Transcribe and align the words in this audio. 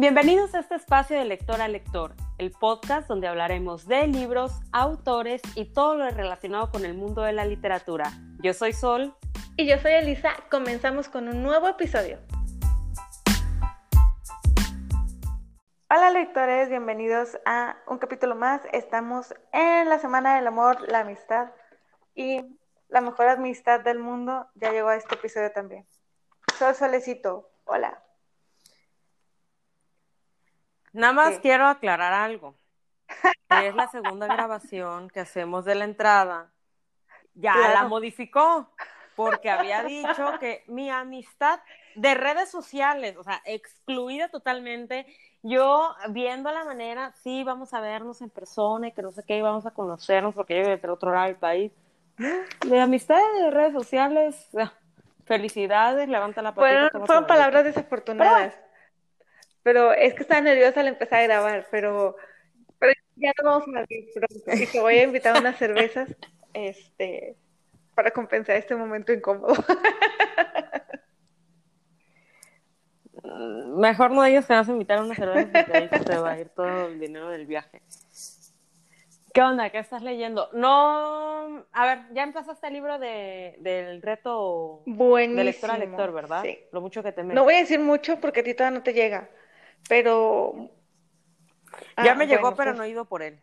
Bienvenidos 0.00 0.54
a 0.54 0.60
este 0.60 0.76
espacio 0.76 1.18
de 1.18 1.26
lector 1.26 1.60
a 1.60 1.68
lector, 1.68 2.14
el 2.38 2.52
podcast 2.52 3.06
donde 3.06 3.28
hablaremos 3.28 3.86
de 3.86 4.06
libros, 4.06 4.50
autores 4.72 5.42
y 5.54 5.74
todo 5.74 5.94
lo 5.94 6.08
relacionado 6.08 6.70
con 6.70 6.86
el 6.86 6.94
mundo 6.94 7.20
de 7.20 7.34
la 7.34 7.44
literatura. 7.44 8.10
Yo 8.42 8.54
soy 8.54 8.72
Sol. 8.72 9.14
Y 9.58 9.66
yo 9.66 9.76
soy 9.76 9.92
Elisa. 9.92 10.30
Comenzamos 10.50 11.10
con 11.10 11.28
un 11.28 11.42
nuevo 11.42 11.68
episodio. 11.68 12.18
Hola 15.90 16.10
lectores, 16.12 16.70
bienvenidos 16.70 17.38
a 17.44 17.76
un 17.86 17.98
capítulo 17.98 18.34
más. 18.34 18.62
Estamos 18.72 19.34
en 19.52 19.86
la 19.90 19.98
Semana 19.98 20.36
del 20.36 20.46
Amor, 20.46 20.80
la 20.88 21.00
Amistad 21.00 21.50
y 22.14 22.40
la 22.88 23.02
mejor 23.02 23.28
amistad 23.28 23.80
del 23.80 23.98
mundo. 23.98 24.46
Ya 24.54 24.72
llegó 24.72 24.88
a 24.88 24.96
este 24.96 25.16
episodio 25.16 25.52
también. 25.52 25.86
Sol 26.58 26.74
Solecito, 26.74 27.50
hola. 27.66 28.02
Nada 30.92 31.12
más 31.12 31.38
quiero 31.38 31.66
aclarar 31.66 32.12
algo. 32.12 32.54
es 33.48 33.74
la 33.74 33.88
segunda 33.88 34.26
grabación 34.34 35.08
que 35.08 35.20
hacemos 35.20 35.64
de 35.64 35.74
la 35.74 35.84
entrada. 35.84 36.50
Ya 37.34 37.54
la 37.72 37.84
modificó 37.84 38.68
porque 39.14 39.50
había 39.50 39.84
dicho 39.84 40.38
que 40.40 40.64
mi 40.66 40.90
amistad 40.90 41.60
de 41.94 42.14
redes 42.14 42.50
sociales, 42.50 43.16
o 43.16 43.22
sea, 43.22 43.40
excluida 43.44 44.28
totalmente, 44.28 45.06
yo 45.42 45.94
viendo 46.10 46.50
la 46.50 46.64
manera, 46.64 47.12
sí, 47.22 47.44
vamos 47.44 47.72
a 47.74 47.80
vernos 47.80 48.20
en 48.22 48.30
persona 48.30 48.88
y 48.88 48.92
que 48.92 49.02
no 49.02 49.10
sé 49.10 49.22
qué, 49.26 49.42
vamos 49.42 49.66
a 49.66 49.72
conocernos 49.72 50.34
porque 50.34 50.62
yo 50.62 50.70
desde 50.70 50.88
otro 50.88 51.12
lado 51.12 51.26
del 51.26 51.36
país. 51.36 51.72
De 52.66 52.80
amistad 52.80 53.20
de 53.40 53.50
redes 53.50 53.72
sociales, 53.72 54.48
felicidades, 55.24 56.08
levanta 56.08 56.42
la 56.42 56.54
patita. 56.54 57.06
fueron 57.06 57.26
palabras 57.26 57.64
desafortunadas 57.64 58.54
pero 58.54 58.69
es 59.64 60.14
que 60.14 60.22
estaba 60.22 60.40
nerviosa 60.40 60.80
al 60.80 60.88
empezar 60.88 61.20
a 61.20 61.24
grabar, 61.24 61.66
pero, 61.70 62.16
pero 62.78 62.92
ya 63.16 63.32
no 63.42 63.50
vamos 63.50 63.68
a 63.68 63.80
ver 63.80 63.86
pronto 64.14 64.62
y 64.62 64.66
te 64.66 64.80
voy 64.80 64.94
a 64.98 65.02
invitar 65.04 65.36
a 65.36 65.40
unas 65.40 65.58
cervezas 65.58 66.08
este, 66.54 67.36
para 67.94 68.10
compensar 68.10 68.56
este 68.56 68.74
momento 68.74 69.12
incómodo. 69.12 69.54
Mejor 73.76 74.10
no 74.10 74.24
ellos 74.24 74.46
que 74.46 74.54
vas 74.54 74.68
a 74.68 74.72
invitar 74.72 74.98
a 74.98 75.02
unas 75.02 75.16
cervezas 75.16 75.64
porque 75.64 75.76
ahí 75.76 75.88
se 75.88 76.00
te 76.00 76.16
va 76.16 76.32
a 76.32 76.40
ir 76.40 76.48
todo 76.48 76.86
el 76.86 76.98
dinero 76.98 77.28
del 77.28 77.46
viaje. 77.46 77.82
¿Qué 79.32 79.42
onda? 79.42 79.70
¿Qué 79.70 79.78
estás 79.78 80.02
leyendo? 80.02 80.48
No, 80.52 81.64
a 81.72 81.86
ver, 81.86 81.98
ya 82.12 82.24
empezaste 82.24 82.66
el 82.66 82.72
libro 82.72 82.98
de, 82.98 83.54
del 83.60 84.02
reto 84.02 84.82
de 84.84 85.44
lector 85.44 85.70
a 85.70 85.78
lector, 85.78 86.12
¿verdad? 86.12 86.42
Sí. 86.42 86.58
Lo 86.72 86.80
mucho 86.80 87.02
que 87.02 87.12
te 87.12 87.22
No 87.22 87.44
voy 87.44 87.54
a 87.54 87.58
decir 87.58 87.78
mucho 87.78 88.18
porque 88.20 88.40
a 88.40 88.42
ti 88.42 88.54
todavía 88.54 88.78
no 88.78 88.82
te 88.82 88.92
llega, 88.92 89.28
pero... 89.88 90.70
Ya 92.02 92.14
me 92.14 92.24
ah, 92.24 92.26
llegó, 92.26 92.54
pero 92.56 92.70
pues 92.70 92.76
no 92.76 92.84
he 92.84 92.88
ido 92.90 93.04
por 93.04 93.22
él. 93.22 93.42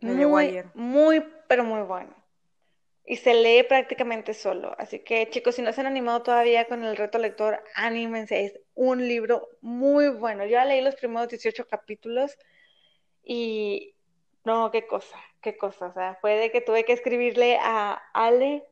Me 0.00 0.10
muy, 0.10 0.18
llegó 0.18 0.36
ayer. 0.38 0.66
Muy, 0.74 1.24
pero 1.48 1.64
muy 1.64 1.82
bueno. 1.82 2.14
Y 3.04 3.16
se 3.16 3.34
lee 3.34 3.62
prácticamente 3.62 4.34
solo. 4.34 4.74
Así 4.78 5.00
que, 5.00 5.30
chicos, 5.30 5.54
si 5.54 5.62
no 5.62 5.72
se 5.72 5.80
han 5.80 5.86
animado 5.86 6.22
todavía 6.22 6.66
con 6.66 6.84
el 6.84 6.96
reto 6.96 7.18
lector, 7.18 7.62
anímense. 7.74 8.44
Es 8.44 8.60
un 8.74 9.06
libro 9.08 9.48
muy 9.60 10.08
bueno. 10.10 10.44
Yo 10.44 10.52
ya 10.52 10.64
leí 10.64 10.82
los 10.82 10.96
primeros 10.96 11.28
18 11.28 11.66
capítulos 11.66 12.36
y 13.22 13.94
no, 14.44 14.70
qué 14.70 14.86
cosa, 14.86 15.16
qué 15.40 15.56
cosa. 15.56 15.86
O 15.86 15.92
sea, 15.92 16.18
fue 16.20 16.36
de 16.36 16.50
que 16.50 16.60
tuve 16.60 16.84
que 16.84 16.92
escribirle 16.92 17.58
a 17.60 17.94
Ale 18.12 18.64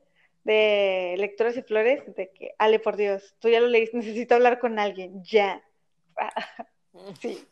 de 0.43 1.15
Lectores 1.17 1.57
y 1.57 1.61
Flores, 1.61 2.03
de 2.15 2.31
que, 2.31 2.55
Ale, 2.57 2.79
por 2.79 2.95
Dios, 2.95 3.35
tú 3.39 3.49
ya 3.49 3.59
lo 3.59 3.67
leíste, 3.67 3.97
necesito 3.97 4.35
hablar 4.35 4.59
con 4.59 4.79
alguien, 4.79 5.23
ya. 5.23 5.63
Sí, 7.19 7.47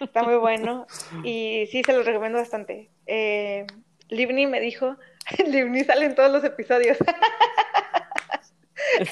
está 0.00 0.22
muy 0.22 0.36
bueno 0.36 0.86
y 1.24 1.66
sí, 1.70 1.82
se 1.84 1.92
lo 1.92 2.02
recomiendo 2.02 2.38
bastante. 2.38 2.90
Eh, 3.06 3.66
Livni 4.08 4.46
me 4.46 4.60
dijo, 4.60 4.96
Livni 5.46 5.84
sale 5.84 6.06
en 6.06 6.14
todos 6.14 6.30
los 6.30 6.44
episodios. 6.44 6.98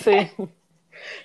Sí. 0.02 0.28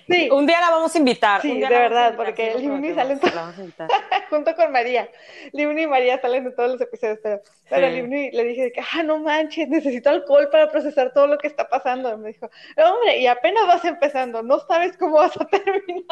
Sí. 0.06 0.28
Un 0.30 0.46
día 0.46 0.60
la 0.60 0.70
vamos 0.70 0.94
a 0.94 0.98
invitar. 0.98 1.40
Sí, 1.42 1.58
de 1.58 1.68
verdad, 1.68 2.14
porque 2.16 2.54
Livni 2.56 2.94
sale 2.94 3.14
en 3.14 3.20
todos 3.20 3.32
junto 4.30 4.54
con 4.54 4.70
María. 4.70 5.08
Livni 5.52 5.82
y 5.82 5.86
María 5.86 6.20
salen 6.20 6.46
en 6.46 6.54
todos 6.54 6.72
los 6.72 6.80
episodios, 6.80 7.18
pero, 7.22 7.40
pero 7.68 7.88
Livni 7.88 8.30
le 8.30 8.44
dije 8.44 8.72
que, 8.72 8.80
ah, 8.80 9.02
no 9.02 9.18
manches, 9.18 9.68
necesito 9.68 10.10
alcohol 10.10 10.48
para 10.50 10.70
procesar 10.70 11.12
todo 11.12 11.26
lo 11.26 11.38
que 11.38 11.48
está 11.48 11.68
pasando. 11.68 12.16
me 12.18 12.28
dijo, 12.28 12.50
hombre, 12.76 13.18
y 13.18 13.26
apenas 13.26 13.66
vas 13.66 13.84
empezando, 13.84 14.42
no 14.42 14.60
sabes 14.60 14.96
cómo 14.96 15.16
vas 15.16 15.38
a 15.40 15.46
terminar. 15.46 16.04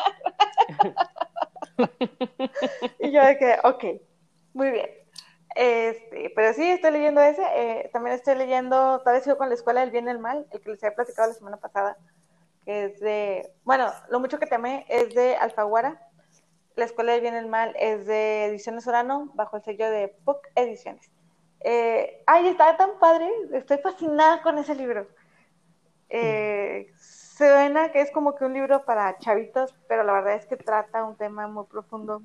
y 2.98 3.10
yo 3.10 3.24
de 3.24 3.38
que, 3.38 3.56
ok, 3.62 3.84
muy 4.54 4.70
bien. 4.70 4.90
Este, 5.54 6.32
pero 6.34 6.54
sí, 6.54 6.62
estoy 6.64 6.92
leyendo 6.92 7.20
ese. 7.20 7.42
Eh, 7.54 7.90
también 7.92 8.16
estoy 8.16 8.36
leyendo, 8.36 9.00
tal 9.00 9.14
vez 9.14 9.24
sigo 9.24 9.36
con 9.36 9.48
la 9.48 9.54
escuela 9.54 9.80
del 9.80 9.90
bien 9.90 10.06
y 10.06 10.10
el 10.10 10.18
mal, 10.18 10.46
el 10.50 10.60
que 10.60 10.70
les 10.70 10.82
había 10.82 10.96
platicado 10.96 11.28
la 11.28 11.34
semana 11.34 11.56
pasada, 11.58 11.96
que 12.64 12.84
es 12.84 13.00
de, 13.00 13.52
bueno, 13.64 13.92
lo 14.08 14.20
mucho 14.20 14.38
que 14.38 14.46
temé 14.46 14.86
es 14.88 15.14
de 15.14 15.36
Alfaguara. 15.36 16.08
La 16.74 16.86
escuela 16.86 17.12
del 17.12 17.20
bien 17.20 17.34
y 17.34 17.38
el 17.38 17.48
mal 17.48 17.74
es 17.78 18.06
de 18.06 18.46
Ediciones 18.46 18.86
Orano, 18.86 19.30
bajo 19.34 19.58
el 19.58 19.62
sello 19.62 19.90
de 19.90 20.08
PUC 20.08 20.48
Ediciones. 20.54 21.10
Eh, 21.64 22.22
ay, 22.26 22.48
está 22.48 22.76
tan 22.76 22.98
padre, 22.98 23.30
estoy 23.52 23.78
fascinada 23.78 24.42
con 24.42 24.56
ese 24.58 24.74
libro. 24.74 25.06
Eh, 26.08 26.90
suena 27.48 27.92
que 27.92 28.00
es 28.00 28.10
como 28.10 28.34
que 28.34 28.44
un 28.44 28.54
libro 28.54 28.84
para 28.84 29.18
chavitos, 29.18 29.74
pero 29.88 30.04
la 30.04 30.12
verdad 30.12 30.34
es 30.34 30.46
que 30.46 30.56
trata 30.56 31.04
un 31.04 31.16
tema 31.16 31.46
muy 31.48 31.66
profundo, 31.66 32.22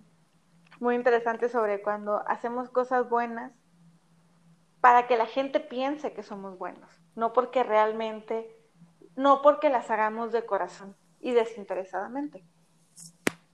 muy 0.80 0.96
interesante 0.96 1.50
sobre 1.50 1.82
cuando 1.82 2.24
hacemos 2.28 2.70
cosas 2.70 3.10
buenas 3.10 3.52
para 4.82 5.08
que 5.08 5.18
la 5.18 5.26
gente 5.26 5.60
piense 5.60 6.14
que 6.14 6.24
somos 6.24 6.58
buenos, 6.58 6.90
no 7.16 7.34
porque 7.34 7.64
realmente, 7.64 8.56
no 9.16 9.42
porque 9.42 9.70
las 9.70 9.90
hagamos 9.90 10.32
de 10.32 10.46
corazón 10.46 10.96
y 11.20 11.32
desinteresadamente. 11.32 12.46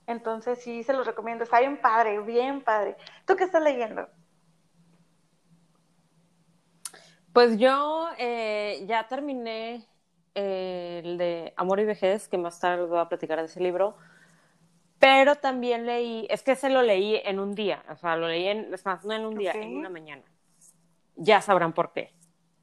Entonces 0.06 0.62
sí, 0.62 0.82
se 0.82 0.92
los 0.92 1.06
recomiendo, 1.06 1.44
está 1.44 1.60
bien 1.60 1.80
padre, 1.80 2.20
bien 2.20 2.62
padre. 2.62 2.96
¿Tú 3.26 3.36
qué 3.36 3.44
estás 3.44 3.62
leyendo? 3.62 4.06
Pues 7.32 7.58
yo 7.58 8.08
eh, 8.18 8.84
ya 8.86 9.08
terminé 9.08 9.88
el 10.34 11.18
de 11.18 11.52
Amor 11.56 11.80
y 11.80 11.84
Vejez, 11.84 12.28
que 12.28 12.38
más 12.38 12.58
tarde 12.60 12.84
voy 12.86 12.98
a 12.98 13.08
platicar 13.08 13.38
de 13.38 13.46
ese 13.46 13.60
libro, 13.60 13.96
pero 14.98 15.36
también 15.36 15.86
leí, 15.86 16.26
es 16.30 16.42
que 16.42 16.56
se 16.56 16.70
lo 16.70 16.82
leí 16.82 17.20
en 17.24 17.38
un 17.38 17.54
día, 17.54 17.84
o 17.90 17.96
sea, 17.96 18.16
lo 18.16 18.28
leí 18.28 18.46
en, 18.46 18.72
es 18.72 18.84
más, 18.84 19.04
no 19.04 19.12
en 19.12 19.26
un 19.26 19.36
día, 19.36 19.52
en 19.52 19.76
una 19.76 19.90
mañana. 19.90 20.22
Ya 21.16 21.40
sabrán 21.40 21.72
por 21.72 21.92
qué. 21.92 22.12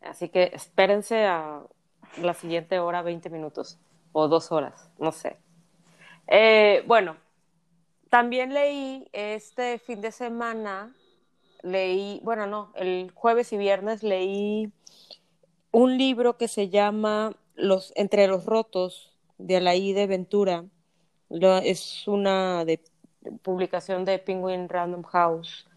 Así 0.01 0.29
que 0.29 0.49
espérense 0.53 1.25
a 1.25 1.61
la 2.17 2.33
siguiente 2.33 2.79
hora, 2.79 3.01
20 3.01 3.29
minutos, 3.29 3.79
o 4.11 4.27
dos 4.27 4.51
horas, 4.51 4.89
no 4.97 5.11
sé. 5.11 5.37
Eh, 6.27 6.83
bueno, 6.87 7.17
también 8.09 8.53
leí 8.53 9.07
este 9.13 9.77
fin 9.77 10.01
de 10.01 10.11
semana, 10.11 10.95
leí, 11.61 12.19
bueno, 12.23 12.47
no, 12.47 12.71
el 12.75 13.11
jueves 13.13 13.53
y 13.53 13.57
viernes 13.57 14.03
leí 14.03 14.73
un 15.71 15.97
libro 15.97 16.37
que 16.37 16.47
se 16.47 16.69
llama 16.69 17.33
los, 17.61 17.93
Entre 17.95 18.27
los 18.27 18.45
Rotos 18.45 19.15
de 19.37 19.57
Alaide 19.57 20.07
Ventura. 20.07 20.65
es 21.29 22.07
una 22.07 22.65
de, 22.65 22.83
publicación 23.41 24.05
de 24.05 24.19
Penguin 24.19 24.67
Random 24.67 25.03
House, 25.03 25.67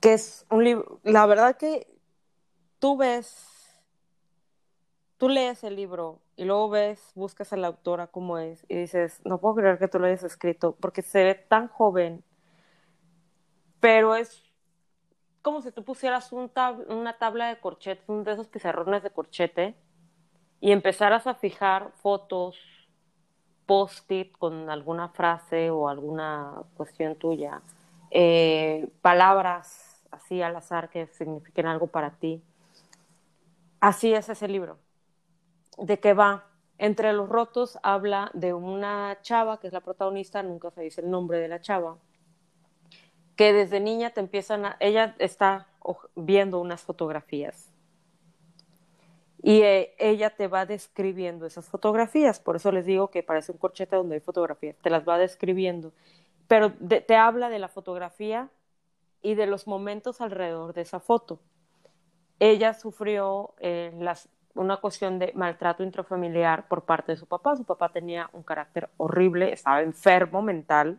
que 0.00 0.14
es 0.14 0.46
un 0.50 0.64
libro, 0.64 1.00
la 1.04 1.26
verdad 1.26 1.56
que 1.56 1.86
tú 2.78 2.96
ves, 2.96 3.80
tú 5.18 5.28
lees 5.28 5.62
el 5.64 5.76
libro 5.76 6.20
y 6.36 6.44
luego 6.44 6.70
ves, 6.70 7.12
buscas 7.14 7.52
a 7.52 7.56
la 7.56 7.68
autora 7.68 8.06
cómo 8.06 8.38
es 8.38 8.64
y 8.68 8.76
dices, 8.76 9.20
no 9.24 9.38
puedo 9.38 9.56
creer 9.56 9.78
que 9.78 9.88
tú 9.88 9.98
lo 9.98 10.06
hayas 10.06 10.22
escrito 10.22 10.74
porque 10.80 11.02
se 11.02 11.22
ve 11.22 11.34
tan 11.34 11.68
joven, 11.68 12.24
pero 13.78 14.14
es 14.14 14.42
como 15.42 15.62
si 15.62 15.72
tú 15.72 15.84
pusieras 15.84 16.32
un 16.32 16.50
una 16.88 17.18
tabla 17.18 17.48
de 17.48 17.60
corchete, 17.60 18.02
uno 18.08 18.24
de 18.24 18.32
esos 18.32 18.48
pizarrones 18.48 19.02
de 19.02 19.10
corchete, 19.10 19.74
y 20.60 20.72
empezaras 20.72 21.26
a 21.26 21.34
fijar 21.34 21.90
fotos, 22.02 22.56
post-it 23.66 24.32
con 24.36 24.68
alguna 24.68 25.08
frase 25.08 25.70
o 25.70 25.88
alguna 25.88 26.62
cuestión 26.76 27.16
tuya, 27.16 27.62
eh, 28.10 28.88
palabras 29.00 30.04
así 30.10 30.42
al 30.42 30.56
azar 30.56 30.90
que 30.90 31.06
signifiquen 31.06 31.66
algo 31.66 31.86
para 31.86 32.10
ti. 32.10 32.42
Así 33.80 34.12
es 34.12 34.28
ese 34.28 34.48
libro. 34.48 34.78
¿De 35.78 35.98
qué 35.98 36.12
va? 36.12 36.44
Entre 36.76 37.12
los 37.12 37.28
rotos 37.28 37.78
habla 37.82 38.30
de 38.34 38.52
una 38.52 39.18
chava 39.22 39.60
que 39.60 39.68
es 39.68 39.72
la 39.72 39.80
protagonista, 39.80 40.42
nunca 40.42 40.70
se 40.70 40.82
dice 40.82 41.00
el 41.00 41.10
nombre 41.10 41.38
de 41.38 41.48
la 41.48 41.60
chava, 41.60 41.96
que 43.36 43.52
desde 43.52 43.80
niña 43.80 44.10
te 44.10 44.20
empiezan 44.20 44.66
a, 44.66 44.76
ella 44.80 45.14
está 45.18 45.68
viendo 46.14 46.60
unas 46.60 46.82
fotografías 46.82 47.69
y 49.42 49.62
eh, 49.62 49.94
ella 49.98 50.30
te 50.30 50.48
va 50.48 50.66
describiendo 50.66 51.46
esas 51.46 51.68
fotografías, 51.68 52.40
por 52.40 52.56
eso 52.56 52.72
les 52.72 52.86
digo 52.86 53.10
que 53.10 53.22
parece 53.22 53.52
un 53.52 53.58
corchete 53.58 53.96
donde 53.96 54.16
hay 54.16 54.20
fotografías, 54.20 54.76
te 54.82 54.90
las 54.90 55.08
va 55.08 55.18
describiendo 55.18 55.92
pero 56.50 56.72
te 56.72 57.14
habla 57.14 57.48
de 57.48 57.60
la 57.60 57.68
fotografía 57.68 58.48
y 59.22 59.36
de 59.36 59.46
los 59.46 59.68
momentos 59.68 60.20
alrededor 60.20 60.74
de 60.74 60.80
esa 60.80 60.98
foto. 60.98 61.38
Ella 62.40 62.74
sufrió 62.74 63.54
eh, 63.60 63.96
una 64.56 64.78
cuestión 64.78 65.20
de 65.20 65.32
maltrato 65.36 65.84
intrafamiliar 65.84 66.66
por 66.66 66.82
parte 66.82 67.12
de 67.12 67.18
su 67.18 67.26
papá. 67.26 67.54
Su 67.54 67.62
papá 67.62 67.90
tenía 67.90 68.28
un 68.32 68.42
carácter 68.42 68.90
horrible, 68.96 69.52
estaba 69.52 69.80
enfermo 69.82 70.42
mental, 70.42 70.98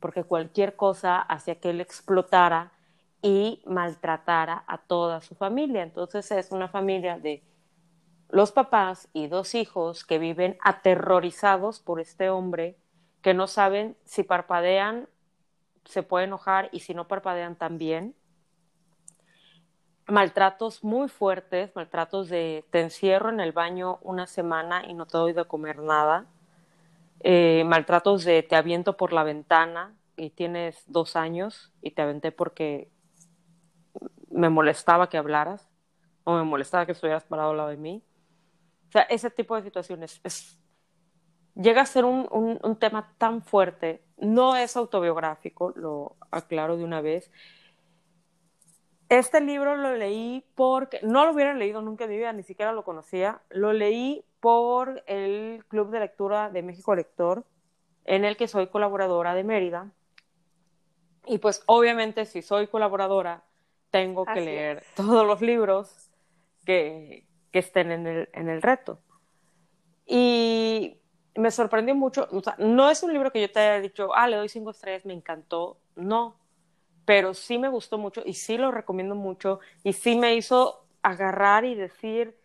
porque 0.00 0.24
cualquier 0.24 0.74
cosa 0.74 1.20
hacía 1.20 1.60
que 1.60 1.70
él 1.70 1.80
explotara 1.80 2.72
y 3.24 3.62
maltratara 3.64 4.64
a 4.66 4.76
toda 4.76 5.22
su 5.22 5.34
familia. 5.34 5.82
Entonces 5.82 6.30
es 6.30 6.52
una 6.52 6.68
familia 6.68 7.18
de 7.18 7.42
los 8.28 8.52
papás 8.52 9.08
y 9.14 9.28
dos 9.28 9.54
hijos 9.54 10.04
que 10.04 10.18
viven 10.18 10.58
aterrorizados 10.62 11.80
por 11.80 12.00
este 12.00 12.28
hombre, 12.28 12.76
que 13.22 13.32
no 13.32 13.46
saben 13.46 13.96
si 14.04 14.24
parpadean, 14.24 15.08
se 15.86 16.02
puede 16.02 16.26
enojar 16.26 16.68
y 16.70 16.80
si 16.80 16.92
no 16.92 17.08
parpadean 17.08 17.56
también. 17.56 18.14
Maltratos 20.06 20.84
muy 20.84 21.08
fuertes, 21.08 21.74
maltratos 21.74 22.28
de 22.28 22.66
te 22.68 22.82
encierro 22.82 23.30
en 23.30 23.40
el 23.40 23.52
baño 23.52 24.00
una 24.02 24.26
semana 24.26 24.84
y 24.86 24.92
no 24.92 25.06
te 25.06 25.16
doy 25.16 25.32
de 25.32 25.46
comer 25.46 25.78
nada. 25.78 26.26
Eh, 27.20 27.64
maltratos 27.64 28.24
de 28.24 28.42
te 28.42 28.54
aviento 28.54 28.98
por 28.98 29.14
la 29.14 29.22
ventana 29.22 29.94
y 30.14 30.28
tienes 30.28 30.84
dos 30.88 31.16
años 31.16 31.72
y 31.80 31.92
te 31.92 32.02
aventé 32.02 32.30
porque 32.30 32.92
me 34.34 34.48
molestaba 34.48 35.08
que 35.08 35.16
hablaras 35.16 35.68
o 36.24 36.34
me 36.34 36.42
molestaba 36.42 36.86
que 36.86 36.92
estuvieras 36.92 37.24
parado 37.24 37.50
al 37.50 37.56
lado 37.56 37.68
de 37.68 37.76
mí. 37.76 38.02
O 38.88 38.90
sea, 38.90 39.02
ese 39.02 39.30
tipo 39.30 39.56
de 39.56 39.62
situaciones 39.62 40.20
es, 40.24 40.60
llega 41.54 41.82
a 41.82 41.86
ser 41.86 42.04
un, 42.04 42.28
un, 42.30 42.76
tema 42.76 43.14
tan 43.18 43.42
fuerte. 43.42 44.02
No 44.18 44.56
es 44.56 44.76
autobiográfico, 44.76 45.72
lo 45.76 46.16
aclaro 46.30 46.76
de 46.76 46.84
una 46.84 47.00
vez. 47.00 47.30
Este 49.08 49.40
libro 49.40 49.76
lo 49.76 49.94
leí 49.94 50.44
porque 50.54 51.00
no 51.02 51.24
lo 51.24 51.32
hubiera 51.32 51.54
leído 51.54 51.82
nunca 51.82 52.04
en 52.04 52.10
mi 52.10 52.16
vida, 52.16 52.32
ni 52.32 52.42
siquiera 52.42 52.72
lo 52.72 52.84
conocía. 52.84 53.42
Lo 53.50 53.72
leí 53.72 54.24
por 54.40 55.02
el 55.06 55.64
Club 55.68 55.90
de 55.90 56.00
Lectura 56.00 56.50
de 56.50 56.62
México 56.62 56.94
Lector, 56.94 57.44
en 58.04 58.24
el 58.24 58.36
que 58.36 58.48
soy 58.48 58.66
colaboradora 58.68 59.34
de 59.34 59.44
Mérida. 59.44 59.92
Y 61.26 61.38
pues 61.38 61.62
obviamente 61.66 62.26
si 62.26 62.42
soy 62.42 62.66
colaboradora, 62.66 63.44
tengo 63.94 64.26
que 64.26 64.40
leer 64.40 64.82
todos 64.96 65.24
los 65.24 65.40
libros 65.40 66.10
que, 66.66 67.28
que 67.52 67.60
estén 67.60 67.92
en 67.92 68.08
el, 68.08 68.28
en 68.32 68.48
el, 68.48 68.60
reto. 68.60 68.98
Y 70.04 70.98
me 71.36 71.52
sorprendió 71.52 71.94
mucho, 71.94 72.26
o 72.32 72.40
sea, 72.40 72.56
no 72.58 72.90
es 72.90 73.04
un 73.04 73.12
libro 73.12 73.30
que 73.30 73.40
yo 73.40 73.52
te 73.52 73.60
haya 73.60 73.80
dicho, 73.80 74.12
ah, 74.16 74.26
le 74.26 74.36
doy 74.36 74.48
cinco 74.48 74.72
estrellas, 74.72 75.06
me 75.06 75.12
encantó, 75.12 75.78
no, 75.94 76.40
pero 77.04 77.34
sí 77.34 77.56
me 77.56 77.68
gustó 77.68 77.96
mucho 77.96 78.24
y 78.26 78.34
sí 78.34 78.58
lo 78.58 78.72
recomiendo 78.72 79.14
mucho 79.14 79.60
y 79.84 79.92
sí 79.92 80.18
me 80.18 80.34
hizo 80.34 80.84
agarrar 81.00 81.64
y 81.64 81.76
decir, 81.76 82.36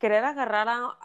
querer 0.00 0.24
agarrar 0.24 0.68
a, 0.68 0.98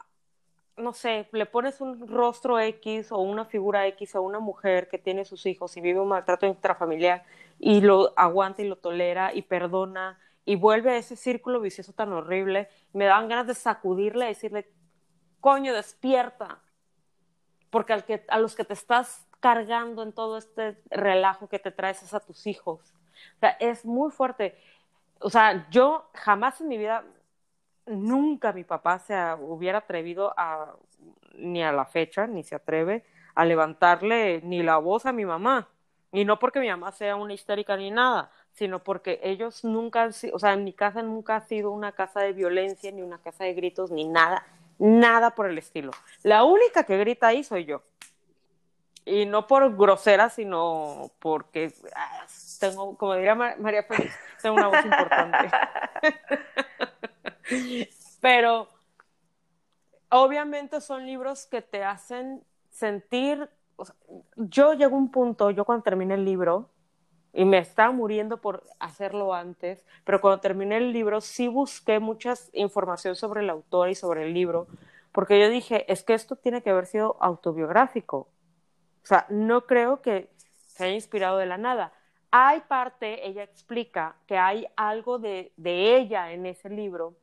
no 0.78 0.94
sé, 0.94 1.30
le 1.32 1.46
pones 1.46 1.80
un 1.80 2.08
rostro 2.08 2.60
X 2.60 3.12
o 3.12 3.20
una 3.20 3.46
figura 3.46 3.86
X 3.86 4.16
a 4.16 4.20
una 4.20 4.40
mujer 4.40 4.90
que 4.90 4.98
tiene 4.98 5.26
sus 5.26 5.46
hijos 5.46 5.78
y 5.78 5.82
vive 5.82 6.00
un 6.00 6.08
maltrato 6.08 6.48
intrafamiliar 6.48 7.24
y 7.60 7.82
lo 7.82 8.14
aguanta 8.18 8.62
y 8.62 8.68
lo 8.68 8.78
tolera 8.78 9.34
y 9.34 9.44
perdona 9.44 10.20
y 10.46 10.56
vuelve 10.56 10.92
a 10.92 10.98
ese 10.98 11.16
círculo 11.16 11.60
vicioso 11.60 11.94
tan 11.94 12.14
horrible, 12.14 12.70
me 12.94 13.06
daban 13.06 13.28
ganas 13.28 13.48
de 13.48 13.56
sacudirle 13.56 14.26
y 14.26 14.30
decirle, 14.30 14.72
coño, 15.42 15.74
despierta, 15.74 16.60
porque 17.72 17.94
al 17.94 18.06
que, 18.06 18.24
a 18.28 18.40
los 18.40 18.56
que 18.56 18.64
te 18.64 18.74
estás 18.74 19.28
cargando 19.40 20.04
en 20.04 20.14
todo 20.14 20.38
este 20.38 20.82
relajo 20.90 21.50
que 21.50 21.60
te 21.60 21.72
traes 21.72 22.02
es 22.04 22.14
a 22.14 22.20
tus 22.20 22.48
hijos. 22.48 22.94
O 23.38 23.40
sea, 23.40 23.50
es 23.60 23.86
muy 23.86 24.12
fuerte. 24.12 24.58
O 25.20 25.30
sea, 25.30 25.68
yo 25.70 26.10
jamás 26.14 26.62
en 26.62 26.68
mi 26.68 26.78
vida, 26.78 27.04
nunca 27.86 28.54
mi 28.54 28.64
papá 28.64 29.00
se 29.00 29.16
hubiera 29.40 29.80
atrevido 29.80 30.34
a, 30.38 30.76
ni 31.34 31.64
a 31.64 31.72
la 31.72 31.86
fecha, 31.86 32.28
ni 32.28 32.44
se 32.44 32.56
atreve 32.56 33.04
a 33.34 33.46
levantarle 33.46 34.42
ni 34.44 34.64
la 34.64 34.78
voz 34.78 35.06
a 35.06 35.12
mi 35.12 35.26
mamá. 35.26 35.70
Y 36.16 36.24
no 36.24 36.40
porque 36.40 36.62
mi 36.62 36.70
mamá 36.70 36.94
sea 36.94 37.18
una 37.18 37.34
histérica 37.34 37.76
ni 37.76 37.92
nada, 37.92 38.32
sino 38.54 38.80
porque 38.80 39.20
ellos 39.22 39.66
nunca 39.66 40.04
han 40.04 40.14
sido, 40.14 40.38
o 40.38 40.40
sea, 40.40 40.54
en 40.54 40.64
mi 40.64 40.72
casa 40.72 41.02
nunca 41.02 41.36
ha 41.36 41.42
sido 41.42 41.72
una 41.72 41.92
casa 41.92 42.22
de 42.22 42.32
violencia, 42.32 42.90
ni 42.92 43.02
una 43.02 43.18
casa 43.18 43.44
de 43.44 43.54
gritos, 43.54 43.92
ni 43.92 44.06
nada, 44.06 44.46
nada 44.80 45.32
por 45.36 45.50
el 45.50 45.58
estilo. 45.58 45.92
La 46.24 46.46
única 46.46 46.86
que 46.86 46.98
grita 46.98 47.28
ahí 47.28 47.44
soy 47.44 47.66
yo. 47.66 47.84
Y 49.04 49.26
no 49.26 49.46
por 49.46 49.76
grosera, 49.76 50.30
sino 50.30 51.12
porque 51.20 51.74
ah, 51.94 52.26
tengo, 52.62 52.98
como 52.98 53.16
diría 53.16 53.36
María 53.36 53.84
Félix, 53.84 54.16
tengo 54.42 54.56
una 54.56 54.68
voz 54.68 54.86
importante. 54.86 55.52
Pero 58.22 58.70
obviamente 60.08 60.80
son 60.80 61.06
libros 61.06 61.46
que 61.46 61.62
te 61.62 61.84
hacen 61.84 62.42
sentir 62.70 63.50
yo 64.36 64.74
llego 64.74 64.96
a 64.96 65.00
un 65.00 65.12
punto, 65.12 65.52
yo 65.52 65.66
cuando 65.66 65.84
terminé 65.84 66.14
el 66.16 66.26
libro, 66.26 66.70
y 67.36 67.44
me 67.44 67.58
estaba 67.58 67.92
muriendo 67.92 68.38
por 68.38 68.64
hacerlo 68.80 69.34
antes, 69.34 69.86
pero 70.06 70.22
cuando 70.22 70.40
terminé 70.40 70.78
el 70.78 70.94
libro 70.94 71.20
sí 71.20 71.50
busqué 71.50 72.00
mucha 72.00 72.34
información 72.54 73.16
sobre 73.16 73.42
el 73.42 73.50
autor 73.50 73.90
y 73.90 73.96
sobre 73.96 74.24
el 74.24 74.34
libro, 74.34 74.68
porque 75.12 75.40
yo 75.40 75.50
dije, 75.50 75.92
es 75.92 76.04
que 76.04 76.14
esto 76.14 76.38
tiene 76.38 76.62
que 76.62 76.70
haber 76.70 76.86
sido 76.86 77.18
autobiográfico. 77.20 78.18
O 78.18 79.06
sea, 79.06 79.26
no 79.30 79.66
creo 79.66 80.02
que 80.02 80.30
se 80.68 80.86
haya 80.86 80.94
inspirado 80.94 81.38
de 81.38 81.46
la 81.46 81.58
nada. 81.58 81.94
Hay 82.32 82.62
parte, 82.62 83.28
ella 83.28 83.44
explica 83.44 84.16
que 84.28 84.38
hay 84.38 84.68
algo 84.76 85.20
de, 85.20 85.52
de 85.58 85.98
ella 85.98 86.32
en 86.32 86.46
ese 86.46 86.70
libro, 86.70 87.16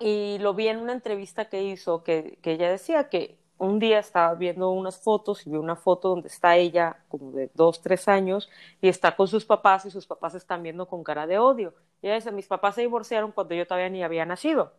y 0.00 0.38
lo 0.40 0.54
vi 0.54 0.66
en 0.66 0.78
una 0.78 0.92
entrevista 0.92 1.48
que 1.48 1.62
hizo, 1.62 2.02
que, 2.02 2.38
que 2.42 2.52
ella 2.52 2.68
decía 2.68 3.08
que 3.08 3.38
un 3.62 3.78
día 3.78 4.00
estaba 4.00 4.34
viendo 4.34 4.70
unas 4.70 4.98
fotos 4.98 5.46
y 5.46 5.50
vi 5.50 5.56
una 5.56 5.76
foto 5.76 6.08
donde 6.08 6.28
está 6.28 6.56
ella 6.56 7.04
como 7.08 7.30
de 7.32 7.50
dos, 7.54 7.80
tres 7.80 8.08
años 8.08 8.50
y 8.80 8.88
está 8.88 9.14
con 9.14 9.28
sus 9.28 9.44
papás 9.44 9.86
y 9.86 9.90
sus 9.90 10.06
papás 10.06 10.34
están 10.34 10.62
viendo 10.64 10.86
con 10.88 11.04
cara 11.04 11.26
de 11.28 11.38
odio. 11.38 11.72
Y 12.02 12.08
ella 12.08 12.16
dice, 12.16 12.32
mis 12.32 12.48
papás 12.48 12.74
se 12.74 12.80
divorciaron 12.80 13.30
cuando 13.32 13.54
yo 13.54 13.64
todavía 13.66 13.88
ni 13.88 14.02
había 14.02 14.26
nacido. 14.26 14.72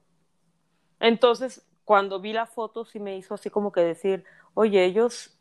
Entonces, 1.00 1.66
cuando 1.86 2.20
vi 2.20 2.34
la 2.34 2.46
foto 2.46 2.84
sí 2.86 3.00
me 3.00 3.16
hizo 3.18 3.34
así 3.36 3.50
como 3.50 3.72
que 3.72 3.82
decir, 3.82 4.26
oye, 4.54 4.84
ellos 4.84 5.38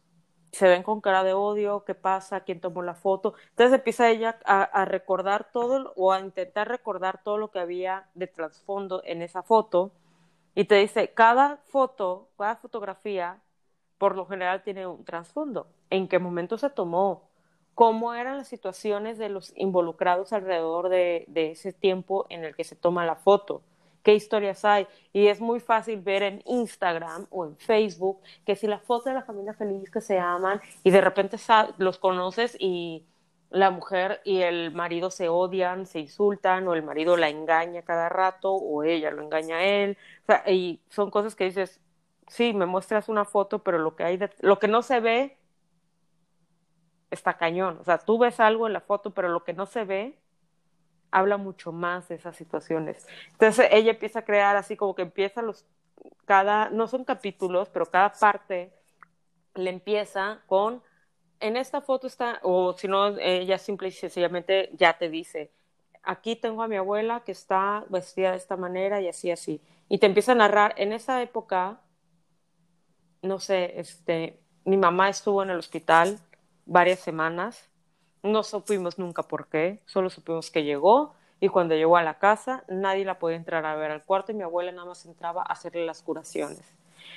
se 0.53 0.69
ven 0.69 0.83
con 0.85 1.01
cara 1.01 1.25
de 1.25 1.33
odio, 1.33 1.85
¿qué 1.85 1.95
pasa? 1.95 2.41
¿Quién 2.43 2.61
tomó 2.61 2.83
la 2.83 2.95
foto? 2.95 3.35
Entonces 3.51 3.75
empieza 3.75 4.09
ella 4.11 4.39
a, 4.45 4.63
a 4.63 4.85
recordar 4.85 5.51
todo 5.53 5.93
o 5.97 6.13
a 6.13 6.21
intentar 6.21 6.69
recordar 6.69 7.23
todo 7.25 7.39
lo 7.39 7.51
que 7.51 7.59
había 7.59 8.09
de 8.15 8.29
trasfondo 8.29 9.03
en 9.05 9.23
esa 9.23 9.43
foto 9.43 9.93
y 10.55 10.65
te 10.65 10.77
dice, 10.77 11.13
cada 11.13 11.59
foto, 11.69 12.29
cada 12.39 12.57
fotografía, 12.57 13.41
por 13.99 14.17
lo 14.17 14.27
general 14.27 14.63
tiene 14.63 14.87
un 14.87 15.05
trasfondo. 15.05 15.67
¿En 15.91 16.09
qué 16.09 16.19
momento 16.19 16.59
se 16.59 16.71
tomó? 16.71 17.31
¿Cómo 17.75 18.15
eran 18.15 18.37
las 18.37 18.49
situaciones 18.49 19.19
de 19.19 19.29
los 19.29 19.53
involucrados 19.57 20.33
alrededor 20.33 20.89
de, 20.89 21.25
de 21.29 21.53
ese 21.53 21.73
tiempo 21.73 22.27
en 22.29 22.45
el 22.45 22.55
que 22.55 22.65
se 22.65 22.77
toma 22.77 23.07
la 23.07 23.17
foto? 23.17 23.63
qué 24.03 24.15
historias 24.15 24.65
hay. 24.65 24.87
Y 25.13 25.29
es 25.29 25.41
muy 25.41 25.61
fácil 25.61 26.01
ver 26.01 26.23
en 26.23 26.43
Instagram 26.47 27.27
o 27.31 27.45
en 27.45 27.57
Facebook 27.57 28.21
que 28.45 28.57
si 28.57 28.67
la 28.67 28.79
foto 28.79 29.09
de 29.09 29.15
la 29.15 29.23
familia 29.23 29.55
feliz 29.55 29.91
que 29.91 30.01
se 30.01 30.19
aman 30.19 30.61
y 30.83 30.91
de 30.91 31.01
repente 31.01 31.37
los 31.79 31.99
conoces 31.99 32.57
y 32.59 33.05
la 33.53 33.71
mujer 33.71 34.21
y 34.25 34.41
el 34.41 34.73
marido 34.73 35.11
se 35.11 35.29
odian, 35.29 35.87
se 35.87 36.01
insultan, 36.01 36.67
o 36.67 36.75
el 36.75 36.83
marido 36.83 37.17
la 37.17 37.29
engaña 37.29 37.83
cada 37.83 38.09
rato, 38.09 38.53
o 38.55 38.83
ella 38.83 39.11
lo 39.11 39.23
engaña 39.23 39.59
a 39.59 39.65
él. 39.65 39.99
O 40.23 40.27
sea, 40.27 40.51
y 40.51 40.81
son 40.89 41.11
cosas 41.11 41.37
que 41.37 41.45
dices, 41.45 41.81
sí, 42.29 42.55
me 42.55 42.67
muestras 42.67 43.09
una 43.09 43.25
foto, 43.25 43.63
pero 43.63 43.79
lo 43.79 43.95
que 43.95 44.05
hay 44.05 44.19
lo 44.41 44.59
que 44.59 44.69
no 44.69 44.83
se 44.83 45.01
ve 45.01 45.37
está 47.11 47.35
cañón. 47.35 47.79
O 47.81 47.85
sea, 47.85 47.99
tú 47.99 48.19
ves 48.19 48.41
algo 48.41 48.67
en 48.67 48.73
la 48.73 48.81
foto, 48.81 49.11
pero 49.11 49.29
lo 49.29 49.45
que 49.45 49.53
no 49.53 49.67
se 49.67 49.85
ve 49.85 50.19
habla 51.11 51.37
mucho 51.37 51.73
más 51.73 52.09
de 52.09 52.15
esas 52.15 52.37
situaciones. 52.37 53.07
Entonces 53.33 53.69
ella 53.71 53.91
empieza 53.91 54.21
a 54.21 54.25
crear 54.25 54.57
así 54.57 54.77
como 54.77 54.95
que 54.95 55.03
empieza 55.03 55.43
los 55.43 55.67
cada 56.25 56.71
no 56.71 56.89
son 56.89 57.05
capítulos, 57.05 57.69
pero 57.69 57.87
cada 57.87 58.13
parte 58.13 58.73
le 59.55 59.71
empieza 59.71 60.41
con 60.47 60.83
en 61.43 61.57
esta 61.57 61.81
foto 61.81 62.07
está, 62.07 62.39
o 62.43 62.73
si 62.73 62.89
no, 62.89 63.19
ella 63.19 63.59
simple 63.59 63.89
y 63.89 63.91
sencillamente 63.91 64.71
ya 64.75 64.97
te 64.97 65.09
dice, 65.09 65.51
aquí 66.03 66.37
tengo 66.37 66.63
a 66.63 66.69
mi 66.69 66.77
abuela 66.77 67.21
que 67.21 67.33
está 67.33 67.85
vestida 67.89 68.31
de 68.31 68.37
esta 68.37 68.57
manera 68.57 69.01
y 69.01 69.09
así, 69.09 69.31
así. 69.31 69.61
Y 69.89 69.99
te 69.99 70.07
empieza 70.07 70.33
a 70.33 70.37
narrar, 70.37 70.73
en 70.77 70.93
esa 70.93 71.21
época, 71.21 71.81
no 73.23 73.41
sé, 73.41 73.79
este, 73.79 74.39
mi 74.65 74.77
mamá 74.77 75.09
estuvo 75.09 75.43
en 75.43 75.51
el 75.51 75.59
hospital 75.59 76.19
varias 76.65 77.01
semanas, 77.01 77.69
no 78.23 78.45
supimos 78.45 78.99
nunca 78.99 79.25
por 79.25 79.49
qué, 79.49 79.83
solo 79.85 80.11
supimos 80.11 80.51
que 80.51 80.63
llegó 80.63 81.15
y 81.41 81.49
cuando 81.49 81.75
llegó 81.75 81.97
a 81.97 82.05
la 82.05 82.21
casa 82.21 82.63
nadie 82.69 83.05
la 83.05 83.19
podía 83.19 83.37
entrar 83.37 83.67
a 83.67 83.75
ver 83.75 83.91
al 83.91 84.05
cuarto 84.05 84.31
y 84.31 84.37
mi 84.37 84.45
abuela 84.45 84.71
nada 84.71 84.87
más 84.87 85.05
entraba 85.07 85.43
a 85.43 85.53
hacerle 85.53 85.85
las 85.85 86.03
curaciones. 86.03 86.63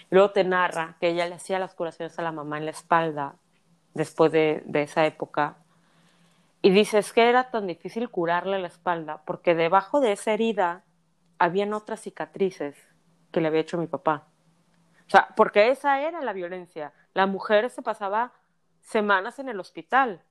luego 0.10 0.32
te 0.32 0.44
narra 0.44 0.98
que 1.00 1.10
ella 1.10 1.28
le 1.28 1.36
hacía 1.36 1.60
las 1.60 1.76
curaciones 1.76 2.18
a 2.18 2.24
la 2.24 2.32
mamá 2.32 2.58
en 2.58 2.66
la 2.66 2.72
espalda 2.72 3.36
después 3.96 4.32
de, 4.32 4.64
esa 4.74 5.08
época. 5.08 5.58
Y 6.62 6.70
dices 6.70 7.12
que 7.14 7.28
era 7.28 7.50
tan 7.50 7.66
difícil 7.66 8.10
curarle 8.10 8.60
la 8.60 8.68
espalda, 8.68 9.24
porque 9.26 9.56
debajo 9.56 10.00
de 10.02 10.12
esa 10.12 10.34
herida 10.34 10.84
habían 11.40 11.74
otras 11.74 12.02
cicatrices 12.02 12.76
que 13.32 13.42
le 13.42 13.48
había 13.48 13.62
hecho 13.62 13.78
mi 13.78 13.88
papá. 13.88 14.28
O 15.08 15.10
sea, 15.10 15.30
porque 15.36 15.70
esa 15.70 16.02
era 16.02 16.22
la 16.22 16.34
violencia. 16.34 16.94
La 17.14 17.26
mujer 17.26 17.70
se 17.70 17.82
pasaba 17.82 18.34
semanas 18.82 19.40
en 19.40 19.50
el 19.50 19.60
hospital. 19.60 20.22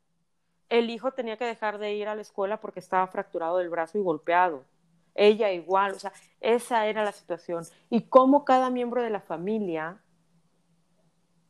El 0.69 0.91
hijo 0.91 1.13
tenía 1.13 1.37
que 1.37 1.45
dejar 1.45 1.79
de 1.79 1.95
ir 1.95 2.09
a 2.09 2.15
la 2.15 2.23
escuela 2.23 2.61
porque 2.61 2.81
estaba 2.81 3.07
fracturado 3.07 3.59
del 3.59 3.71
brazo 3.71 3.99
y 3.99 4.03
golpeado. 4.03 4.65
Ella 5.15 5.53
igual, 5.53 5.93
o 5.93 5.99
sea, 5.99 6.13
esa 6.41 6.87
era 6.87 7.05
la 7.05 7.13
situación. 7.13 7.65
Y 7.89 8.09
cómo 8.09 8.45
cada 8.45 8.71
miembro 8.71 9.03
de 9.03 9.11
la 9.11 9.21
familia 9.21 10.01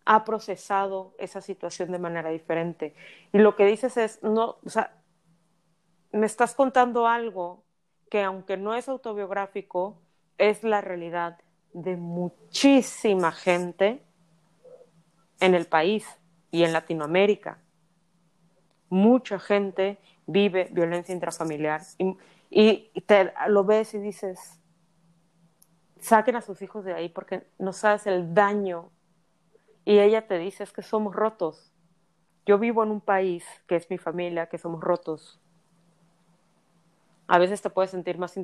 ha 0.05 0.25
procesado 0.25 1.15
esa 1.19 1.41
situación 1.41 1.93
de 1.93 1.99
manera 1.99 2.31
diferente. 2.31 2.95
Y 3.33 3.39
lo 3.39 3.57
que 3.57 3.67
dices 3.67 3.97
es, 3.97 4.23
no, 4.23 4.57
o 4.65 4.69
sea, 4.69 4.93
me 6.13 6.27
estás 6.27 6.55
contando 6.55 7.07
algo 7.07 7.65
que 8.11 8.23
aunque 8.23 8.57
no 8.57 8.75
es 8.75 8.89
autobiográfico, 8.89 9.99
es 10.39 10.63
la 10.63 10.81
realidad 10.81 11.39
de 11.73 11.97
muchísima 11.97 13.33
gente 13.33 14.03
en 15.41 15.55
el 15.55 15.67
país 15.67 16.07
y 16.51 16.65
en 16.65 16.73
Latinoamérica. 16.73 17.59
Mucha 18.89 19.39
gente 19.39 19.99
vive 20.27 20.69
violencia 20.71 21.13
intrafamiliar 21.13 21.83
y, 22.51 22.91
te, 23.07 23.33
lo 23.49 23.65
ves 23.65 23.95
y 23.95 23.99
dices, 23.99 24.61
saquen 25.99 26.37
a 26.37 26.41
sus 26.41 26.63
hijos 26.63 26.85
de 26.85 26.95
ahí 26.95 27.09
porque 27.09 27.47
no 27.59 27.73
sabes 27.73 28.07
el 28.07 28.33
daño. 28.33 28.91
Y 29.85 29.99
ella 29.99 30.27
te 30.27 30.39
dice, 30.39 30.65
es 30.65 30.73
que 30.73 30.83
somos 30.83 31.15
rotos. 31.15 31.73
Yo 32.47 32.59
vivo 32.59 32.83
en 32.83 32.91
un 32.91 33.01
país 33.01 33.45
que 33.67 33.77
es 33.77 33.89
mi 33.91 33.99
familia, 33.99 34.49
que 34.49 34.59
somos 34.59 34.83
rotos. 34.83 35.41
A 37.27 37.39
veces 37.39 37.63
te 37.63 37.71
puedes 37.71 37.91
sentir 37.91 38.19
más 38.19 38.39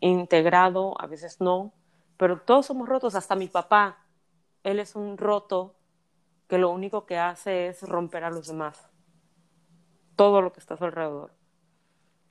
integrado, 0.00 1.00
a 1.00 1.06
veces 1.06 1.40
no, 1.40 1.72
pero 2.16 2.40
todos 2.40 2.66
somos 2.66 2.88
rotos, 2.88 3.14
hasta 3.14 3.36
mi 3.36 3.46
papá. 3.46 3.98
Él 4.64 4.80
es 4.80 4.96
un 4.96 5.16
roto 5.16 5.76
que 6.48 6.58
lo 6.58 6.70
único 6.70 7.06
que 7.06 7.18
hace 7.18 7.68
es 7.68 7.82
romper 7.82 8.24
a 8.24 8.30
los 8.30 8.48
demás. 8.48 8.90
Todo 10.16 10.42
lo 10.42 10.52
que 10.52 10.60
está 10.60 10.74
a 10.74 10.76
su 10.76 10.84
alrededor. 10.84 11.32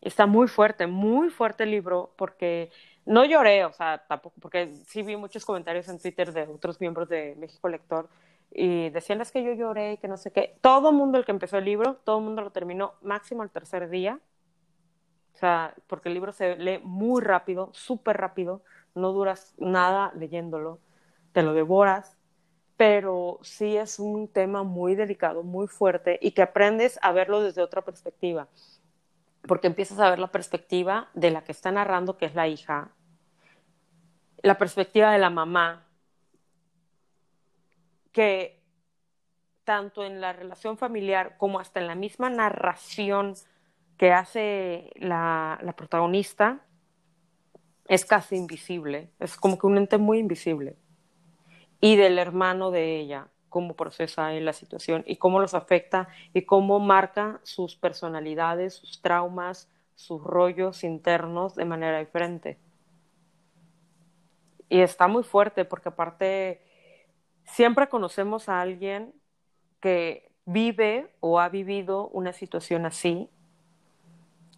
Está 0.01 0.25
muy 0.25 0.47
fuerte, 0.47 0.85
muy 0.85 1.29
fuerte 1.29 1.63
el 1.63 1.71
libro, 1.71 2.13
porque 2.17 2.71
no 3.05 3.23
lloré, 3.25 3.65
o 3.65 3.71
sea, 3.71 4.05
tampoco, 4.05 4.35
porque 4.41 4.67
sí 4.85 5.01
vi 5.01 5.15
muchos 5.15 5.45
comentarios 5.45 5.87
en 5.87 5.99
Twitter 5.99 6.31
de 6.33 6.43
otros 6.43 6.79
miembros 6.79 7.07
de 7.09 7.35
México 7.37 7.67
Lector 7.69 8.09
y 8.51 8.89
decían 8.89 9.21
es 9.21 9.31
que 9.31 9.43
yo 9.43 9.53
lloré 9.53 9.93
y 9.93 9.97
que 9.97 10.07
no 10.07 10.17
sé 10.17 10.31
qué. 10.31 10.57
Todo 10.61 10.89
el 10.89 10.95
mundo 10.95 11.17
el 11.17 11.25
que 11.25 11.31
empezó 11.31 11.57
el 11.57 11.65
libro, 11.65 11.95
todo 12.03 12.19
el 12.19 12.25
mundo 12.25 12.41
lo 12.41 12.51
terminó 12.51 12.93
máximo 13.01 13.43
el 13.43 13.49
tercer 13.49 13.89
día. 13.89 14.19
O 15.33 15.37
sea, 15.37 15.73
porque 15.87 16.09
el 16.09 16.15
libro 16.15 16.31
se 16.31 16.57
lee 16.57 16.79
muy 16.83 17.21
rápido, 17.21 17.69
súper 17.73 18.17
rápido, 18.17 18.61
no 18.95 19.13
duras 19.13 19.53
nada 19.57 20.11
leyéndolo, 20.15 20.79
te 21.31 21.43
lo 21.43 21.53
devoras 21.53 22.19
pero 22.79 23.39
sí 23.41 23.75
es 23.75 23.99
un 23.99 24.29
tema 24.29 24.63
muy 24.63 24.95
delicado, 24.95 25.43
muy 25.43 25.67
fuerte 25.67 26.17
y 26.21 26.31
que 26.31 26.41
aprendes 26.41 26.97
a 27.01 27.11
verlo 27.11 27.41
desde 27.41 27.61
otra 27.61 27.81
perspectiva, 27.81 28.47
porque 29.45 29.67
empiezas 29.67 29.99
a 29.99 30.09
ver 30.09 30.17
la 30.17 30.31
perspectiva 30.31 31.09
de 31.13 31.29
la 31.29 31.43
que 31.43 31.51
está 31.51 31.73
narrando, 31.73 32.15
que 32.15 32.25
es 32.25 32.35
la 32.35 32.47
hija, 32.47 32.91
la 34.43 34.57
perspectiva 34.57 35.11
de 35.11 35.17
la 35.17 35.29
mamá, 35.29 35.88
que 38.19 38.61
tanto 39.63 40.03
en 40.03 40.19
la 40.19 40.33
relación 40.33 40.77
familiar 40.77 41.37
como 41.37 41.57
hasta 41.57 41.79
en 41.79 41.87
la 41.87 41.95
misma 41.95 42.29
narración 42.29 43.35
que 43.95 44.11
hace 44.11 44.91
la, 44.95 45.73
protagonista, 45.77 46.59
es 47.87 48.03
casi 48.03 48.35
invisible, 48.35 49.09
es 49.21 49.37
como 49.37 49.57
que 49.57 49.67
un 49.67 49.77
ente 49.77 49.97
muy 49.97 50.19
invisible 50.19 50.75
y 51.79 51.95
del 51.95 52.19
hermano 52.19 52.71
de 52.71 52.99
ella, 52.99 53.29
cómo 53.47 53.77
procesa 53.77 54.33
él 54.33 54.43
la 54.43 54.51
situación 54.51 55.05
y 55.07 55.15
cómo 55.15 55.39
los 55.39 55.53
afecta 55.53 56.09
y 56.33 56.41
cómo 56.41 56.81
marca 56.81 57.39
sus 57.43 57.77
personalidades, 57.77 58.73
sus 58.73 59.01
traumas, 59.01 59.71
sus 59.95 60.21
rollos 60.21 60.83
internos 60.83 61.55
de 61.55 61.63
manera 61.63 61.99
diferente. 61.99 62.59
Y 64.67 64.81
está 64.81 65.07
muy 65.07 65.23
fuerte 65.23 65.63
porque 65.63 65.87
aparte 65.87 66.68
siempre 67.53 67.89
conocemos 67.89 68.49
a 68.49 68.61
alguien 68.61 69.13
que 69.79 70.31
vive 70.45 71.13
o 71.19 71.39
ha 71.39 71.49
vivido 71.49 72.07
una 72.09 72.33
situación 72.33 72.85
así. 72.85 73.29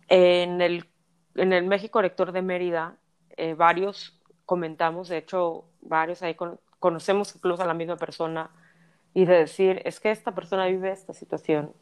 En 0.08 0.62
el, 0.62 0.90
en 1.36 1.54
el 1.54 1.66
México 1.66 2.02
Lector 2.02 2.32
de 2.32 2.42
Mérida, 2.42 2.98
eh, 3.38 3.54
varios 3.54 4.22
comentamos, 4.46 5.08
de 5.08 5.18
hecho, 5.18 5.66
varios 5.82 6.22
ahí 6.22 6.36
con, 6.36 6.60
conocemos 6.80 7.34
incluso 7.36 7.64
a 7.64 7.66
la 7.66 7.74
misma 7.74 7.96
persona 7.96 8.52
y 9.14 9.26
de 9.26 9.40
decir, 9.40 9.82
es 9.86 10.00
que 10.00 10.12
esta 10.12 10.34
persona 10.34 10.66
vive 10.66 10.92
esta 10.92 11.14
situación 11.14 11.74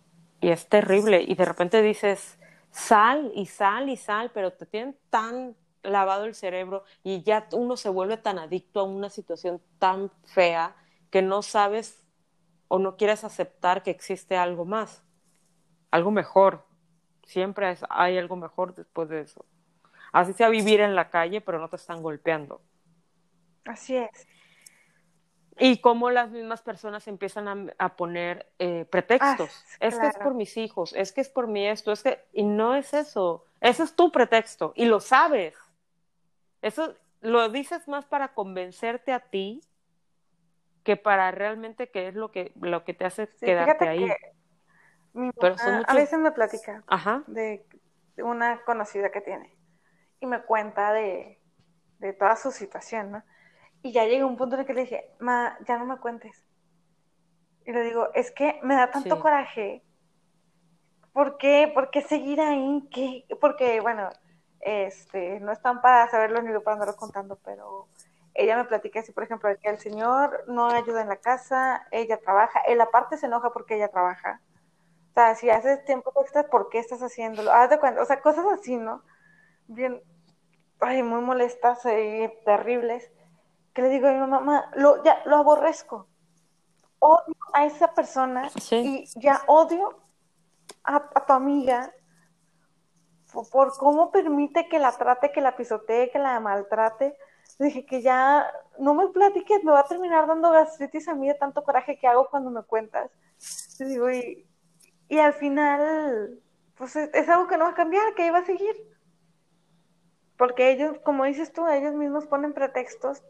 y 0.42 0.50
es 0.50 0.68
terrible 0.68 1.24
y 1.28 1.36
de 1.36 1.46
repente 1.46 1.82
dices, 1.82 2.38
sal 2.72 3.32
y 3.34 3.48
sal 3.48 3.90
y 3.90 3.98
sal, 3.98 4.32
pero 4.34 4.54
te 4.54 4.66
tienen 4.66 4.96
tan 5.10 5.56
lavado 5.82 6.26
el 6.26 6.36
cerebro 6.36 6.84
y 7.04 7.24
ya 7.24 7.48
uno 7.54 7.78
se 7.78 7.90
vuelve 7.90 8.18
tan 8.18 8.38
adicto 8.38 8.82
a 8.82 8.84
una 8.84 9.10
situación 9.10 9.62
tan 9.80 10.12
fea 10.26 10.76
que 11.10 11.22
no 11.22 11.42
sabes 11.42 12.06
o 12.68 12.80
no 12.80 12.98
quieres 12.98 13.24
aceptar 13.24 13.84
que 13.84 13.92
existe 13.92 14.38
algo 14.38 14.66
más, 14.66 15.04
algo 15.92 16.12
mejor. 16.12 16.66
Siempre 17.26 17.78
hay 17.90 18.18
algo 18.18 18.36
mejor 18.36 18.74
después 18.76 19.10
de 19.10 19.22
eso. 19.22 19.46
Así 20.12 20.34
sea 20.34 20.50
vivir 20.50 20.80
en 20.82 20.96
la 20.96 21.10
calle, 21.10 21.42
pero 21.42 21.60
no 21.60 21.70
te 21.70 21.76
están 21.76 22.02
golpeando. 22.02 22.62
Así 23.66 23.96
es. 23.96 24.28
Y 25.60 25.80
cómo 25.80 26.10
las 26.10 26.32
mismas 26.32 26.62
personas 26.62 27.08
empiezan 27.08 27.74
a, 27.78 27.96
poner 27.96 28.50
eh, 28.60 28.86
pretextos. 28.90 29.50
Ah, 29.52 29.78
es 29.82 30.00
que 30.00 30.08
es 30.08 30.18
por 30.18 30.34
mis 30.34 30.56
hijos, 30.58 30.94
es 30.94 31.12
que 31.12 31.22
es 31.22 31.30
por 31.30 31.48
mí 31.48 31.68
esto, 31.68 31.92
es 31.92 32.02
que... 32.02 32.24
Y 32.32 32.44
no 32.44 32.76
es 32.76 32.94
eso. 32.94 33.46
Ese 33.60 33.84
es 33.84 33.94
tu 33.94 34.12
pretexto 34.12 34.72
y 34.76 34.86
lo 34.86 35.02
sabes. 35.02 35.56
Eso 36.62 36.96
lo 37.20 37.50
dices 37.50 37.88
más 37.90 38.06
para 38.06 38.34
convencerte 38.34 39.12
a 39.12 39.20
ti 39.20 39.62
que 40.84 40.98
para 40.98 41.32
realmente 41.32 41.90
qué 41.90 42.08
es 42.08 42.16
lo 42.16 42.32
que, 42.32 42.52
lo 42.60 42.84
que 42.84 42.94
te 42.94 43.06
hace 43.06 43.28
quedarte 43.40 43.88
ahí. 43.88 44.10
A 45.88 45.96
veces 45.96 46.20
me 46.20 46.32
platica 46.32 46.84
De, 47.28 47.66
una 48.18 48.62
conocida 48.64 49.12
que 49.12 49.22
tiene 49.22 49.56
y 50.20 50.26
me 50.26 50.42
cuenta 50.42 50.92
de, 50.94 51.40
de 52.00 52.14
toda 52.14 52.36
su 52.36 52.52
situación, 52.52 53.12
¿no? 53.12 53.24
Y 53.82 53.94
ya 53.94 54.06
llegó 54.06 54.28
un 54.28 54.36
punto 54.36 54.56
en 54.56 54.62
el 54.62 54.68
que 54.68 54.74
le 54.74 54.82
dije, 54.82 55.10
ma, 55.20 55.58
ya 55.66 55.78
no 55.78 55.86
me 55.86 55.98
cuentes. 55.98 56.46
Y 57.66 57.72
le 57.72 57.84
digo, 57.84 58.10
es 58.14 58.32
que 58.32 58.60
me 58.64 58.76
da 58.76 58.92
tanto 58.92 59.20
coraje. 59.20 59.84
¿Por 61.14 61.38
qué? 61.38 61.72
¿Por 61.74 61.90
qué 61.90 62.02
seguir 62.02 62.42
ahí? 62.42 62.88
¿Qué? 62.92 63.26
Porque, 63.40 63.80
bueno, 63.80 64.10
este, 64.60 65.40
no 65.40 65.52
están 65.52 65.82
para 65.82 66.10
saberlo 66.10 66.42
ni 66.42 66.52
para 66.60 66.74
andarlo 66.74 66.96
contando, 66.96 67.38
pero 67.44 67.88
ella 68.40 68.58
me 68.58 68.66
platica 68.66 69.00
así, 69.00 69.12
por 69.12 69.24
ejemplo, 69.24 69.50
que 69.62 69.70
el 69.70 69.80
señor 69.80 70.44
no 70.48 70.70
ayuda 70.70 71.02
en 71.02 71.10
la 71.10 71.18
casa, 71.18 71.88
ella 71.92 72.20
trabaja, 72.20 72.60
él 72.68 72.82
aparte 72.82 73.18
se 73.18 73.26
enoja 73.26 73.52
porque 73.52 73.76
ella 73.76 73.90
trabaja. 73.90 74.42
O 75.12 75.14
sea, 75.14 75.36
si 75.36 75.50
haces 75.50 75.84
tiempo 75.86 76.14
extra, 76.22 76.44
¿por 76.44 76.70
qué 76.70 76.80
estás 76.80 77.02
haciéndolo? 77.02 77.52
Haz 77.52 77.70
de 77.70 77.80
cuenta, 77.80 78.02
o 78.02 78.06
sea, 78.06 78.22
cosas 78.22 78.46
así, 78.48 78.78
¿no? 78.78 79.04
Bien, 79.68 80.02
ay, 80.80 81.04
muy 81.04 81.22
molestas 81.22 81.84
y 81.86 82.30
terribles 82.46 83.12
que 83.74 83.82
le 83.82 83.90
digo 83.90 84.08
a 84.08 84.12
mi 84.12 84.20
mamá, 84.20 84.72
lo, 84.76 85.04
ya 85.04 85.22
lo 85.26 85.38
aborrezco. 85.38 86.08
Odio 87.00 87.36
a 87.54 87.66
esa 87.66 87.94
persona 87.94 88.50
y 88.72 89.06
ya 89.16 89.42
odio 89.48 90.02
a, 90.84 91.26
tu 91.26 91.34
amiga 91.34 91.94
por, 93.52 93.78
cómo 93.78 94.12
permite 94.12 94.68
que 94.68 94.80
la 94.80 94.92
trate, 94.92 95.32
que 95.32 95.40
la 95.42 95.56
pisotee, 95.56 96.12
que 96.12 96.20
la 96.20 96.40
maltrate. 96.40 97.16
Dije 97.58 97.86
que 97.86 98.02
ya 98.02 98.50
no 98.78 98.94
me 98.94 99.08
platiques, 99.08 99.64
me 99.64 99.72
va 99.72 99.82
a 99.82 99.88
terminar 99.88 100.28
dando 100.28 100.52
gastritis 100.52 101.08
a 101.08 101.16
mí 101.16 101.28
de 101.28 101.34
tanto 101.34 101.64
coraje 101.64 101.98
que 101.98 102.08
hago 102.08 102.30
cuando 102.30 102.52
me 102.52 102.64
cuentas. 102.64 103.10
Y, 103.80 104.46
y 105.08 105.18
al 105.18 105.34
final, 105.34 106.40
pues 106.76 106.96
es, 106.96 107.10
es 107.14 107.30
algo 107.30 107.48
que 107.48 107.58
no 107.58 107.66
va 107.66 107.72
a 107.72 107.76
cambiar, 107.76 108.14
que 108.16 108.28
iba 108.28 108.40
a 108.40 108.46
seguir. 108.46 108.76
Porque 110.38 110.72
ellos, 110.72 110.98
como 111.04 111.26
dices 111.26 111.52
tú, 111.52 111.68
ellos 111.68 111.94
mismos 111.94 112.26
ponen 112.28 112.54
pretextos 112.54 113.22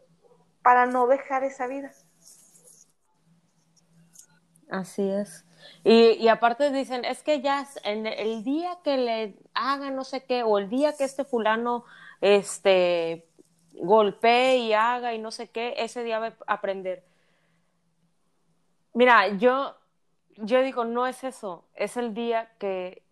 para 0.62 0.86
no 0.86 1.06
dejar 1.06 1.42
esa 1.42 1.66
vida. 1.66 1.90
Así 4.70 5.08
es. 5.08 5.44
Y, 5.82 6.12
y, 6.12 6.28
aparte 6.28 6.70
dicen, 6.70 7.04
es 7.04 7.22
que 7.22 7.40
ya 7.40 7.66
en 7.84 8.06
el 8.06 8.44
día 8.44 8.78
que 8.84 8.96
le 8.96 9.38
haga 9.52 9.90
no 9.90 10.04
sé 10.04 10.24
qué, 10.24 10.42
o 10.42 10.58
el 10.58 10.68
día 10.70 10.96
que 10.96 11.04
este 11.04 11.24
fulano 11.24 11.84
este, 12.20 13.26
golpee 13.80 14.58
y 14.58 14.72
haga 14.72 15.14
y 15.14 15.18
no 15.18 15.30
sé 15.30 15.48
qué, 15.48 15.74
ese 15.78 16.04
día 16.04 16.18
va 16.18 16.34
a 16.46 16.54
aprender. 16.54 17.04
Mira, 18.92 19.28
yo 19.28 19.74
yo 20.42 20.62
digo, 20.62 20.84
no 20.84 21.06
es 21.06 21.24
eso, 21.24 21.64
es 21.74 21.96
el 21.96 22.14
día 22.14 22.50
que 22.58 23.02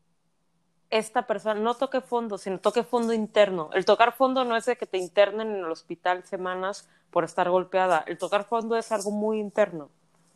esta 0.90 1.26
persona 1.26 1.60
no 1.60 1.75
toque 1.75 2.00
fondo, 2.00 2.38
sino 2.38 2.58
toque 2.58 2.82
fondo 2.82 3.12
interno. 3.12 3.68
El 3.75 3.84
tocar 3.84 4.12
fondo 4.12 4.44
no 4.44 4.56
es 4.56 4.64
de 4.64 4.76
que 4.76 4.87
te 4.87 4.96
internen 4.96 5.50
en 5.50 5.64
el 5.64 5.70
hospital 5.70 6.25
semanas 6.25 6.88
por 7.10 7.25
estar 7.25 7.50
golpeada. 7.50 8.04
El 8.06 8.16
tocar 8.16 8.44
fondo 8.44 8.76
es 8.76 8.90
algo 8.90 9.10
muy 9.10 9.38
interno, 9.38 9.90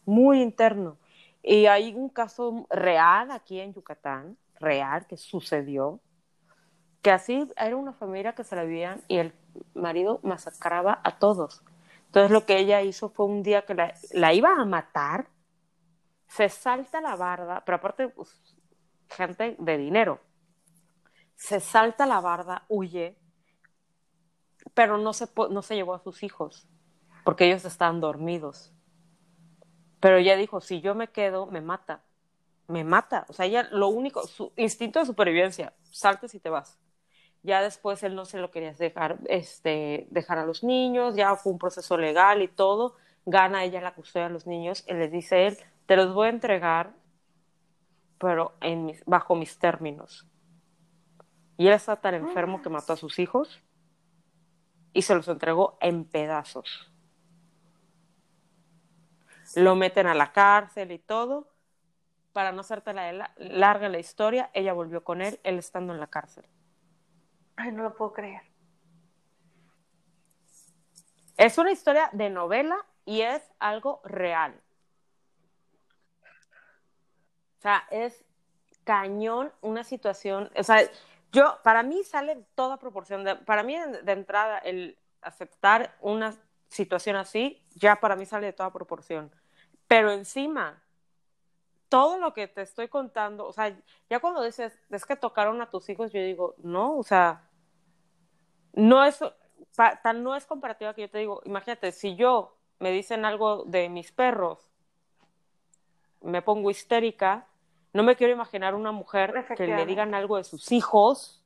muy 0.05 0.43
interno. 0.43 0.99
Y 1.43 1.67
hay 1.67 1.95
un 1.95 2.11
caso 2.11 2.67
real 2.69 3.31
aquí 3.31 3.61
en 3.61 3.73
Yucatán, 3.73 4.37
real, 4.61 5.07
que 5.07 5.17
sucedió, 5.17 6.01
que 7.01 7.11
así 7.11 7.49
era 7.57 7.77
una 7.77 7.95
familia 7.95 8.35
que 8.35 8.45
se 8.45 8.55
la 8.55 8.65
vivían 8.65 9.01
y 9.09 9.17
el 9.17 9.33
marido 9.75 10.21
masacraba 10.23 11.01
a 11.05 11.19
todos. 11.19 11.63
Entonces 12.07 12.31
lo 12.31 12.45
que 12.45 12.59
ella 12.59 12.83
hizo 12.83 13.09
fue 13.09 13.27
un 13.27 13.43
día 13.43 13.65
que 13.65 13.75
la, 13.75 14.33
iba 14.35 14.51
a 14.55 14.65
matar, 14.65 15.29
se 16.29 16.49
salta 16.49 17.01
la 17.01 17.17
barda, 17.17 17.63
pero 17.65 17.77
aparte, 17.77 18.09
pues, 18.09 18.29
gente 19.09 19.57
de 19.59 19.79
dinero, 19.79 20.21
se 21.35 21.61
salta 21.61 22.07
la 22.07 22.21
barda, 22.21 22.65
huye, 22.69 23.17
pero 24.75 24.99
no 24.99 25.13
se, 25.13 25.27
no 25.51 25.63
se 25.63 25.75
llevó 25.75 25.95
a 25.95 26.03
sus 26.03 26.23
hijos, 26.23 26.69
porque 27.25 27.47
ellos 27.47 27.65
estaban 27.65 28.01
dormidos. 28.01 28.73
Pero 30.01 30.17
ella 30.17 30.37
dijo, 30.37 30.61
si 30.61 30.81
yo 30.81 30.95
me 30.95 31.09
quedo, 31.09 31.47
me 31.47 31.61
mata, 31.61 32.03
me 32.69 32.85
mata. 32.85 33.25
O 33.29 33.33
sea, 33.33 33.47
ella 33.47 33.69
lo 33.71 33.89
único, 33.89 34.27
su 34.27 34.53
instinto 34.57 34.99
de 34.99 35.07
supervivencia, 35.07 35.73
saltes 35.91 36.35
y 36.35 36.41
te 36.41 36.51
vas. 36.51 36.79
Ya 37.43 37.61
después 37.61 38.03
él 38.03 38.15
no 38.15 38.25
se 38.25 38.39
lo 38.39 38.51
quería 38.51 38.73
dejar, 38.73 39.19
este, 39.27 40.07
dejar 40.11 40.39
a 40.39 40.47
los 40.47 40.63
niños, 40.63 41.17
ya 41.17 41.35
fue 41.35 41.53
un 41.53 41.59
proceso 41.59 41.97
legal 41.97 42.41
y 42.43 42.49
todo. 42.49 42.95
Gana 43.27 43.65
ella 43.65 43.81
la 43.81 43.95
custodia 43.95 44.29
de 44.29 44.33
los 44.33 44.47
niños 44.47 44.85
y 44.87 44.95
le 44.95 45.09
dice 45.09 45.47
él, 45.47 45.59
te 45.87 45.97
los 45.97 46.15
voy 46.15 46.27
a 46.27 46.31
entregar, 46.31 46.93
pero 48.19 48.55
en 48.61 48.93
bajo 49.07 49.35
mis 49.35 49.59
términos. 49.59 50.29
Y 51.57 51.67
él 51.67 51.75
está 51.75 51.97
tan 51.97 52.15
enfermo 52.15 52.63
que 52.63 52.69
mató 52.69 52.93
a 52.93 52.97
sus 52.97 53.19
hijos 53.19 53.61
y 54.93 55.03
se 55.03 55.15
los 55.15 55.27
entregó 55.29 55.79
en 55.81 56.05
pedazos. 56.05 56.93
Lo 59.55 59.75
meten 59.77 60.07
a 60.07 60.15
la 60.15 60.33
cárcel 60.33 60.93
y 60.93 60.99
todo. 60.99 61.49
Para 62.33 62.53
no 62.53 62.63
hacerte 62.63 62.95
la 62.95 63.33
larga 63.37 63.89
la 63.89 63.99
historia, 63.99 64.51
ella 64.55 64.73
volvió 64.73 65.05
con 65.05 65.21
él, 65.21 65.39
él 65.43 65.59
estando 65.59 65.93
en 65.93 66.01
la 66.01 66.07
cárcel. 66.07 66.45
Ay, 67.57 67.73
no 67.73 67.83
lo 67.83 67.95
puedo 67.95 68.13
creer. 68.13 68.43
Es 71.37 71.59
una 71.59 71.73
historia 71.73 72.09
de 72.13 72.31
novela 72.31 72.77
y 73.05 73.23
es 73.23 73.43
algo 73.59 74.01
real. 74.05 74.55
O 77.59 77.63
sea, 77.63 77.87
es 77.91 78.25
cañón 78.85 79.53
una 79.61 79.85
situación, 79.85 80.51
o 80.57 80.63
sea, 80.65 80.83
yo, 81.33 81.59
para 81.63 81.83
mí 81.83 82.05
sale 82.05 82.45
toda 82.55 82.77
proporción. 82.77 83.25
De, 83.25 83.37
para 83.37 83.63
mí, 83.63 83.77
de, 83.77 84.13
entrada, 84.13 84.59
el 84.59 84.99
aceptar 85.23 85.97
una 86.01 86.35
situación 86.69 87.17
así, 87.17 87.63
ya 87.75 87.97
para 87.97 88.17
mí 88.17 88.27
sale 88.27 88.47
de 88.47 88.53
toda 88.53 88.71
proporción. 88.71 89.33
Pero 89.87 90.13
encima, 90.13 90.82
todo 91.93 92.17
lo 92.17 92.33
que 92.33 92.49
te 92.49 92.63
estoy 92.63 92.89
contando, 92.89 93.47
o 93.47 93.53
sea, 93.53 93.79
ya 94.09 94.19
cuando 94.19 94.43
dices, 94.43 94.73
es 94.89 95.05
que 95.05 95.15
tocaron 95.15 95.61
a 95.61 95.69
tus 95.69 95.91
hijos, 95.91 96.11
yo 96.11 96.23
digo, 96.23 96.55
no, 96.57 96.97
o 96.97 97.03
sea, 97.03 97.51
no 98.73 99.05
es, 99.05 99.23
tan 100.03 100.23
no 100.23 100.35
es 100.35 100.47
comparativa 100.47 100.95
que 100.95 101.03
yo 101.03 101.11
te 101.11 101.19
digo, 101.19 101.43
imagínate, 101.45 101.93
si 101.93 102.17
yo 102.17 102.57
me 102.79 102.93
dicen 102.93 103.27
algo 103.27 103.65
de 103.65 103.91
mis 103.91 104.11
perros, 104.11 104.73
me 106.23 106.41
pongo 106.41 106.71
histérica, 106.71 107.47
no 107.93 108.03
me 108.03 108.17
quiero 108.17 108.33
imaginar 108.33 108.75
una 108.75 108.93
mujer 108.93 109.45
que 109.55 109.67
le 109.67 109.85
digan 109.85 110.15
algo 110.15 110.39
de 110.39 110.45
sus 110.45 110.73
hijos, 110.73 111.45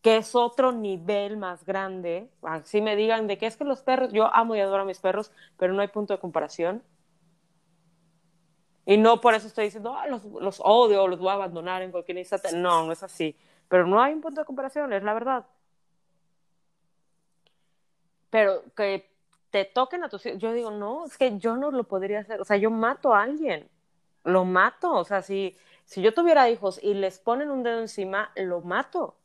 que 0.00 0.16
es 0.16 0.34
otro 0.34 0.72
nivel 0.72 1.36
más 1.36 1.66
grande. 1.66 2.30
Así 2.40 2.80
me 2.80 2.96
digan 2.96 3.26
de 3.26 3.36
que 3.36 3.44
es 3.44 3.58
que 3.58 3.64
los 3.64 3.82
perros, 3.82 4.10
yo 4.10 4.34
amo 4.34 4.56
y 4.56 4.60
adoro 4.60 4.84
a 4.84 4.86
mis 4.86 5.00
perros, 5.00 5.32
pero 5.58 5.74
no 5.74 5.82
hay 5.82 5.88
punto 5.88 6.14
de 6.14 6.18
comparación. 6.18 6.82
Y 8.88 8.96
no 8.96 9.20
por 9.20 9.34
eso 9.34 9.46
estoy 9.46 9.66
diciendo, 9.66 9.94
ah, 9.94 10.06
los, 10.06 10.24
los 10.24 10.62
odio 10.64 11.06
los 11.08 11.18
voy 11.18 11.28
a 11.28 11.34
abandonar 11.34 11.82
en 11.82 11.90
cualquier 11.92 12.16
instante. 12.16 12.56
No, 12.56 12.86
no 12.86 12.92
es 12.92 13.02
así. 13.02 13.36
Pero 13.68 13.86
no 13.86 14.02
hay 14.02 14.14
un 14.14 14.22
punto 14.22 14.40
de 14.40 14.46
comparación, 14.46 14.94
es 14.94 15.02
la 15.02 15.12
verdad. 15.12 15.44
Pero 18.30 18.62
que 18.74 19.06
te 19.50 19.66
toquen 19.66 20.04
a 20.04 20.08
tus 20.08 20.24
hijos, 20.24 20.38
yo 20.38 20.54
digo, 20.54 20.70
no, 20.70 21.04
es 21.04 21.18
que 21.18 21.38
yo 21.38 21.54
no 21.54 21.70
lo 21.70 21.84
podría 21.84 22.20
hacer. 22.20 22.40
O 22.40 22.46
sea, 22.46 22.56
yo 22.56 22.70
mato 22.70 23.14
a 23.14 23.24
alguien 23.24 23.68
lo 24.24 24.46
mato. 24.46 24.92
O 24.94 25.04
sea, 25.04 25.20
si, 25.20 25.54
si 25.84 26.00
yo 26.00 26.14
tuviera 26.14 26.48
hijos 26.48 26.80
y 26.82 26.94
les 26.94 27.18
ponen 27.18 27.50
un 27.50 27.62
dedo 27.62 27.80
encima, 27.80 28.32
lo 28.36 28.62
mato. 28.62 29.16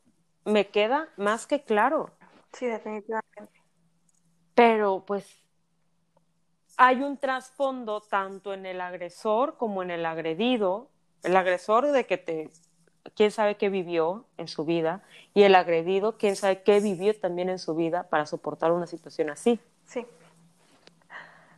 Me 0.44 0.68
queda 0.68 1.08
más 1.16 1.46
que 1.46 1.62
claro. 1.62 2.10
Sí, 2.52 2.66
definitivamente. 2.66 3.62
Pero 4.54 5.04
pues 5.06 5.43
hay 6.76 7.02
un 7.02 7.18
trasfondo 7.18 8.00
tanto 8.00 8.52
en 8.54 8.66
el 8.66 8.80
agresor 8.80 9.56
como 9.56 9.82
en 9.82 9.90
el 9.90 10.06
agredido. 10.06 10.88
El 11.22 11.36
agresor 11.36 11.86
de 11.86 12.06
que 12.06 12.18
te, 12.18 12.50
quién 13.14 13.30
sabe 13.30 13.56
qué 13.56 13.68
vivió 13.68 14.26
en 14.36 14.48
su 14.48 14.64
vida, 14.64 15.02
y 15.34 15.42
el 15.42 15.54
agredido, 15.54 16.16
quién 16.16 16.36
sabe 16.36 16.62
qué 16.62 16.80
vivió 16.80 17.18
también 17.18 17.48
en 17.48 17.58
su 17.58 17.74
vida 17.74 18.04
para 18.04 18.26
soportar 18.26 18.72
una 18.72 18.86
situación 18.86 19.30
así. 19.30 19.60
Sí. 19.86 20.06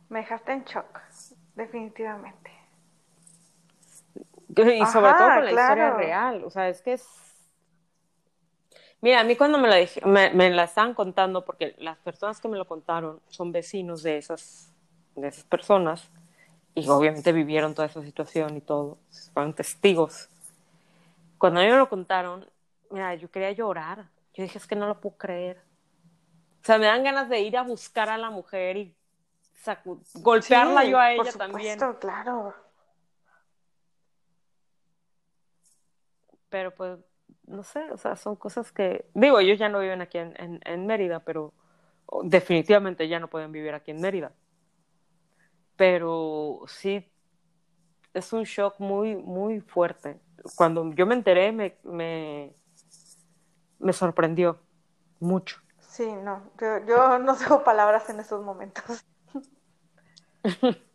Me 0.09 0.19
dejaste 0.19 0.53
en 0.53 0.63
shock, 0.63 0.99
definitivamente. 1.55 2.51
Y 4.49 4.85
sobre 4.85 5.13
todo 5.13 5.27
con 5.35 5.45
la 5.45 5.51
historia 5.51 5.91
real. 5.91 6.43
O 6.43 6.49
sea, 6.49 6.69
es 6.69 6.81
que 6.81 6.93
es. 6.93 7.05
Mira, 9.01 9.19
a 9.19 9.23
mí 9.23 9.35
cuando 9.35 9.59
me 9.59 9.67
la, 9.67 9.87
me, 10.05 10.31
me 10.31 10.49
la 10.49 10.63
estaban 10.63 10.93
contando, 10.95 11.45
porque 11.45 11.75
las 11.77 11.97
personas 11.97 12.41
que 12.41 12.47
me 12.47 12.57
lo 12.57 12.65
contaron 12.65 13.21
son 13.27 13.51
vecinos 13.51 14.01
de 14.01 14.17
esas, 14.17 14.73
de 15.17 15.27
esas 15.27 15.43
personas, 15.43 16.09
y 16.73 16.87
obviamente 16.87 17.31
vivieron 17.31 17.73
toda 17.73 17.87
esa 17.87 18.01
situación 18.03 18.57
y 18.57 18.61
todo, 18.61 18.97
fueron 19.33 19.53
testigos. 19.53 20.29
Cuando 21.37 21.59
a 21.59 21.63
mí 21.63 21.69
me 21.69 21.77
lo 21.77 21.89
contaron, 21.89 22.49
mira, 22.91 23.13
yo 23.15 23.29
quería 23.29 23.51
llorar. 23.51 24.05
Yo 24.33 24.43
dije, 24.43 24.57
es 24.57 24.67
que 24.67 24.75
no 24.75 24.87
lo 24.87 25.01
puedo 25.01 25.17
creer. 25.17 25.61
O 26.61 26.65
sea, 26.65 26.77
me 26.77 26.85
dan 26.85 27.03
ganas 27.03 27.29
de 27.29 27.39
ir 27.39 27.57
a 27.57 27.63
buscar 27.63 28.09
a 28.09 28.17
la 28.17 28.29
mujer 28.29 28.77
y 28.77 28.95
golpearla 30.13 30.85
yo 30.85 30.99
a 30.99 31.11
ella 31.11 31.23
por 31.23 31.31
supuesto, 31.31 31.53
también. 31.53 31.79
claro. 31.99 32.53
pero 36.49 36.73
pues 36.73 36.99
no 37.45 37.63
sé, 37.63 37.91
o 37.91 37.97
sea, 37.97 38.15
son 38.15 38.35
cosas 38.35 38.71
que, 38.71 39.05
digo, 39.13 39.39
ellos 39.39 39.57
ya 39.57 39.69
no 39.69 39.79
viven 39.79 40.01
aquí 40.01 40.17
en, 40.17 40.59
en, 40.63 40.85
Mérida, 40.85 41.19
pero 41.19 41.53
definitivamente 42.23 43.07
ya 43.07 43.19
no 43.19 43.29
pueden 43.29 43.51
vivir 43.51 43.73
aquí 43.73 43.91
en 43.91 44.01
Mérida. 44.01 44.31
Pero 45.77 46.63
sí, 46.67 47.09
es 48.13 48.33
un 48.33 48.43
shock 48.43 48.79
muy, 48.79 49.15
muy 49.15 49.61
fuerte. 49.61 50.19
Cuando 50.55 50.91
yo 50.93 51.05
me 51.05 51.15
enteré, 51.15 51.51
me, 51.51 51.77
me, 51.83 52.53
me 53.79 53.93
sorprendió 53.93 54.59
mucho. 55.19 55.61
Sí, 55.79 56.05
no, 56.11 56.51
yo, 56.59 56.85
yo 56.85 57.19
no 57.19 57.35
tengo 57.37 57.63
palabras 57.63 58.09
en 58.09 58.19
estos 58.19 58.43
momentos. 58.43 59.05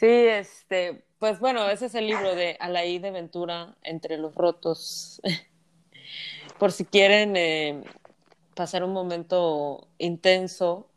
Sí, 0.00 0.06
este, 0.06 1.04
pues 1.18 1.40
bueno, 1.40 1.68
ese 1.68 1.84
es 1.84 1.94
el 1.94 2.06
libro 2.06 2.34
de 2.34 2.56
Alaí 2.58 2.98
de 2.98 3.10
Ventura, 3.10 3.76
Entre 3.82 4.16
los 4.16 4.34
Rotos. 4.34 5.20
Por 6.58 6.72
si 6.72 6.86
quieren 6.86 7.36
eh, 7.36 7.84
pasar 8.54 8.82
un 8.82 8.94
momento 8.94 9.88
intenso, 9.98 10.89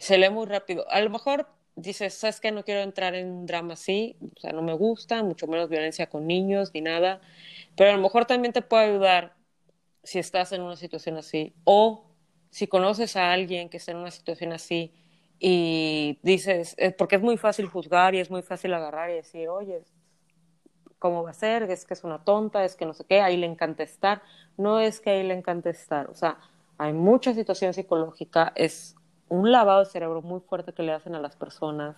se 0.00 0.18
lee 0.18 0.30
muy 0.30 0.46
rápido. 0.46 0.84
A 0.90 1.00
lo 1.00 1.10
mejor 1.10 1.46
dices, 1.76 2.14
¿sabes 2.14 2.40
que 2.40 2.50
No 2.52 2.64
quiero 2.64 2.80
entrar 2.80 3.14
en 3.14 3.30
un 3.30 3.46
drama 3.46 3.74
así, 3.74 4.16
o 4.36 4.40
sea, 4.40 4.52
no 4.52 4.62
me 4.62 4.72
gusta, 4.72 5.22
mucho 5.22 5.46
menos 5.46 5.68
violencia 5.68 6.08
con 6.08 6.26
niños 6.26 6.72
ni 6.74 6.80
nada, 6.80 7.20
pero 7.76 7.90
a 7.90 7.96
lo 7.96 8.02
mejor 8.02 8.26
también 8.26 8.52
te 8.52 8.62
puede 8.62 8.84
ayudar 8.84 9.34
si 10.02 10.18
estás 10.18 10.52
en 10.52 10.62
una 10.62 10.76
situación 10.76 11.16
así 11.18 11.54
o 11.64 12.04
si 12.50 12.66
conoces 12.66 13.16
a 13.16 13.32
alguien 13.32 13.68
que 13.68 13.76
está 13.76 13.92
en 13.92 13.98
una 13.98 14.10
situación 14.10 14.52
así 14.52 14.92
y 15.38 16.18
dices, 16.22 16.74
eh, 16.78 16.90
porque 16.92 17.16
es 17.16 17.22
muy 17.22 17.36
fácil 17.36 17.66
juzgar 17.66 18.14
y 18.14 18.20
es 18.20 18.30
muy 18.30 18.42
fácil 18.42 18.74
agarrar 18.74 19.10
y 19.10 19.14
decir, 19.14 19.48
oye, 19.48 19.84
¿cómo 20.98 21.22
va 21.22 21.30
a 21.30 21.34
ser? 21.34 21.62
Es 21.64 21.84
que 21.86 21.94
es 21.94 22.04
una 22.04 22.24
tonta, 22.24 22.64
es 22.64 22.76
que 22.76 22.86
no 22.86 22.94
sé 22.94 23.04
qué, 23.04 23.20
ahí 23.20 23.36
le 23.36 23.46
encanta 23.46 23.82
estar. 23.82 24.22
No 24.56 24.80
es 24.80 25.00
que 25.00 25.10
ahí 25.10 25.22
le 25.26 25.34
encanta 25.34 25.70
estar, 25.70 26.10
o 26.10 26.14
sea, 26.14 26.38
hay 26.76 26.92
mucha 26.92 27.34
situación 27.34 27.74
psicológica, 27.74 28.52
es 28.56 28.96
un 29.30 29.50
lavado 29.50 29.78
de 29.80 29.86
cerebro 29.86 30.20
muy 30.20 30.40
fuerte 30.40 30.74
que 30.74 30.82
le 30.82 30.92
hacen 30.92 31.14
a 31.14 31.20
las 31.20 31.36
personas, 31.36 31.96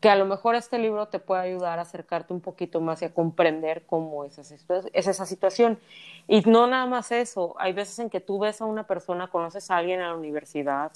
que 0.00 0.08
a 0.08 0.16
lo 0.16 0.24
mejor 0.24 0.54
este 0.54 0.78
libro 0.78 1.06
te 1.08 1.18
puede 1.18 1.42
ayudar 1.42 1.78
a 1.78 1.82
acercarte 1.82 2.32
un 2.32 2.40
poquito 2.40 2.80
más 2.80 3.02
y 3.02 3.04
a 3.04 3.14
comprender 3.14 3.84
cómo 3.86 4.24
es 4.24 4.38
esa, 4.38 4.56
es 4.92 5.06
esa 5.06 5.26
situación. 5.26 5.78
Y 6.26 6.40
no 6.40 6.66
nada 6.66 6.86
más 6.86 7.12
eso, 7.12 7.54
hay 7.58 7.74
veces 7.74 7.98
en 7.98 8.08
que 8.08 8.20
tú 8.20 8.38
ves 8.38 8.62
a 8.62 8.64
una 8.64 8.86
persona, 8.86 9.28
conoces 9.28 9.70
a 9.70 9.76
alguien 9.76 10.00
en 10.00 10.06
la 10.06 10.16
universidad, 10.16 10.90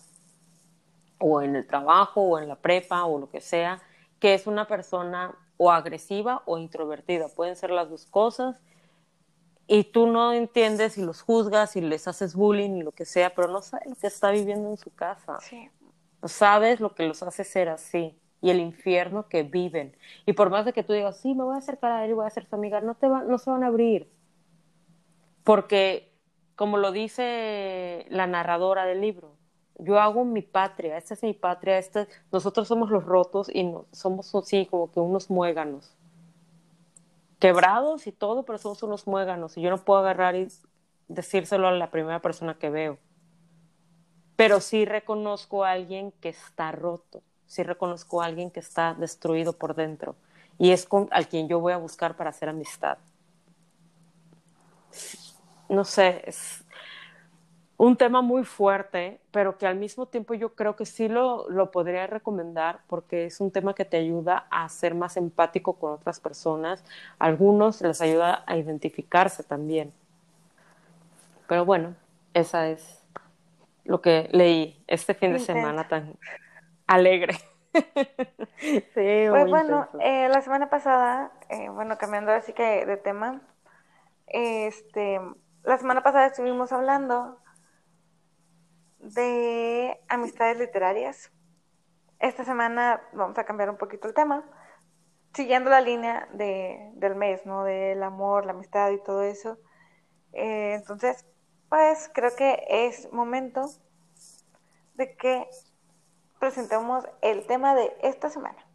o 1.19 1.43
en 1.43 1.55
el 1.55 1.67
trabajo, 1.67 2.23
o 2.23 2.39
en 2.39 2.49
la 2.49 2.57
prepa, 2.57 3.05
o 3.05 3.19
lo 3.19 3.29
que 3.29 3.43
sea, 3.43 3.81
que 4.19 4.35
es 4.35 4.47
una 4.47 4.67
persona 4.67 5.35
o 5.59 5.71
agresiva 5.71 6.43
o 6.47 6.59
introvertida. 6.59 7.29
Pueden 7.29 7.57
ser 7.57 7.71
las 7.71 7.91
dos 7.91 8.07
cosas. 8.07 8.61
Y 9.67 9.85
tú 9.85 10.07
no 10.07 10.33
entiendes 10.33 10.99
y 10.99 11.03
los 11.03 11.23
juzgas 11.23 11.77
y 11.77 11.81
les 11.81 12.07
haces 12.07 12.35
bullying 12.35 12.77
y 12.77 12.83
lo 12.83 12.93
que 12.93 13.05
sea, 13.05 13.35
pero 13.35 13.49
no 13.49 13.63
sabes 13.63 13.89
lo 13.89 13.95
que 13.97 14.07
está 14.07 14.31
viviendo 14.31 14.69
en 14.69 14.77
su 14.77 14.91
casa. 14.91 15.39
Sí. 15.41 15.71
No 16.21 16.29
sabes 16.29 16.81
lo 16.81 16.95
que 16.95 17.07
los 17.07 17.23
hace 17.23 17.45
ser 17.45 17.69
así 17.69 18.19
y 18.45 18.51
el 18.51 18.61
infierno 18.61 19.27
que 19.27 19.43
viven. 19.43 19.97
Y 20.27 20.35
por 20.35 20.51
más 20.51 20.67
de 20.67 20.75
que 20.75 20.83
tú 20.83 20.93
digas, 20.93 21.19
sí, 21.19 21.35
me 21.35 21.45
voy 21.45 21.55
a 21.55 21.59
acercar 21.59 21.93
a 21.93 22.05
él 22.05 22.11
y 22.11 22.15
voy 22.15 22.27
a 22.27 22.31
ser 22.31 22.47
su 22.47 22.55
amiga, 22.55 22.83
no, 22.83 22.95
te 22.95 23.09
va, 23.09 23.23
no 23.23 23.39
se 23.39 23.51
van 23.51 23.65
a 23.65 23.69
abrir. 23.69 24.11
Porque, 25.45 26.13
como 26.55 26.77
lo 26.77 26.93
dice 26.93 28.07
la 28.11 28.27
narradora 28.27 28.85
del 28.85 29.01
libro, 29.01 29.35
yo 29.79 29.99
hago 29.99 30.25
mi 30.25 30.43
patria, 30.43 30.99
esta 30.99 31.15
es 31.15 31.23
mi 31.23 31.33
patria, 31.33 31.79
este, 31.79 32.07
nosotros 32.31 32.69
somos 32.69 32.91
los 32.91 33.05
rotos 33.05 33.51
y 33.53 33.65
no, 33.65 33.87
somos 33.93 34.35
así 34.35 34.67
como 34.67 34.91
que 34.91 35.01
unos 35.01 35.31
muéganos. 35.31 35.97
Quebrados 37.45 38.07
y 38.07 38.13
todo, 38.13 38.47
pero 38.47 38.57
somos 38.57 38.83
unos 38.83 39.07
muéganos 39.07 39.59
y 39.59 39.61
yo 39.61 39.69
no 39.69 39.77
puedo 39.77 40.01
agarrar 40.01 40.35
y 40.35 40.49
decírselo 41.09 41.69
a 41.69 41.73
la 41.73 41.91
primera 41.91 42.23
persona 42.23 42.55
que 42.55 42.71
veo. 42.71 42.97
Pero 44.35 44.63
sí 44.63 44.87
reconozco 44.87 45.63
a 45.63 45.73
alguien 45.73 46.11
que 46.23 46.31
está 46.31 46.73
roto, 46.73 47.23
sí 47.45 47.63
reconozco 47.63 48.23
a 48.23 48.25
alguien 48.25 48.51
que 48.51 48.61
está 48.61 48.95
destruido 48.95 49.53
por 49.53 49.75
dentro 49.75 50.17
y 50.59 50.71
es 50.71 50.87
con, 50.87 51.07
al 51.11 51.29
quien 51.29 51.47
yo 51.47 51.61
voy 51.61 51.75
a 51.75 51.77
buscar 51.77 52.17
para 52.17 52.31
hacer 52.31 52.49
amistad. 52.49 52.97
No 55.69 55.85
sé, 55.85 56.23
es, 56.25 56.64
un 57.85 57.97
tema 57.97 58.23
muy 58.23 58.45
fuerte, 58.45 59.21
pero 59.31 59.59
que 59.59 59.67
al 59.67 59.77
mismo 59.77 60.07
tiempo 60.07 60.35
yo 60.35 60.55
creo 60.55 60.75
que 60.77 60.87
sí 60.87 61.09
lo, 61.09 61.49
lo, 61.51 61.71
podría 61.71 62.07
recomendar 62.07 62.81
porque 62.87 63.27
es 63.27 63.41
un 63.41 63.51
tema 63.51 63.75
que 63.75 63.85
te 63.85 63.97
ayuda 63.97 64.47
a 64.51 64.69
ser 64.69 64.95
más 64.95 65.17
empático 65.17 65.75
con 65.75 65.93
otras 65.93 66.21
personas. 66.21 66.85
A 67.19 67.27
algunos 67.27 67.83
les 67.83 68.01
ayuda 68.01 68.43
a 68.47 68.57
identificarse 68.57 69.43
también. 69.43 69.93
Pero 71.47 71.65
bueno, 71.65 71.95
esa 72.33 72.69
es 72.69 73.03
lo 73.85 74.01
que 74.01 74.29
leí 74.33 74.83
este 74.87 75.15
fin 75.15 75.33
de 75.33 75.39
semana 75.39 75.87
tan 75.87 76.15
alegre. 76.87 77.35
sí, 78.59 79.27
pues 79.29 79.49
bueno, 79.49 79.89
eh, 80.01 80.29
la 80.29 80.41
semana 80.41 80.71
pasada, 80.71 81.33
eh, 81.51 81.69
bueno, 81.69 81.99
cambiando 81.99 82.33
así 82.33 82.53
que 82.53 82.87
de 82.87 82.97
tema, 82.97 83.43
este, 84.27 85.21
la 85.65 85.77
semana 85.77 86.03
pasada 86.03 86.27
estuvimos 86.27 86.73
hablando 86.73 87.44
de 89.05 90.01
amistades 90.09 90.59
literarias. 90.59 91.31
Esta 92.19 92.45
semana 92.45 93.03
vamos 93.13 93.37
a 93.37 93.45
cambiar 93.45 93.69
un 93.69 93.77
poquito 93.77 94.09
el 94.09 94.15
tema, 94.15 94.45
siguiendo 95.35 95.69
la 95.69 95.83
línea 95.83 96.29
de, 96.33 96.91
del 96.95 97.15
mes, 97.15 97.45
¿no? 97.45 97.65
Del 97.65 98.03
amor, 98.03 98.47
la 98.47 98.53
amistad 98.53 98.91
y 98.93 99.03
todo 99.03 99.23
eso. 99.23 99.59
Eh, 100.33 100.75
entonces, 100.75 101.27
pues 101.69 102.11
creo 102.15 102.35
que 102.35 102.65
es 102.69 103.13
momento 103.13 103.69
de 104.95 105.15
que 105.17 105.47
presentemos 106.39 107.05
el 107.21 107.47
tema 107.47 107.75
de 107.75 107.95
esta 108.03 108.31
semana. 108.31 108.67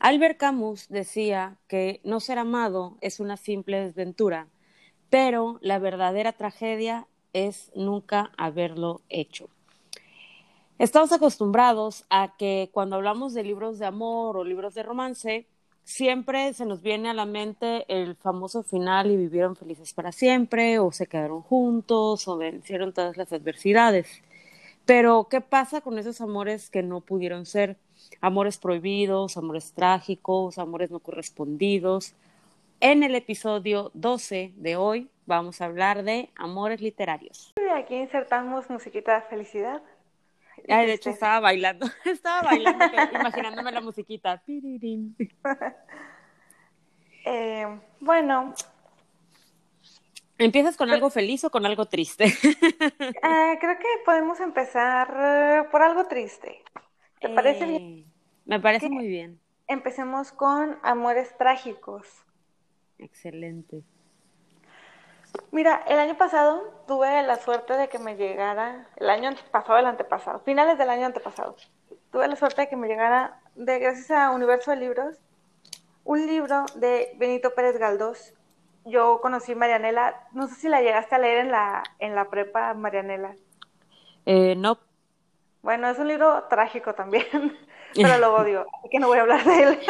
Albert 0.00 0.38
Camus 0.38 0.88
decía 0.88 1.56
que 1.68 2.00
no 2.02 2.20
ser 2.20 2.38
amado 2.38 2.96
es 3.00 3.20
una 3.20 3.36
simple 3.36 3.80
desventura 3.80 4.48
pero 5.10 5.58
la 5.60 5.78
verdadera 5.78 6.32
tragedia 6.32 7.06
es 7.32 7.70
nunca 7.74 8.32
haberlo 8.36 9.00
hecho. 9.08 9.48
Estamos 10.78 11.10
acostumbrados 11.12 12.04
a 12.08 12.36
que 12.36 12.70
cuando 12.72 12.96
hablamos 12.96 13.34
de 13.34 13.42
libros 13.42 13.78
de 13.78 13.86
amor 13.86 14.36
o 14.36 14.44
libros 14.44 14.74
de 14.74 14.84
romance, 14.84 15.46
siempre 15.82 16.52
se 16.52 16.66
nos 16.66 16.82
viene 16.82 17.08
a 17.08 17.14
la 17.14 17.26
mente 17.26 17.84
el 17.88 18.14
famoso 18.14 18.62
final 18.62 19.10
y 19.10 19.16
vivieron 19.16 19.56
felices 19.56 19.92
para 19.92 20.12
siempre, 20.12 20.78
o 20.78 20.92
se 20.92 21.06
quedaron 21.06 21.42
juntos, 21.42 22.28
o 22.28 22.36
vencieron 22.36 22.92
todas 22.92 23.16
las 23.16 23.32
adversidades. 23.32 24.22
Pero, 24.84 25.28
¿qué 25.28 25.40
pasa 25.40 25.80
con 25.80 25.98
esos 25.98 26.20
amores 26.20 26.70
que 26.70 26.82
no 26.82 27.00
pudieron 27.00 27.44
ser? 27.44 27.76
Amores 28.20 28.58
prohibidos, 28.58 29.36
amores 29.36 29.72
trágicos, 29.72 30.58
amores 30.58 30.90
no 30.90 31.00
correspondidos, 31.00 32.14
en 32.80 33.02
el 33.02 33.14
episodio 33.14 33.90
12 33.94 34.52
de 34.56 34.76
hoy 34.76 35.10
vamos 35.26 35.60
a 35.60 35.66
hablar 35.66 36.02
de 36.04 36.30
amores 36.36 36.80
literarios. 36.80 37.54
Aquí 37.74 37.96
insertamos 37.96 38.70
musiquita 38.70 39.16
de 39.16 39.22
felicidad. 39.22 39.82
Ay, 40.68 40.86
de 40.86 40.94
hecho 40.94 41.10
estaba 41.10 41.40
bailando, 41.40 41.86
estaba 42.04 42.42
bailando, 42.42 42.84
imaginándome 43.12 43.72
la 43.72 43.80
musiquita. 43.80 44.42
eh, 47.24 47.80
bueno. 48.00 48.54
¿Empiezas 50.38 50.76
con 50.76 50.90
algo 50.90 51.10
feliz 51.10 51.42
o 51.44 51.50
con 51.50 51.66
algo 51.66 51.86
triste? 51.86 52.26
Eh, 52.26 52.32
creo 53.60 53.78
que 53.78 53.88
podemos 54.04 54.38
empezar 54.40 55.12
eh, 55.18 55.68
por 55.70 55.82
algo 55.82 56.06
triste. 56.06 56.62
¿Te 57.20 57.28
parece 57.28 57.66
bien? 57.66 57.82
Eh, 57.82 58.04
me 58.44 58.60
parece 58.60 58.88
muy 58.88 59.08
bien. 59.08 59.40
Empecemos 59.66 60.30
con 60.30 60.78
amores 60.82 61.36
trágicos. 61.36 62.06
Excelente. 62.98 63.82
Mira, 65.50 65.82
el 65.86 65.98
año 65.98 66.16
pasado 66.16 66.62
tuve 66.86 67.22
la 67.22 67.36
suerte 67.36 67.74
de 67.74 67.88
que 67.88 67.98
me 67.98 68.16
llegara, 68.16 68.86
el 68.96 69.10
año 69.10 69.30
pasado, 69.50 69.78
el 69.78 69.86
antepasado, 69.86 70.40
finales 70.40 70.78
del 70.78 70.90
año 70.90 71.06
antepasado, 71.06 71.56
tuve 72.10 72.28
la 72.28 72.36
suerte 72.36 72.62
de 72.62 72.68
que 72.68 72.76
me 72.76 72.88
llegara, 72.88 73.40
de 73.54 73.78
gracias 73.78 74.10
a 74.10 74.30
Universo 74.30 74.70
de 74.70 74.78
Libros, 74.78 75.16
un 76.04 76.26
libro 76.26 76.64
de 76.76 77.14
Benito 77.16 77.54
Pérez 77.54 77.78
Galdós. 77.78 78.34
Yo 78.84 79.20
conocí 79.20 79.54
Marianela, 79.54 80.26
no 80.32 80.48
sé 80.48 80.54
si 80.54 80.68
la 80.68 80.80
llegaste 80.80 81.14
a 81.14 81.18
leer 81.18 81.38
en 81.38 81.50
la, 81.50 81.82
en 81.98 82.14
la 82.14 82.30
prepa, 82.30 82.72
Marianela. 82.74 83.34
Eh, 84.24 84.54
no. 84.56 84.78
Bueno, 85.62 85.88
es 85.88 85.98
un 85.98 86.08
libro 86.08 86.44
trágico 86.48 86.94
también, 86.94 87.26
pero 87.94 88.18
lo 88.18 88.34
odio, 88.42 88.66
así 88.78 88.88
que 88.90 88.98
no 88.98 89.08
voy 89.08 89.18
a 89.18 89.22
hablar 89.22 89.44
de 89.44 89.62
él. 89.62 89.80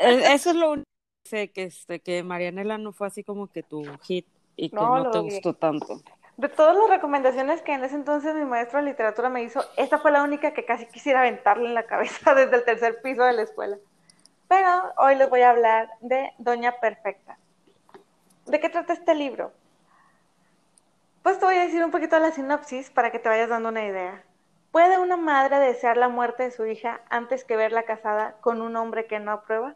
Eh, 0.00 0.22
eso 0.32 0.50
es 0.50 0.56
lo 0.56 0.72
único 0.72 0.95
sé 1.26 1.48
que, 1.48 1.64
este, 1.64 2.00
que 2.00 2.22
Marianela 2.22 2.78
no 2.78 2.92
fue 2.92 3.06
así 3.06 3.22
como 3.22 3.46
que 3.46 3.62
tu 3.62 3.84
hit 4.02 4.26
y 4.56 4.70
que 4.70 4.76
no, 4.76 5.10
te 5.10 5.18
gustó 5.18 5.54
tanto. 5.54 6.00
De 6.36 6.48
todas 6.48 6.76
las 6.76 6.88
recomendaciones 6.88 7.62
que 7.62 7.72
en 7.72 7.84
ese 7.84 7.94
entonces 7.94 8.34
mi 8.34 8.44
maestro 8.44 8.78
de 8.78 8.86
literatura 8.86 9.28
me 9.28 9.42
hizo, 9.42 9.64
esta 9.76 9.98
fue 9.98 10.10
la 10.10 10.22
única 10.22 10.52
que 10.52 10.64
casi 10.64 10.86
quisiera 10.86 11.20
aventarle 11.20 11.66
en 11.66 11.74
la 11.74 11.86
cabeza 11.86 12.34
desde 12.34 12.56
el 12.56 12.64
tercer 12.64 13.00
piso 13.02 13.24
de 13.24 13.32
la 13.32 13.42
escuela. 13.42 13.78
Pero 14.48 14.92
hoy 14.98 15.16
les 15.16 15.28
voy 15.28 15.40
a 15.40 15.50
hablar 15.50 15.90
de 16.00 16.32
Doña 16.38 16.72
Perfecta. 16.80 17.38
¿De 18.46 18.60
qué 18.60 18.68
trata 18.68 18.92
este 18.92 19.14
libro? 19.14 19.52
Pues 21.22 21.40
te 21.40 21.46
voy 21.46 21.56
a 21.56 21.64
decir 21.64 21.84
un 21.84 21.90
poquito 21.90 22.18
la 22.18 22.30
sinopsis 22.30 22.90
para 22.90 23.10
que 23.10 23.18
te 23.18 23.28
vayas 23.28 23.48
dando 23.48 23.70
una 23.70 23.84
idea. 23.84 24.22
¿Puede 24.70 24.98
una 24.98 25.16
madre 25.16 25.58
desear 25.58 25.96
la 25.96 26.08
muerte 26.08 26.44
de 26.44 26.50
su 26.50 26.66
hija 26.66 27.00
antes 27.08 27.44
que 27.44 27.56
verla 27.56 27.84
casada 27.84 28.36
con 28.40 28.60
un 28.60 28.76
hombre 28.76 29.06
que 29.06 29.18
no 29.18 29.32
aprueba? 29.32 29.74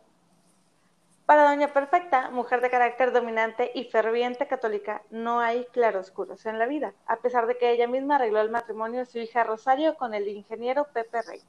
Para 1.31 1.45
Doña 1.45 1.69
Perfecta, 1.69 2.29
mujer 2.31 2.61
de 2.61 2.71
carácter 2.71 3.13
dominante 3.13 3.71
y 3.73 3.85
ferviente 3.85 4.49
católica, 4.49 5.03
no 5.11 5.39
hay 5.39 5.65
claroscuros 5.67 6.45
en 6.45 6.59
la 6.59 6.67
vida, 6.67 6.93
a 7.07 7.19
pesar 7.19 7.47
de 7.47 7.57
que 7.57 7.71
ella 7.71 7.87
misma 7.87 8.17
arregló 8.17 8.41
el 8.41 8.51
matrimonio 8.51 8.99
de 8.99 9.07
su 9.07 9.19
hija 9.21 9.45
Rosario 9.45 9.95
con 9.95 10.13
el 10.13 10.27
ingeniero 10.27 10.89
Pepe 10.93 11.23
Rey. 11.23 11.41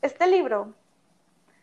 Este 0.00 0.28
libro 0.28 0.74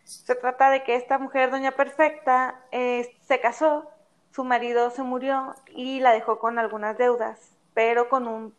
se 0.02 0.34
trata 0.34 0.68
de 0.68 0.82
que 0.82 0.94
esta 0.94 1.16
mujer, 1.16 1.50
Doña 1.50 1.70
Perfecta, 1.70 2.60
eh, 2.70 3.16
se 3.22 3.40
casó, 3.40 3.90
su 4.30 4.44
marido 4.44 4.90
se 4.90 5.02
murió 5.02 5.54
y 5.68 6.00
la 6.00 6.12
dejó 6.12 6.38
con 6.38 6.58
algunas 6.58 6.98
deudas, 6.98 7.56
pero 7.72 8.10
con 8.10 8.28
un... 8.28 8.54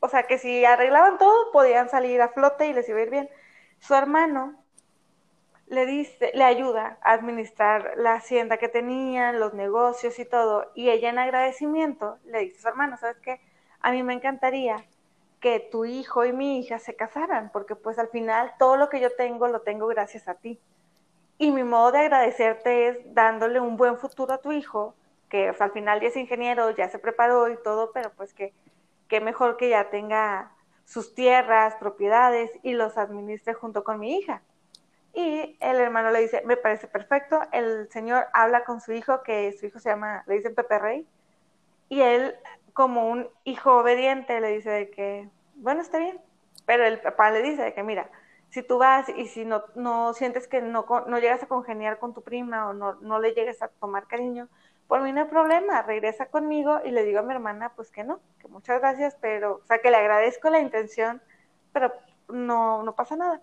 O 0.00 0.10
sea, 0.10 0.24
que 0.24 0.36
si 0.36 0.66
arreglaban 0.66 1.16
todo, 1.16 1.50
podían 1.50 1.88
salir 1.88 2.20
a 2.20 2.28
flote 2.28 2.66
y 2.66 2.74
les 2.74 2.86
iba 2.90 2.98
a 2.98 3.02
ir 3.04 3.10
bien. 3.10 3.30
Su 3.78 3.94
hermano, 3.94 4.62
le 5.66 5.86
dice, 5.86 6.30
le 6.34 6.44
ayuda 6.44 6.98
a 7.02 7.12
administrar 7.12 7.94
la 7.96 8.14
hacienda 8.14 8.58
que 8.58 8.68
tenían, 8.68 9.40
los 9.40 9.54
negocios 9.54 10.18
y 10.18 10.24
todo, 10.24 10.70
y 10.74 10.90
ella 10.90 11.10
en 11.10 11.18
agradecimiento 11.18 12.18
le 12.26 12.40
dice 12.40 12.58
a 12.58 12.62
su 12.62 12.68
hermano, 12.68 12.96
¿sabes 12.96 13.18
qué? 13.18 13.40
A 13.80 13.92
mí 13.92 14.02
me 14.02 14.14
encantaría 14.14 14.84
que 15.40 15.60
tu 15.60 15.84
hijo 15.84 16.24
y 16.24 16.32
mi 16.32 16.58
hija 16.58 16.78
se 16.78 16.96
casaran, 16.96 17.50
porque 17.52 17.76
pues 17.76 17.98
al 17.98 18.08
final 18.08 18.52
todo 18.58 18.76
lo 18.76 18.88
que 18.88 19.00
yo 19.00 19.14
tengo 19.14 19.48
lo 19.48 19.60
tengo 19.60 19.86
gracias 19.86 20.28
a 20.28 20.34
ti. 20.34 20.58
Y 21.38 21.50
mi 21.50 21.64
modo 21.64 21.92
de 21.92 21.98
agradecerte 21.98 22.88
es 22.88 23.14
dándole 23.14 23.60
un 23.60 23.76
buen 23.76 23.98
futuro 23.98 24.32
a 24.34 24.38
tu 24.38 24.52
hijo, 24.52 24.94
que 25.28 25.52
al 25.58 25.72
final 25.72 26.00
ya 26.00 26.08
es 26.08 26.16
ingeniero, 26.16 26.70
ya 26.70 26.88
se 26.88 26.98
preparó 26.98 27.50
y 27.50 27.56
todo, 27.62 27.90
pero 27.92 28.10
pues 28.16 28.32
que, 28.32 28.54
que 29.08 29.20
mejor 29.20 29.56
que 29.56 29.68
ya 29.68 29.90
tenga 29.90 30.52
sus 30.84 31.14
tierras, 31.14 31.74
propiedades 31.76 32.50
y 32.62 32.72
los 32.72 32.96
administre 32.96 33.54
junto 33.54 33.84
con 33.84 33.98
mi 33.98 34.16
hija. 34.16 34.42
Y 35.14 35.56
el 35.60 35.76
hermano 35.76 36.10
le 36.10 36.20
dice, 36.20 36.42
me 36.44 36.56
parece 36.56 36.88
perfecto. 36.88 37.40
El 37.52 37.88
señor 37.90 38.26
habla 38.32 38.64
con 38.64 38.80
su 38.80 38.92
hijo, 38.92 39.22
que 39.22 39.52
su 39.52 39.66
hijo 39.66 39.78
se 39.78 39.90
llama, 39.90 40.24
le 40.26 40.34
dicen 40.34 40.54
Pepe 40.54 40.78
Rey. 40.78 41.06
Y 41.88 42.00
él, 42.00 42.34
como 42.72 43.08
un 43.08 43.28
hijo 43.44 43.78
obediente, 43.78 44.40
le 44.40 44.48
dice 44.48 44.90
que, 44.90 45.28
bueno, 45.54 45.82
está 45.82 45.98
bien, 45.98 46.20
pero 46.66 46.84
el 46.84 47.00
papá 47.00 47.30
le 47.30 47.42
dice 47.42 47.72
que, 47.74 47.82
mira, 47.84 48.10
si 48.50 48.62
tú 48.62 48.78
vas 48.78 49.08
y 49.08 49.26
si 49.26 49.44
no, 49.44 49.64
no 49.74 50.14
sientes 50.14 50.48
que 50.48 50.62
no, 50.62 50.84
no 51.06 51.18
llegas 51.18 51.42
a 51.42 51.48
congeniar 51.48 51.98
con 51.98 52.14
tu 52.14 52.22
prima 52.22 52.68
o 52.68 52.72
no, 52.72 52.94
no 52.94 53.18
le 53.20 53.34
llegues 53.34 53.62
a 53.62 53.68
tomar 53.68 54.06
cariño, 54.06 54.48
por 54.86 55.00
mí 55.02 55.12
no 55.12 55.22
hay 55.22 55.28
problema, 55.28 55.82
regresa 55.82 56.26
conmigo 56.26 56.80
y 56.84 56.90
le 56.90 57.04
digo 57.04 57.20
a 57.20 57.22
mi 57.22 57.32
hermana, 57.32 57.72
pues 57.74 57.90
que 57.90 58.04
no, 58.04 58.20
que 58.38 58.48
muchas 58.48 58.80
gracias, 58.80 59.16
pero, 59.20 59.60
o 59.62 59.66
sea, 59.66 59.78
que 59.78 59.90
le 59.90 59.96
agradezco 59.96 60.50
la 60.50 60.60
intención, 60.60 61.22
pero 61.72 61.92
no, 62.28 62.82
no 62.82 62.94
pasa 62.94 63.16
nada. 63.16 63.40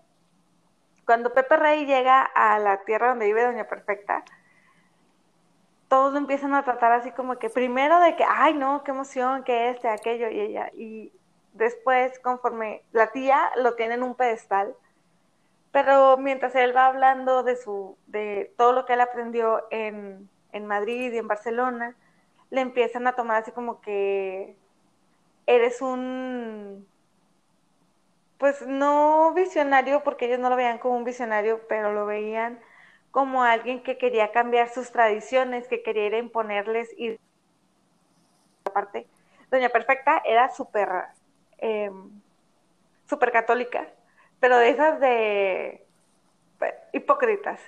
Cuando 1.11 1.33
Pepe 1.33 1.57
Rey 1.57 1.85
llega 1.85 2.21
a 2.21 2.57
la 2.57 2.85
tierra 2.85 3.09
donde 3.09 3.25
vive 3.25 3.43
Doña 3.43 3.67
Perfecta, 3.67 4.23
todos 5.89 6.13
lo 6.13 6.19
empiezan 6.19 6.53
a 6.53 6.63
tratar 6.63 6.93
así 6.93 7.11
como 7.11 7.37
que 7.37 7.49
primero 7.49 7.99
de 7.99 8.15
que, 8.15 8.23
ay 8.25 8.53
no, 8.53 8.81
qué 8.85 8.91
emoción, 8.91 9.43
que 9.43 9.71
este, 9.71 9.89
aquello 9.89 10.29
y 10.29 10.39
ella, 10.39 10.71
y 10.73 11.11
después 11.51 12.17
conforme 12.19 12.83
la 12.93 13.07
tía 13.07 13.51
lo 13.57 13.75
tiene 13.75 13.95
en 13.95 14.03
un 14.03 14.15
pedestal, 14.15 14.73
pero 15.73 16.15
mientras 16.15 16.55
él 16.55 16.73
va 16.73 16.85
hablando 16.85 17.43
de 17.43 17.57
su, 17.57 17.97
de 18.07 18.53
todo 18.57 18.71
lo 18.71 18.85
que 18.85 18.93
él 18.93 19.01
aprendió 19.01 19.67
en, 19.69 20.29
en 20.53 20.65
Madrid 20.65 21.11
y 21.11 21.17
en 21.17 21.27
Barcelona, 21.27 21.93
le 22.51 22.61
empiezan 22.61 23.05
a 23.05 23.17
tomar 23.17 23.41
así 23.41 23.51
como 23.51 23.81
que 23.81 24.55
eres 25.45 25.81
un, 25.81 26.87
pues 28.41 28.65
no 28.65 29.35
visionario, 29.35 30.03
porque 30.03 30.25
ellos 30.25 30.39
no 30.39 30.49
lo 30.49 30.55
veían 30.55 30.79
como 30.79 30.97
un 30.97 31.03
visionario, 31.03 31.61
pero 31.69 31.93
lo 31.93 32.07
veían 32.07 32.59
como 33.11 33.43
alguien 33.43 33.83
que 33.83 33.99
quería 33.99 34.31
cambiar 34.31 34.67
sus 34.69 34.91
tradiciones, 34.91 35.67
que 35.67 35.83
quería 35.83 36.07
ir 36.07 36.15
a 36.15 36.17
imponerles 36.17 36.89
y 36.97 37.19
aparte, 38.65 39.05
Doña 39.51 39.69
Perfecta 39.69 40.23
era 40.25 40.49
súper 40.49 40.89
eh, 41.59 41.91
súper 43.07 43.31
católica, 43.31 43.87
pero 44.39 44.57
de 44.57 44.69
esas 44.69 44.99
de 44.99 45.85
hipócritas. 46.93 47.61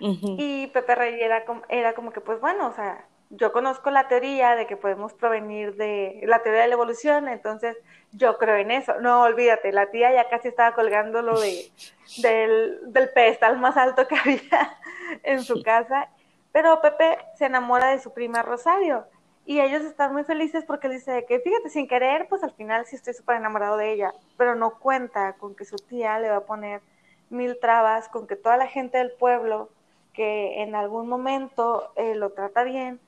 Y 0.00 0.68
Pepe 0.68 0.94
Rey 0.94 1.20
era 1.20 1.44
como, 1.44 1.64
era 1.68 1.92
como 1.92 2.12
que, 2.12 2.22
pues 2.22 2.40
bueno, 2.40 2.68
o 2.68 2.72
sea, 2.72 3.04
yo 3.36 3.52
conozco 3.52 3.90
la 3.90 4.08
teoría 4.08 4.56
de 4.56 4.66
que 4.66 4.76
podemos 4.76 5.12
provenir 5.12 5.76
de 5.76 6.20
la 6.24 6.42
teoría 6.42 6.62
de 6.62 6.68
la 6.68 6.74
evolución, 6.74 7.28
entonces 7.28 7.76
yo 8.12 8.38
creo 8.38 8.56
en 8.56 8.70
eso. 8.70 9.00
No, 9.00 9.22
olvídate, 9.22 9.72
la 9.72 9.90
tía 9.90 10.12
ya 10.12 10.28
casi 10.28 10.48
estaba 10.48 10.74
colgando 10.74 11.22
lo 11.22 11.40
de, 11.40 11.70
del, 12.22 12.92
del 12.92 13.10
pedestal 13.10 13.58
más 13.58 13.76
alto 13.76 14.06
que 14.06 14.16
había 14.16 14.78
en 15.22 15.42
su 15.42 15.62
casa, 15.62 16.08
pero 16.52 16.80
Pepe 16.80 17.18
se 17.36 17.46
enamora 17.46 17.88
de 17.90 17.98
su 17.98 18.12
prima 18.12 18.42
Rosario 18.42 19.06
y 19.46 19.60
ellos 19.60 19.82
están 19.82 20.12
muy 20.12 20.24
felices 20.24 20.64
porque 20.64 20.86
él 20.86 20.94
dice 20.94 21.26
que 21.28 21.40
fíjate, 21.40 21.68
sin 21.68 21.86
querer, 21.86 22.28
pues 22.28 22.42
al 22.42 22.52
final 22.52 22.86
sí 22.86 22.96
estoy 22.96 23.14
súper 23.14 23.36
enamorado 23.36 23.76
de 23.76 23.92
ella, 23.92 24.14
pero 24.36 24.54
no 24.54 24.78
cuenta 24.78 25.34
con 25.34 25.54
que 25.54 25.64
su 25.64 25.76
tía 25.76 26.18
le 26.18 26.30
va 26.30 26.36
a 26.36 26.46
poner 26.46 26.80
mil 27.28 27.58
trabas, 27.60 28.08
con 28.08 28.26
que 28.26 28.36
toda 28.36 28.56
la 28.56 28.66
gente 28.66 28.98
del 28.98 29.12
pueblo 29.12 29.68
que 30.14 30.62
en 30.62 30.74
algún 30.74 31.08
momento 31.08 31.92
eh, 31.96 32.14
lo 32.14 32.30
trata 32.30 32.62
bien, 32.62 33.00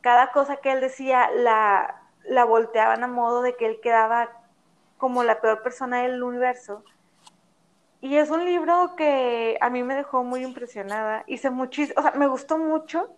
cada 0.00 0.32
cosa 0.32 0.56
que 0.56 0.72
él 0.72 0.80
decía 0.80 1.30
la, 1.30 2.02
la 2.24 2.44
volteaban 2.44 3.02
a 3.04 3.08
modo 3.08 3.42
de 3.42 3.56
que 3.56 3.66
él 3.66 3.80
quedaba 3.82 4.28
como 4.96 5.24
la 5.24 5.40
peor 5.40 5.62
persona 5.62 6.02
del 6.02 6.22
universo. 6.22 6.84
Y 8.00 8.16
es 8.16 8.30
un 8.30 8.44
libro 8.44 8.94
que 8.96 9.58
a 9.60 9.70
mí 9.70 9.82
me 9.82 9.94
dejó 9.96 10.22
muy 10.22 10.44
impresionada. 10.44 11.24
Hice 11.26 11.50
muchísimo, 11.50 11.98
o 11.98 12.02
sea, 12.02 12.12
me 12.12 12.28
gustó 12.28 12.58
mucho, 12.58 13.10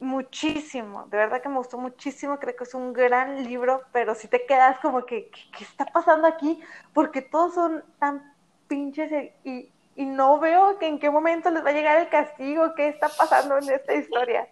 muchísimo, 0.00 1.06
de 1.06 1.16
verdad 1.16 1.40
que 1.40 1.48
me 1.48 1.56
gustó 1.56 1.78
muchísimo, 1.78 2.38
creo 2.38 2.54
que 2.54 2.64
es 2.64 2.74
un 2.74 2.92
gran 2.92 3.44
libro, 3.44 3.82
pero 3.92 4.14
si 4.14 4.28
te 4.28 4.44
quedas 4.44 4.78
como 4.80 5.06
que, 5.06 5.30
¿qué, 5.30 5.64
está 5.64 5.86
pasando 5.86 6.26
aquí? 6.26 6.60
Porque 6.92 7.22
todos 7.22 7.54
son 7.54 7.82
tan 7.98 8.34
pinches 8.68 9.10
y, 9.44 9.72
y 9.94 10.04
no 10.04 10.38
veo 10.38 10.78
que 10.78 10.86
en 10.86 10.98
qué 10.98 11.08
momento 11.08 11.50
les 11.50 11.64
va 11.64 11.70
a 11.70 11.72
llegar 11.72 11.96
el 11.98 12.10
castigo, 12.10 12.74
qué 12.74 12.88
está 12.88 13.08
pasando 13.08 13.56
en 13.56 13.70
esta 13.70 13.94
historia. 13.94 14.46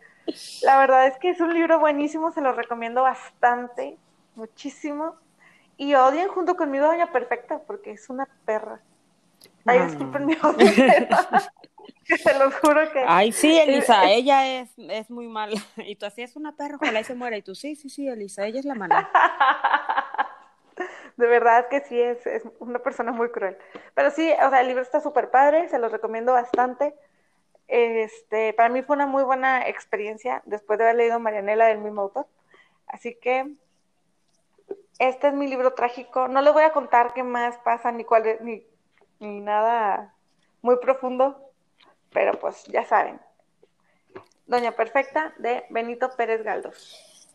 La 0.63 0.79
verdad 0.79 1.07
es 1.07 1.19
que 1.19 1.31
es 1.31 1.41
un 1.41 1.53
libro 1.53 1.79
buenísimo, 1.79 2.33
se 2.33 2.41
lo 2.41 2.53
recomiendo 2.53 3.03
bastante, 3.03 3.97
muchísimo. 4.35 5.17
Y 5.77 5.95
odien 5.95 6.29
junto 6.29 6.57
conmigo 6.57 6.87
Doña 6.87 7.13
Perfecta, 7.13 7.61
porque 7.67 7.93
es 7.93 8.09
una 8.09 8.29
perra. 8.45 8.81
Ay, 9.67 9.81
disculpen 9.81 10.27
mi 10.27 10.35
odio, 10.35 10.57
que 12.05 12.19
se 12.19 12.39
los 12.39 12.55
juro 12.57 12.91
que... 12.93 13.03
Ay, 13.07 13.33
sí, 13.33 13.59
Elisa, 13.59 14.11
ella 14.11 14.61
es, 14.61 14.71
es 14.77 15.11
muy 15.11 15.27
mala. 15.27 15.61
Y 15.77 15.97
tú 15.97 16.07
así 16.07 16.23
es 16.23 16.37
una 16.37 16.57
perra, 16.57 16.77
ojalá 16.77 17.01
y 17.01 17.05
se 17.05 17.15
muera. 17.15 17.37
Y 17.37 17.43
tú, 17.43 17.55
sí, 17.55 17.77
sí, 17.77 17.89
sí, 17.89 18.09
Elisa, 18.09 18.47
ella 18.47 18.61
es 18.61 18.67
la 18.67 18.75
mala. 18.75 19.11
de 21.17 21.27
verdad 21.27 21.69
que 21.69 21.81
sí, 21.81 22.01
es, 22.01 22.27
es 22.27 22.43
una 22.59 22.79
persona 22.79 23.13
muy 23.13 23.31
cruel. 23.31 23.57
Pero 23.95 24.11
sí, 24.11 24.31
o 24.33 24.51
sea, 24.51 24.61
el 24.61 24.69
libro 24.69 24.83
está 24.83 25.01
súper 25.01 25.31
padre, 25.31 25.69
se 25.69 25.79
los 25.79 25.93
recomiendo 25.93 26.33
bastante. 26.33 26.95
Este, 27.67 28.53
para 28.53 28.69
mí 28.69 28.83
fue 28.83 28.97
una 28.97 29.07
muy 29.07 29.23
buena 29.23 29.69
experiencia 29.69 30.43
después 30.45 30.79
de 30.79 30.85
haber 30.85 30.97
leído 30.97 31.19
Marianela 31.19 31.67
del 31.67 31.79
mismo 31.79 32.03
autor. 32.03 32.27
Así 32.87 33.17
que 33.21 33.55
este 34.99 35.29
es 35.29 35.35
mi 35.35 35.49
libro 35.49 35.75
trágico. 35.75 36.29
No 36.29 36.41
les 36.43 36.53
voy 36.53 36.63
a 36.63 36.73
contar 36.73 37.15
qué 37.15 37.23
más 37.23 37.59
pasa 37.59 37.91
ni 37.93 38.05
cuál 38.05 38.27
es, 38.27 38.41
ni, 38.41 38.67
ni 39.19 39.41
nada 39.41 40.15
muy 40.63 40.77
profundo, 40.77 41.53
pero 42.13 42.39
pues 42.39 42.65
ya 42.65 42.85
saben. 42.85 43.21
Doña 44.47 44.73
Perfecta 44.73 45.35
de 45.39 45.65
Benito 45.71 46.11
Pérez 46.17 46.43
Galdós. 46.43 47.29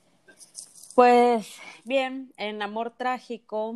Pues 0.96 1.60
bien, 1.84 2.34
en 2.38 2.62
Amor 2.62 2.92
Trágico. 2.92 3.76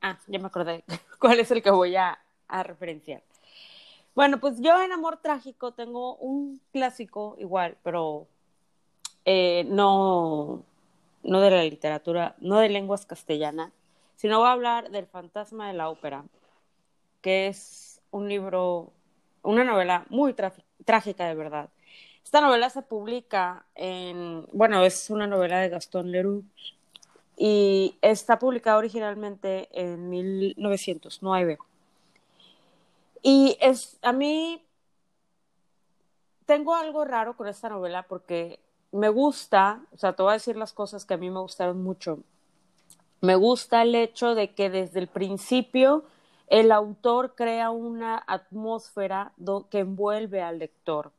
Ah, 0.00 0.18
ya 0.26 0.38
me 0.38 0.46
acordé 0.46 0.84
cuál 1.18 1.40
es 1.40 1.50
el 1.50 1.62
que 1.62 1.70
voy 1.70 1.96
a, 1.96 2.18
referenciar. 2.48 3.22
Bueno, 4.16 4.40
pues 4.40 4.60
yo 4.62 4.80
en 4.82 4.92
Amor 4.92 5.18
Trágico 5.18 5.72
tengo 5.74 6.16
un 6.16 6.58
clásico 6.72 7.36
igual, 7.38 7.76
pero 7.82 8.26
eh, 9.26 9.66
no, 9.68 10.64
no 11.22 11.40
de 11.42 11.50
la 11.50 11.62
literatura, 11.62 12.34
no 12.38 12.58
de 12.58 12.70
lenguas 12.70 13.04
castellanas, 13.04 13.72
sino 14.16 14.38
voy 14.38 14.48
a 14.48 14.52
hablar 14.52 14.90
del 14.90 15.06
Fantasma 15.06 15.68
de 15.68 15.74
la 15.74 15.90
Ópera, 15.90 16.24
que 17.20 17.48
es 17.48 18.00
un 18.10 18.26
libro, 18.26 18.90
una 19.42 19.64
novela 19.64 20.06
muy 20.08 20.34
trágica 20.86 21.26
de 21.26 21.34
verdad, 21.34 21.68
esta 22.24 22.40
novela 22.40 22.70
se 22.70 22.80
publica 22.80 23.66
en, 23.74 24.46
bueno, 24.52 24.82
es 24.82 25.10
una 25.10 25.26
novela 25.26 25.60
de 25.60 25.68
Gastón 25.68 26.10
Leroux 26.10 26.42
y 27.36 27.98
está 28.00 28.38
publicada 28.38 28.78
originalmente 28.78 29.68
en 29.72 30.08
1909. 30.08 31.58
Y 33.28 33.58
es, 33.60 33.98
a 34.02 34.12
mí 34.12 34.64
tengo 36.44 36.76
algo 36.76 37.04
raro 37.04 37.36
con 37.36 37.48
esta 37.48 37.68
novela 37.68 38.04
porque 38.04 38.60
me 38.92 39.08
gusta, 39.08 39.82
o 39.92 39.98
sea, 39.98 40.12
te 40.12 40.22
voy 40.22 40.30
a 40.30 40.34
decir 40.34 40.56
las 40.56 40.72
cosas 40.72 41.04
que 41.04 41.14
a 41.14 41.16
mí 41.16 41.28
me 41.28 41.40
gustaron 41.40 41.82
mucho. 41.82 42.20
Me 43.20 43.34
gusta 43.34 43.82
el 43.82 43.96
hecho 43.96 44.36
de 44.36 44.54
que 44.54 44.70
desde 44.70 45.00
el 45.00 45.08
principio 45.08 46.04
el 46.46 46.70
autor 46.70 47.34
crea 47.34 47.70
una 47.70 48.22
atmósfera 48.28 49.32
que 49.70 49.80
envuelve 49.80 50.40
al 50.40 50.60
lector. 50.60 51.10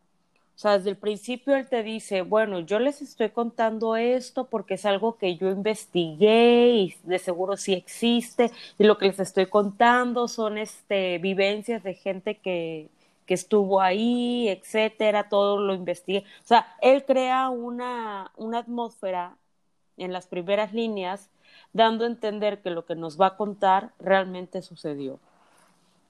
O 0.58 0.60
sea, 0.60 0.78
desde 0.80 0.90
el 0.90 0.98
principio 0.98 1.56
él 1.56 1.68
te 1.70 1.84
dice, 1.84 2.24
bueno, 2.24 2.62
yo 2.62 2.80
les 2.80 3.04
estoy 3.04 3.30
contando 3.30 3.96
esto 3.96 4.48
porque 4.48 4.74
es 4.74 4.88
algo 4.88 5.16
que 5.18 5.38
yo 5.38 5.50
investigué 5.52 6.70
y 6.72 6.96
de 7.04 7.20
seguro 7.20 7.58
sí 7.58 7.74
existe 7.74 8.52
y 8.80 8.84
lo 8.86 8.98
que 8.98 9.06
les 9.06 9.20
estoy 9.20 9.46
contando 9.46 10.28
son 10.28 10.58
este 10.58 11.20
vivencias 11.20 11.84
de 11.84 11.94
gente 11.94 12.38
que, 12.40 12.90
que 13.28 13.36
estuvo 13.36 13.82
ahí, 13.82 14.50
etcétera, 14.50 15.30
todo 15.30 15.60
lo 15.62 15.76
investigué. 15.76 16.26
O 16.44 16.48
sea, 16.48 16.76
él 16.82 17.06
crea 17.06 17.50
una, 17.50 18.32
una 18.36 18.58
atmósfera 18.60 19.38
en 19.98 20.12
las 20.12 20.26
primeras 20.28 20.74
líneas 20.74 21.30
dando 21.74 22.04
a 22.06 22.08
entender 22.08 22.62
que 22.64 22.72
lo 22.72 22.86
que 22.86 22.96
nos 22.96 23.22
va 23.22 23.28
a 23.28 23.38
contar 23.38 23.92
realmente 24.00 24.64
sucedió. 24.64 25.20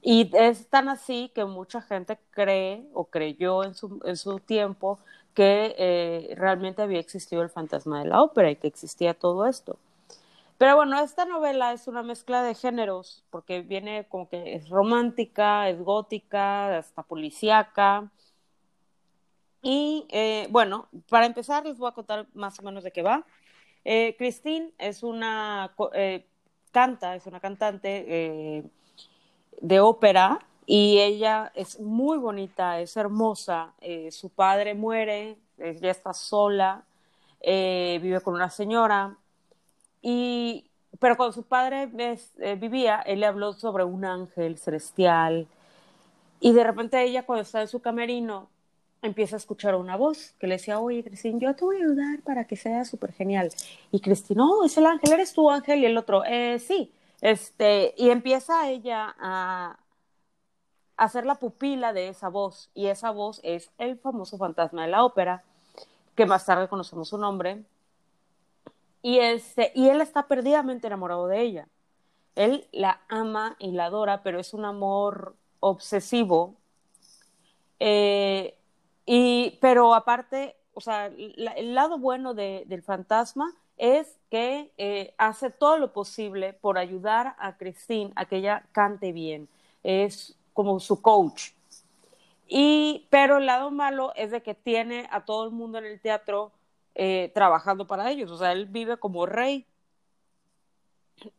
Y 0.00 0.30
es 0.36 0.68
tan 0.68 0.88
así 0.88 1.30
que 1.34 1.44
mucha 1.44 1.82
gente 1.82 2.18
cree 2.30 2.86
o 2.92 3.06
creyó 3.06 3.64
en 3.64 3.74
su, 3.74 4.00
en 4.04 4.16
su 4.16 4.38
tiempo 4.38 4.98
que 5.34 5.74
eh, 5.78 6.34
realmente 6.36 6.82
había 6.82 7.00
existido 7.00 7.42
el 7.42 7.50
fantasma 7.50 8.00
de 8.00 8.08
la 8.08 8.22
ópera 8.22 8.50
y 8.50 8.56
que 8.56 8.68
existía 8.68 9.14
todo 9.14 9.46
esto. 9.46 9.78
Pero 10.58 10.76
bueno, 10.76 10.98
esta 11.00 11.24
novela 11.24 11.72
es 11.72 11.86
una 11.86 12.02
mezcla 12.02 12.42
de 12.42 12.54
géneros, 12.54 13.24
porque 13.30 13.60
viene 13.62 14.06
como 14.08 14.28
que 14.28 14.54
es 14.54 14.68
romántica, 14.68 15.68
es 15.68 15.80
gótica, 15.80 16.78
hasta 16.78 17.02
policíaca. 17.04 18.10
Y 19.62 20.06
eh, 20.10 20.48
bueno, 20.50 20.88
para 21.08 21.26
empezar 21.26 21.64
les 21.66 21.78
voy 21.78 21.88
a 21.88 21.94
contar 21.94 22.26
más 22.34 22.58
o 22.58 22.62
menos 22.62 22.84
de 22.84 22.92
qué 22.92 23.02
va. 23.02 23.24
Eh, 23.84 24.16
es 24.78 25.02
una, 25.02 25.72
canta, 26.72 27.14
es 27.16 27.26
una 27.26 27.40
cantante 27.40 28.64
de 29.60 29.80
ópera 29.80 30.40
y 30.66 30.98
ella 30.98 31.52
es 31.54 31.80
muy 31.80 32.18
bonita, 32.18 32.80
es 32.80 32.96
hermosa. 32.96 33.72
Eh, 33.80 34.10
su 34.10 34.30
padre 34.30 34.74
muere, 34.74 35.38
ella 35.58 35.90
está 35.90 36.12
sola 36.12 36.84
eh, 37.40 38.00
vive 38.02 38.20
con 38.20 38.34
una 38.34 38.50
señora, 38.50 39.16
y, 40.02 40.64
pero 40.98 41.16
cuando 41.16 41.32
su 41.32 41.44
padre 41.44 41.88
eh, 41.96 42.56
vivía, 42.56 43.00
él 43.06 43.20
le 43.20 43.26
habló 43.26 43.52
sobre 43.52 43.84
un 43.84 44.04
ángel 44.04 44.58
celestial, 44.58 45.46
y 46.40 46.52
de 46.52 46.64
repente 46.64 47.02
ella 47.02 47.24
cuando 47.24 47.42
está 47.42 47.60
en 47.60 47.68
su 47.68 47.80
camerino, 47.80 48.48
empieza 49.02 49.36
a 49.36 49.38
escuchar 49.38 49.76
una 49.76 49.96
voz 49.96 50.34
que 50.40 50.48
le 50.48 50.54
decía, 50.54 50.80
oye, 50.80 51.04
Cristina, 51.04 51.38
yo 51.38 51.54
te 51.54 51.64
voy 51.64 51.76
a 51.76 51.84
ayudar 51.84 52.20
para 52.24 52.44
que 52.44 52.56
sea 52.56 52.84
súper 52.84 53.12
genial. 53.12 53.50
Y 53.92 54.00
Cristina, 54.00 54.42
no, 54.42 54.64
es 54.64 54.76
el 54.76 54.86
ángel, 54.86 55.12
eres 55.12 55.32
tú 55.32 55.48
ángel, 55.50 55.78
y 55.80 55.86
el 55.86 55.96
otro, 55.96 56.24
eh, 56.24 56.58
sí. 56.58 56.92
Este, 57.20 57.94
y 57.96 58.10
empieza 58.10 58.68
ella 58.68 59.14
a, 59.18 59.78
hacer 60.96 61.26
la 61.26 61.36
pupila 61.36 61.92
de 61.92 62.08
esa 62.08 62.28
voz, 62.28 62.70
y 62.74 62.86
esa 62.86 63.10
voz 63.10 63.40
es 63.44 63.70
el 63.78 63.98
famoso 63.98 64.36
fantasma 64.36 64.82
de 64.82 64.88
la 64.88 65.04
ópera, 65.04 65.44
que 66.14 66.26
más 66.26 66.44
tarde 66.44 66.68
conocemos 66.68 67.08
su 67.08 67.18
nombre, 67.18 67.64
y, 69.02 69.18
este, 69.20 69.72
y 69.74 69.88
él 69.88 70.00
está 70.00 70.26
perdidamente 70.26 70.88
enamorado 70.88 71.28
de 71.28 71.40
ella. 71.40 71.68
Él 72.34 72.68
la 72.72 73.00
ama 73.08 73.56
y 73.58 73.72
la 73.72 73.86
adora, 73.86 74.22
pero 74.22 74.40
es 74.40 74.54
un 74.54 74.64
amor 74.64 75.36
obsesivo. 75.60 76.56
Eh, 77.80 78.56
y, 79.06 79.58
pero 79.60 79.94
aparte, 79.94 80.56
o 80.74 80.80
sea, 80.80 81.06
el 81.06 81.74
lado 81.74 81.98
bueno 81.98 82.34
del 82.34 82.82
fantasma 82.82 83.54
es 83.78 84.18
que 84.30 84.70
eh, 84.76 85.14
hace 85.16 85.50
todo 85.50 85.78
lo 85.78 85.92
posible 85.92 86.52
por 86.52 86.78
ayudar 86.78 87.34
a 87.38 87.56
Christine 87.56 88.12
a 88.16 88.26
que 88.26 88.36
ella 88.36 88.66
cante 88.72 89.12
bien. 89.12 89.48
Es 89.82 90.36
como 90.52 90.80
su 90.80 91.00
coach. 91.00 91.52
Y, 92.48 93.06
pero 93.10 93.38
el 93.38 93.46
lado 93.46 93.70
malo 93.70 94.12
es 94.16 94.30
de 94.30 94.42
que 94.42 94.54
tiene 94.54 95.06
a 95.10 95.24
todo 95.24 95.44
el 95.44 95.50
mundo 95.50 95.78
en 95.78 95.84
el 95.84 96.00
teatro 96.00 96.52
eh, 96.94 97.30
trabajando 97.34 97.86
para 97.86 98.10
ellos. 98.10 98.30
O 98.30 98.38
sea, 98.38 98.52
él 98.52 98.66
vive 98.66 98.96
como 98.96 99.26
rey. 99.26 99.66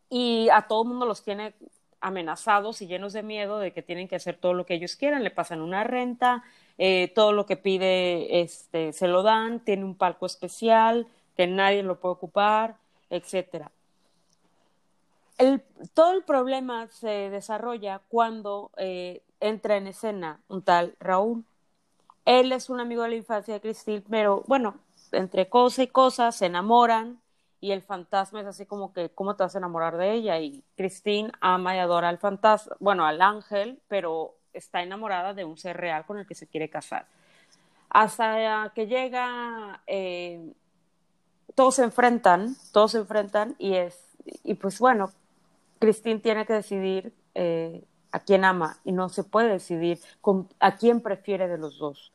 Y 0.09 0.49
a 0.51 0.63
todo 0.67 0.83
el 0.83 0.89
mundo 0.89 1.05
los 1.05 1.23
tiene 1.23 1.53
amenazados 2.01 2.81
y 2.81 2.87
llenos 2.87 3.13
de 3.13 3.23
miedo 3.23 3.59
de 3.59 3.73
que 3.73 3.81
tienen 3.81 4.07
que 4.07 4.15
hacer 4.15 4.37
todo 4.37 4.53
lo 4.53 4.65
que 4.65 4.75
ellos 4.75 4.95
quieran. 4.95 5.23
Le 5.23 5.31
pasan 5.31 5.61
una 5.61 5.83
renta, 5.83 6.43
eh, 6.77 7.11
todo 7.13 7.33
lo 7.33 7.45
que 7.45 7.57
pide 7.57 8.41
este, 8.41 8.93
se 8.93 9.07
lo 9.07 9.23
dan, 9.23 9.59
tiene 9.59 9.83
un 9.83 9.95
palco 9.95 10.25
especial 10.25 11.07
que 11.39 11.47
nadie 11.47 11.83
lo 11.83 12.01
puede 12.01 12.15
ocupar, 12.15 12.75
etcétera 13.09 13.71
todo 15.93 16.13
el 16.13 16.23
problema 16.23 16.87
se 16.87 17.29
desarrolla 17.29 18.01
cuando 18.09 18.71
eh, 18.77 19.21
entra 19.39 19.77
en 19.77 19.87
escena 19.87 20.39
un 20.49 20.63
tal 20.63 20.95
Raúl. 20.99 21.45
Él 22.25 22.51
es 22.51 22.69
un 22.69 22.79
amigo 22.79 23.03
de 23.03 23.09
la 23.09 23.15
infancia 23.15 23.53
de 23.53 23.61
Cristina, 23.61 24.03
pero 24.09 24.43
bueno, 24.47 24.75
entre 25.13 25.47
cosa 25.47 25.83
y 25.83 25.87
cosa 25.87 26.31
se 26.31 26.47
enamoran 26.47 27.21
y 27.61 27.71
el 27.71 27.81
fantasma 27.81 28.41
es 28.41 28.47
así 28.47 28.65
como 28.65 28.93
que, 28.93 29.09
¿cómo 29.09 29.35
te 29.35 29.43
vas 29.43 29.55
a 29.55 29.59
enamorar 29.59 29.97
de 29.97 30.11
ella? 30.11 30.39
Y 30.39 30.63
Christine 30.75 31.31
ama 31.39 31.75
y 31.75 31.79
adora 31.79 32.09
al 32.09 32.17
fantasma, 32.17 32.75
bueno, 32.79 33.05
al 33.05 33.21
ángel, 33.21 33.79
pero 33.87 34.35
está 34.53 34.83
enamorada 34.83 35.33
de 35.33 35.45
un 35.45 35.57
ser 35.57 35.77
real 35.77 36.05
con 36.05 36.19
el 36.19 36.27
que 36.27 36.35
se 36.35 36.47
quiere 36.47 36.69
casar. 36.69 37.05
Hasta 37.89 38.71
que 38.75 38.87
llega, 38.87 39.81
eh, 39.87 40.53
todos 41.59 41.75
se 41.75 41.83
enfrentan, 41.83 42.55
todos 42.71 42.91
se 42.91 42.99
enfrentan 42.99 43.53
y 43.59 43.73
es, 43.73 44.15
y 44.45 44.53
pues 44.53 44.79
bueno, 44.79 45.11
Christine 45.79 46.21
tiene 46.21 46.45
que 46.45 46.53
decidir 46.53 47.13
eh, 47.35 47.83
a 48.13 48.21
quién 48.21 48.45
ama 48.45 48.77
y 48.85 48.93
no 48.93 49.09
se 49.09 49.25
puede 49.25 49.49
decidir 49.49 49.99
a 50.61 50.77
quién 50.77 51.01
prefiere 51.01 51.49
de 51.49 51.57
los 51.57 51.77
dos. 51.77 52.13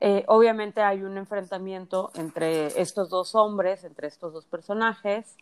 Eh, 0.00 0.26
obviamente 0.28 0.82
hay 0.82 1.02
un 1.02 1.16
enfrentamiento 1.16 2.10
entre 2.14 2.78
estos 2.78 3.08
dos 3.08 3.34
hombres, 3.34 3.82
entre 3.82 4.08
estos 4.08 4.34
dos 4.34 4.44
personajes. 4.44 5.34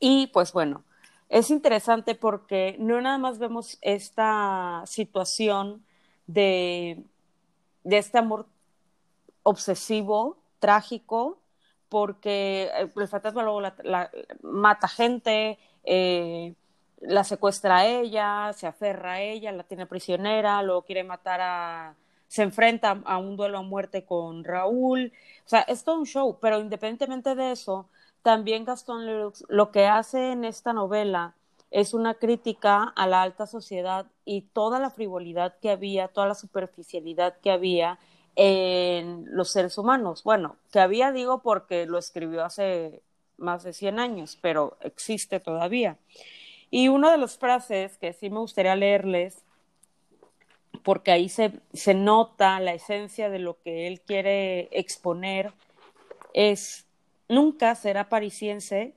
Y 0.00 0.26
pues 0.32 0.52
bueno, 0.52 0.82
es 1.28 1.50
interesante 1.50 2.16
porque 2.16 2.74
no 2.80 3.00
nada 3.00 3.18
más 3.18 3.38
vemos 3.38 3.78
esta 3.80 4.82
situación 4.86 5.84
de, 6.26 7.04
de 7.84 7.98
este 7.98 8.18
amor 8.18 8.46
obsesivo, 9.44 10.38
trágico, 10.58 11.38
porque 11.94 12.64
eh, 12.76 12.90
el 12.96 13.06
fantasma 13.06 13.44
luego 13.44 13.60
la, 13.60 14.10
mata 14.42 14.88
gente, 14.88 15.60
eh, 15.84 16.52
la 17.00 17.22
secuestra 17.22 17.76
a 17.78 17.86
ella, 17.86 18.52
se 18.52 18.66
aferra 18.66 19.12
a 19.12 19.20
ella, 19.20 19.52
la 19.52 19.62
tiene 19.62 19.86
prisionera, 19.86 20.60
luego 20.64 20.82
quiere 20.82 21.04
matar 21.04 21.40
a... 21.40 21.94
se 22.26 22.42
enfrenta 22.42 23.00
a 23.04 23.18
un 23.18 23.36
duelo 23.36 23.58
a 23.58 23.62
muerte 23.62 24.04
con 24.04 24.42
Raúl. 24.42 25.12
O 25.46 25.48
sea, 25.48 25.60
es 25.60 25.84
todo 25.84 25.98
un 26.00 26.06
show, 26.06 26.36
pero 26.40 26.58
independientemente 26.58 27.36
de 27.36 27.52
eso, 27.52 27.88
también 28.22 28.64
Gastón 28.64 29.06
Leroux 29.06 29.44
lo 29.48 29.70
que 29.70 29.86
hace 29.86 30.32
en 30.32 30.44
esta 30.44 30.72
novela 30.72 31.36
es 31.70 31.94
una 31.94 32.14
crítica 32.14 32.92
a 32.96 33.06
la 33.06 33.22
alta 33.22 33.46
sociedad 33.46 34.06
y 34.24 34.40
toda 34.52 34.80
la 34.80 34.90
frivolidad 34.90 35.58
que 35.60 35.70
había, 35.70 36.08
toda 36.08 36.26
la 36.26 36.34
superficialidad 36.34 37.36
que 37.40 37.52
había 37.52 38.00
en 38.36 39.24
los 39.30 39.50
seres 39.50 39.78
humanos. 39.78 40.22
Bueno, 40.24 40.56
que 40.72 40.80
había, 40.80 41.12
digo, 41.12 41.42
porque 41.42 41.86
lo 41.86 41.98
escribió 41.98 42.44
hace 42.44 43.02
más 43.36 43.62
de 43.62 43.72
100 43.72 43.98
años, 43.98 44.38
pero 44.40 44.76
existe 44.80 45.40
todavía. 45.40 45.98
Y 46.70 46.88
una 46.88 47.12
de 47.12 47.18
las 47.18 47.38
frases 47.38 47.98
que 47.98 48.12
sí 48.12 48.30
me 48.30 48.38
gustaría 48.38 48.74
leerles, 48.76 49.42
porque 50.82 51.12
ahí 51.12 51.28
se, 51.28 51.52
se 51.72 51.94
nota 51.94 52.60
la 52.60 52.74
esencia 52.74 53.30
de 53.30 53.38
lo 53.38 53.60
que 53.62 53.86
él 53.86 54.00
quiere 54.00 54.68
exponer, 54.72 55.52
es, 56.32 56.86
nunca 57.28 57.74
será 57.74 58.08
parisiense 58.08 58.94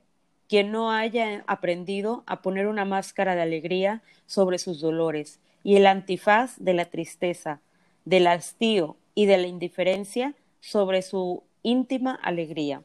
quien 0.48 0.72
no 0.72 0.90
haya 0.90 1.44
aprendido 1.46 2.24
a 2.26 2.42
poner 2.42 2.66
una 2.66 2.84
máscara 2.84 3.34
de 3.34 3.42
alegría 3.42 4.02
sobre 4.26 4.58
sus 4.58 4.80
dolores 4.80 5.40
y 5.62 5.76
el 5.76 5.86
antifaz 5.86 6.56
de 6.58 6.74
la 6.74 6.86
tristeza, 6.86 7.60
del 8.04 8.26
hastío 8.26 8.96
y 9.18 9.26
de 9.26 9.36
la 9.36 9.48
indiferencia 9.48 10.32
sobre 10.60 11.02
su 11.02 11.42
íntima 11.64 12.14
alegría. 12.22 12.84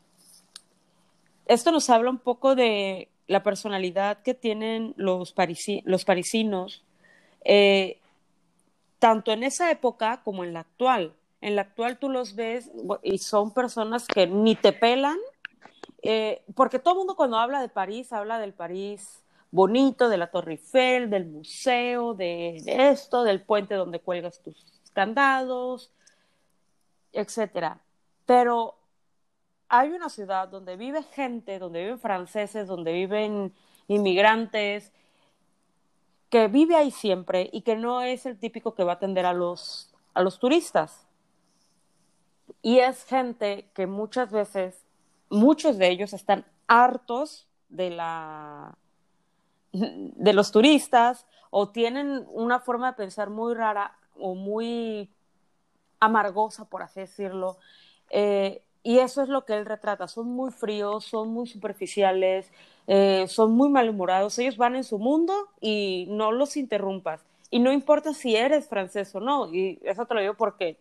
Esto 1.46 1.72
nos 1.72 1.91
habla 1.91 2.10
un 2.10 2.17
poco 2.17 2.56
de 2.56 3.08
la 3.28 3.43
personalidad 3.43 4.24
que 4.24 4.34
tienen 4.34 4.96
los, 4.98 5.32
parisinos, 5.32 6.84
eh, 7.46 8.00
tanto 8.98 9.32
en 9.32 9.43
esa 9.43 9.69
época 9.69 10.22
como 10.24 10.43
en 10.43 10.54
la 10.54 10.62
actual. 10.62 11.13
En 11.39 11.56
la 11.56 11.62
actual 11.62 12.00
tú 12.00 12.10
los 12.10 12.34
ves 12.34 12.72
y 13.04 13.19
son 13.19 13.54
personas 13.54 14.08
que 14.08 14.26
ni 14.26 14.56
te 14.56 14.74
pelan, 14.74 15.19
eh, 16.02 16.41
porque 16.56 16.80
todo 16.80 16.96
el 16.96 16.98
mundo 16.98 17.15
cuando 17.15 17.38
habla 17.38 17.62
de 17.62 17.69
París 17.69 18.12
habla 18.12 18.39
del 18.39 18.54
París 18.54 19.22
bonito, 19.52 20.10
de 20.10 20.17
la 20.17 20.32
Torre 20.32 20.54
Eiffel, 20.54 21.12
del 21.12 21.28
museo, 21.28 22.15
de 22.15 22.56
esto, 22.65 23.24
del 23.24 23.43
puente 23.43 23.76
donde 23.76 24.00
cuelgas 24.00 24.41
tus 24.41 24.82
candados, 24.93 25.91
etcétera. 27.13 27.80
Pero 28.26 28.76
hay 29.69 29.91
una 29.91 30.10
ciudad 30.10 30.47
donde 30.47 30.76
vive 30.76 31.04
gente, 31.04 31.60
donde 31.60 31.82
viven 31.82 31.99
franceses, 31.99 32.67
donde 32.67 32.93
viven 32.93 33.54
inmigrantes, 33.88 34.91
que 36.30 36.47
vive 36.47 36.76
ahí 36.76 36.91
siempre 36.91 37.49
y 37.52 37.62
que 37.62 37.76
no 37.76 38.02
es 38.02 38.26
el 38.26 38.38
típico 38.38 38.73
que 38.73 38.84
va 38.84 38.93
a 38.93 38.95
atender 38.95 39.26
a 39.26 39.34
los, 39.34 39.93
a 40.13 40.21
los 40.21 40.39
turistas. 40.39 41.06
Y 42.62 42.80
es 42.80 43.04
gente 43.06 43.69
que 43.73 43.88
muchas 43.88 44.32
veces, 44.32 44.84
muchos 45.30 45.78
de 45.78 45.89
ellos 45.89 46.13
están 46.13 46.45
hartos 46.67 47.47
de 47.69 47.89
la 47.89 48.78
de 49.73 50.34
los 50.34 50.52
turistas 50.52 51.26
o 51.49 51.69
tienen 51.69 52.26
una 52.30 52.60
forma 52.60 52.92
de 52.92 52.98
pensar 52.98 53.29
muy 53.29 53.56
rara 53.56 53.98
o 54.15 54.35
muy 54.35 55.10
amargosa, 56.06 56.65
por 56.65 56.81
así 56.83 57.01
decirlo. 57.01 57.58
Eh, 58.10 58.62
y 58.83 58.99
eso 58.99 59.21
es 59.23 59.29
lo 59.29 59.45
que 59.45 59.54
él 59.54 59.65
retrata. 59.65 60.08
Son 60.08 60.27
muy 60.27 60.51
fríos, 60.51 61.06
son 61.06 61.29
muy 61.29 61.47
superficiales, 61.47 62.51
eh, 62.87 63.25
son 63.27 63.54
muy 63.54 63.69
malhumorados. 63.69 64.37
Ellos 64.39 64.58
van 64.58 64.75
en 64.75 64.83
su 64.83 64.99
mundo 64.99 65.33
y 65.62 66.08
no 66.10 66.31
los 66.31 66.58
interrumpas. 66.58 67.25
Y 67.49 67.60
no 67.60 67.71
importa 67.71 68.13
si 68.13 68.35
eres 68.35 68.67
francés 68.67 69.15
o 69.15 69.19
no. 69.21 69.54
Y 69.54 69.79
eso 69.83 70.06
te 70.06 70.13
lo 70.13 70.21
digo 70.21 70.33
porque 70.35 70.77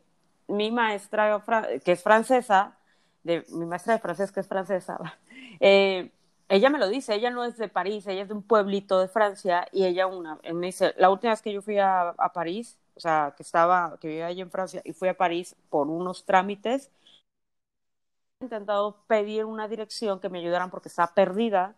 mi 0.48 0.70
maestra, 0.70 1.42
que 1.84 1.92
es 1.92 2.02
francesa, 2.02 2.76
de, 3.22 3.44
mi 3.50 3.66
maestra 3.66 3.94
de 3.94 4.00
francés 4.00 4.32
que 4.32 4.40
es 4.40 4.48
francesa, 4.48 4.98
eh, 5.60 6.10
ella 6.48 6.70
me 6.70 6.78
lo 6.78 6.88
dice, 6.88 7.14
ella 7.14 7.30
no 7.30 7.44
es 7.44 7.56
de 7.56 7.68
París, 7.68 8.06
ella 8.06 8.22
es 8.22 8.28
de 8.28 8.34
un 8.34 8.42
pueblito 8.42 9.00
de 9.00 9.08
Francia 9.08 9.66
y 9.72 9.84
ella 9.86 10.06
una, 10.06 10.38
me 10.52 10.66
dice, 10.66 10.92
la 10.98 11.08
última 11.08 11.32
vez 11.32 11.40
que 11.40 11.52
yo 11.52 11.62
fui 11.62 11.78
a, 11.78 12.10
a 12.10 12.32
París, 12.32 12.78
o 12.94 13.00
sea, 13.00 13.34
que 13.36 13.42
estaba, 13.42 13.98
que 14.00 14.08
vivía 14.08 14.26
allí 14.26 14.40
en 14.40 14.50
Francia 14.50 14.82
y 14.84 14.92
fui 14.92 15.08
a 15.08 15.16
París 15.16 15.56
por 15.70 15.88
unos 15.88 16.24
trámites. 16.24 16.90
He 18.40 18.44
intentado 18.44 18.96
pedir 19.06 19.44
una 19.44 19.68
dirección 19.68 20.20
que 20.20 20.28
me 20.28 20.40
ayudaran 20.40 20.70
porque 20.70 20.88
estaba 20.88 21.14
perdida 21.14 21.74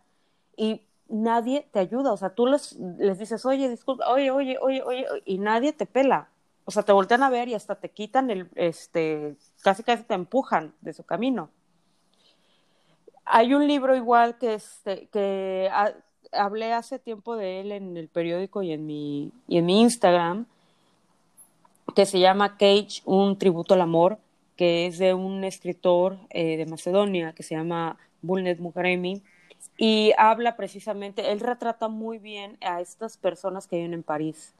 y 0.57 0.81
nadie 1.07 1.67
te 1.71 1.79
ayuda. 1.79 2.11
O 2.11 2.17
sea, 2.17 2.29
tú 2.29 2.47
les, 2.47 2.73
les 2.73 3.19
dices, 3.19 3.45
oye, 3.45 3.69
disculpa, 3.69 4.09
oye, 4.11 4.31
oye, 4.31 4.57
oye, 4.59 4.81
oye, 4.83 5.05
y 5.25 5.37
nadie 5.37 5.73
te 5.73 5.85
pela. 5.85 6.29
o 6.65 6.71
sea, 6.71 6.83
te 6.83 6.91
voltean 6.91 7.23
a 7.23 7.29
ver 7.29 7.47
y 7.47 7.53
hasta 7.53 7.75
te 7.75 7.89
quitan 7.89 8.29
el, 8.31 8.49
este, 8.55 9.35
casi 9.61 9.83
casi 9.83 10.03
te 10.03 10.15
empujan 10.15 10.73
de 10.81 10.93
su 10.93 11.03
camino. 11.03 11.49
Hay 13.25 13.53
un 13.53 13.67
libro 13.67 13.95
igual 13.95 14.37
que, 14.37 14.55
este, 14.55 15.07
que 15.07 15.69
hablé 16.31 16.73
hace 16.73 16.99
tiempo 16.99 17.35
de 17.35 17.61
él 17.61 17.71
en 17.71 17.97
el 17.97 18.07
periódico 18.07 18.61
y 18.61 18.71
en 18.71 18.85
mi, 18.85 19.31
y 19.47 19.57
en 19.57 19.65
mi 19.65 19.81
Instagram, 19.81 20.45
que 21.93 22.05
se 22.05 22.19
llama 22.19 22.57
Cage, 22.57 23.01
un 23.05 23.37
tributo 23.37 23.73
al 23.73 23.81
amor, 23.81 24.17
que 24.55 24.87
es 24.87 24.97
de 24.97 25.13
un 25.13 25.43
escritor 25.43 26.17
eh, 26.29 26.57
de 26.57 26.65
Macedonia 26.65 27.33
que 27.33 27.43
se 27.43 27.55
llama 27.55 27.97
Bulnet 28.21 28.59
Mukaremi, 28.59 29.21
y 29.77 30.13
habla 30.17 30.55
precisamente, 30.55 31.31
él 31.31 31.39
retrata 31.41 31.87
muy 31.89 32.17
bien 32.17 32.57
a 32.61 32.79
estas 32.81 33.17
personas 33.17 33.67
que 33.67 33.75
viven 33.77 33.93
en 33.93 34.03
París. 34.03 34.53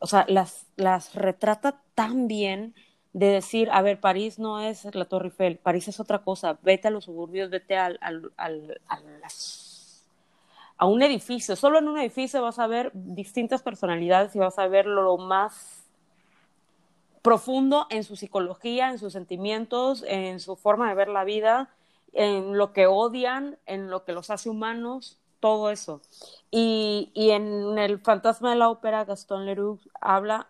O 0.00 0.06
sea, 0.06 0.24
las, 0.28 0.66
las 0.76 1.14
retrata 1.14 1.80
tan 1.94 2.26
bien 2.26 2.74
de 3.12 3.26
decir, 3.26 3.68
a 3.72 3.82
ver, 3.82 4.00
París 4.00 4.38
no 4.38 4.60
es 4.60 4.84
la 4.94 5.04
Torre 5.04 5.28
Eiffel, 5.28 5.56
París 5.56 5.88
es 5.88 6.00
otra 6.00 6.20
cosa, 6.20 6.58
vete 6.62 6.88
a 6.88 6.90
los 6.90 7.04
suburbios, 7.04 7.50
vete 7.50 7.76
al, 7.76 7.98
al, 8.00 8.32
al, 8.36 8.78
a 10.76 10.86
un 10.86 11.02
edificio, 11.02 11.56
solo 11.56 11.78
en 11.78 11.88
un 11.88 11.98
edificio 11.98 12.42
vas 12.42 12.58
a 12.58 12.66
ver 12.66 12.90
distintas 12.94 13.62
personalidades 13.62 14.36
y 14.36 14.38
vas 14.38 14.58
a 14.58 14.68
ver 14.68 14.86
lo 14.86 15.16
más 15.16 15.77
profundo 17.22 17.86
en 17.90 18.04
su 18.04 18.16
psicología, 18.16 18.90
en 18.90 18.98
sus 18.98 19.12
sentimientos, 19.12 20.04
en 20.06 20.40
su 20.40 20.56
forma 20.56 20.88
de 20.88 20.94
ver 20.94 21.08
la 21.08 21.24
vida, 21.24 21.70
en 22.12 22.56
lo 22.56 22.72
que 22.72 22.86
odian, 22.86 23.58
en 23.66 23.90
lo 23.90 24.04
que 24.04 24.12
los 24.12 24.30
hace 24.30 24.48
humanos, 24.48 25.18
todo 25.40 25.70
eso. 25.70 26.00
Y, 26.50 27.10
y 27.14 27.30
en 27.30 27.78
el 27.78 28.00
Fantasma 28.00 28.50
de 28.50 28.56
la 28.56 28.70
Ópera, 28.70 29.04
Gastón 29.04 29.46
Leroux 29.46 29.78
habla, 30.00 30.48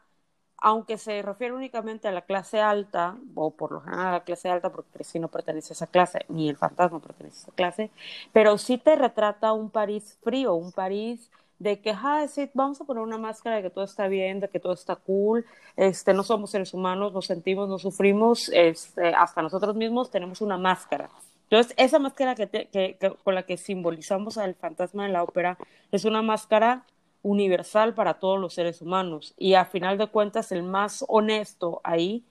aunque 0.57 0.99
se 0.99 1.23
refiere 1.23 1.55
únicamente 1.55 2.09
a 2.09 2.13
la 2.13 2.23
clase 2.23 2.61
alta, 2.61 3.17
o 3.35 3.51
por 3.51 3.73
lo 3.73 3.81
general 3.81 4.07
a 4.07 4.13
la 4.13 4.25
clase 4.25 4.49
alta, 4.49 4.71
porque 4.71 4.91
Cresci 4.93 5.19
no 5.19 5.29
pertenece 5.29 5.73
a 5.73 5.75
esa 5.75 5.87
clase, 5.87 6.21
ni 6.29 6.49
el 6.49 6.57
fantasma 6.57 7.01
pertenece 7.01 7.39
a 7.39 7.43
esa 7.43 7.53
clase, 7.53 7.91
pero 8.33 8.59
sí 8.59 8.79
te 8.79 8.97
retrata 8.97 9.53
un 9.53 9.71
París 9.71 10.19
frío, 10.23 10.55
un 10.55 10.73
París 10.73 11.31
de 11.59 11.81
que, 11.81 11.91
ah, 11.91 12.27
sí, 12.29 12.51
vamos 12.55 12.81
a 12.81 12.85
poner 12.85 13.03
una 13.03 13.19
máscara 13.19 13.57
de 13.57 13.63
que 13.63 13.71
todo 13.71 13.85
está 13.85 14.07
bien, 14.09 14.41
de 14.41 14.49
que 14.49 14.61
todo 14.61 14.73
está 14.73 14.97
cool, 14.97 15.45
este, 15.77 16.15
no 16.15 16.23
somos 16.23 16.51
seres 16.51 16.73
humanos, 16.73 17.13
nos 17.13 17.27
sentimos, 17.27 17.69
nos 17.69 17.83
sufrimos, 17.83 18.49
este, 18.55 19.09
hasta 19.09 19.43
nosotros 19.43 19.75
mismos 19.75 20.11
tenemos 20.11 20.41
una 20.41 20.57
máscara. 20.57 21.11
Entonces, 21.45 21.75
esa 21.77 21.99
máscara 21.99 22.35
que, 22.35 22.49
que, 22.49 22.99
con 23.25 23.35
la 23.35 23.45
que 23.45 23.57
simbolizamos 23.57 24.39
al 24.39 24.55
fantasma 24.55 25.07
de 25.07 25.13
la 25.13 25.23
ópera 25.23 25.59
es 25.91 26.05
una 26.05 26.23
máscara 26.23 26.85
universal 27.23 27.95
para 27.95 28.15
todos 28.15 28.39
los 28.39 28.55
seres 28.55 28.81
humanos 28.81 29.35
y 29.37 29.55
a 29.55 29.65
final 29.65 29.99
de 29.99 30.07
cuentas 30.07 30.53
el 30.53 30.63
más 30.63 31.05
honesto 31.09 31.81
ahí 31.83 32.25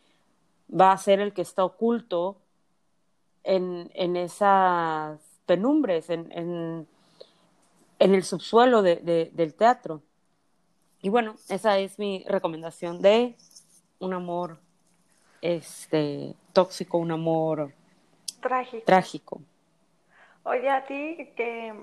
va 0.69 0.91
a 0.91 0.97
ser 0.97 1.19
el 1.19 1.33
que 1.33 1.41
está 1.41 1.65
oculto 1.65 2.37
en, 3.43 3.91
en 3.93 4.15
esas 4.15 5.19
penumbres, 5.45 6.09
en, 6.09 6.31
en 6.31 6.87
en 7.99 8.13
el 8.13 8.23
subsuelo 8.23 8.81
de, 8.81 9.31
del 9.33 9.53
teatro. 9.53 10.01
Y 11.01 11.09
bueno, 11.09 11.35
esa 11.49 11.77
es 11.77 11.99
mi 11.99 12.23
recomendación 12.27 13.01
de 13.01 13.35
un 13.99 14.13
amor 14.13 14.57
este, 15.41 16.33
tóxico, 16.53 16.97
un 16.97 17.11
amor 17.11 17.71
trágico. 18.41 18.83
trágico. 18.85 19.41
Oye, 20.43 20.69
a 20.69 20.85
ti, 20.85 21.31
¿qué, 21.35 21.73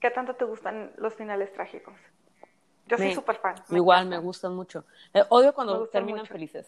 ¿qué 0.00 0.10
tanto 0.10 0.34
te 0.34 0.44
gustan 0.44 0.92
los 0.96 1.14
finales 1.14 1.52
trágicos? 1.52 1.94
Yo 2.86 2.98
soy 2.98 3.14
súper 3.14 3.36
fan. 3.36 3.54
igual, 3.70 4.06
me 4.06 4.18
gustan 4.18 4.54
mucho. 4.54 4.84
Eh, 5.14 5.22
odio 5.30 5.54
cuando 5.54 5.86
terminan 5.86 6.26
felices. 6.26 6.66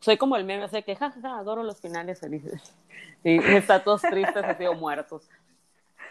Soy 0.00 0.16
como 0.16 0.36
el 0.36 0.44
meme, 0.44 0.64
así 0.64 0.82
que 0.82 0.96
jajaja, 0.96 1.38
adoro 1.38 1.62
los 1.62 1.80
finales 1.80 2.20
felices. 2.20 2.74
Y 3.22 3.38
todos 3.84 4.00
tristes, 4.00 4.42
así 4.42 4.64
o 4.64 4.72
muertos. 4.72 5.28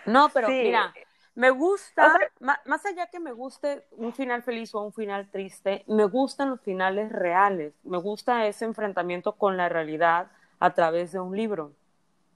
No, 0.06 0.30
pero 0.30 0.48
mira, 0.48 0.94
me 1.40 1.52
gusta, 1.52 2.20
más, 2.42 2.86
allá 2.86 3.08
que 3.08 3.18
me 3.18 3.32
guste 3.32 3.86
un 3.92 4.12
final 4.12 4.44
feliz 4.44 4.76
o 4.76 4.82
un 4.82 4.92
final 4.92 5.30
triste, 5.32 5.86
me 5.88 6.04
gustan 6.04 6.50
los 6.50 6.60
finales 6.60 7.14
reales. 7.14 7.74
Me 7.84 7.98
gusta 7.98 8.46
ese 8.46 8.66
enfrentamiento 8.66 9.32
con 9.38 9.56
la 9.56 9.70
realidad 9.70 10.28
a 10.60 10.74
través 10.74 11.14
de 11.14 11.22
un 11.22 11.38
libro. 11.38 11.72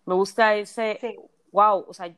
Me 0.06 0.14
gusta 0.14 0.56
ese, 0.56 1.20
wow, 1.52 1.84
o 1.86 1.94
sea, 1.94 2.16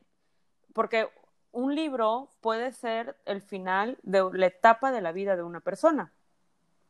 porque 0.74 1.10
un 1.54 1.74
libro 1.74 2.30
puede 2.40 2.72
ser 2.72 3.18
el 3.26 3.42
final 3.42 3.98
de 4.04 4.30
la 4.34 4.46
etapa 4.46 4.92
de 4.92 5.02
la 5.02 5.12
vida 5.12 5.36
de 5.36 5.42
una 5.42 5.62
persona. 5.62 6.12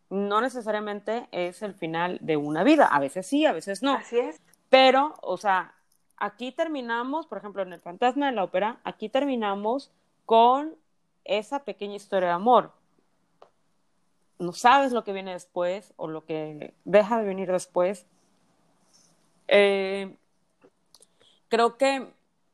No 0.09 0.41
necesariamente 0.41 1.29
es 1.31 1.61
el 1.61 1.73
final 1.73 2.17
de 2.19 2.35
una 2.35 2.65
vida. 2.65 2.87
A 2.87 2.99
veces 2.99 3.27
sí, 3.27 3.45
a 3.45 3.53
veces 3.53 3.81
no. 3.81 3.93
Así 3.93 4.19
es. 4.19 4.41
Pero, 4.67 5.13
o 5.21 5.37
sea, 5.37 5.73
aquí 6.17 6.51
terminamos, 6.51 7.27
por 7.27 7.37
ejemplo, 7.37 7.61
en 7.61 7.73
El 7.73 7.81
Fantasma 7.81 8.27
de 8.27 8.33
la 8.33 8.43
Ópera, 8.43 8.79
aquí 8.83 9.09
terminamos 9.09 9.91
con 10.25 10.75
esa 11.23 11.63
pequeña 11.63 11.95
historia 11.95 12.29
de 12.29 12.35
amor. 12.35 12.71
No 14.37 14.53
sabes 14.53 14.91
lo 14.91 15.03
que 15.03 15.13
viene 15.13 15.33
después 15.33 15.93
o 15.97 16.07
lo 16.07 16.25
que 16.25 16.73
deja 16.83 17.19
de 17.19 17.25
venir 17.25 17.51
después. 17.51 18.05
Eh, 19.47 20.15
creo 21.47 21.77
que 21.77 22.11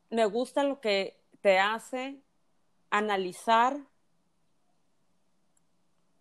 me 0.09 0.25
gusta 0.25 0.63
lo 0.63 0.79
que 0.79 1.17
te 1.41 1.59
hace 1.59 2.19
analizar 2.89 3.77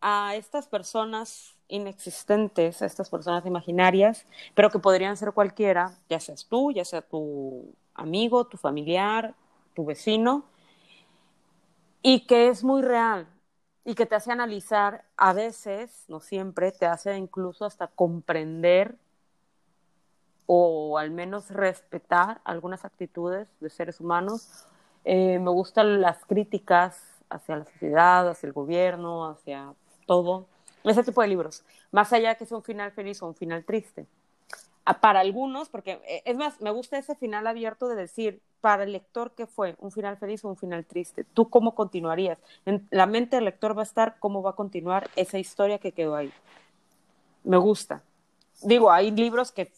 a 0.01 0.35
estas 0.35 0.67
personas 0.67 1.60
inexistentes, 1.71 2.83
estas 2.83 3.09
personas 3.09 3.47
imaginarias, 3.47 4.27
pero 4.55 4.71
que 4.71 4.79
podrían 4.79 5.17
ser 5.17 5.33
cualquiera, 5.33 5.93
ya 6.09 6.21
seas 6.21 6.47
tú, 6.47 6.73
ya 6.73 6.85
sea 6.85 7.03
tu 7.03 7.75
amigo, 7.95 8.47
tu 8.47 8.57
familiar, 8.57 9.35
tu 9.75 9.85
vecino, 9.85 10.45
y 12.03 12.27
que 12.27 12.49
es 12.49 12.65
muy 12.65 12.83
real 12.83 13.27
y 13.85 13.95
que 13.95 14.07
te 14.07 14.15
hace 14.15 14.33
analizar 14.33 15.05
a 15.17 15.33
veces, 15.33 16.05
no 16.09 16.21
siempre, 16.21 16.73
te 16.73 16.87
hace 16.87 17.17
incluso 17.17 17.65
hasta 17.65 17.89
comprender 17.89 18.97
o 20.47 20.99
al 20.99 21.11
menos 21.11 21.51
respetar 21.51 22.41
algunas 22.45 22.85
actitudes 22.85 23.49
de 23.61 23.71
seres 23.71 24.01
humanos. 24.01 24.67
Eh, 25.05 25.39
me 25.39 25.51
gustan 25.51 26.01
las 26.01 26.25
críticas 26.25 27.23
hacia 27.29 27.57
la 27.57 27.65
sociedad, 27.65 28.29
hacia 28.29 28.49
el 28.49 28.53
gobierno, 28.53 29.29
hacia 29.29 29.75
todo 30.07 30.47
ese 30.85 31.03
tipo 31.05 31.21
de 31.23 31.29
libros, 31.29 31.65
más 31.91 32.13
allá 32.13 32.35
que 32.37 32.47
sea 32.47 32.57
un 32.57 32.65
final 32.65 32.93
feliz 32.93 33.23
o 33.23 33.27
un 33.27 33.35
final 33.35 33.65
triste. 33.65 34.07
Ah, 34.85 35.01
para 35.01 35.21
algunos, 35.21 35.69
porque 35.69 36.01
eh, 36.07 36.23
es 36.25 36.37
más, 36.37 36.61
me 36.61 36.71
gusta 36.71 36.99
ese 36.99 37.15
final 37.15 37.47
abierto 37.47 37.87
de 37.89 37.97
decir, 37.97 38.41
para 38.61 38.85
el 38.85 38.93
lector, 38.93 39.33
¿qué 39.37 39.47
fue? 39.47 39.77
¿Un 39.79 39.93
final 39.93 40.17
feliz 40.17 40.45
o 40.45 40.49
un 40.49 40.57
final 40.57 40.85
triste? 40.87 41.25
¿Tú 41.25 41.51
cómo 41.51 41.75
continuarías? 41.75 42.39
En 42.67 42.87
la 42.91 43.07
mente 43.07 43.37
del 43.37 43.45
lector 43.45 43.77
va 43.77 43.83
a 43.83 43.85
estar 43.85 44.19
cómo 44.19 44.43
va 44.43 44.51
a 44.51 44.57
continuar 44.57 45.11
esa 45.17 45.39
historia 45.39 45.79
que 45.79 45.93
quedó 45.93 46.17
ahí. 46.17 46.33
Me 47.45 47.57
gusta. 47.59 48.03
Digo, 48.63 48.91
hay 48.91 49.11
libros 49.11 49.53
que 49.53 49.73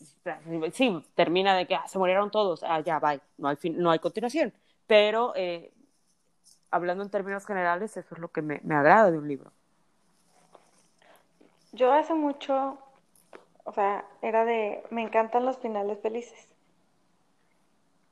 sí, 0.72 1.05
termina 1.14 1.57
de 1.57 1.66
que 1.66 1.74
ah, 1.74 1.86
se 1.88 1.98
murieron 1.98 2.30
todos, 2.30 2.62
ah, 2.64 2.80
ya, 2.80 2.98
bye, 2.98 3.20
no 3.38 3.48
hay, 3.48 3.57
no 3.70 3.90
hay 3.90 3.98
continuación. 3.98 4.53
Pero 4.86 5.32
eh, 5.36 5.72
hablando 6.70 7.05
en 7.05 7.11
términos 7.11 7.46
generales, 7.46 7.96
eso 7.96 8.14
es 8.14 8.20
lo 8.20 8.28
que 8.28 8.42
me 8.42 8.74
agrada 8.74 9.11
de 9.11 9.18
un 9.18 9.28
libro. 9.28 9.53
Yo 11.72 11.90
hace 11.92 12.12
mucho, 12.12 12.78
o 13.64 13.72
sea, 13.72 14.04
era 14.20 14.44
de, 14.44 14.82
me 14.90 15.02
encantan 15.02 15.46
los 15.46 15.56
finales 15.58 15.98
felices. 16.00 16.48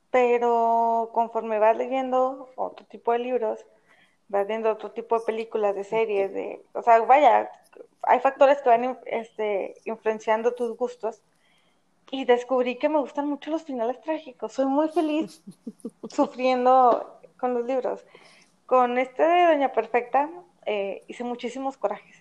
Pero 0.09 1.11
conforme 1.13 1.59
vas 1.59 1.77
leyendo 1.77 2.49
otro 2.55 2.85
tipo 2.87 3.11
de 3.13 3.19
libros, 3.19 3.65
vas 4.29 4.47
viendo 4.47 4.71
otro 4.71 4.91
tipo 4.91 5.17
de 5.19 5.25
películas, 5.25 5.75
de 5.75 5.83
series, 5.83 6.33
de, 6.33 6.63
o 6.73 6.81
sea, 6.81 6.99
vaya, 7.01 7.51
hay 8.03 8.19
factores 8.19 8.61
que 8.61 8.69
van 8.69 8.99
este, 9.05 9.75
influenciando 9.85 10.53
tus 10.55 10.75
gustos. 10.75 11.21
Y 12.09 12.25
descubrí 12.25 12.77
que 12.77 12.89
me 12.89 12.99
gustan 12.99 13.27
mucho 13.29 13.51
los 13.51 13.63
finales 13.63 14.01
trágicos. 14.01 14.53
Soy 14.53 14.65
muy 14.65 14.89
feliz 14.89 15.43
sufriendo 16.09 17.19
con 17.37 17.53
los 17.53 17.65
libros. 17.65 18.05
Con 18.65 18.97
este 18.97 19.23
de 19.23 19.45
Doña 19.45 19.71
Perfecta 19.71 20.29
eh, 20.65 21.03
hice 21.07 21.23
muchísimos 21.23 21.77
corajes 21.77 22.20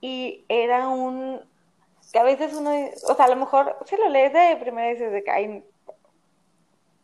y 0.00 0.44
era 0.48 0.88
un 0.88 1.40
que 2.12 2.18
a 2.18 2.22
veces 2.22 2.54
uno, 2.54 2.70
o 3.08 3.14
sea, 3.14 3.26
a 3.26 3.28
lo 3.28 3.36
mejor 3.36 3.76
si 3.86 3.96
lo 3.96 4.08
lees 4.08 4.32
de 4.32 4.56
primera 4.56 4.88
vez 4.88 4.98
de 4.98 5.22
que 5.22 5.62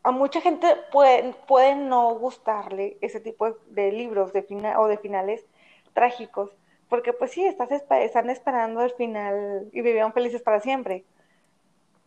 a 0.03 0.11
mucha 0.11 0.41
gente 0.41 0.67
puede, 0.93 1.35
puede 1.47 1.77
no 1.77 2.15
gustarle 2.15 2.99
ese 3.01 3.21
tipo 3.21 3.51
de, 3.69 3.93
libros 3.93 4.33
de 4.33 4.43
final, 4.43 4.77
o 4.79 4.87
de 4.87 4.99
finales 4.99 5.45
trágicos, 5.93 6.51
porque 6.89 7.13
pues 7.13 7.33
sí, 7.33 7.45
estás, 7.45 7.71
están 7.71 8.31
esperando 8.31 8.83
el 8.83 8.93
final 8.93 9.69
y 9.73 9.81
vivieron 9.81 10.13
felices 10.13 10.43
para 10.43 10.61
siempre. 10.61 11.05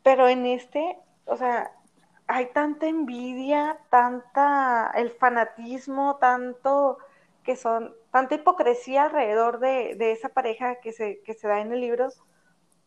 Pero 0.04 0.28
en 0.28 0.46
este, 0.46 0.98
o 1.26 1.38
sea, 1.38 1.72
hay 2.28 2.48
tanta 2.48 2.88
envidia, 2.88 3.80
tanta 3.90 4.92
el 4.96 5.12
fanatismo, 5.12 6.18
tanto 6.18 6.98
que 7.48 7.56
son 7.56 7.96
tanta 8.12 8.36
hipocresía 8.36 9.04
alrededor 9.04 9.60
de, 9.60 9.96
de 9.96 10.12
esa 10.12 10.28
pareja 10.28 10.82
que 10.82 10.92
se, 10.92 11.22
que 11.24 11.34
se 11.34 11.48
da 11.48 11.62
en 11.62 11.72
el 11.72 11.80
libro, 11.80 12.10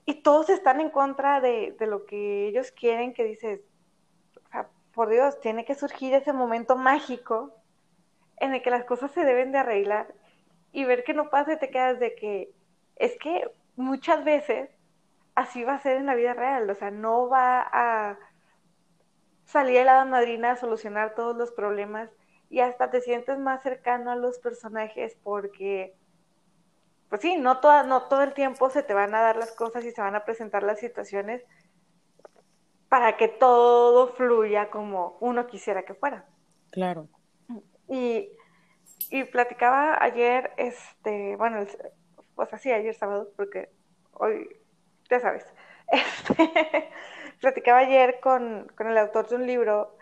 y 0.04 0.22
todos 0.22 0.50
están 0.50 0.82
en 0.82 0.90
contra 0.90 1.40
de, 1.40 1.74
de 1.78 1.86
lo 1.86 2.04
que 2.04 2.46
ellos 2.46 2.70
quieren, 2.70 3.14
que 3.14 3.24
dices, 3.24 3.62
por 4.92 5.08
Dios, 5.08 5.40
tiene 5.40 5.64
que 5.64 5.74
surgir 5.74 6.12
ese 6.12 6.34
momento 6.34 6.76
mágico 6.76 7.54
en 8.36 8.52
el 8.52 8.60
que 8.60 8.68
las 8.68 8.84
cosas 8.84 9.10
se 9.12 9.24
deben 9.24 9.50
de 9.50 9.58
arreglar 9.58 10.14
y 10.72 10.84
ver 10.84 11.04
que 11.04 11.14
no 11.14 11.30
pasa 11.30 11.58
te 11.58 11.70
quedas 11.70 11.98
de 11.98 12.14
que 12.14 12.52
es 12.96 13.16
que 13.18 13.50
muchas 13.76 14.24
veces 14.24 14.68
así 15.34 15.64
va 15.64 15.76
a 15.76 15.80
ser 15.80 15.96
en 15.96 16.04
la 16.04 16.14
vida 16.14 16.34
real, 16.34 16.68
o 16.68 16.74
sea, 16.74 16.90
no 16.90 17.30
va 17.30 17.66
a 17.72 18.18
salir 19.46 19.86
la 19.86 20.04
madrina 20.04 20.50
a 20.50 20.56
solucionar 20.56 21.14
todos 21.14 21.34
los 21.34 21.50
problemas 21.50 22.10
y 22.50 22.58
hasta 22.60 22.90
te 22.90 23.00
sientes 23.00 23.38
más 23.38 23.62
cercano 23.62 24.10
a 24.10 24.16
los 24.16 24.40
personajes 24.40 25.16
porque, 25.22 25.94
pues 27.08 27.22
sí, 27.22 27.36
no, 27.36 27.60
toda, 27.60 27.84
no 27.84 28.08
todo 28.08 28.22
el 28.24 28.34
tiempo 28.34 28.68
se 28.70 28.82
te 28.82 28.92
van 28.92 29.14
a 29.14 29.20
dar 29.20 29.36
las 29.36 29.52
cosas 29.52 29.84
y 29.84 29.92
se 29.92 30.02
van 30.02 30.16
a 30.16 30.24
presentar 30.24 30.64
las 30.64 30.80
situaciones 30.80 31.44
para 32.88 33.16
que 33.16 33.28
todo 33.28 34.08
fluya 34.14 34.68
como 34.68 35.16
uno 35.20 35.46
quisiera 35.46 35.84
que 35.84 35.94
fuera. 35.94 36.26
Claro. 36.72 37.08
Y, 37.86 38.32
y 39.10 39.24
platicaba 39.24 40.02
ayer, 40.02 40.52
este, 40.56 41.36
bueno, 41.36 41.64
pues 42.34 42.52
así 42.52 42.72
ayer 42.72 42.94
sábado, 42.96 43.30
porque 43.36 43.70
hoy, 44.14 44.48
ya 45.08 45.20
sabes, 45.20 45.46
este, 45.92 46.90
platicaba 47.40 47.78
ayer 47.78 48.18
con, 48.18 48.66
con 48.76 48.88
el 48.88 48.98
autor 48.98 49.28
de 49.28 49.36
un 49.36 49.46
libro 49.46 49.96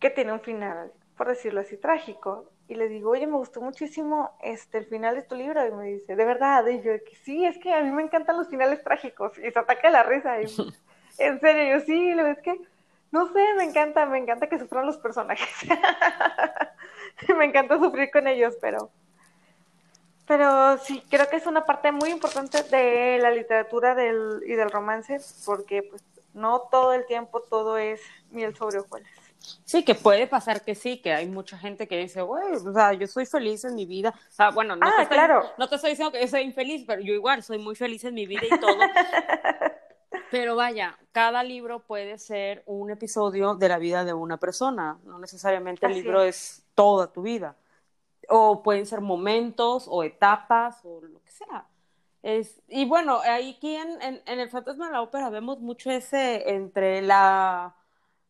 que 0.00 0.08
tiene 0.08 0.32
un 0.32 0.40
final 0.40 0.90
por 1.16 1.28
decirlo 1.28 1.60
así, 1.60 1.76
trágico. 1.76 2.50
Y 2.68 2.74
le 2.74 2.88
digo, 2.88 3.10
oye, 3.10 3.26
me 3.26 3.36
gustó 3.36 3.60
muchísimo 3.60 4.36
este, 4.42 4.78
el 4.78 4.86
final 4.86 5.14
de 5.14 5.22
tu 5.22 5.34
libro. 5.34 5.66
Y 5.66 5.72
me 5.72 5.84
dice, 5.84 6.16
¿de 6.16 6.24
verdad? 6.24 6.66
Y 6.66 6.82
yo, 6.82 6.92
sí, 7.22 7.44
es 7.44 7.58
que 7.58 7.72
a 7.72 7.82
mí 7.82 7.90
me 7.90 8.02
encantan 8.02 8.36
los 8.36 8.48
finales 8.48 8.82
trágicos. 8.82 9.36
Y 9.38 9.50
se 9.50 9.58
ataca 9.58 9.90
la 9.90 10.02
risa. 10.02 10.40
Y, 10.40 10.44
en 11.18 11.40
serio, 11.40 11.78
yo 11.78 11.84
sí, 11.84 12.10
es 12.10 12.38
que, 12.40 12.58
no 13.10 13.32
sé, 13.32 13.54
me 13.56 13.64
encanta, 13.64 14.06
me 14.06 14.18
encanta 14.18 14.48
que 14.48 14.58
sufran 14.58 14.86
los 14.86 14.98
personajes. 14.98 15.68
me 17.36 17.44
encanta 17.44 17.78
sufrir 17.78 18.10
con 18.10 18.26
ellos, 18.26 18.56
pero... 18.60 18.90
Pero 20.26 20.78
sí, 20.78 21.02
creo 21.10 21.28
que 21.28 21.36
es 21.36 21.46
una 21.46 21.66
parte 21.66 21.92
muy 21.92 22.08
importante 22.08 22.62
de 22.62 23.18
la 23.20 23.30
literatura 23.30 23.94
del, 23.94 24.42
y 24.46 24.54
del 24.54 24.70
romance, 24.70 25.20
porque 25.44 25.82
pues 25.82 26.02
no 26.32 26.60
todo 26.70 26.94
el 26.94 27.04
tiempo 27.04 27.40
todo 27.40 27.76
es 27.76 28.00
miel 28.30 28.56
sobre 28.56 28.78
hojuelas. 28.78 29.10
Sí, 29.64 29.84
que 29.84 29.94
puede 29.94 30.26
pasar 30.26 30.62
que 30.62 30.74
sí, 30.74 30.98
que 30.98 31.12
hay 31.12 31.26
mucha 31.26 31.58
gente 31.58 31.86
que 31.86 31.98
dice, 31.98 32.22
güey, 32.22 32.54
o 32.54 32.72
sea, 32.72 32.92
yo 32.94 33.06
soy 33.06 33.26
feliz 33.26 33.64
en 33.64 33.74
mi 33.74 33.86
vida. 33.86 34.14
O 34.16 34.32
sea, 34.32 34.50
bueno, 34.50 34.76
no, 34.76 34.86
ah, 34.86 34.94
te 34.98 35.08
claro. 35.08 35.42
no 35.58 35.68
te 35.68 35.76
estoy 35.76 35.90
diciendo 35.90 36.12
que 36.12 36.20
yo 36.20 36.28
soy 36.28 36.42
infeliz, 36.42 36.84
pero 36.86 37.02
yo 37.02 37.12
igual 37.14 37.42
soy 37.42 37.58
muy 37.58 37.74
feliz 37.74 38.04
en 38.04 38.14
mi 38.14 38.26
vida 38.26 38.42
y 38.50 38.58
todo. 38.58 38.76
pero 40.30 40.56
vaya, 40.56 40.98
cada 41.12 41.42
libro 41.42 41.80
puede 41.80 42.18
ser 42.18 42.62
un 42.66 42.90
episodio 42.90 43.54
de 43.54 43.68
la 43.68 43.78
vida 43.78 44.04
de 44.04 44.12
una 44.14 44.38
persona, 44.38 44.98
no 45.04 45.18
necesariamente 45.18 45.86
el 45.86 45.94
libro 45.94 46.22
es. 46.22 46.64
toda 46.74 47.12
tu 47.12 47.22
vida. 47.22 47.56
O 48.28 48.62
pueden 48.62 48.86
ser 48.86 49.00
momentos 49.00 49.86
o 49.88 50.02
etapas 50.02 50.80
o 50.84 51.00
lo 51.02 51.22
que 51.22 51.30
sea. 51.30 51.66
Es, 52.22 52.62
y 52.68 52.86
bueno, 52.86 53.20
ahí 53.20 53.56
aquí 53.58 53.76
en, 53.76 54.00
en, 54.00 54.22
en, 54.24 54.40
el 54.40 54.48
Fantasma 54.48 54.86
de 54.86 54.92
la 54.92 55.02
Ópera 55.02 55.28
vemos 55.28 55.60
mucho 55.60 55.90
ese 55.90 56.54
entre 56.54 57.02
la, 57.02 57.76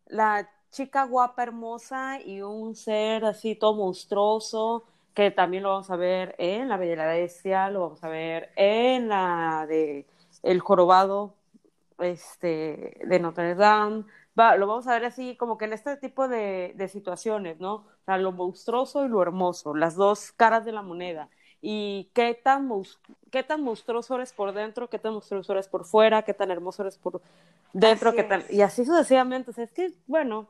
la 0.07 0.51
chica 0.75 1.05
guapa, 1.05 1.45
hermosa 1.45 2.21
y 2.21 2.43
un 2.43 2.75
ser 2.75 3.25
así 3.25 3.55
todo 3.55 3.75
monstruoso, 3.75 4.85
que 5.15 5.31
también 5.31 5.63
lo 5.63 5.71
vamos 5.71 5.91
a 5.91 5.97
ver 5.97 6.35
en 6.39 6.69
La 6.69 6.77
Bella 6.77 6.93
y 6.95 6.97
la 6.97 7.07
Bestia, 7.07 7.71
lo 7.71 7.81
vamos 7.83 8.03
a 8.05 8.09
ver 8.09 8.51
en 8.57 9.09
la 9.09 9.67
de 9.69 10.07
El 10.43 10.61
Jorobado 10.61 11.35
este, 11.99 12.99
de 13.05 13.21
Notre 13.21 13.55
Dame, 13.55 14.05
Va, 14.39 14.57
lo 14.57 14.67
vamos 14.67 14.89
a 14.89 14.95
ver 14.95 15.05
así 15.05 15.37
como 15.37 15.57
que 15.57 15.67
en 15.67 15.75
este 15.75 15.97
tipo 15.97 16.27
de, 16.27 16.73
de 16.75 16.89
situaciones, 16.89 17.61
¿no? 17.61 17.75
O 17.75 18.05
sea, 18.05 18.19
lo 18.19 18.33
monstruoso 18.33 19.05
y 19.05 19.09
lo 19.09 19.23
hermoso, 19.23 19.77
las 19.77 19.95
dos 19.95 20.33
caras 20.33 20.65
de 20.65 20.73
la 20.73 20.83
moneda. 20.83 21.29
Y 21.63 22.11
qué 22.15 22.35
tan, 22.35 22.69
qué 23.31 23.45
tan 23.45 23.63
monstruoso 23.63 24.17
eres 24.17 24.33
por 24.33 24.53
dentro, 24.53 24.91
qué 24.91 24.99
tan 24.99 25.13
monstruoso 25.13 25.53
eres 25.53 25.69
por 25.69 25.85
fuera, 25.85 26.23
qué 26.23 26.35
tan 26.35 26.51
hermoso 26.51 26.83
eres 26.83 26.99
por 26.99 27.23
dentro, 27.73 28.13
qué 28.13 28.25
tan... 28.25 28.43
Y 28.51 28.61
así 28.61 28.85
sucesivamente. 28.85 29.53
O 29.53 29.55
sea, 29.55 29.65
es 29.65 29.73
que, 29.73 29.93
bueno, 30.09 30.49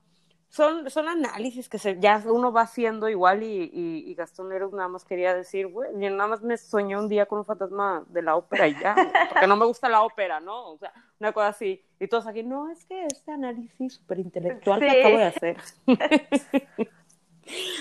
son, 0.54 0.88
son 0.88 1.08
análisis 1.08 1.68
que 1.68 1.78
se, 1.80 1.98
ya 1.98 2.22
uno 2.26 2.52
va 2.52 2.60
haciendo 2.60 3.08
igual 3.08 3.42
y, 3.42 3.70
y, 3.72 4.14
Gastón 4.14 4.50
Leros 4.50 4.72
nada 4.72 4.86
más 4.86 5.04
quería 5.04 5.34
decir, 5.34 5.66
güey, 5.66 5.90
yo 5.98 6.10
nada 6.10 6.28
más 6.28 6.42
me 6.42 6.56
soñé 6.56 6.96
un 6.96 7.08
día 7.08 7.26
con 7.26 7.40
un 7.40 7.44
fantasma 7.44 8.04
de 8.06 8.22
la 8.22 8.36
ópera 8.36 8.68
y 8.68 8.78
ya, 8.78 8.94
porque 9.30 9.48
no 9.48 9.56
me 9.56 9.64
gusta 9.64 9.88
la 9.88 10.02
ópera, 10.02 10.38
¿no? 10.38 10.70
O 10.70 10.78
sea, 10.78 10.92
una 11.18 11.32
cosa 11.32 11.48
así. 11.48 11.84
Y 11.98 12.06
todos 12.06 12.28
aquí, 12.28 12.44
no, 12.44 12.70
es 12.70 12.84
que 12.84 13.04
este 13.04 13.32
análisis 13.32 13.94
súper 13.94 14.20
intelectual 14.20 14.78
que 14.78 15.00
acabo 15.00 15.18
de 15.18 15.24
hacer. 15.24 15.56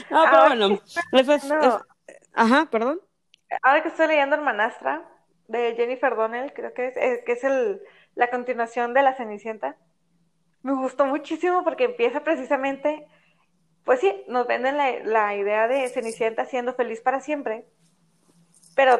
no, 0.09 0.23
pero 0.31 0.47
bueno, 0.47 0.81
ajá, 2.33 2.67
perdón. 2.71 2.99
Ahora 3.61 3.83
que 3.83 3.89
estoy 3.89 4.07
leyendo 4.07 4.35
Hermanastra 4.35 5.07
de 5.47 5.75
Jennifer 5.75 6.15
Donnell, 6.15 6.53
creo 6.53 6.73
que 6.73 6.87
es, 6.87 6.97
eh, 6.97 7.21
que 7.23 7.33
es 7.33 7.43
el, 7.43 7.83
la 8.15 8.31
continuación 8.31 8.95
de 8.95 9.03
La 9.03 9.13
Cenicienta 9.13 9.77
me 10.63 10.73
gustó 10.73 11.05
muchísimo 11.05 11.63
porque 11.63 11.83
empieza 11.83 12.21
precisamente, 12.21 13.05
pues 13.83 13.99
sí, 13.99 14.23
nos 14.27 14.47
venden 14.47 14.77
la, 14.77 15.35
idea 15.35 15.67
de 15.67 15.87
Cenicienta 15.89 16.45
siendo 16.45 16.73
feliz 16.73 17.01
para 17.01 17.19
siempre, 17.19 17.65
pero 18.75 18.99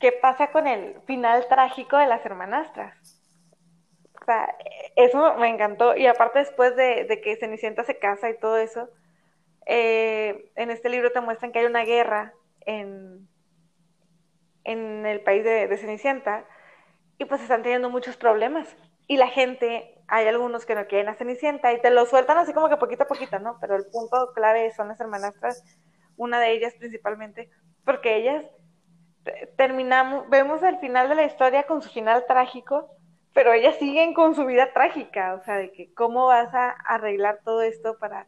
¿qué 0.00 0.12
pasa 0.12 0.50
con 0.50 0.66
el 0.66 1.00
final 1.02 1.46
trágico 1.48 1.96
de 1.96 2.06
las 2.06 2.26
hermanastras? 2.26 2.96
O 4.20 4.24
sea, 4.24 4.54
eso 4.96 5.36
me 5.36 5.48
encantó. 5.48 5.96
Y 5.96 6.06
aparte 6.06 6.40
después 6.40 6.76
de, 6.76 7.20
que 7.22 7.36
Cenicienta 7.36 7.84
se 7.84 7.98
casa 7.98 8.28
y 8.28 8.38
todo 8.38 8.58
eso, 8.58 8.90
eh, 9.66 10.50
en 10.56 10.70
este 10.70 10.88
libro 10.88 11.12
te 11.12 11.20
muestran 11.20 11.52
que 11.52 11.60
hay 11.60 11.66
una 11.66 11.84
guerra 11.84 12.34
en, 12.66 13.28
en 14.64 15.06
el 15.06 15.20
país 15.22 15.44
de, 15.44 15.68
de 15.68 15.76
Cenicienta 15.78 16.44
y 17.16 17.26
pues 17.26 17.40
están 17.42 17.62
teniendo 17.62 17.90
muchos 17.90 18.16
problemas. 18.16 18.76
Y 19.06 19.16
la 19.16 19.28
gente 19.28 19.99
hay 20.10 20.26
algunos 20.26 20.66
que 20.66 20.74
no 20.74 20.86
quieren 20.86 21.08
a 21.08 21.14
Cenicienta 21.14 21.72
y 21.72 21.80
te 21.80 21.90
lo 21.90 22.04
sueltan 22.04 22.36
así 22.36 22.52
como 22.52 22.68
que 22.68 22.76
poquito 22.76 23.04
a 23.04 23.06
poquito, 23.06 23.38
¿no? 23.38 23.58
Pero 23.60 23.76
el 23.76 23.86
punto 23.86 24.32
clave 24.34 24.72
son 24.72 24.88
las 24.88 25.00
hermanastras, 25.00 25.64
una 26.16 26.40
de 26.40 26.50
ellas 26.50 26.74
principalmente, 26.74 27.48
porque 27.84 28.16
ellas 28.16 28.44
terminamos, 29.56 30.28
vemos 30.28 30.62
el 30.64 30.78
final 30.78 31.08
de 31.08 31.14
la 31.14 31.24
historia 31.24 31.62
con 31.62 31.80
su 31.80 31.90
final 31.90 32.24
trágico, 32.26 32.90
pero 33.32 33.52
ellas 33.52 33.76
siguen 33.76 34.12
con 34.12 34.34
su 34.34 34.44
vida 34.46 34.72
trágica, 34.72 35.34
o 35.34 35.44
sea, 35.44 35.56
de 35.56 35.70
que 35.70 35.94
cómo 35.94 36.26
vas 36.26 36.52
a 36.54 36.70
arreglar 36.70 37.38
todo 37.44 37.62
esto 37.62 37.96
para 37.98 38.26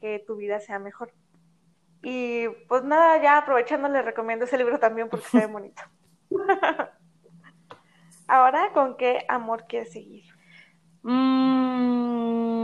que 0.00 0.18
tu 0.26 0.34
vida 0.34 0.58
sea 0.58 0.80
mejor. 0.80 1.12
Y 2.02 2.48
pues 2.66 2.82
nada, 2.82 3.22
ya 3.22 3.38
aprovechando 3.38 3.88
les 3.88 4.04
recomiendo 4.04 4.44
ese 4.44 4.58
libro 4.58 4.80
también 4.80 5.08
porque 5.08 5.26
se 5.26 5.38
ve 5.38 5.46
bonito. 5.52 5.82
Ahora, 8.26 8.70
¿con 8.72 8.96
qué 8.96 9.24
amor 9.28 9.66
quieres 9.68 9.92
seguir? 9.92 10.24
Mm, 11.02 12.62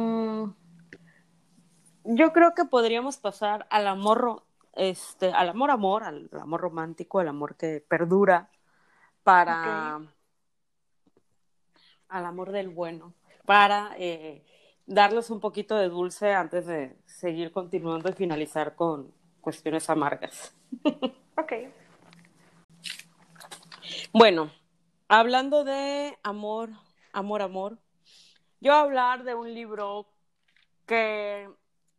yo 2.04 2.32
creo 2.32 2.54
que 2.54 2.64
podríamos 2.64 3.16
pasar 3.16 3.66
al 3.70 3.86
amor, 3.86 4.44
este, 4.74 5.32
al 5.32 5.48
amor 5.48 5.70
amor, 5.70 6.04
al 6.04 6.30
amor 6.40 6.60
romántico, 6.60 7.18
al 7.18 7.28
amor 7.28 7.56
que 7.56 7.84
perdura, 7.86 8.50
para 9.22 10.00
al 12.08 12.24
amor 12.24 12.52
del 12.52 12.68
bueno, 12.70 13.14
para 13.44 13.94
eh, 13.98 14.44
darles 14.86 15.30
un 15.30 15.40
poquito 15.40 15.76
de 15.76 15.88
dulce 15.88 16.32
antes 16.32 16.66
de 16.66 16.96
seguir 17.04 17.52
continuando 17.52 18.08
y 18.08 18.14
finalizar 18.14 18.74
con 18.74 19.12
cuestiones 19.40 19.88
amargas. 19.90 20.54
ok. 21.36 21.52
Bueno, 24.12 24.50
hablando 25.08 25.64
de 25.64 26.18
amor, 26.22 26.70
amor, 27.12 27.42
amor, 27.42 27.78
yo 28.60 28.72
voy 28.72 28.78
a 28.78 28.80
hablar 28.80 29.24
de 29.24 29.34
un 29.34 29.54
libro 29.54 30.06
que 30.86 31.48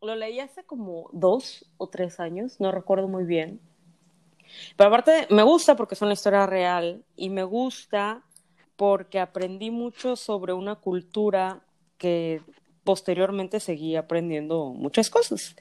lo 0.01 0.15
leí 0.15 0.39
hace 0.39 0.63
como 0.63 1.09
dos 1.13 1.65
o 1.77 1.87
tres 1.87 2.19
años, 2.19 2.59
no 2.59 2.71
recuerdo 2.71 3.07
muy 3.07 3.23
bien. 3.23 3.61
Pero 4.75 4.87
aparte 4.87 5.27
me 5.29 5.43
gusta 5.43 5.75
porque 5.75 5.95
es 5.95 6.01
una 6.01 6.13
historia 6.13 6.45
real 6.45 7.03
y 7.15 7.29
me 7.29 7.43
gusta 7.43 8.23
porque 8.75 9.19
aprendí 9.19 9.71
mucho 9.71 10.15
sobre 10.15 10.53
una 10.53 10.75
cultura 10.75 11.61
que 11.97 12.41
posteriormente 12.83 13.59
seguí 13.59 13.95
aprendiendo 13.95 14.73
muchas 14.73 15.09
cosas. 15.09 15.55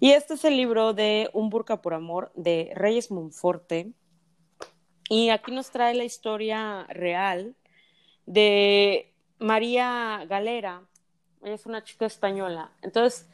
Y 0.00 0.12
este 0.12 0.34
es 0.34 0.44
el 0.44 0.56
libro 0.56 0.94
de 0.94 1.28
Un 1.32 1.50
burka 1.50 1.82
por 1.82 1.92
amor 1.92 2.32
de 2.34 2.70
Reyes 2.74 3.10
Monforte. 3.10 3.92
Y 5.08 5.28
aquí 5.28 5.52
nos 5.52 5.70
trae 5.70 5.94
la 5.94 6.04
historia 6.04 6.86
real 6.88 7.56
de 8.24 9.11
María 9.42 10.24
Galera, 10.28 10.82
ella 11.42 11.54
es 11.54 11.66
una 11.66 11.82
chica 11.82 12.06
española. 12.06 12.70
Entonces, 12.82 13.28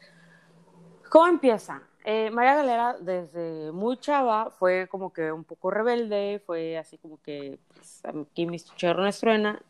¿cómo 1.09 1.27
empieza? 1.27 1.83
eh, 2.05 2.31
María 2.31 2.55
Galera 2.55 2.97
desde 2.99 3.71
muy 3.71 3.97
chava 3.97 4.49
fue 4.49 4.87
como 4.87 5.11
que 5.11 5.31
un 5.31 5.43
poco 5.43 5.69
rebelde, 5.69 6.41
fue 6.45 6.77
así 6.77 6.97
como 6.97 7.21
que 7.21 7.59
pues, 7.73 8.01
aquí 8.05 8.45
mis 8.45 8.65
chicharrones 8.65 9.19
truena 9.19 9.61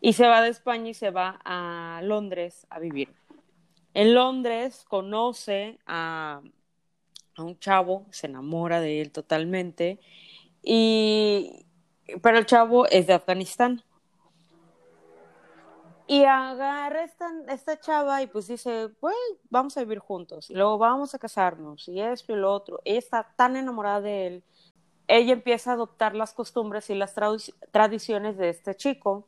y 0.00 0.14
se 0.14 0.26
va 0.26 0.42
de 0.42 0.48
España 0.48 0.90
y 0.90 0.94
se 0.94 1.10
va 1.10 1.40
a 1.44 2.00
Londres 2.02 2.66
a 2.70 2.78
vivir. 2.78 3.14
En 3.94 4.14
Londres 4.14 4.84
conoce 4.88 5.78
a, 5.86 6.40
a 7.36 7.42
un 7.42 7.58
chavo, 7.58 8.06
se 8.10 8.26
enamora 8.26 8.80
de 8.80 9.00
él 9.00 9.12
totalmente, 9.12 10.00
y, 10.62 11.64
pero 12.22 12.38
el 12.38 12.46
chavo 12.46 12.86
es 12.86 13.06
de 13.06 13.12
Afganistán. 13.12 13.82
Y 16.06 16.24
agarra 16.24 17.02
esta, 17.02 17.30
esta 17.48 17.80
chava 17.80 18.20
y 18.22 18.26
pues 18.26 18.46
dice, 18.46 18.90
pues 19.00 19.16
vamos 19.48 19.76
a 19.76 19.80
vivir 19.80 20.00
juntos, 20.00 20.50
y 20.50 20.54
luego 20.54 20.76
vamos 20.76 21.14
a 21.14 21.18
casarnos, 21.18 21.88
y 21.88 22.00
esto 22.00 22.34
y 22.34 22.36
lo 22.36 22.52
otro. 22.52 22.80
Ella 22.84 22.98
está 22.98 23.32
tan 23.36 23.56
enamorada 23.56 24.02
de 24.02 24.26
él, 24.26 24.44
ella 25.08 25.32
empieza 25.32 25.70
a 25.70 25.74
adoptar 25.74 26.14
las 26.14 26.34
costumbres 26.34 26.90
y 26.90 26.94
las 26.94 27.14
tradiciones 27.70 28.36
de 28.36 28.50
este 28.50 28.74
chico, 28.74 29.26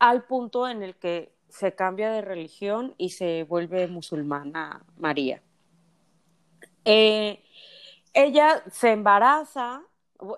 al 0.00 0.24
punto 0.24 0.68
en 0.68 0.82
el 0.82 0.96
que 0.96 1.32
se 1.48 1.74
cambia 1.74 2.10
de 2.10 2.22
religión 2.22 2.94
y 2.98 3.10
se 3.10 3.44
vuelve 3.44 3.86
musulmana 3.86 4.84
María. 4.96 5.40
Eh, 6.84 7.44
ella 8.12 8.62
se 8.70 8.90
embaraza 8.90 9.82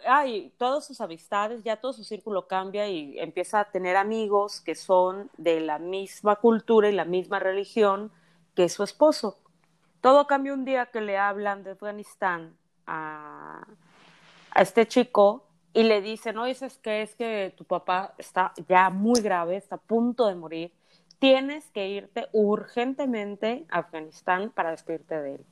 ay, 0.06 0.52
todas 0.58 0.86
sus 0.86 1.00
amistades, 1.00 1.62
ya 1.62 1.76
todo 1.76 1.92
su 1.92 2.04
círculo 2.04 2.46
cambia 2.46 2.88
y 2.88 3.18
empieza 3.18 3.60
a 3.60 3.70
tener 3.70 3.96
amigos 3.96 4.60
que 4.60 4.74
son 4.74 5.30
de 5.36 5.60
la 5.60 5.78
misma 5.78 6.36
cultura 6.36 6.88
y 6.88 6.92
la 6.92 7.04
misma 7.04 7.38
religión 7.38 8.10
que 8.54 8.68
su 8.68 8.82
esposo. 8.82 9.38
Todo 10.00 10.26
cambia 10.26 10.54
un 10.54 10.64
día 10.64 10.86
que 10.86 11.00
le 11.00 11.18
hablan 11.18 11.62
de 11.62 11.72
Afganistán 11.72 12.56
a, 12.86 13.66
a 14.50 14.62
este 14.62 14.86
chico 14.86 15.44
y 15.72 15.82
le 15.82 16.00
dicen, 16.00 16.36
no 16.36 16.44
dices 16.46 16.78
que 16.78 17.02
es 17.02 17.14
que 17.14 17.54
tu 17.56 17.64
papá 17.64 18.14
está 18.18 18.52
ya 18.68 18.88
muy 18.88 19.20
grave, 19.20 19.56
está 19.56 19.76
a 19.76 19.78
punto 19.78 20.26
de 20.26 20.34
morir, 20.34 20.72
tienes 21.18 21.70
que 21.70 21.88
irte 21.88 22.28
urgentemente 22.32 23.66
a 23.68 23.78
Afganistán 23.80 24.50
para 24.50 24.70
despedirte 24.70 25.20
de 25.20 25.34
él. 25.36 25.46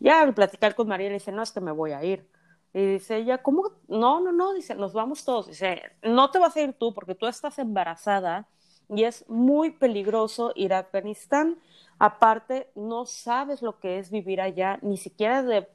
Ya 0.00 0.20
al 0.20 0.34
platicar 0.34 0.74
con 0.74 0.88
María 0.88 1.08
le 1.08 1.14
dice, 1.14 1.30
no, 1.30 1.42
es 1.42 1.52
que 1.52 1.60
me 1.60 1.70
voy 1.70 1.92
a 1.92 2.02
ir. 2.02 2.26
Y 2.74 2.86
dice 2.86 3.18
ella, 3.18 3.42
¿cómo? 3.42 3.72
No, 3.88 4.20
no, 4.20 4.32
no, 4.32 4.54
dice, 4.54 4.74
nos 4.74 4.92
vamos 4.92 5.24
todos. 5.24 5.48
Dice, 5.48 5.82
no 6.02 6.30
te 6.30 6.38
vas 6.38 6.56
a 6.56 6.62
ir 6.62 6.72
tú 6.72 6.94
porque 6.94 7.14
tú 7.14 7.26
estás 7.26 7.58
embarazada 7.58 8.48
y 8.88 9.04
es 9.04 9.28
muy 9.28 9.70
peligroso 9.70 10.52
ir 10.54 10.72
a 10.72 10.78
Afganistán. 10.78 11.58
Aparte, 11.98 12.70
no 12.74 13.04
sabes 13.04 13.62
lo 13.62 13.78
que 13.78 13.98
es 13.98 14.10
vivir 14.10 14.40
allá, 14.40 14.78
ni 14.82 14.96
siquiera 14.96 15.42
de, 15.42 15.68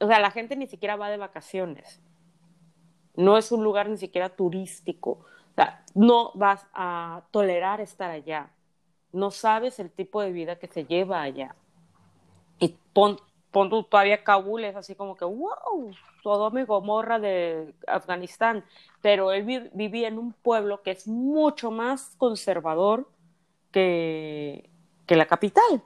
o 0.00 0.06
sea, 0.06 0.20
la 0.20 0.30
gente 0.30 0.56
ni 0.56 0.66
siquiera 0.66 0.96
va 0.96 1.10
de 1.10 1.16
vacaciones. 1.16 2.00
No 3.14 3.38
es 3.38 3.52
un 3.52 3.62
lugar 3.62 3.88
ni 3.88 3.96
siquiera 3.96 4.28
turístico. 4.30 5.10
O 5.52 5.54
sea, 5.54 5.84
no 5.94 6.32
vas 6.34 6.66
a 6.72 7.22
tolerar 7.30 7.80
estar 7.80 8.10
allá. 8.10 8.50
No 9.12 9.30
sabes 9.30 9.78
el 9.78 9.90
tipo 9.90 10.22
de 10.22 10.32
vida 10.32 10.58
que 10.58 10.66
se 10.66 10.84
lleva 10.84 11.22
allá. 11.22 11.54
Y 12.58 12.76
pon, 12.92 13.18
pon 13.50 13.68
todavía 13.68 14.24
Kabul 14.24 14.64
es 14.64 14.74
así 14.74 14.94
como 14.94 15.14
que, 15.14 15.24
wow, 15.24 15.92
todo 16.22 16.50
mi 16.50 16.62
Gomorra 16.64 17.18
de 17.18 17.74
Afganistán, 17.86 18.64
pero 19.00 19.32
él 19.32 19.70
vivía 19.74 20.08
en 20.08 20.18
un 20.18 20.32
pueblo 20.32 20.82
que 20.82 20.92
es 20.92 21.06
mucho 21.06 21.70
más 21.70 22.14
conservador 22.16 23.08
que, 23.70 24.70
que 25.06 25.16
la 25.16 25.26
capital. 25.26 25.82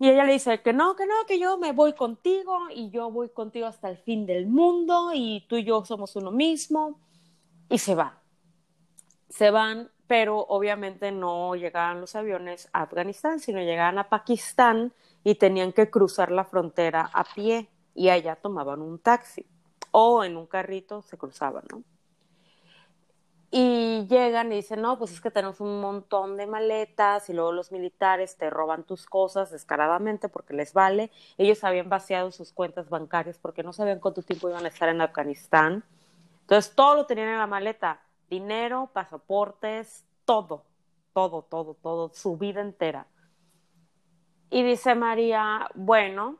Y 0.00 0.08
ella 0.08 0.24
le 0.24 0.32
dice 0.32 0.60
que 0.60 0.72
no, 0.72 0.96
que 0.96 1.06
no, 1.06 1.14
que 1.26 1.38
yo 1.38 1.56
me 1.56 1.72
voy 1.72 1.92
contigo 1.92 2.68
y 2.74 2.90
yo 2.90 3.10
voy 3.10 3.28
contigo 3.28 3.66
hasta 3.66 3.88
el 3.88 3.96
fin 3.98 4.26
del 4.26 4.46
mundo 4.46 5.12
y 5.14 5.46
tú 5.48 5.56
y 5.56 5.64
yo 5.64 5.84
somos 5.84 6.16
uno 6.16 6.30
mismo. 6.30 6.98
Y 7.68 7.78
se 7.78 7.94
van. 7.94 8.12
Se 9.28 9.50
van, 9.50 9.90
pero 10.06 10.38
obviamente 10.38 11.12
no 11.12 11.54
llegaban 11.54 12.00
los 12.00 12.16
aviones 12.16 12.68
a 12.72 12.82
Afganistán, 12.82 13.40
sino 13.40 13.60
llegaban 13.60 13.98
a 13.98 14.08
Pakistán 14.08 14.92
y 15.22 15.36
tenían 15.36 15.72
que 15.72 15.90
cruzar 15.90 16.30
la 16.30 16.44
frontera 16.44 17.10
a 17.12 17.24
pie 17.24 17.68
y 17.94 18.08
allá 18.08 18.36
tomaban 18.36 18.82
un 18.82 18.98
taxi 18.98 19.46
o 19.90 20.24
en 20.24 20.36
un 20.36 20.46
carrito 20.46 21.02
se 21.02 21.16
cruzaban, 21.16 21.64
¿no? 21.70 21.82
Y 23.56 24.08
llegan 24.08 24.50
y 24.50 24.56
dicen, 24.56 24.82
no, 24.82 24.98
pues 24.98 25.12
es 25.12 25.20
que 25.20 25.30
tenemos 25.30 25.60
un 25.60 25.80
montón 25.80 26.36
de 26.36 26.44
maletas 26.48 27.30
y 27.30 27.32
luego 27.32 27.52
los 27.52 27.70
militares 27.70 28.36
te 28.36 28.50
roban 28.50 28.82
tus 28.82 29.06
cosas 29.06 29.52
descaradamente 29.52 30.28
porque 30.28 30.54
les 30.54 30.72
vale. 30.72 31.12
Ellos 31.38 31.62
habían 31.62 31.88
vaciado 31.88 32.32
sus 32.32 32.52
cuentas 32.52 32.90
bancarias 32.90 33.38
porque 33.38 33.62
no 33.62 33.72
sabían 33.72 34.00
cuánto 34.00 34.22
tiempo 34.22 34.48
iban 34.48 34.64
a 34.64 34.68
estar 34.68 34.88
en 34.88 35.00
Afganistán. 35.00 35.84
Entonces 36.40 36.74
todo 36.74 36.96
lo 36.96 37.06
tenían 37.06 37.28
en 37.28 37.38
la 37.38 37.46
maleta, 37.46 38.00
dinero, 38.28 38.90
pasaportes, 38.92 40.04
todo, 40.24 40.64
todo, 41.12 41.42
todo, 41.42 41.74
todo, 41.74 42.10
su 42.12 42.36
vida 42.36 42.60
entera. 42.60 43.06
Y 44.50 44.64
dice 44.64 44.96
María, 44.96 45.68
bueno, 45.76 46.38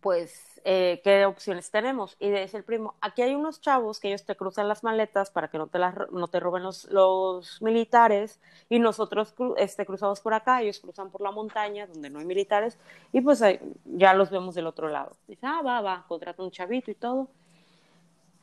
pues, 0.00 0.60
eh, 0.64 1.00
¿qué 1.02 1.26
opciones 1.26 1.70
tenemos? 1.70 2.16
Y 2.18 2.30
dice 2.30 2.56
el 2.56 2.64
primo, 2.64 2.94
aquí 3.00 3.22
hay 3.22 3.34
unos 3.34 3.60
chavos 3.60 4.00
que 4.00 4.08
ellos 4.08 4.24
te 4.24 4.36
cruzan 4.36 4.68
las 4.68 4.84
maletas 4.84 5.30
para 5.30 5.48
que 5.48 5.58
no 5.58 5.66
te, 5.66 5.78
las, 5.78 5.94
no 6.10 6.28
te 6.28 6.40
roben 6.40 6.62
los, 6.62 7.58
militares 7.60 8.40
y 8.68 8.78
nosotros 8.78 9.34
este, 9.56 9.86
cruzamos 9.86 10.20
por 10.20 10.34
acá, 10.34 10.62
ellos 10.62 10.78
cruzan 10.80 11.10
por 11.10 11.20
la 11.20 11.30
montaña 11.30 11.86
donde 11.86 12.10
no 12.10 12.18
hay 12.20 12.24
militares 12.24 12.78
y 13.12 13.20
pues 13.20 13.42
ya 13.84 14.14
los 14.14 14.30
vemos 14.30 14.54
del 14.54 14.66
otro 14.66 14.88
lado. 14.88 15.16
Dice, 15.26 15.46
ah, 15.46 15.62
va, 15.64 15.80
va, 15.80 16.04
contrata 16.06 16.42
un 16.42 16.50
chavito 16.50 16.90
y 16.90 16.94
todo. 16.94 17.28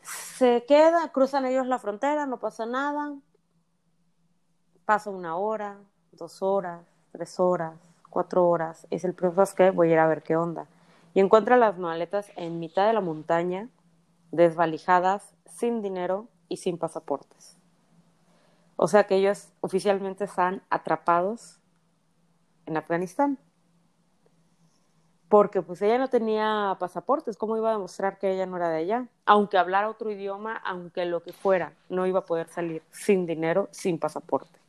Se 0.01 0.65
queda, 0.65 1.09
cruzan 1.11 1.45
ellos 1.45 1.67
la 1.67 1.79
frontera, 1.79 2.25
no 2.25 2.37
pasa 2.37 2.65
nada. 2.65 3.13
Pasa 4.85 5.09
una 5.09 5.35
hora, 5.35 5.77
dos 6.11 6.43
horas, 6.43 6.81
tres 7.11 7.39
horas, 7.39 7.73
cuatro 8.09 8.47
horas. 8.47 8.85
Es 8.91 9.03
el 9.03 9.13
profesor 9.13 9.55
que 9.55 9.71
voy 9.71 9.89
a 9.89 9.93
ir 9.93 9.99
a 9.99 10.07
ver 10.07 10.21
qué 10.21 10.35
onda. 10.35 10.67
Y 11.15 11.21
encuentra 11.21 11.55
las 11.55 11.79
maletas 11.79 12.29
en 12.35 12.59
mitad 12.59 12.85
de 12.85 12.93
la 12.93 12.99
montaña, 12.99 13.69
desvalijadas, 14.31 15.33
sin 15.47 15.81
dinero 15.81 16.27
y 16.49 16.57
sin 16.57 16.77
pasaportes. 16.77 17.57
O 18.75 18.89
sea 18.89 19.05
que 19.05 19.15
ellos 19.15 19.47
oficialmente 19.61 20.25
están 20.25 20.61
atrapados 20.69 21.61
en 22.65 22.75
Afganistán. 22.75 23.39
Porque 25.29 25.61
pues 25.61 25.81
ella 25.81 25.97
no 25.97 26.09
tenía 26.09 26.75
pasaportes, 26.81 27.37
¿cómo 27.37 27.55
iba 27.55 27.69
a 27.69 27.73
demostrar 27.73 28.19
que 28.19 28.33
ella 28.33 28.45
no 28.45 28.57
era 28.57 28.67
de 28.67 28.79
allá? 28.79 29.07
Aunque 29.25 29.57
hablara 29.57 29.89
otro 29.89 30.11
idioma, 30.11 30.57
aunque 30.57 31.05
lo 31.05 31.23
que 31.23 31.31
fuera, 31.31 31.71
no 31.87 32.05
iba 32.05 32.19
a 32.19 32.25
poder 32.25 32.49
salir 32.49 32.83
sin 32.91 33.25
dinero, 33.25 33.69
sin 33.71 33.99
pasaporte 33.99 34.64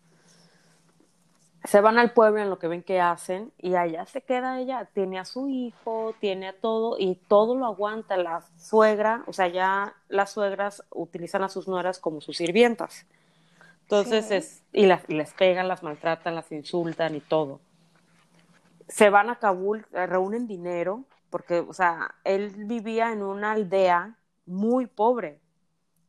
se 1.66 1.80
van 1.80 1.98
al 1.98 2.12
pueblo 2.12 2.40
en 2.40 2.50
lo 2.50 2.58
que 2.58 2.68
ven 2.68 2.82
que 2.82 3.00
hacen 3.00 3.52
y 3.58 3.74
allá 3.74 4.06
se 4.06 4.22
queda 4.22 4.60
ella, 4.60 4.88
tiene 4.92 5.18
a 5.18 5.24
su 5.24 5.48
hijo, 5.48 6.14
tiene 6.20 6.48
a 6.48 6.52
todo 6.52 6.96
y 6.98 7.16
todo 7.16 7.56
lo 7.56 7.66
aguanta 7.66 8.16
la 8.16 8.42
suegra, 8.56 9.24
o 9.26 9.32
sea, 9.32 9.48
ya 9.48 9.94
las 10.08 10.30
suegras 10.30 10.84
utilizan 10.90 11.42
a 11.42 11.48
sus 11.48 11.66
nueras 11.66 11.98
como 11.98 12.20
sus 12.20 12.36
sirvientas. 12.36 13.06
Entonces, 13.82 14.30
es, 14.30 14.64
y, 14.72 14.86
las, 14.86 15.08
les 15.08 15.32
pegan, 15.34 15.68
las 15.68 15.82
maltratan, 15.82 16.34
las 16.34 16.50
insultan 16.50 17.14
y 17.14 17.20
todo. 17.20 17.60
Se 18.88 19.10
van 19.10 19.30
a 19.30 19.36
Kabul, 19.36 19.86
eh, 19.92 20.06
reúnen 20.06 20.46
dinero, 20.46 21.04
porque, 21.30 21.60
o 21.60 21.72
sea, 21.72 22.14
él 22.24 22.52
vivía 22.56 23.12
en 23.12 23.22
una 23.22 23.52
aldea 23.52 24.16
muy 24.44 24.86
pobre, 24.86 25.40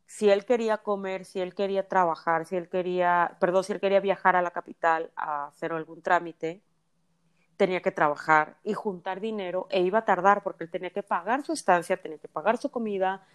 si 0.08 0.30
él 0.30 0.46
quería 0.46 0.78
comer, 0.78 1.26
si 1.26 1.42
él 1.42 1.54
quería 1.54 1.88
trabajar, 1.88 2.46
si 2.46 2.56
él 2.56 2.70
quería, 2.70 3.38
perdón, 3.42 3.66
si 3.66 3.74
él 3.74 3.82
quería 3.82 4.00
viajar 4.00 4.38
a 4.38 4.42
la 4.42 4.52
capital 4.52 5.12
a 5.18 5.48
hacer 5.48 5.74
algún 5.74 6.02
trámite, 6.02 6.64
tenía 7.58 7.82
que 7.82 7.92
trabajar 7.92 8.58
y 8.64 8.74
juntar 8.74 9.20
dinero 9.20 9.68
e 9.70 9.82
iba 9.82 10.00
a 10.00 10.06
tardar 10.06 10.44
porque 10.44 10.64
él 10.64 10.72
tenía 10.72 10.92
que 10.92 11.04
pagar 11.04 11.44
su 11.44 11.52
estancia, 11.52 12.02
tenía 12.02 12.20
que 12.20 12.30
pagar 12.30 12.58
su 12.58 12.72
comida 12.72 13.28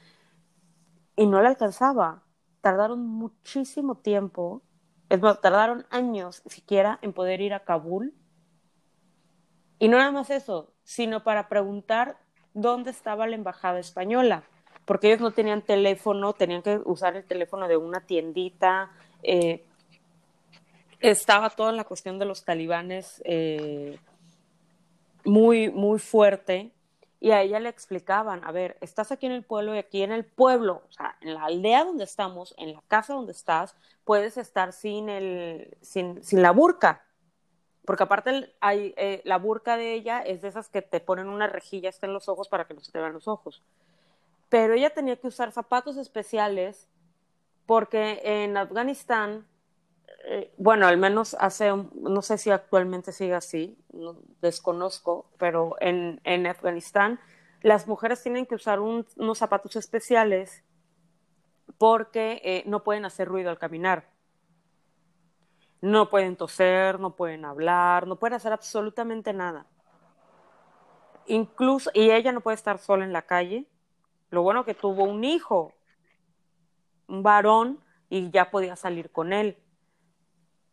y 1.15 1.27
no 1.27 1.43
le 1.43 1.49
alcanzaba. 1.49 2.23
Tardaron 2.63 3.07
muchísimo 3.07 3.99
tiempo, 3.99 4.63
es 5.11 5.21
más, 5.21 5.43
tardaron 5.43 5.85
años 5.91 6.43
siquiera 6.47 6.99
en 7.03 7.13
poder 7.13 7.43
ir 7.43 7.53
a 7.53 7.65
Kabul. 7.65 8.15
Y 9.79 9.89
no 9.89 9.99
nada 9.99 10.13
más 10.13 10.31
eso, 10.31 10.73
sino 10.85 11.23
para 11.23 11.51
preguntar 11.51 12.17
dónde 12.55 12.91
estaba 12.91 13.27
la 13.27 13.37
embajada 13.37 13.79
española 13.79 14.45
porque 14.93 15.07
ellos 15.07 15.23
no 15.23 15.31
tenían 15.31 15.63
teléfono, 15.63 16.35
tenían 16.35 16.61
que 16.61 16.79
usar 16.85 17.17
el 17.17 17.25
teléfono 17.25 17.67
de 17.67 17.79
una 17.79 18.03
tiendita. 18.05 18.91
Eh, 19.23 19.65
estaba 21.01 21.49
toda 21.49 21.73
la 21.73 21.85
cuestión 21.85 22.19
de 22.19 22.27
los 22.27 22.45
talibanes 22.45 23.23
eh, 23.25 23.99
muy, 25.25 25.71
muy 25.71 25.99
fuerte. 25.99 26.73
Y 27.21 27.31
a 27.31 27.41
ella 27.41 27.59
le 27.59 27.71
explicaban, 27.71 28.45
a 28.45 28.53
ver, 28.53 28.77
estás 28.83 29.11
aquí 29.13 29.25
en 29.25 29.33
el 29.33 29.45
pueblo 29.45 29.75
y 29.75 29.79
aquí 29.79 30.03
en 30.03 30.13
el 30.13 30.27
pueblo, 30.27 30.83
o 30.87 30.93
sea, 30.93 31.17
en 31.23 31.33
la 31.33 31.47
aldea 31.47 31.85
donde 31.85 32.05
estamos, 32.05 32.55
en 32.59 32.75
la 32.75 32.83
casa 32.87 33.15
donde 33.15 33.33
estás, 33.33 33.75
puedes 34.05 34.37
estar 34.37 34.75
sin, 34.75 35.09
el, 35.09 35.75
sin, 35.81 36.23
sin 36.23 36.43
la 36.43 36.51
burka. 36.51 37.03
porque 37.87 38.03
aparte 38.03 38.53
eh, 38.61 39.23
la 39.25 39.39
burka 39.39 39.79
de 39.79 39.95
ella 39.95 40.21
es 40.21 40.43
de 40.43 40.49
esas 40.49 40.69
que 40.69 40.83
te 40.83 41.01
ponen 41.01 41.29
una 41.29 41.47
rejilla 41.47 41.89
hasta 41.89 42.07
en 42.07 42.13
los 42.13 42.29
ojos 42.29 42.51
para 42.51 42.67
que 42.67 42.75
no 42.75 42.83
se 42.83 42.93
te 42.93 42.99
vean 42.99 43.15
los 43.15 43.27
ojos. 43.27 43.63
Pero 44.53 44.75
ella 44.75 44.91
tenía 44.91 45.17
que 45.17 45.29
usar 45.29 45.51
zapatos 45.51 45.97
especiales 45.97 46.87
porque 47.65 48.21
en 48.23 48.59
Afganistán, 48.59 49.47
eh, 50.27 50.53
bueno, 50.59 50.87
al 50.87 50.99
menos 50.99 51.35
hace, 51.41 51.73
no 51.95 52.21
sé 52.21 52.37
si 52.37 52.51
actualmente 52.51 53.13
sigue 53.13 53.33
así, 53.33 53.79
desconozco, 54.43 55.25
pero 55.39 55.77
en, 55.81 56.21
en, 56.25 56.47
Afganistán 56.47 57.19
las 57.63 57.89
mujeres 57.89 58.23
tienen 58.23 58.45
que 58.45 58.55
usar 58.55 58.79
unos 58.81 59.39
zapatos 59.39 59.75
especiales 59.77 60.63
porque 61.79 62.43
eh, 62.45 62.63
no 62.67 62.85
pueden 62.85 63.07
hacer 63.07 63.29
ruido 63.29 63.49
al 63.49 63.59
caminar. 63.59 64.05
No 65.81 66.11
pueden 66.11 66.37
toser, 66.37 67.01
no 67.01 67.17
pueden 67.17 67.47
hablar, 67.47 68.07
no 68.07 68.17
pueden 68.17 68.35
hacer 68.35 68.53
absolutamente 68.53 69.33
nada. 69.33 69.65
Incluso, 71.25 71.91
y 71.95 72.11
ella 72.11 72.33
no 72.33 72.43
puede 72.43 72.57
estar 72.57 72.77
sola 72.77 73.07
en 73.07 73.15
la 73.15 73.23
calle. 73.23 73.67
Lo 74.33 74.43
bueno 74.43 74.65
que 74.65 74.73
tuvo 74.73 75.05
un 75.05 75.25
hijo, 75.25 75.75
un 77.07 77.23
varón, 77.23 77.79
y 78.09 78.31
ya 78.31 78.51
podía 78.51 78.77
salir 78.77 79.11
con 79.11 79.35
él. 79.35 79.59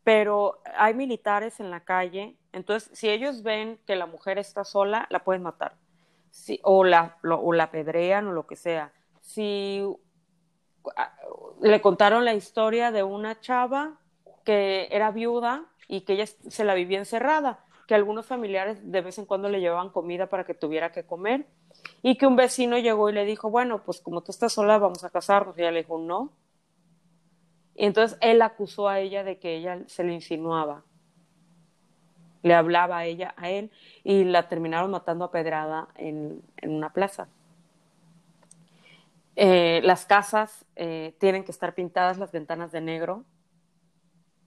Pero 0.06 0.62
hay 0.78 0.94
militares 0.94 1.60
en 1.60 1.70
la 1.70 1.82
calle, 1.82 2.38
entonces 2.54 2.90
si 2.98 3.10
ellos 3.10 3.44
ven 3.44 3.78
que 3.86 3.98
la 3.98 4.06
mujer 4.06 4.38
está 4.38 4.64
sola, 4.64 5.08
la 5.10 5.26
pueden 5.26 5.44
matar. 5.44 5.76
o, 6.64 6.86
la, 6.86 7.18
o 7.22 7.52
la 7.52 7.66
apedrean 7.66 8.28
o 8.28 8.32
lo 8.32 8.48
que 8.48 8.56
sea. 8.56 8.94
Si 9.20 9.84
ah, 10.96 11.14
le 11.62 11.82
contaron 11.82 12.24
la 12.24 12.34
historia 12.34 12.92
de 12.92 13.04
una 13.04 13.42
chava 13.42 14.00
que 14.46 14.88
era 14.90 15.12
viuda 15.12 15.66
y 15.90 16.02
que 16.02 16.14
ella 16.14 16.28
se 16.28 16.64
la 16.64 16.76
vivía 16.76 17.00
encerrada, 17.00 17.66
que 17.88 17.96
algunos 17.96 18.26
familiares 18.26 18.90
de 18.90 19.02
vez 19.02 19.18
en 19.18 19.26
cuando 19.26 19.50
le 19.50 19.60
llevaban 19.60 19.90
comida 19.90 20.28
para 20.28 20.46
que 20.46 20.54
tuviera 20.54 20.94
que 20.94 21.06
comer 21.06 21.46
y 22.02 22.18
que 22.18 22.28
un 22.28 22.36
vecino 22.36 22.78
llegó 22.78 23.10
y 23.10 23.14
le 23.14 23.26
dijo, 23.26 23.50
bueno, 23.50 23.84
pues 23.84 24.02
como 24.02 24.22
tú 24.22 24.32
estás 24.32 24.54
sola, 24.54 24.78
vamos 24.78 25.04
a 25.04 25.10
casarnos. 25.10 25.58
Y 25.58 25.62
ella 25.62 25.72
le 25.72 25.84
dijo, 25.84 25.98
no. 26.00 26.32
Y 27.76 27.86
entonces 27.86 28.18
él 28.22 28.42
acusó 28.42 28.88
a 28.88 29.00
ella 29.00 29.24
de 29.24 29.38
que 29.38 29.56
ella 29.56 29.80
se 29.88 30.04
le 30.04 30.14
insinuaba. 30.14 30.84
Le 32.42 32.54
hablaba 32.54 33.00
a 33.00 33.06
ella, 33.06 33.34
a 33.38 33.50
él, 33.50 33.72
y 34.04 34.24
la 34.24 34.48
terminaron 34.48 34.92
matando 34.92 35.26
a 35.26 35.32
pedrada 35.32 35.90
en, 35.96 36.42
una 36.64 36.92
plaza. 36.92 37.28
Eh, 39.36 39.82
las 39.84 40.06
casas 40.06 40.66
eh, 40.76 41.16
tienen 41.20 41.44
que 41.44 41.52
estar 41.52 41.74
pintadas 41.74 42.18
las 42.18 42.32
ventanas 42.32 42.72
de 42.72 42.82
negro 42.82 43.26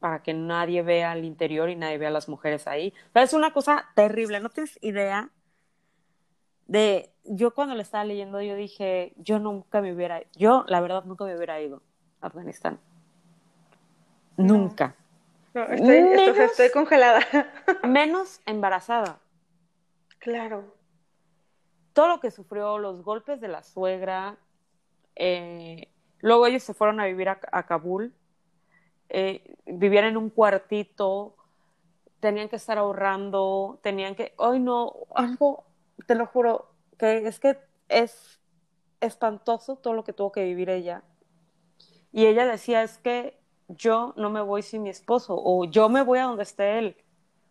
para 0.02 0.22
que 0.22 0.34
nadie 0.34 0.82
vea 0.82 1.12
el 1.12 1.24
interior 1.24 1.70
y 1.70 1.76
nadie 1.76 1.96
vea 1.96 2.08
a 2.08 2.12
las 2.12 2.28
mujeres 2.28 2.66
ahí. 2.66 2.92
es 3.14 3.32
una 3.32 3.52
cosa 3.52 3.86
terrible, 3.94 4.40
no 4.40 4.50
tienes 4.50 4.78
idea 4.82 5.30
de, 6.66 7.12
yo 7.24 7.54
cuando 7.54 7.74
le 7.74 7.82
estaba 7.82 8.04
leyendo, 8.04 8.40
yo 8.40 8.54
dije, 8.54 9.12
yo 9.16 9.38
nunca 9.38 9.80
me 9.80 9.92
hubiera, 9.92 10.22
yo 10.36 10.64
la 10.68 10.80
verdad 10.80 11.04
nunca 11.04 11.24
me 11.24 11.36
hubiera 11.36 11.60
ido 11.60 11.82
a 12.20 12.26
Afganistán. 12.26 12.78
Nunca. 14.36 14.96
No, 15.54 15.64
estoy, 15.64 16.42
estoy 16.44 16.70
congelada. 16.70 17.20
menos 17.86 18.40
embarazada. 18.46 19.20
Claro. 20.18 20.74
Todo 21.92 22.08
lo 22.08 22.20
que 22.20 22.30
sufrió, 22.30 22.78
los 22.78 23.02
golpes 23.02 23.40
de 23.40 23.48
la 23.48 23.62
suegra, 23.62 24.38
eh, 25.14 25.88
luego 26.20 26.46
ellos 26.46 26.62
se 26.62 26.72
fueron 26.72 27.00
a 27.00 27.04
vivir 27.04 27.28
a 27.28 27.66
Kabul 27.66 28.14
eh, 29.14 29.56
vivían 29.66 30.06
en 30.06 30.16
un 30.16 30.30
cuartito, 30.30 31.36
tenían 32.18 32.48
que 32.48 32.56
estar 32.56 32.78
ahorrando, 32.78 33.78
tenían 33.82 34.14
que, 34.14 34.32
ay 34.38 34.58
no, 34.58 34.94
algo, 35.14 35.64
te 36.06 36.14
lo 36.14 36.26
juro, 36.26 36.72
que 36.98 37.26
es 37.26 37.40
que 37.40 37.58
es 37.88 38.40
espantoso 39.00 39.76
todo 39.76 39.94
lo 39.94 40.04
que 40.04 40.12
tuvo 40.12 40.32
que 40.32 40.44
vivir 40.44 40.70
ella. 40.70 41.02
Y 42.12 42.26
ella 42.26 42.46
decía, 42.46 42.82
es 42.82 42.98
que 42.98 43.38
yo 43.68 44.14
no 44.16 44.30
me 44.30 44.40
voy 44.40 44.62
sin 44.62 44.82
mi 44.82 44.90
esposo, 44.90 45.34
o 45.36 45.64
yo 45.64 45.88
me 45.88 46.02
voy 46.02 46.18
a 46.18 46.24
donde 46.24 46.42
esté 46.42 46.78
él, 46.78 46.96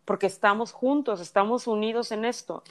porque 0.06 0.28
estamos 0.28 0.72
juntos, 0.72 1.20
estamos 1.20 1.68
unidos 1.68 2.12
en 2.12 2.26
esto. 2.26 2.64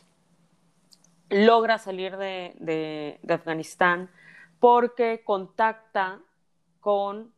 Logra 1.28 1.78
salir 1.78 2.16
de, 2.16 3.18
de 3.22 3.34
Afganistán 3.34 4.10
porque 4.60 5.22
contacta 5.24 6.20
con 6.80 7.32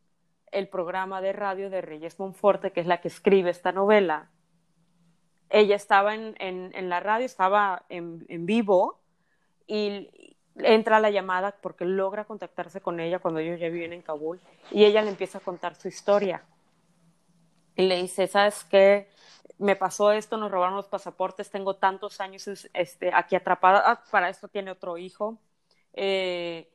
el 0.51 0.69
programa 0.69 1.21
de 1.21 1.33
radio 1.33 1.71
de 1.71 1.81
Reyes 1.81 2.19
Monforte, 2.19 2.73
que 2.73 2.81
es 2.81 2.87
la 2.87 3.01
que 3.01 3.09
escribe 3.09 3.51
esta 3.51 3.73
novela. 3.73 4.29
Ella 5.53 5.77
estaba 5.77 6.15
en, 6.15 6.35
en, 6.39 6.89
la 6.89 7.01
radio, 7.01 7.27
estaba 7.27 7.85
en, 7.91 8.25
en, 8.31 8.47
vivo 8.47 8.99
y 9.67 10.09
entra 10.57 10.99
la 10.99 11.11
llamada 11.11 11.55
porque 11.61 11.85
logra 11.85 12.25
contactarse 12.25 12.81
con 12.81 13.01
ella 13.01 13.19
cuando 13.19 13.41
ellos 13.41 13.61
ya 13.61 13.69
viven 13.69 13.93
en 13.93 14.01
Kabul 14.01 14.41
y 14.71 14.87
ella 14.87 15.03
le 15.03 15.11
empieza 15.11 15.39
a 15.39 15.41
contar 15.43 15.75
su 15.75 15.89
historia. 15.89 16.43
Y 17.77 17.83
le 17.83 18.01
dice, 18.01 18.29
¿sabes 18.29 18.65
qué? 18.65 19.11
Me 19.59 19.77
pasó 19.77 20.11
esto, 20.13 20.39
nos 20.39 20.51
robaron 20.51 20.75
los 20.75 20.89
pasaportes, 20.89 21.51
tengo 21.51 21.77
tantos 21.77 22.21
años 22.23 22.49
este, 22.73 23.13
aquí 23.13 23.37
atrapada, 23.37 23.83
ah, 23.85 24.03
para 24.11 24.31
esto 24.31 24.49
tiene 24.49 24.71
otro 24.71 24.97
hijo. 24.97 25.39
Eh, 25.93 26.71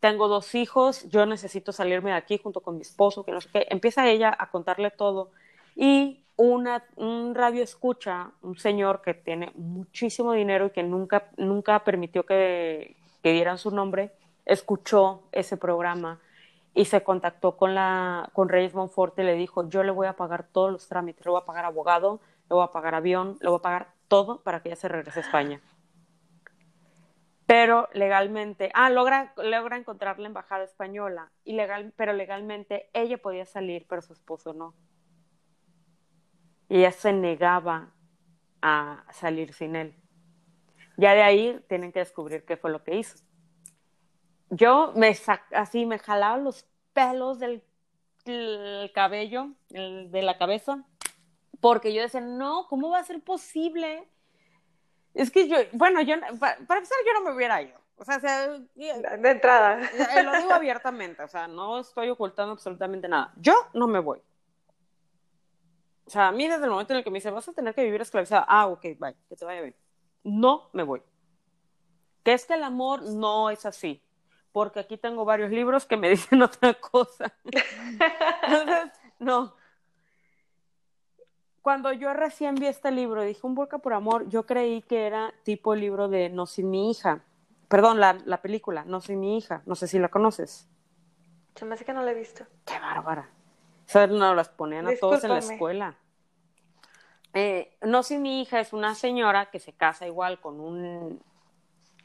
tengo 0.00 0.28
dos 0.28 0.54
hijos, 0.54 1.06
yo 1.10 1.26
necesito 1.26 1.72
salirme 1.72 2.10
de 2.10 2.16
aquí 2.16 2.38
junto 2.38 2.62
con 2.62 2.76
mi 2.76 2.82
esposo, 2.82 3.22
que 3.22 3.32
no. 3.32 3.38
Empieza 3.52 4.08
ella 4.08 4.34
a 4.36 4.50
contarle 4.50 4.90
todo 4.90 5.30
y 5.76 6.24
una, 6.38 6.84
un 6.96 7.34
radio 7.34 7.62
escucha, 7.62 8.30
un 8.40 8.56
señor 8.56 9.02
que 9.02 9.12
tiene 9.12 9.52
muchísimo 9.56 10.32
dinero 10.32 10.66
y 10.66 10.70
que 10.70 10.82
nunca, 10.82 11.28
nunca 11.36 11.84
permitió 11.84 12.24
que, 12.24 12.96
que 13.22 13.32
dieran 13.32 13.58
su 13.58 13.70
nombre, 13.70 14.12
escuchó 14.46 15.24
ese 15.32 15.58
programa 15.58 16.20
y 16.74 16.86
se 16.86 17.02
contactó 17.02 17.56
con, 17.56 17.74
la, 17.74 18.30
con 18.32 18.48
Reyes 18.48 18.72
Monforte 18.72 19.22
y 19.22 19.26
le 19.26 19.34
dijo, 19.34 19.68
yo 19.68 19.82
le 19.82 19.90
voy 19.90 20.06
a 20.06 20.14
pagar 20.14 20.46
todos 20.50 20.72
los 20.72 20.88
trámites, 20.88 21.26
le 21.26 21.32
voy 21.32 21.42
a 21.42 21.44
pagar 21.44 21.66
abogado, 21.66 22.20
le 22.48 22.54
voy 22.54 22.64
a 22.64 22.72
pagar 22.72 22.94
avión, 22.94 23.36
le 23.40 23.48
voy 23.48 23.58
a 23.58 23.62
pagar 23.62 23.88
todo 24.06 24.40
para 24.40 24.62
que 24.62 24.70
ella 24.70 24.76
se 24.76 24.88
regrese 24.88 25.18
a 25.18 25.22
España 25.22 25.60
pero 27.48 27.88
legalmente, 27.94 28.70
ah, 28.74 28.90
logra, 28.90 29.32
logra 29.38 29.78
encontrar 29.78 30.18
la 30.18 30.26
embajada 30.26 30.64
española, 30.64 31.30
y 31.46 31.56
pero 31.96 32.12
legalmente 32.12 32.90
ella 32.92 33.16
podía 33.16 33.46
salir, 33.46 33.86
pero 33.88 34.02
su 34.02 34.12
esposo 34.12 34.52
no. 34.52 34.74
Y 36.68 36.78
ella 36.78 36.92
se 36.92 37.12
negaba 37.12 37.92
a 38.60 39.04
salir 39.12 39.52
sin 39.52 39.76
él. 39.76 39.94
Ya 40.96 41.14
de 41.14 41.22
ahí 41.22 41.64
tienen 41.68 41.92
que 41.92 42.00
descubrir 42.00 42.44
qué 42.44 42.56
fue 42.56 42.70
lo 42.70 42.82
que 42.82 42.96
hizo. 42.96 43.18
Yo 44.50 44.92
me 44.96 45.16
así 45.52 45.86
me 45.86 45.98
jalaba 45.98 46.38
los 46.38 46.66
pelos 46.92 47.38
del, 47.38 47.62
cabello, 48.92 49.52
de 49.68 50.22
la 50.22 50.36
cabeza, 50.36 50.84
porque 51.60 51.94
yo 51.94 52.02
decía, 52.02 52.20
no, 52.20 52.66
¿cómo 52.68 52.90
va 52.90 52.98
a 52.98 53.04
ser 53.04 53.22
posible 53.22 54.08
es 55.18 55.32
que 55.32 55.48
yo, 55.48 55.56
bueno, 55.72 56.00
yo, 56.02 56.14
para, 56.38 56.54
empezar, 56.54 56.96
yo 57.04 57.12
no 57.14 57.22
me 57.22 57.34
hubiera 57.34 57.60
ido. 57.60 57.76
O 57.96 58.04
sea, 58.04 58.18
de 58.18 59.30
entrada. 59.30 59.80
Eh, 59.82 60.22
lo 60.22 60.36
digo 60.36 60.52
abiertamente, 60.52 61.24
o 61.24 61.28
sea, 61.28 61.48
no 61.48 61.80
estoy 61.80 62.08
ocultando 62.10 62.52
absolutamente 62.52 63.08
nada. 63.08 63.32
Yo 63.36 63.54
no 63.74 63.88
me 63.88 63.98
voy. 63.98 64.22
O 66.08 66.10
sea, 66.10 66.28
a 66.28 66.32
mí 66.32 66.48
desde 66.48 66.64
el 66.64 66.70
momento 66.70 66.94
en 66.94 66.96
el 66.96 67.04
que 67.04 67.10
me 67.10 67.18
dice, 67.18 67.30
vas 67.30 67.46
a 67.46 67.52
tener 67.52 67.74
que 67.74 67.84
vivir 67.84 68.00
esclavizada, 68.00 68.46
ah, 68.48 68.66
ok, 68.68 68.80
bye, 68.98 69.14
que 69.28 69.36
te 69.36 69.44
vaya 69.44 69.60
bien. 69.60 69.76
No 70.24 70.70
me 70.72 70.82
voy. 70.82 71.02
Que 72.22 72.32
es 72.32 72.46
que 72.46 72.54
el 72.54 72.62
amor 72.62 73.02
no 73.02 73.50
es 73.50 73.66
así, 73.66 74.02
porque 74.50 74.80
aquí 74.80 74.96
tengo 74.96 75.26
varios 75.26 75.50
libros 75.50 75.84
que 75.84 75.98
me 75.98 76.08
dicen 76.14 76.40
otra 76.40 76.72
cosa. 76.72 77.30
Entonces, 77.44 78.90
no, 79.18 79.54
cuando 81.60 81.92
yo 81.92 82.14
recién 82.14 82.54
vi 82.54 82.68
este 82.68 82.90
libro, 82.90 83.22
dije 83.22 83.46
un 83.46 83.54
burka 83.54 83.76
por 83.76 83.92
amor, 83.92 84.26
yo 84.30 84.46
creí 84.46 84.80
que 84.80 85.06
era 85.06 85.34
tipo 85.42 85.74
libro 85.74 86.08
de 86.08 86.30
No 86.30 86.46
sin 86.46 86.70
mi 86.70 86.90
hija. 86.90 87.22
Perdón, 87.68 88.00
la, 88.00 88.16
la 88.24 88.40
película, 88.40 88.86
No 88.86 89.02
sin 89.02 89.20
mi 89.20 89.36
hija. 89.36 89.60
No 89.66 89.74
sé 89.74 89.86
si 89.88 89.98
la 89.98 90.08
conoces. 90.08 90.66
Se 91.54 91.66
me 91.66 91.74
hace 91.74 91.84
que 91.84 91.92
no 91.92 92.02
la 92.02 92.12
he 92.12 92.14
visto. 92.14 92.46
Qué 92.64 92.78
bárbara. 92.80 93.28
¿Sabes? 93.88 94.10
No, 94.10 94.34
las 94.34 94.50
ponían 94.50 94.86
a 94.86 94.94
todos 94.96 95.24
en 95.24 95.30
la 95.30 95.38
escuela. 95.38 95.96
Eh, 97.32 97.74
no 97.80 98.02
sin 98.02 98.20
mi 98.20 98.42
hija 98.42 98.60
es 98.60 98.74
una 98.74 98.94
señora 98.94 99.50
que 99.50 99.60
se 99.60 99.72
casa 99.72 100.06
igual 100.06 100.40
con 100.40 100.60
un 100.60 101.22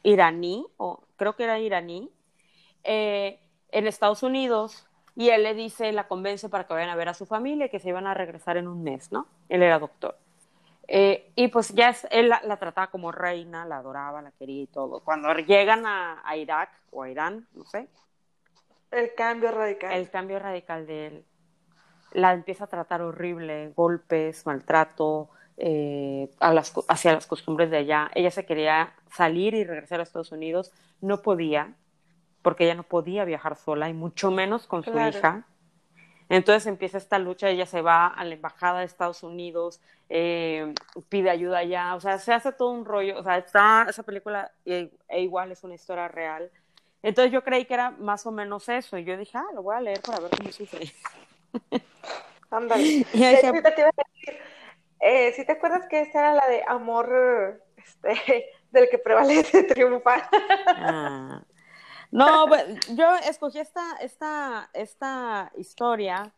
iraní, 0.02 0.66
o 0.78 1.04
creo 1.16 1.36
que 1.36 1.44
era 1.44 1.58
iraní, 1.58 2.10
eh, 2.84 3.38
en 3.70 3.86
Estados 3.86 4.22
Unidos 4.22 4.86
y 5.14 5.28
él 5.28 5.42
le 5.42 5.52
dice, 5.52 5.92
la 5.92 6.08
convence 6.08 6.48
para 6.48 6.66
que 6.66 6.72
vayan 6.72 6.88
a 6.88 6.96
ver 6.96 7.10
a 7.10 7.14
su 7.14 7.26
familia, 7.26 7.68
que 7.68 7.78
se 7.78 7.90
iban 7.90 8.06
a 8.06 8.14
regresar 8.14 8.56
en 8.56 8.66
un 8.66 8.82
mes, 8.82 9.12
¿no? 9.12 9.26
Él 9.50 9.62
era 9.62 9.78
doctor. 9.78 10.16
Eh, 10.88 11.32
y 11.34 11.48
pues 11.48 11.74
ya 11.74 11.94
él 12.10 12.30
la, 12.30 12.56
trataba 12.56 12.86
como 12.86 13.12
reina, 13.12 13.66
la 13.66 13.78
adoraba, 13.78 14.22
la 14.22 14.30
quería 14.32 14.62
y 14.62 14.66
todo. 14.68 15.00
Cuando 15.00 15.32
llegan 15.34 15.84
a, 15.86 16.22
Irak 16.34 16.70
o 16.90 17.02
a 17.02 17.10
Irán, 17.10 17.46
no 17.52 17.66
sé. 17.66 17.88
El 18.90 19.14
cambio 19.14 19.50
radical. 19.50 19.92
El 19.92 20.10
cambio 20.10 20.38
radical 20.38 20.86
de 20.86 21.06
él. 21.08 21.24
La 22.14 22.32
empieza 22.32 22.64
a 22.64 22.66
tratar 22.68 23.02
horrible, 23.02 23.72
golpes, 23.76 24.46
maltrato, 24.46 25.28
eh, 25.56 26.30
hacia 26.88 27.12
las 27.12 27.26
costumbres 27.26 27.70
de 27.70 27.78
allá. 27.78 28.10
Ella 28.14 28.30
se 28.30 28.46
quería 28.46 28.94
salir 29.10 29.54
y 29.54 29.64
regresar 29.64 30.00
a 30.00 30.02
Estados 30.02 30.32
Unidos, 30.32 30.72
no 31.00 31.22
podía, 31.22 31.74
porque 32.42 32.64
ella 32.64 32.74
no 32.74 32.82
podía 32.82 33.24
viajar 33.24 33.56
sola 33.56 33.88
y 33.88 33.94
mucho 33.94 34.30
menos 34.30 34.66
con 34.66 34.82
su 34.82 34.90
hija. 34.98 35.44
Entonces 36.28 36.66
empieza 36.66 36.98
esta 36.98 37.18
lucha, 37.18 37.50
ella 37.50 37.66
se 37.66 37.82
va 37.82 38.06
a 38.06 38.24
la 38.24 38.34
embajada 38.34 38.80
de 38.80 38.86
Estados 38.86 39.22
Unidos, 39.22 39.80
eh, 40.08 40.74
pide 41.08 41.30
ayuda 41.30 41.58
allá, 41.58 41.94
o 41.94 42.00
sea, 42.00 42.18
se 42.18 42.32
hace 42.32 42.50
todo 42.52 42.70
un 42.70 42.84
rollo, 42.84 43.18
o 43.18 43.22
sea, 43.22 43.36
está 43.38 43.86
esa 43.88 44.02
película 44.02 44.50
e, 44.64 44.90
e, 45.08 45.20
igual 45.20 45.52
es 45.52 45.62
una 45.64 45.74
historia 45.74 46.08
real. 46.08 46.50
Entonces 47.02 47.30
yo 47.30 47.44
creí 47.44 47.66
que 47.66 47.74
era 47.74 47.90
más 47.90 48.24
o 48.26 48.32
menos 48.32 48.68
eso, 48.70 48.96
y 48.96 49.04
yo 49.04 49.18
dije, 49.18 49.36
ah, 49.36 49.46
lo 49.54 49.62
voy 49.62 49.76
a 49.76 49.80
leer 49.82 50.00
para 50.00 50.20
ver 50.20 50.30
cómo 50.30 50.50
sufre. 50.50 50.90
Ándale. 52.50 53.06
Eh, 55.00 55.32
si 55.36 55.44
te 55.44 55.52
acuerdas 55.52 55.86
que 55.86 56.00
esta 56.00 56.20
era 56.20 56.34
la 56.34 56.46
de 56.48 56.62
amor 56.66 57.62
este, 57.76 58.46
del 58.70 58.88
que 58.88 58.98
prevalece 58.98 59.62
triunfa. 59.64 60.28
Ah. 60.66 61.42
No, 62.10 62.46
pues, 62.46 62.64
yo 62.94 63.14
escogí 63.16 63.58
esta, 63.58 63.96
esta, 64.00 64.70
esta 64.72 65.52
historia 65.58 66.32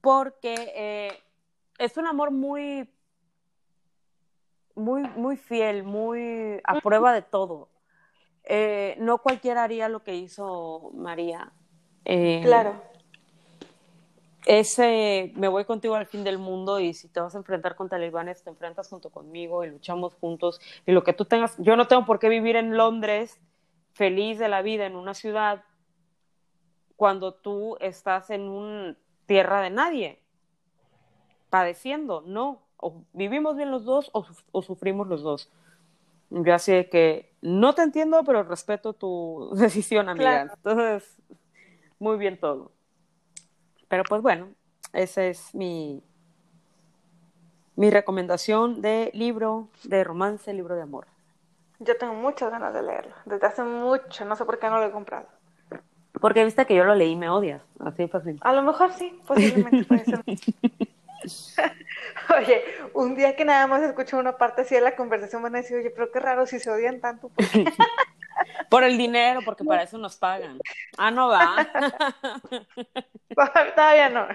porque 0.00 0.54
eh, 0.74 1.22
es 1.78 1.96
un 1.96 2.06
amor 2.06 2.30
muy, 2.30 2.88
muy, 4.76 5.02
muy 5.16 5.36
fiel, 5.36 5.82
muy 5.82 6.60
a 6.62 6.80
prueba 6.80 7.12
de 7.12 7.22
todo. 7.22 7.68
Eh, 8.44 8.94
no 8.98 9.18
cualquiera 9.18 9.64
haría 9.64 9.88
lo 9.88 10.04
que 10.04 10.14
hizo 10.14 10.90
María. 10.94 11.52
claro 12.04 12.93
ese 14.46 15.32
me 15.36 15.48
voy 15.48 15.64
contigo 15.64 15.94
al 15.94 16.06
fin 16.06 16.24
del 16.24 16.38
mundo 16.38 16.80
y 16.80 16.94
si 16.94 17.08
te 17.08 17.20
vas 17.20 17.34
a 17.34 17.38
enfrentar 17.38 17.76
con 17.76 17.88
talibanes, 17.88 18.42
te 18.42 18.50
enfrentas 18.50 18.88
junto 18.88 19.10
conmigo 19.10 19.64
y 19.64 19.70
luchamos 19.70 20.14
juntos 20.14 20.60
y 20.86 20.92
lo 20.92 21.02
que 21.02 21.12
tú 21.12 21.24
tengas, 21.24 21.56
yo 21.58 21.76
no 21.76 21.86
tengo 21.86 22.04
por 22.04 22.18
qué 22.18 22.28
vivir 22.28 22.56
en 22.56 22.76
Londres 22.76 23.40
feliz 23.94 24.38
de 24.38 24.48
la 24.48 24.62
vida 24.62 24.86
en 24.86 24.96
una 24.96 25.14
ciudad 25.14 25.64
cuando 26.96 27.34
tú 27.34 27.76
estás 27.80 28.30
en 28.30 28.42
una 28.42 28.96
tierra 29.26 29.60
de 29.62 29.70
nadie, 29.70 30.20
padeciendo, 31.50 32.22
no, 32.26 32.62
o 32.76 33.04
vivimos 33.12 33.56
bien 33.56 33.70
los 33.70 33.84
dos 33.84 34.10
o, 34.12 34.62
sufrimos 34.62 35.08
los 35.08 35.22
dos. 35.22 35.50
Yo 36.30 36.54
así 36.54 36.72
que 36.90 37.32
no 37.40 37.74
te 37.74 37.82
entiendo, 37.82 38.22
pero 38.24 38.42
respeto 38.42 38.92
tu 38.92 39.50
decisión, 39.56 40.08
amiga. 40.08 40.42
Entonces, 40.42 41.20
muy 41.98 42.16
bien 42.16 42.38
todo. 42.38 42.73
Pero 43.94 44.02
pues 44.02 44.22
bueno, 44.22 44.48
esa 44.92 45.24
es 45.24 45.54
mi, 45.54 46.02
mi 47.76 47.90
recomendación 47.92 48.82
de 48.82 49.12
libro 49.14 49.68
de 49.84 50.02
romance, 50.02 50.52
libro 50.52 50.74
de 50.74 50.82
amor. 50.82 51.06
Yo 51.78 51.96
tengo 51.96 52.14
muchas 52.14 52.50
ganas 52.50 52.74
de 52.74 52.82
leerlo. 52.82 53.14
Desde 53.24 53.46
hace 53.46 53.62
mucho, 53.62 54.24
no 54.24 54.34
sé 54.34 54.44
por 54.44 54.58
qué 54.58 54.68
no 54.68 54.78
lo 54.78 54.86
he 54.86 54.90
comprado. 54.90 55.28
Porque 56.20 56.44
viste 56.44 56.66
que 56.66 56.74
yo 56.74 56.82
lo 56.82 56.96
leí 56.96 57.12
y 57.12 57.16
me 57.16 57.28
odias. 57.28 57.62
Así 57.78 58.08
fácil. 58.08 58.36
A 58.40 58.52
lo 58.52 58.62
mejor 58.62 58.92
sí, 58.94 59.16
posiblemente 59.28 59.84
puede 59.84 60.04
ser. 60.04 60.24
oye, 62.36 62.64
un 62.94 63.14
día 63.14 63.36
que 63.36 63.44
nada 63.44 63.68
más 63.68 63.80
escucho 63.84 64.18
una 64.18 64.36
parte 64.36 64.62
así 64.62 64.74
de 64.74 64.80
la 64.80 64.96
conversación 64.96 65.40
van 65.40 65.54
a 65.54 65.58
decir, 65.58 65.76
oye, 65.76 65.90
pero 65.90 66.10
qué 66.10 66.18
raro 66.18 66.46
si 66.46 66.58
se 66.58 66.68
odian 66.68 67.00
tanto. 67.00 67.30
Por 68.70 68.84
el 68.84 68.96
dinero, 68.96 69.40
porque 69.44 69.64
para 69.64 69.82
eso 69.82 69.98
nos 69.98 70.16
pagan. 70.16 70.60
Ah, 70.96 71.10
no 71.10 71.28
va. 71.28 71.66
Todavía 73.74 74.08
no. 74.08 74.26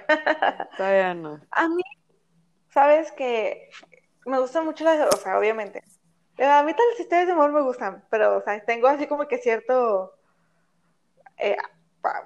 Todavía 0.78 1.14
no. 1.14 1.40
A 1.52 1.68
mí, 1.68 1.84
sabes 2.70 3.12
que 3.12 3.70
me 4.26 4.40
gustan 4.40 4.66
mucho 4.66 4.84
las, 4.84 5.14
o 5.14 5.18
sea, 5.18 5.38
obviamente. 5.38 5.84
A 6.38 6.64
mí 6.64 6.74
todas 6.74 6.92
las 6.92 7.00
historias 7.00 7.28
de 7.28 7.34
amor 7.34 7.52
me 7.52 7.62
gustan, 7.62 8.06
pero, 8.10 8.38
o 8.38 8.42
sea, 8.42 8.64
tengo 8.64 8.88
así 8.88 9.08
como 9.08 9.28
que 9.28 9.38
cierto, 9.40 10.16
eh, 11.38 11.58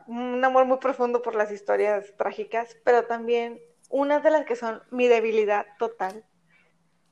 un 0.07 0.43
amor 0.43 0.65
muy 0.65 0.77
profundo 0.77 1.21
por 1.21 1.35
las 1.35 1.51
historias 1.51 2.13
trágicas, 2.17 2.77
pero 2.83 3.05
también 3.05 3.59
unas 3.89 4.21
de 4.23 4.31
las 4.31 4.45
que 4.45 4.55
son 4.55 4.83
mi 4.91 5.07
debilidad 5.07 5.65
total 5.79 6.23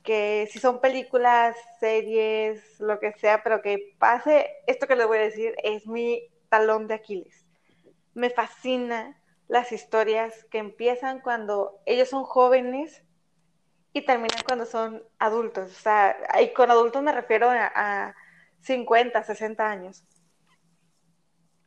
que 0.04 0.48
si 0.52 0.60
son 0.60 0.82
películas, 0.82 1.56
series, 1.80 2.80
lo 2.80 3.00
que 3.00 3.14
sea, 3.14 3.44
pero 3.44 3.62
que 3.62 3.96
pase, 4.00 4.50
esto 4.68 4.88
que 4.88 4.96
les 4.96 5.08
voy 5.08 5.20
a 5.20 5.22
decir 5.22 5.56
es 5.64 5.88
mi 5.88 6.30
talón 6.50 6.88
de 6.88 6.96
Aquiles. 6.96 7.46
Me 8.14 8.30
fascina 8.30 9.22
las 9.48 9.72
historias 9.72 10.46
que 10.52 10.58
empiezan 10.58 11.20
cuando 11.22 11.82
ellos 11.86 12.10
son 12.10 12.24
jóvenes 12.24 13.04
y 13.94 14.06
terminan 14.06 14.44
cuando 14.48 14.66
son 14.66 15.04
adultos. 15.20 15.72
O 15.72 15.80
sea, 15.82 16.18
y 16.42 16.54
con 16.54 16.72
adultos 16.72 17.04
me 17.04 17.12
refiero 17.12 17.50
a, 17.50 17.72
a 17.76 18.16
50, 18.62 19.24
60 19.24 19.70
años 19.70 20.04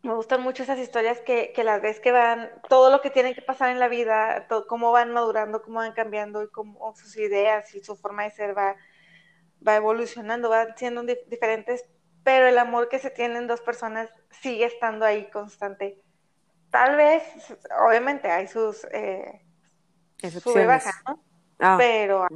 me 0.05 0.15
gustan 0.15 0.43
mucho 0.43 0.63
esas 0.63 0.79
historias 0.79 1.21
que, 1.23 1.53
que, 1.55 1.65
las 1.65 1.81
ves 1.81 1.99
que 1.99 2.13
van, 2.13 2.51
todo 2.69 2.91
lo 2.91 3.01
que 3.01 3.11
tienen 3.11 3.35
que 3.35 3.41
pasar 3.41 3.71
en 3.71 3.81
la 3.81 3.89
vida, 3.89 4.47
todo, 4.49 4.67
cómo 4.67 4.93
van 4.93 5.13
madurando, 5.13 5.63
cómo 5.63 5.79
van 5.79 5.93
cambiando 5.93 6.43
y 6.43 6.51
cómo 6.51 6.95
sus 6.95 7.17
ideas 7.17 7.75
y 7.75 7.83
su 7.83 7.97
forma 7.97 8.25
de 8.25 8.31
ser 8.31 8.57
va, 8.57 8.77
va 9.67 9.77
evolucionando, 9.77 10.51
van 10.51 10.77
siendo 10.77 11.03
diferentes, 11.03 11.87
pero 12.23 12.47
el 12.47 12.59
amor 12.59 12.91
que 12.91 12.99
se 12.99 13.11
tienen 13.11 13.47
dos 13.47 13.63
personas 13.63 14.11
sigue 14.31 14.67
estando 14.67 15.07
ahí 15.07 15.31
constante. 15.31 16.03
Tal 16.71 16.97
vez, 16.97 17.23
obviamente 17.87 18.31
hay 18.31 18.47
sus 18.47 18.85
eh, 18.93 19.41
sube 20.29 20.67
baja, 20.67 20.93
¿no? 21.09 21.23
Ah. 21.61 21.77
Pero 21.79 22.27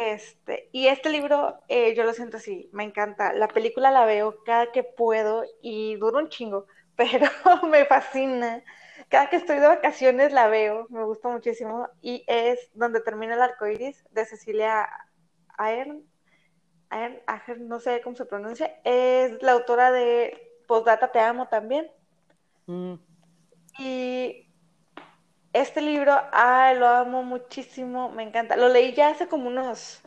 Este, 0.00 0.68
y 0.72 0.86
este 0.86 1.10
libro 1.10 1.58
eh, 1.68 1.94
yo 1.94 2.04
lo 2.04 2.12
siento 2.12 2.36
así, 2.36 2.68
me 2.72 2.84
encanta. 2.84 3.32
La 3.32 3.48
película 3.48 3.90
la 3.90 4.04
veo 4.04 4.42
cada 4.44 4.70
que 4.70 4.84
puedo 4.84 5.44
y 5.60 5.96
dura 5.96 6.18
un 6.18 6.28
chingo, 6.28 6.66
pero 6.96 7.28
me 7.68 7.84
fascina. 7.84 8.62
Cada 9.08 9.30
que 9.30 9.36
estoy 9.36 9.58
de 9.58 9.66
vacaciones 9.68 10.32
la 10.32 10.48
veo, 10.48 10.86
me 10.90 11.04
gusta 11.04 11.28
muchísimo. 11.28 11.88
Y 12.02 12.24
es 12.26 12.70
donde 12.74 13.00
termina 13.00 13.34
el 13.34 13.42
arco 13.42 13.66
iris 13.66 14.04
de 14.10 14.24
Cecilia 14.24 14.88
Ayer, 15.56 15.88
Ayer, 16.90 17.60
no 17.60 17.80
sé 17.80 18.00
cómo 18.02 18.16
se 18.16 18.24
pronuncia. 18.24 18.80
Es 18.84 19.42
la 19.42 19.52
autora 19.52 19.90
de 19.92 20.60
Postdata 20.66 21.10
Te 21.12 21.20
Amo 21.20 21.48
también. 21.48 21.90
Mm. 22.66 22.94
Y 23.78 24.47
este 25.62 25.80
libro, 25.80 26.14
ay, 26.32 26.78
lo 26.78 26.86
amo 26.86 27.22
muchísimo, 27.22 28.10
me 28.10 28.22
encanta. 28.22 28.56
Lo 28.56 28.68
leí 28.68 28.92
ya 28.92 29.08
hace 29.08 29.28
como 29.28 29.48
unos 29.48 30.00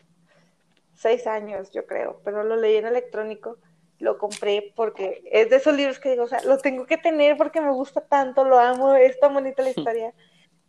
seis 0.94 1.26
años, 1.28 1.72
yo 1.72 1.86
creo, 1.86 2.22
pero 2.24 2.44
lo 2.44 2.56
leí 2.56 2.76
en 2.76 2.86
electrónico. 2.86 3.58
Lo 4.00 4.18
compré 4.18 4.74
porque 4.76 5.24
es 5.32 5.50
de 5.50 5.58
esos 5.58 5.76
libros 5.76 6.00
que 6.00 6.10
digo, 6.12 6.24
o 6.24 6.28
sea, 6.28 6.42
lo 6.44 6.58
tengo 6.58 6.86
que 6.86 6.98
tener 6.98 7.38
porque 7.38 7.62
me 7.62 7.72
gusta 7.72 8.02
tanto, 8.02 8.44
lo 8.44 8.60
amo, 8.60 8.96
es 8.96 9.20
tan 9.20 9.34
bonita 9.34 9.62
la 9.62 9.70
historia. 9.70 10.14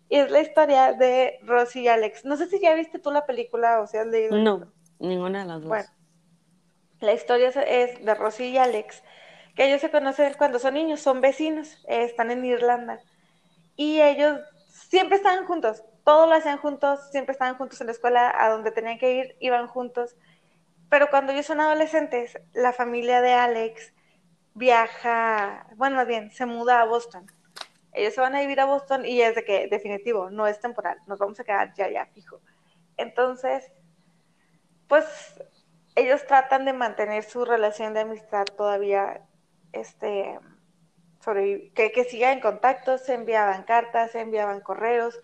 Y 0.09 0.17
es 0.17 0.31
la 0.31 0.41
historia 0.41 0.93
de 0.93 1.39
Rosy 1.43 1.81
y 1.81 1.89
Alex. 1.89 2.27
No 2.27 2.37
sé 2.37 2.47
si 2.47 2.61
ya 2.61 2.75
viste 2.75 2.99
tú 2.99 3.11
la 3.11 3.25
película 3.25 3.81
o 3.81 3.87
si 3.87 3.97
has 3.97 4.07
leído. 4.07 4.37
No, 4.37 4.71
ninguna 4.99 5.41
de 5.41 5.47
las 5.47 5.61
dos. 5.61 5.69
Bueno, 5.69 5.89
la 7.01 7.15
historia 7.15 7.49
es 7.49 8.05
de 8.05 8.15
Rosy 8.15 8.45
y 8.49 8.59
Alex, 8.59 9.03
que 9.57 9.67
ellos 9.67 9.81
se 9.81 9.91
conocen 9.91 10.35
cuando 10.37 10.59
son 10.59 10.75
niños, 10.75 11.01
son 11.01 11.23
vecinos, 11.23 11.83
están 11.89 12.31
en 12.31 12.45
Irlanda. 12.45 13.01
Y 13.77 14.03
ellos 14.03 14.41
siempre 14.93 15.17
estaban 15.17 15.47
juntos, 15.47 15.83
todo 16.05 16.27
lo 16.27 16.35
hacían 16.35 16.59
juntos, 16.59 17.01
siempre 17.11 17.33
estaban 17.33 17.57
juntos 17.57 17.81
en 17.81 17.87
la 17.87 17.95
escuela, 17.95 18.31
a 18.39 18.51
donde 18.51 18.73
tenían 18.73 18.99
que 18.99 19.15
ir, 19.15 19.37
iban 19.41 19.67
juntos. 19.67 20.17
Pero 20.91 21.09
cuando 21.09 21.33
ellos 21.33 21.47
son 21.47 21.63
adolescentes, 21.63 22.39
la 22.53 22.75
familia 22.75 23.23
de 23.23 23.33
Alex 23.33 23.95
viaja, 24.53 25.67
bueno, 25.77 25.97
más 25.97 26.07
bien, 26.07 26.31
se 26.31 26.45
muda 26.45 26.83
a 26.83 26.85
Boston. 26.85 27.25
Ellos 27.95 28.13
se 28.13 28.21
van 28.21 28.35
a 28.35 28.41
vivir 28.41 28.61
a 28.61 28.67
Boston 28.67 29.07
y 29.07 29.23
es 29.23 29.35
de 29.35 29.45
que, 29.47 29.67
definitivo, 29.67 30.29
no 30.29 30.47
es 30.47 30.61
temporal, 30.61 30.99
nos 31.07 31.19
vamos 31.19 31.41
a 31.41 31.45
quedar 31.45 31.73
ya, 31.73 31.89
ya, 31.89 32.05
fijo. 32.13 32.43
Entonces, 32.99 33.73
pues 34.89 35.07
ellos 35.95 36.27
tratan 36.27 36.67
de 36.67 36.75
mantener 36.75 37.25
su 37.25 37.47
relación 37.47 37.95
de 37.95 38.01
amistad 38.01 38.45
todavía, 38.45 39.23
este, 39.73 40.39
que, 41.25 41.93
que 41.93 42.05
siga 42.05 42.33
en 42.33 42.41
contacto, 42.41 42.99
se 42.99 43.15
enviaban 43.15 43.65
cartas, 43.65 44.13
se 44.13 44.21
enviaban 44.21 44.61
correos, 44.61 45.21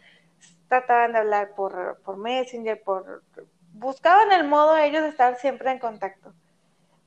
trataban 0.69 1.13
de 1.13 1.19
hablar 1.19 1.55
por, 1.55 2.01
por 2.05 2.17
Messenger, 2.17 2.83
por 2.83 3.23
buscaban 3.73 4.33
el 4.33 4.47
modo 4.47 4.77
ellos 4.77 5.03
de 5.03 5.09
estar 5.09 5.37
siempre 5.37 5.71
en 5.71 5.79
contacto. 5.79 6.35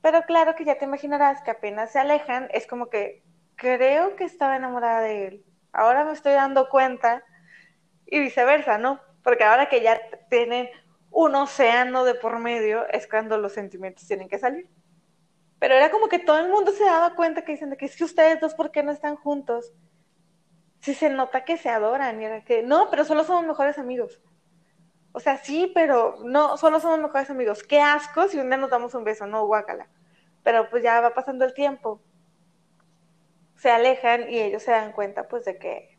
Pero 0.00 0.22
claro 0.22 0.54
que 0.54 0.64
ya 0.64 0.78
te 0.78 0.84
imaginarás 0.84 1.42
que 1.42 1.50
apenas 1.50 1.92
se 1.92 1.98
alejan, 1.98 2.48
es 2.52 2.66
como 2.66 2.88
que 2.88 3.22
creo 3.56 4.16
que 4.16 4.24
estaba 4.24 4.56
enamorada 4.56 5.00
de 5.02 5.26
él. 5.26 5.44
Ahora 5.72 6.04
me 6.04 6.12
estoy 6.12 6.32
dando 6.32 6.68
cuenta 6.68 7.22
y 8.06 8.18
viceversa, 8.18 8.78
¿no? 8.78 9.00
Porque 9.22 9.44
ahora 9.44 9.68
que 9.68 9.80
ya 9.80 10.00
tienen 10.28 10.68
un 11.10 11.34
océano 11.34 12.04
de 12.04 12.14
por 12.14 12.38
medio, 12.38 12.88
es 12.88 13.06
cuando 13.06 13.38
los 13.38 13.52
sentimientos 13.52 14.06
tienen 14.06 14.28
que 14.28 14.38
salir. 14.38 14.66
Pero 15.62 15.76
era 15.76 15.92
como 15.92 16.08
que 16.08 16.18
todo 16.18 16.40
el 16.40 16.48
mundo 16.48 16.72
se 16.72 16.82
daba 16.82 17.14
cuenta 17.14 17.42
que 17.42 17.52
dicen 17.52 17.76
que 17.76 17.84
es 17.84 17.94
que 17.94 18.02
ustedes 18.02 18.40
dos, 18.40 18.52
¿por 18.52 18.72
qué 18.72 18.82
no 18.82 18.90
están 18.90 19.14
juntos? 19.14 19.72
Si 20.80 20.92
se 20.92 21.08
nota 21.08 21.44
que 21.44 21.56
se 21.56 21.68
adoran 21.68 22.20
y 22.20 22.24
era 22.24 22.42
que, 22.42 22.64
no, 22.64 22.90
pero 22.90 23.04
solo 23.04 23.22
somos 23.22 23.46
mejores 23.46 23.78
amigos. 23.78 24.20
O 25.12 25.20
sea, 25.20 25.36
sí, 25.36 25.70
pero 25.72 26.16
no, 26.24 26.56
solo 26.56 26.80
somos 26.80 26.98
mejores 26.98 27.30
amigos. 27.30 27.62
Qué 27.62 27.80
asco 27.80 28.26
si 28.26 28.38
un 28.38 28.48
día 28.48 28.56
nos 28.56 28.70
damos 28.70 28.92
un 28.96 29.04
beso, 29.04 29.28
no, 29.28 29.46
guácala. 29.46 29.88
Pero 30.42 30.68
pues 30.68 30.82
ya 30.82 31.00
va 31.00 31.14
pasando 31.14 31.44
el 31.44 31.54
tiempo. 31.54 32.02
Se 33.54 33.70
alejan 33.70 34.28
y 34.28 34.40
ellos 34.40 34.64
se 34.64 34.72
dan 34.72 34.90
cuenta 34.90 35.28
pues 35.28 35.44
de 35.44 35.58
que, 35.58 35.96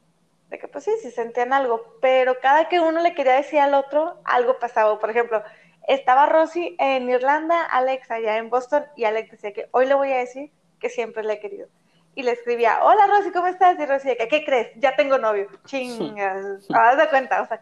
de 0.50 0.60
que 0.60 0.68
pues 0.68 0.84
sí, 0.84 0.92
sí 1.02 1.10
sentían 1.10 1.54
algo. 1.54 2.00
Pero 2.02 2.38
cada 2.42 2.68
que 2.68 2.82
uno 2.82 3.00
le 3.00 3.16
quería 3.16 3.36
decir 3.36 3.60
al 3.60 3.76
otro, 3.76 4.20
algo 4.26 4.60
pasaba. 4.60 5.00
Por 5.00 5.10
ejemplo, 5.10 5.42
estaba 5.88 6.26
Rosy 6.26 6.76
en 6.80 7.10
Irlanda, 7.10 7.64
Alex 7.64 8.10
allá 8.12 8.38
en 8.38 8.50
Boston, 8.50 8.86
y 8.96 9.06
Alex 9.06 9.32
decía 9.32 9.54
que 9.54 9.68
hoy 9.72 9.86
le 9.86 9.94
voy 9.94 10.12
a 10.12 10.18
decir 10.18 10.52
que 10.80 10.90
siempre 10.90 11.24
le 11.24 11.34
he 11.34 11.40
querido. 11.40 11.68
Y 12.16 12.24
le 12.24 12.32
escribía, 12.32 12.84
hola 12.84 13.08
Rosy, 13.08 13.32
¿cómo 13.32 13.48
estás? 13.48 13.80
Y 13.80 13.86
Rosy, 13.86 14.16
¿qué 14.30 14.46
crees? 14.46 14.72
Ya 14.76 14.96
tengo 14.96 15.18
novio. 15.18 15.48
Chingas, 15.66 16.68
haz 16.74 16.98
de 16.98 17.10
cuenta, 17.10 17.42
o 17.42 17.48
sea. 17.48 17.62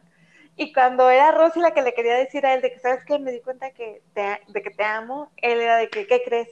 Y 0.58 0.74
cuando 0.74 1.10
era 1.10 1.32
Rosy 1.32 1.60
la 1.60 1.72
que 1.72 1.82
le 1.82 1.94
quería 1.94 2.16
decir 2.16 2.46
a 2.46 2.54
él 2.54 2.62
de 2.62 2.72
que, 2.72 2.80
¿sabes 2.80 3.04
qué? 3.06 3.18
Me 3.18 3.32
di 3.32 3.42
cuenta 3.42 3.72
que 3.72 4.02
de 4.14 4.62
que 4.62 4.70
te 4.70 4.84
amo, 4.84 5.32
él 5.38 5.62
era 5.62 5.78
de 5.78 5.90
que, 5.90 6.06
¿qué 6.06 6.22
crees? 6.24 6.50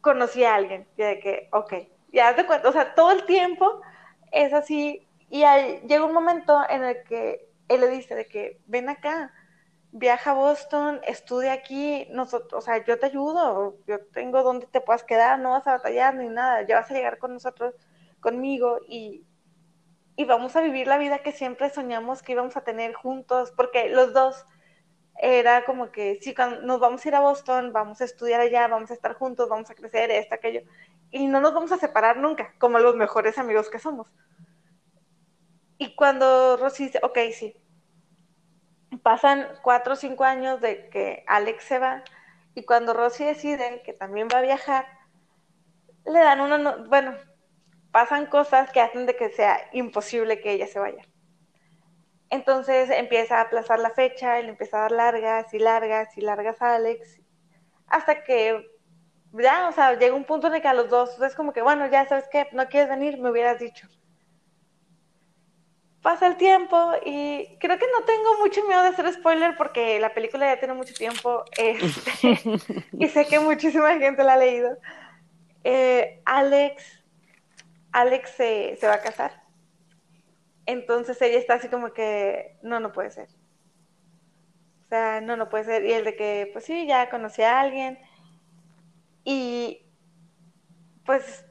Conocí 0.00 0.44
a 0.44 0.54
alguien, 0.54 0.86
y 0.96 1.02
de 1.02 1.20
que, 1.20 1.48
ok, 1.52 1.74
ya 2.12 2.28
haz 2.28 2.36
de 2.36 2.46
cuenta, 2.46 2.68
o 2.68 2.72
sea, 2.72 2.94
todo 2.94 3.12
el 3.12 3.24
tiempo 3.24 3.80
es 4.32 4.52
así, 4.52 5.06
y 5.30 5.44
llega 5.86 6.04
un 6.04 6.14
momento 6.14 6.60
en 6.68 6.84
el 6.84 7.02
que 7.04 7.48
él 7.68 7.80
le 7.80 7.88
dice 7.88 8.14
de 8.14 8.26
que, 8.26 8.58
ven 8.66 8.88
acá, 8.88 9.32
viaja 9.92 10.32
a 10.32 10.34
Boston, 10.34 11.00
estudia 11.06 11.52
aquí, 11.52 12.06
nosotros, 12.10 12.52
o 12.52 12.60
sea, 12.64 12.84
yo 12.84 12.98
te 12.98 13.06
ayudo, 13.06 13.76
yo 13.86 14.04
tengo 14.12 14.42
donde 14.42 14.66
te 14.66 14.80
puedas 14.80 15.04
quedar, 15.04 15.38
no 15.38 15.50
vas 15.50 15.66
a 15.66 15.72
batallar 15.72 16.14
ni 16.14 16.28
nada, 16.28 16.62
ya 16.66 16.76
vas 16.76 16.90
a 16.90 16.94
llegar 16.94 17.18
con 17.18 17.32
nosotros, 17.32 17.74
conmigo 18.20 18.80
y, 18.88 19.24
y 20.16 20.24
vamos 20.24 20.56
a 20.56 20.60
vivir 20.60 20.86
la 20.86 20.98
vida 20.98 21.20
que 21.20 21.32
siempre 21.32 21.70
soñamos 21.70 22.22
que 22.22 22.32
íbamos 22.32 22.56
a 22.56 22.62
tener 22.64 22.92
juntos, 22.94 23.52
porque 23.56 23.88
los 23.88 24.12
dos 24.12 24.46
era 25.20 25.64
como 25.64 25.90
que 25.90 26.18
sí, 26.20 26.34
nos 26.62 26.80
vamos 26.80 27.04
a 27.04 27.08
ir 27.08 27.14
a 27.14 27.20
Boston, 27.20 27.72
vamos 27.72 28.00
a 28.00 28.04
estudiar 28.04 28.40
allá, 28.40 28.68
vamos 28.68 28.90
a 28.90 28.94
estar 28.94 29.14
juntos, 29.14 29.48
vamos 29.48 29.70
a 29.70 29.74
crecer, 29.74 30.10
esto, 30.10 30.34
aquello, 30.34 30.62
y 31.10 31.26
no 31.26 31.40
nos 31.40 31.54
vamos 31.54 31.72
a 31.72 31.78
separar 31.78 32.18
nunca, 32.18 32.54
como 32.58 32.78
los 32.78 32.94
mejores 32.94 33.38
amigos 33.38 33.70
que 33.70 33.78
somos. 33.78 34.08
Y 35.78 35.94
cuando 35.94 36.56
Rosy 36.56 36.86
dice, 36.86 37.00
ok, 37.02 37.18
sí, 37.32 37.54
pasan 38.96 39.46
cuatro 39.62 39.94
o 39.94 39.96
cinco 39.96 40.24
años 40.24 40.60
de 40.60 40.88
que 40.88 41.24
Alex 41.26 41.64
se 41.64 41.78
va 41.78 42.02
y 42.54 42.64
cuando 42.64 42.94
Rosy 42.94 43.24
decide 43.24 43.82
que 43.84 43.92
también 43.92 44.28
va 44.32 44.38
a 44.38 44.42
viajar, 44.42 44.86
le 46.06 46.18
dan 46.20 46.40
una, 46.40 46.76
bueno, 46.88 47.14
pasan 47.92 48.26
cosas 48.26 48.70
que 48.72 48.80
hacen 48.80 49.06
de 49.06 49.16
que 49.16 49.30
sea 49.30 49.60
imposible 49.72 50.40
que 50.40 50.52
ella 50.52 50.66
se 50.66 50.78
vaya. 50.78 51.04
Entonces 52.30 52.90
empieza 52.90 53.38
a 53.38 53.42
aplazar 53.42 53.78
la 53.78 53.90
fecha, 53.90 54.38
él 54.38 54.48
empieza 54.48 54.78
a 54.78 54.82
dar 54.82 54.92
largas 54.92 55.52
y 55.54 55.58
largas 55.58 56.16
y 56.16 56.20
largas 56.20 56.60
a 56.60 56.74
Alex, 56.74 57.20
hasta 57.86 58.24
que 58.24 58.66
ya, 59.32 59.68
o 59.68 59.72
sea, 59.72 59.94
llega 59.98 60.14
un 60.14 60.24
punto 60.24 60.48
en 60.48 60.54
el 60.54 60.62
que 60.62 60.68
a 60.68 60.74
los 60.74 60.88
dos 60.88 61.20
es 61.20 61.34
como 61.34 61.52
que, 61.52 61.62
bueno, 61.62 61.86
ya 61.86 62.06
sabes 62.06 62.28
qué, 62.30 62.48
no 62.52 62.68
quieres 62.68 62.88
venir, 62.88 63.18
me 63.18 63.30
hubieras 63.30 63.58
dicho 63.58 63.88
pasa 66.08 66.26
el 66.26 66.38
tiempo 66.38 66.92
y 67.04 67.58
creo 67.60 67.78
que 67.78 67.84
no 67.84 68.02
tengo 68.06 68.38
mucho 68.38 68.66
miedo 68.66 68.82
de 68.82 68.88
hacer 68.88 69.12
spoiler 69.12 69.58
porque 69.58 70.00
la 70.00 70.14
película 70.14 70.46
ya 70.46 70.58
tiene 70.58 70.72
mucho 70.72 70.94
tiempo 70.94 71.44
este, 71.54 72.40
y 72.98 73.08
sé 73.08 73.26
que 73.26 73.38
muchísima 73.38 73.94
gente 73.98 74.24
la 74.24 74.32
ha 74.32 74.38
leído. 74.38 74.78
Eh, 75.64 76.22
Alex, 76.24 77.04
Alex 77.92 78.30
se, 78.30 78.78
va 78.84 78.94
a 78.94 79.02
casar. 79.02 79.42
Entonces 80.64 81.20
ella 81.20 81.36
está 81.36 81.56
así 81.56 81.68
como 81.68 81.92
que, 81.92 82.56
no, 82.62 82.80
no 82.80 82.90
puede 82.90 83.10
ser. 83.10 83.28
O 84.86 84.88
sea, 84.88 85.20
no, 85.20 85.36
no 85.36 85.50
puede 85.50 85.64
ser. 85.64 85.84
Y 85.84 85.92
el 85.92 86.06
de 86.06 86.16
que, 86.16 86.48
pues 86.54 86.64
sí, 86.64 86.86
ya 86.86 87.10
conocí 87.10 87.42
a 87.42 87.60
alguien. 87.60 87.98
Y 89.24 89.86
pues 91.04 91.44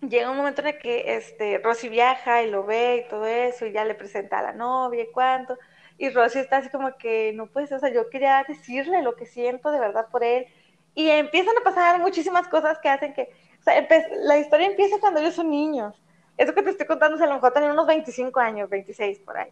llega 0.00 0.30
un 0.30 0.36
momento 0.36 0.60
en 0.60 0.68
el 0.68 0.78
que 0.78 1.16
este, 1.16 1.58
Rosy 1.58 1.88
viaja 1.88 2.42
y 2.42 2.50
lo 2.50 2.64
ve 2.64 3.04
y 3.04 3.08
todo 3.08 3.26
eso, 3.26 3.66
y 3.66 3.72
ya 3.72 3.84
le 3.84 3.94
presenta 3.94 4.38
a 4.38 4.42
la 4.42 4.52
novia 4.52 5.02
y 5.02 5.12
cuánto, 5.12 5.58
y 5.96 6.10
Rosy 6.10 6.38
está 6.38 6.58
así 6.58 6.70
como 6.70 6.96
que, 6.96 7.32
no 7.34 7.46
puede 7.46 7.66
ser, 7.66 7.78
o 7.78 7.80
sea, 7.80 7.92
yo 7.92 8.08
quería 8.10 8.44
decirle 8.46 9.02
lo 9.02 9.16
que 9.16 9.26
siento 9.26 9.70
de 9.70 9.80
verdad 9.80 10.06
por 10.10 10.22
él, 10.22 10.46
y 10.94 11.10
empiezan 11.10 11.56
a 11.58 11.64
pasar 11.64 12.00
muchísimas 12.00 12.48
cosas 12.48 12.78
que 12.80 12.88
hacen 12.88 13.12
que, 13.14 13.30
o 13.60 13.62
sea, 13.62 13.86
la 14.22 14.38
historia 14.38 14.66
empieza 14.66 15.00
cuando 15.00 15.20
ellos 15.20 15.34
son 15.34 15.50
niños, 15.50 16.00
eso 16.36 16.54
que 16.54 16.62
te 16.62 16.70
estoy 16.70 16.86
contando, 16.86 17.22
a 17.22 17.26
lo 17.26 17.34
mejor 17.34 17.52
tienen 17.52 17.72
unos 17.72 17.86
25 17.86 18.38
años, 18.40 18.70
26 18.70 19.18
por 19.20 19.38
ahí, 19.38 19.50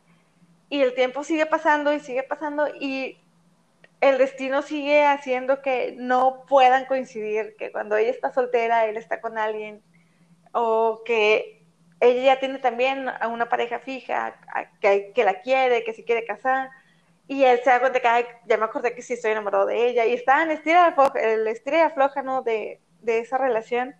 y 0.68 0.80
el 0.80 0.94
tiempo 0.94 1.24
sigue 1.24 1.46
pasando 1.46 1.92
y 1.92 2.00
sigue 2.00 2.22
pasando, 2.22 2.68
y 2.80 3.18
el 4.00 4.18
destino 4.18 4.62
sigue 4.62 5.04
haciendo 5.04 5.62
que 5.62 5.94
no 5.96 6.44
puedan 6.48 6.84
coincidir, 6.86 7.56
que 7.56 7.72
cuando 7.72 7.96
ella 7.96 8.10
está 8.10 8.32
soltera, 8.32 8.84
él 8.86 8.96
está 8.96 9.20
con 9.20 9.38
alguien, 9.38 9.82
o 10.58 11.02
que 11.04 11.62
ella 12.00 12.34
ya 12.34 12.40
tiene 12.40 12.58
también 12.58 13.08
a 13.08 13.28
una 13.28 13.48
pareja 13.48 13.78
fija 13.78 14.36
que, 14.80 15.12
que 15.14 15.24
la 15.24 15.40
quiere, 15.42 15.84
que 15.84 15.92
se 15.92 16.02
quiere 16.02 16.24
casar, 16.24 16.70
y 17.28 17.44
él 17.44 17.60
se 17.62 17.68
da 17.68 17.80
cuenta 17.80 18.00
que 18.00 18.26
ya 18.46 18.56
me 18.56 18.64
acordé 18.64 18.94
que 18.94 19.02
sí 19.02 19.12
estoy 19.12 19.32
enamorado 19.32 19.66
de 19.66 19.86
ella, 19.86 20.06
y 20.06 20.14
está 20.14 20.42
en 20.42 20.50
estira 20.50 20.94
el 21.14 21.46
estira 21.46 21.78
y 21.78 21.80
afloja 21.82 22.22
¿no? 22.22 22.40
de, 22.40 22.80
de 23.02 23.18
esa 23.18 23.36
relación, 23.36 23.94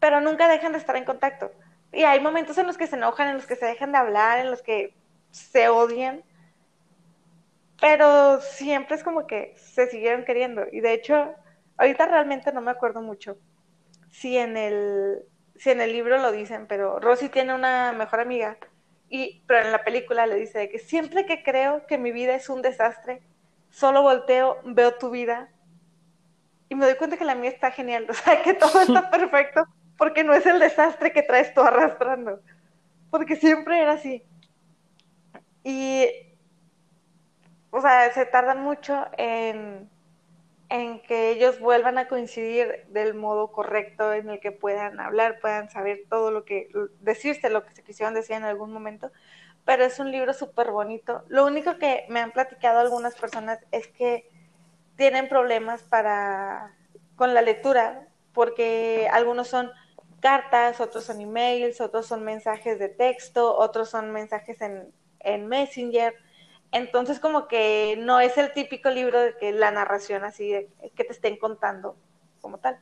pero 0.00 0.20
nunca 0.20 0.48
dejan 0.48 0.72
de 0.72 0.78
estar 0.78 0.96
en 0.96 1.04
contacto. 1.04 1.50
Y 1.92 2.02
hay 2.04 2.20
momentos 2.20 2.58
en 2.58 2.66
los 2.66 2.76
que 2.76 2.86
se 2.86 2.96
enojan, 2.96 3.28
en 3.28 3.36
los 3.36 3.46
que 3.46 3.56
se 3.56 3.66
dejan 3.66 3.92
de 3.92 3.98
hablar, 3.98 4.38
en 4.38 4.50
los 4.50 4.62
que 4.62 4.94
se 5.30 5.70
odian, 5.70 6.22
pero 7.80 8.40
siempre 8.42 8.96
es 8.96 9.02
como 9.02 9.26
que 9.26 9.54
se 9.56 9.86
siguieron 9.86 10.24
queriendo. 10.24 10.66
Y 10.70 10.80
de 10.80 10.92
hecho, 10.92 11.34
ahorita 11.78 12.06
realmente 12.06 12.52
no 12.52 12.60
me 12.60 12.70
acuerdo 12.70 13.00
mucho, 13.00 13.38
si 14.10 14.36
en 14.36 14.56
el, 14.56 15.22
si 15.56 15.70
en 15.70 15.80
el 15.80 15.92
libro 15.92 16.18
lo 16.18 16.32
dicen, 16.32 16.66
pero 16.66 16.98
Rosy 16.98 17.28
tiene 17.28 17.54
una 17.54 17.92
mejor 17.92 18.20
amiga, 18.20 18.58
y, 19.08 19.42
pero 19.46 19.66
en 19.66 19.72
la 19.72 19.84
película 19.84 20.26
le 20.26 20.36
dice 20.36 20.68
que 20.68 20.78
siempre 20.78 21.26
que 21.26 21.42
creo 21.42 21.86
que 21.86 21.98
mi 21.98 22.12
vida 22.12 22.34
es 22.34 22.48
un 22.48 22.62
desastre, 22.62 23.22
solo 23.70 24.02
volteo, 24.02 24.58
veo 24.64 24.94
tu 24.94 25.10
vida 25.10 25.50
y 26.68 26.74
me 26.76 26.86
doy 26.86 26.94
cuenta 26.94 27.16
que 27.16 27.24
la 27.24 27.34
mía 27.34 27.50
está 27.50 27.70
genial, 27.72 28.06
o 28.10 28.14
sea, 28.14 28.42
que 28.42 28.54
todo 28.54 28.80
está 28.80 29.10
perfecto, 29.10 29.64
porque 29.96 30.24
no 30.24 30.34
es 30.34 30.46
el 30.46 30.58
desastre 30.58 31.12
que 31.12 31.22
traes 31.22 31.52
tú 31.54 31.60
arrastrando, 31.60 32.40
porque 33.10 33.36
siempre 33.36 33.80
era 33.80 33.92
así. 33.92 34.24
Y, 35.62 36.06
o 37.70 37.80
sea, 37.80 38.12
se 38.12 38.24
tardan 38.26 38.62
mucho 38.62 39.06
en 39.18 39.90
en 40.70 41.02
que 41.02 41.30
ellos 41.32 41.58
vuelvan 41.58 41.98
a 41.98 42.06
coincidir 42.06 42.86
del 42.88 43.14
modo 43.14 43.50
correcto 43.50 44.12
en 44.12 44.30
el 44.30 44.38
que 44.38 44.52
puedan 44.52 45.00
hablar, 45.00 45.40
puedan 45.40 45.68
saber 45.68 46.04
todo 46.08 46.30
lo 46.30 46.44
que, 46.44 46.70
decirse 47.00 47.50
lo 47.50 47.66
que 47.66 47.74
se 47.74 47.82
quisieron 47.82 48.14
decir 48.14 48.36
en 48.36 48.44
algún 48.44 48.72
momento, 48.72 49.10
pero 49.64 49.84
es 49.84 49.98
un 49.98 50.12
libro 50.12 50.32
súper 50.32 50.70
bonito. 50.70 51.24
Lo 51.28 51.44
único 51.44 51.76
que 51.78 52.06
me 52.08 52.20
han 52.20 52.30
platicado 52.30 52.78
algunas 52.78 53.16
personas 53.16 53.58
es 53.72 53.88
que 53.88 54.30
tienen 54.96 55.28
problemas 55.28 55.82
para 55.82 56.76
con 57.16 57.34
la 57.34 57.42
lectura, 57.42 58.06
porque 58.32 59.08
algunos 59.12 59.48
son 59.48 59.70
cartas, 60.20 60.80
otros 60.80 61.04
son 61.04 61.20
emails, 61.20 61.80
otros 61.80 62.06
son 62.06 62.22
mensajes 62.22 62.78
de 62.78 62.88
texto, 62.88 63.56
otros 63.58 63.90
son 63.90 64.12
mensajes 64.12 64.60
en, 64.62 64.92
en 65.18 65.46
Messenger, 65.48 66.14
entonces 66.72 67.18
como 67.18 67.48
que 67.48 67.96
no 67.98 68.20
es 68.20 68.38
el 68.38 68.52
típico 68.52 68.90
libro 68.90 69.20
de 69.20 69.36
que 69.36 69.52
la 69.52 69.70
narración 69.70 70.24
así, 70.24 70.68
que 70.94 71.04
te 71.04 71.12
estén 71.12 71.36
contando 71.36 71.96
como 72.40 72.58
tal. 72.58 72.78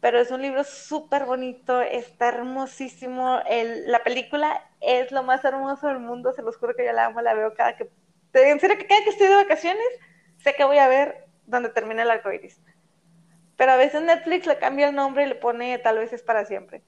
Pero 0.00 0.18
es 0.18 0.30
un 0.30 0.42
libro 0.42 0.64
súper 0.64 1.26
bonito, 1.26 1.80
está 1.80 2.28
hermosísimo. 2.28 3.40
El, 3.46 3.90
la 3.90 4.02
película 4.02 4.64
es 4.80 5.12
lo 5.12 5.22
más 5.22 5.44
hermoso 5.44 5.88
del 5.88 6.00
mundo, 6.00 6.32
se 6.32 6.42
los 6.42 6.56
juro 6.56 6.74
que 6.74 6.86
yo 6.86 6.92
la 6.92 7.06
amo, 7.06 7.20
la 7.20 7.34
veo 7.34 7.54
cada 7.54 7.76
que... 7.76 7.90
En 8.32 8.60
serio 8.60 8.78
que 8.78 8.86
cada 8.86 9.04
que 9.04 9.10
estoy 9.10 9.28
de 9.28 9.34
vacaciones, 9.34 9.86
sé 10.38 10.54
que 10.54 10.64
voy 10.64 10.78
a 10.78 10.88
ver 10.88 11.26
donde 11.46 11.68
termina 11.68 12.02
el 12.02 12.10
arco 12.10 12.32
iris. 12.32 12.60
Pero 13.56 13.72
a 13.72 13.76
veces 13.76 14.02
Netflix 14.02 14.46
le 14.46 14.58
cambia 14.58 14.88
el 14.88 14.94
nombre 14.94 15.24
y 15.24 15.26
le 15.26 15.34
pone 15.34 15.78
tal 15.78 15.98
vez 15.98 16.12
es 16.12 16.22
para 16.22 16.46
siempre. 16.46 16.82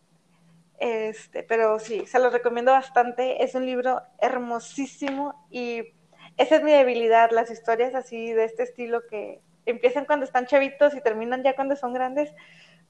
Este, 0.78 1.42
pero 1.42 1.78
sí, 1.78 2.06
se 2.06 2.18
los 2.18 2.32
recomiendo 2.32 2.72
bastante. 2.72 3.44
Es 3.44 3.54
un 3.54 3.66
libro 3.66 4.00
hermosísimo 4.20 5.46
y 5.50 5.94
esa 6.36 6.56
es 6.56 6.62
mi 6.62 6.72
debilidad, 6.72 7.30
las 7.30 7.50
historias 7.50 7.94
así 7.94 8.32
de 8.32 8.44
este 8.44 8.62
estilo 8.62 9.06
que 9.06 9.40
empiezan 9.66 10.04
cuando 10.04 10.24
están 10.24 10.46
chavitos 10.46 10.94
y 10.94 11.00
terminan 11.00 11.42
ya 11.42 11.54
cuando 11.54 11.76
son 11.76 11.92
grandes. 11.92 12.34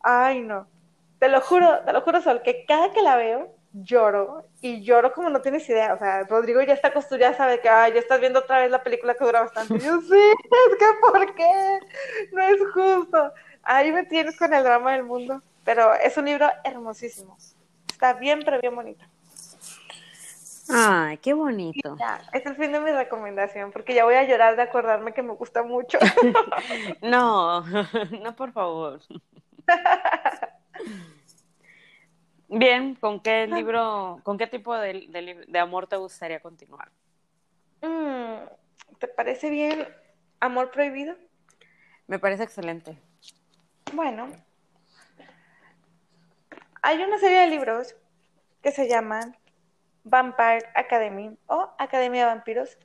Ay, 0.00 0.40
no. 0.40 0.68
Te 1.18 1.28
lo 1.28 1.40
juro, 1.40 1.80
te 1.84 1.92
lo 1.92 2.00
juro, 2.02 2.20
Sol, 2.20 2.42
que 2.42 2.64
cada 2.66 2.92
que 2.92 3.02
la 3.02 3.16
veo 3.16 3.54
lloro 3.72 4.44
y 4.60 4.82
lloro 4.82 5.12
como 5.12 5.30
no 5.30 5.40
tienes 5.40 5.68
idea. 5.68 5.94
O 5.94 5.98
sea, 5.98 6.24
Rodrigo 6.24 6.62
ya 6.62 6.74
está 6.74 6.88
acostumbrado, 6.88 7.36
sabe 7.36 7.60
que 7.60 7.68
ay, 7.68 7.92
ya 7.92 8.00
estás 8.00 8.20
viendo 8.20 8.40
otra 8.40 8.58
vez 8.58 8.70
la 8.70 8.82
película 8.82 9.14
que 9.14 9.24
dura 9.24 9.40
bastante. 9.40 9.78
yo 9.78 10.00
sí, 10.00 10.08
es 10.70 10.76
que 10.78 10.86
¿por 11.00 11.34
qué? 11.34 11.80
No 12.32 12.42
es 12.42 12.60
justo. 12.74 13.32
Ahí 13.62 13.92
me 13.92 14.04
tienes 14.04 14.36
con 14.36 14.52
el 14.52 14.64
drama 14.64 14.92
del 14.92 15.04
mundo. 15.04 15.42
Pero 15.64 15.94
es 15.94 16.16
un 16.16 16.24
libro 16.24 16.48
hermosísimo. 16.64 17.36
Está 17.88 18.14
bien, 18.14 18.40
pero 18.44 18.60
bien 18.60 18.74
bonito. 18.74 19.04
Ay, 20.74 21.18
qué 21.18 21.34
bonito. 21.34 21.96
es 22.32 22.46
el 22.46 22.56
fin 22.56 22.72
de 22.72 22.80
mi 22.80 22.90
recomendación, 22.90 23.72
porque 23.72 23.94
ya 23.94 24.04
voy 24.04 24.14
a 24.14 24.24
llorar 24.24 24.56
de 24.56 24.62
acordarme 24.62 25.12
que 25.12 25.22
me 25.22 25.34
gusta 25.34 25.62
mucho. 25.62 25.98
no, 27.02 27.62
no, 28.22 28.36
por 28.36 28.52
favor. 28.52 29.00
Bien, 32.48 32.94
¿con 32.96 33.20
qué 33.20 33.46
libro, 33.46 34.20
con 34.22 34.36
qué 34.36 34.46
tipo 34.46 34.76
de, 34.76 35.44
de, 35.48 35.58
amor 35.58 35.86
te 35.86 35.96
gustaría 35.96 36.40
continuar? 36.40 36.90
Mm, 37.80 38.46
¿Te 38.98 39.08
parece 39.08 39.48
bien 39.48 39.88
Amor 40.40 40.70
Prohibido? 40.70 41.16
Me 42.06 42.18
parece 42.18 42.42
excelente. 42.42 42.98
Bueno, 43.94 44.28
hay 46.82 47.02
una 47.02 47.18
serie 47.18 47.40
de 47.40 47.46
libros 47.46 47.94
que 48.62 48.70
se 48.70 48.88
llaman 48.88 49.36
Vampire 50.04 50.68
Academy 50.74 51.36
o 51.46 51.70
Academia 51.78 52.26
de 52.26 52.34
Vampiros. 52.34 52.78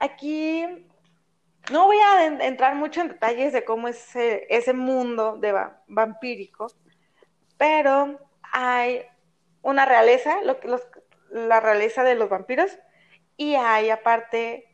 Aquí 0.00 0.64
no 1.70 1.86
voy 1.86 1.96
a 1.98 2.26
entrar 2.26 2.74
mucho 2.74 3.00
en 3.00 3.08
detalles 3.08 3.52
de 3.52 3.64
cómo 3.64 3.88
es 3.88 4.14
ese, 4.14 4.72
mundo 4.74 5.38
de 5.38 5.54
vampírico, 5.86 6.66
pero 7.56 8.20
hay 8.52 9.02
una 9.62 9.86
realeza, 9.86 10.36
la 11.30 11.60
realeza 11.60 12.04
de 12.04 12.16
los 12.16 12.28
vampiros, 12.28 12.78
y 13.36 13.54
hay 13.54 13.90
aparte 13.90 14.68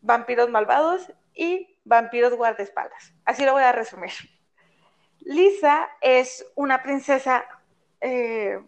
vampiros 0.00 0.50
malvados 0.50 1.12
y 1.34 1.78
vampiros 1.84 2.34
guardaespaldas. 2.34 3.14
Así 3.24 3.44
lo 3.44 3.52
voy 3.52 3.62
a 3.62 3.72
resumir. 3.72 4.12
Lisa 5.20 5.88
es 6.00 6.44
una 6.56 6.82
princesa 6.82 7.44
eh, 8.00 8.58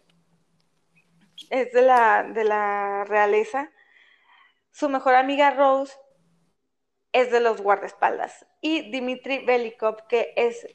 es 1.49 1.71
de 1.71 1.81
la, 1.81 2.23
de 2.23 2.43
la 2.43 3.05
realeza. 3.05 3.71
Su 4.71 4.89
mejor 4.89 5.15
amiga 5.15 5.51
Rose 5.51 5.95
es 7.11 7.31
de 7.31 7.39
los 7.39 7.61
guardaespaldas. 7.61 8.45
Y 8.61 8.91
Dimitri 8.91 9.45
Belikov, 9.45 10.07
que 10.07 10.33
es 10.35 10.67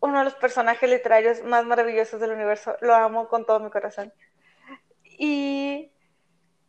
uno 0.00 0.18
de 0.18 0.24
los 0.24 0.34
personajes 0.34 0.88
literarios 0.88 1.42
más 1.42 1.64
maravillosos 1.64 2.20
del 2.20 2.32
universo. 2.32 2.76
Lo 2.80 2.94
amo 2.94 3.28
con 3.28 3.46
todo 3.46 3.60
mi 3.60 3.70
corazón. 3.70 4.12
Y 5.04 5.92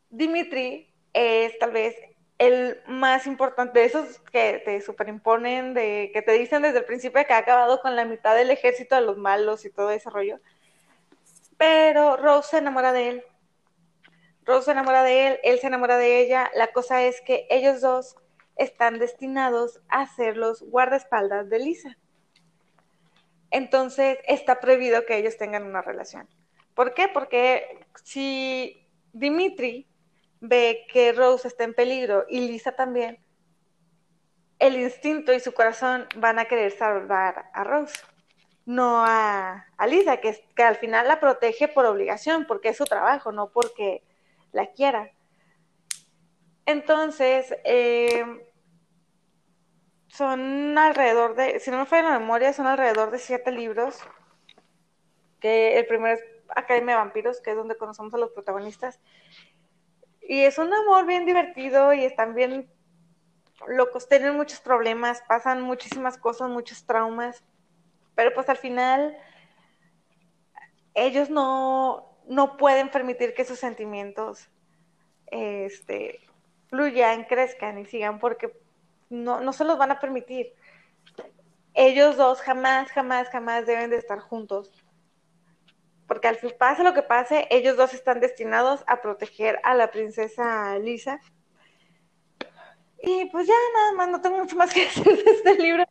Dimitri 0.10 0.94
es 1.14 1.58
tal 1.60 1.72
vez 1.72 1.96
el 2.38 2.82
más 2.88 3.26
importante 3.26 3.80
de 3.80 3.86
esos 3.86 4.20
que 4.32 4.62
te 4.66 4.82
superimponen, 4.82 5.74
de, 5.74 6.12
que 6.14 6.22
te 6.22 6.34
dicen 6.34 6.62
desde 6.62 6.80
el 6.80 6.86
principio 6.86 7.26
que 7.26 7.34
ha 7.34 7.38
acabado 7.38 7.80
con 7.82 7.96
la 7.96 8.06
mitad 8.06 8.36
del 8.36 8.52
ejército 8.52 8.96
de 8.96 9.02
los 9.02 9.18
malos 9.18 9.66
y 9.66 9.72
todo 9.72 9.92
ese 9.92 10.10
rollo. 10.10 10.40
Pero 11.58 12.18
Rose 12.18 12.50
se 12.50 12.58
enamora 12.58 12.92
de 12.92 13.10
él. 13.10 13.24
Rose 14.46 14.66
se 14.66 14.72
enamora 14.72 15.04
de 15.04 15.28
él, 15.28 15.40
él 15.44 15.60
se 15.60 15.68
enamora 15.68 15.98
de 15.98 16.20
ella. 16.20 16.52
La 16.56 16.68
cosa 16.68 17.04
es 17.04 17.22
que 17.22 17.48
ellos 17.50 17.82
dos 17.82 18.16
están 18.56 19.00
destinados 19.00 19.82
a 19.90 20.06
ser 20.08 20.38
los 20.38 20.62
guardaespaldas 20.62 21.50
de 21.50 21.60
Lisa. 21.60 21.98
Entonces 23.52 24.18
está 24.28 24.60
prohibido 24.60 25.06
que 25.06 25.18
ellos 25.18 25.38
tengan 25.38 25.64
una 25.64 25.82
relación. 25.82 26.28
¿Por 26.74 26.94
qué? 26.94 27.08
Porque 27.08 27.86
si 28.04 28.88
Dimitri 29.14 29.88
ve 30.42 30.86
que 30.92 31.14
Rose 31.14 31.48
está 31.48 31.64
en 31.64 31.74
peligro 31.74 32.26
y 32.28 32.48
Lisa 32.48 32.72
también, 32.74 33.24
el 34.60 34.76
instinto 34.78 35.34
y 35.34 35.40
su 35.40 35.54
corazón 35.54 36.08
van 36.16 36.40
a 36.40 36.46
querer 36.46 36.72
salvar 36.72 37.50
a 37.54 37.64
Rose 37.64 37.96
no 38.66 39.04
a, 39.06 39.66
Lisa, 39.88 40.18
que, 40.18 40.46
que 40.56 40.64
al 40.64 40.76
final 40.76 41.08
la 41.08 41.20
protege 41.20 41.68
por 41.68 41.86
obligación, 41.86 42.46
porque 42.46 42.70
es 42.70 42.78
su 42.78 42.86
trabajo, 42.86 43.32
no 43.32 43.50
porque 43.50 44.04
la 44.52 44.68
quiera. 44.68 45.12
Entonces, 46.66 47.54
eh, 47.66 48.24
son 50.08 50.78
alrededor 50.78 51.36
de, 51.36 51.60
si 51.60 51.72
no 51.72 51.80
me 51.80 51.86
falla 51.86 52.10
la 52.10 52.20
memoria, 52.20 52.54
son 52.54 52.68
alrededor 52.68 53.12
de 53.12 53.20
siete 53.20 53.52
libros, 53.52 54.00
que 55.40 55.78
el 55.78 55.86
primero 55.86 56.16
es 56.16 56.24
Academia 56.50 56.96
de 56.96 57.02
Vampiros, 57.02 57.42
que 57.42 57.52
es 57.52 57.58
donde 57.58 57.76
conocemos 57.76 58.14
a 58.14 58.18
los 58.18 58.32
protagonistas. 58.32 59.02
Y 60.22 60.44
es 60.44 60.58
un 60.58 60.74
amor 60.74 61.06
bien 61.06 61.26
divertido 61.26 61.94
y 61.94 62.06
están 62.06 62.34
bien 62.34 62.72
locos, 63.68 64.08
tienen 64.08 64.36
muchos 64.36 64.62
problemas, 64.62 65.22
pasan 65.28 65.62
muchísimas 65.62 66.18
cosas, 66.18 66.50
muchos 66.50 66.86
traumas 66.86 67.44
pero 68.16 68.34
pues 68.34 68.50
al 68.50 68.58
final 68.58 69.18
ellos 70.94 71.30
no, 71.30 72.16
pueden 72.58 72.90
permitir 72.90 73.34
que 73.34 73.46
sus 73.46 73.60
sentimientos 73.60 74.50
este, 75.28 76.20
fluyan, 76.68 77.26
crezcan 77.26 77.80
y 77.80 77.86
sigan 77.86 78.20
porque 78.20 78.54
no, 79.10 79.42
no 79.42 79.54
se 79.54 79.66
los 79.66 79.78
van 79.78 79.92
a 79.92 80.00
permitir. 80.00 80.54
Ellos 81.74 82.18
dos 82.18 82.42
jamás, 82.42 82.92
jamás, 82.92 83.30
jamás 83.30 83.66
deben 83.66 83.90
de 83.90 83.98
estar 83.98 84.20
juntos. 84.20 84.72
Porque 86.08 86.28
al 86.28 86.36
fin 86.36 86.54
pase 86.58 86.84
lo 86.84 86.94
que 86.94 87.02
pase, 87.02 87.48
ellos 87.50 87.78
dos 87.78 87.94
están 87.94 88.20
destinados 88.20 88.84
a 88.88 89.02
proteger 89.02 89.60
a 89.64 89.74
la 89.74 89.90
princesa 89.90 90.78
Lisa. 90.78 91.20
Y 93.02 93.26
pues 93.26 93.48
ya 93.48 93.54
nada 93.74 93.94
más, 93.94 94.10
no 94.10 94.22
tengo 94.22 94.38
mucho 94.38 94.56
más 94.56 94.74
que 94.74 94.82
decir 94.86 95.24
de 95.24 95.32
este 95.32 95.56
libro. 95.56 95.84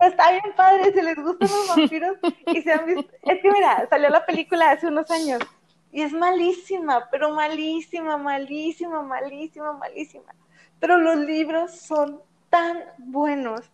Está 0.00 0.30
bien 0.30 0.54
padre, 0.56 0.92
si 0.92 1.00
les 1.02 1.16
gustan 1.16 1.48
los 1.48 1.68
vampiros 1.68 2.18
y 2.46 2.62
se 2.62 2.72
han 2.72 2.86
visto. 2.86 3.10
Es 3.22 3.40
que 3.40 3.50
mira, 3.50 3.86
salió 3.88 4.10
la 4.10 4.26
película 4.26 4.70
hace 4.70 4.86
unos 4.88 5.10
años 5.10 5.40
y 5.92 6.02
es 6.02 6.12
malísima, 6.12 7.08
pero 7.10 7.30
malísima, 7.30 8.18
malísima, 8.18 9.02
malísima, 9.02 9.72
malísima. 9.72 10.34
Pero 10.78 10.98
los 10.98 11.16
libros 11.16 11.72
son 11.72 12.20
tan 12.50 12.84
buenos. 12.98 13.70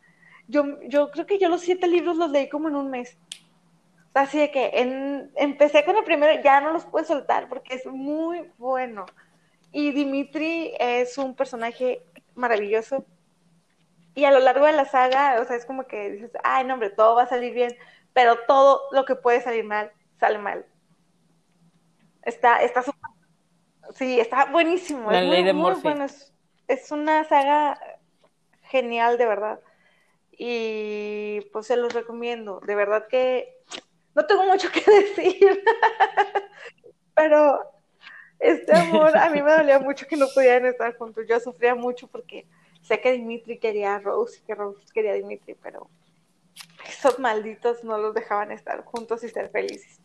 Yo, 0.47 0.81
yo 0.83 1.11
creo 1.11 1.27
que 1.27 1.39
yo 1.39 1.49
los 1.49 1.62
siete 1.62 1.89
libros 1.89 2.16
los 2.16 2.31
leí 2.31 2.49
como 2.49 2.68
en 2.68 2.77
un 2.77 2.91
mes. 2.91 3.18
Así 4.14 4.39
de 4.39 4.51
que 4.51 4.70
empecé 5.37 5.85
con 5.85 5.97
el 5.97 6.05
primero, 6.05 6.41
ya 6.43 6.61
no 6.61 6.73
los 6.73 6.85
puedo 6.85 7.05
soltar 7.05 7.49
porque 7.49 7.75
es 7.75 7.87
muy 7.87 8.51
bueno. 8.59 9.07
Y 9.73 9.91
Dimitri 9.91 10.75
es 10.79 11.16
un 11.18 11.35
personaje 11.35 12.03
maravilloso 12.35 13.07
y 14.15 14.25
a 14.25 14.31
lo 14.31 14.41
largo 14.41 14.67
de 14.67 14.73
la 14.73 14.85
saga, 14.85 15.41
o 15.41 15.45
sea, 15.45 15.57
es 15.57 15.65
como 15.65 15.87
que 15.87 16.11
dices, 16.11 16.31
ay, 16.45 16.65
no, 16.65 16.75
hombre, 16.75 16.91
todo 16.91 17.15
va 17.15 17.23
a 17.23 17.29
salir 17.29 17.55
bien, 17.55 17.75
pero 18.13 18.37
todo 18.47 18.83
lo 18.93 19.05
que 19.05 19.15
puede 19.15 19.41
salir 19.41 19.65
mal, 19.65 19.91
sale 20.21 20.39
mal. 20.39 20.67
Está, 22.23 22.63
está 22.63 22.83
súper, 22.83 23.11
sí, 23.95 24.21
está 24.21 24.47
buenísimo. 24.47 25.11
La 25.11 25.23
ley 25.23 25.43
de 25.43 25.53
muy 25.53 25.75
bueno. 25.75 26.05
Es, 26.05 26.33
es, 26.69 26.91
una 26.93 27.25
saga 27.25 27.79
genial, 28.63 29.18
de 29.18 29.26
verdad. 29.26 29.61
Y 30.33 31.41
pues 31.53 31.67
se 31.67 31.76
los 31.76 31.93
recomiendo. 31.93 32.61
De 32.61 32.75
verdad 32.75 33.07
que 33.09 33.57
no 34.14 34.26
tengo 34.26 34.45
mucho 34.45 34.71
que 34.71 34.80
decir, 34.91 35.64
pero 37.14 37.72
este 38.39 38.76
amor 38.76 39.17
a 39.17 39.30
mí 39.30 39.43
me 39.43 39.53
dolía 39.53 39.79
mucho 39.79 40.07
que 40.07 40.17
no 40.17 40.26
pudieran 40.29 40.67
estar 40.67 40.97
juntos. 40.97 41.25
Yo 41.29 41.41
sufría 41.41 41.75
mucho 41.75 42.09
porque 42.09 42.47
Sé 42.83 43.00
que 43.00 43.13
Dimitri 43.13 43.59
quería 43.59 43.95
a 43.95 43.99
Rose 44.00 44.41
y 44.41 44.46
que 44.46 44.54
Rose 44.54 44.80
quería 44.92 45.13
a 45.13 45.14
Dimitri, 45.14 45.54
pero 45.63 45.88
esos 46.87 47.18
malditos 47.18 47.84
no 47.84 47.99
los 47.99 48.14
dejaban 48.14 48.50
estar 48.50 48.84
juntos 48.84 49.22
y 49.25 49.29
ser 49.29 49.50
felices. 49.50 50.00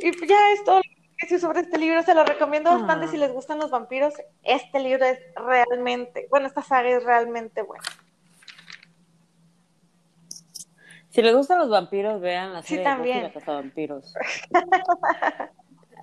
Y 0.00 0.26
ya 0.26 0.52
es 0.52 0.64
todo 0.64 0.76
lo 0.76 0.82
que 1.28 1.38
sobre 1.38 1.60
este 1.60 1.78
libro. 1.78 2.02
Se 2.02 2.14
lo 2.14 2.24
recomiendo 2.24 2.70
bastante 2.70 3.08
si 3.08 3.16
les 3.16 3.32
gustan 3.32 3.58
los 3.58 3.70
vampiros. 3.70 4.14
Este 4.42 4.80
libro 4.80 5.04
es 5.04 5.18
realmente, 5.36 6.26
bueno, 6.30 6.46
esta 6.46 6.62
saga 6.62 6.90
es 6.90 7.04
realmente 7.04 7.62
buena. 7.62 7.84
Si 11.10 11.22
les 11.22 11.34
gustan 11.34 11.60
los 11.60 11.70
vampiros, 11.70 12.20
vean 12.20 12.52
la 12.52 12.62
serie 12.62 12.78
sí, 12.78 12.84
también. 12.84 13.32
de 13.32 13.40
vampiros. 13.46 14.12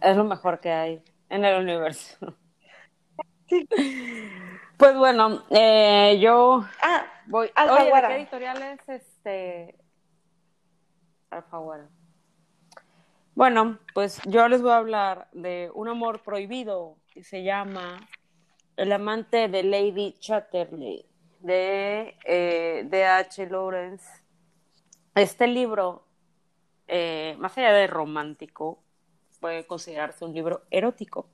es 0.01 0.15
lo 0.15 0.23
mejor 0.23 0.61
que 0.61 0.71
hay 0.71 1.03
en 1.29 1.43
el 1.43 1.61
universo. 1.61 2.37
Sí. 3.49 3.67
Pues 4.81 4.97
bueno, 4.97 5.43
eh, 5.51 6.17
yo 6.19 6.65
ah, 6.81 7.05
voy. 7.27 7.51
Oye, 7.69 7.85
¿de 7.85 8.01
qué 8.01 8.15
editorial 8.15 8.63
es 8.63 8.89
este? 8.89 9.75
Alfaguara. 11.29 11.87
Bueno, 13.35 13.77
pues 13.93 14.19
yo 14.25 14.47
les 14.47 14.63
voy 14.63 14.71
a 14.71 14.77
hablar 14.77 15.27
de 15.33 15.69
un 15.75 15.87
amor 15.87 16.23
prohibido 16.23 16.97
que 17.13 17.23
se 17.23 17.43
llama 17.43 17.99
El 18.75 18.91
amante 18.91 19.49
de 19.49 19.61
Lady 19.61 20.15
Chatterley 20.17 21.05
de 21.41 22.17
eh, 22.25 22.83
D.H. 22.89 23.51
Lawrence. 23.51 24.03
Este 25.13 25.45
libro, 25.45 26.07
eh, 26.87 27.35
más 27.37 27.55
allá 27.55 27.71
de 27.71 27.85
romántico, 27.85 28.81
puede 29.39 29.67
considerarse 29.67 30.25
un 30.25 30.33
libro 30.33 30.63
erótico. 30.71 31.29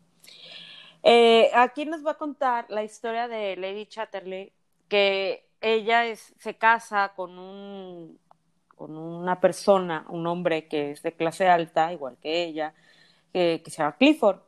Eh, 1.10 1.50
aquí 1.54 1.86
nos 1.86 2.06
va 2.06 2.12
a 2.12 2.18
contar 2.18 2.66
la 2.68 2.84
historia 2.84 3.30
de 3.30 3.56
Lady 3.56 3.86
Chatterley, 3.86 4.52
que 4.90 5.48
ella 5.62 6.04
se 6.14 6.58
casa 6.58 7.14
con 7.16 7.40
un 7.40 8.20
con 8.76 8.98
una 8.98 9.40
persona, 9.40 10.06
un 10.10 10.28
hombre 10.28 10.68
que 10.68 10.92
es 10.92 11.02
de 11.04 11.14
clase 11.14 11.48
alta, 11.48 11.94
igual 11.94 12.18
que 12.22 12.44
ella, 12.44 12.74
que, 13.32 13.64
se 13.68 13.78
llama 13.78 13.96
Clifford. 13.96 14.42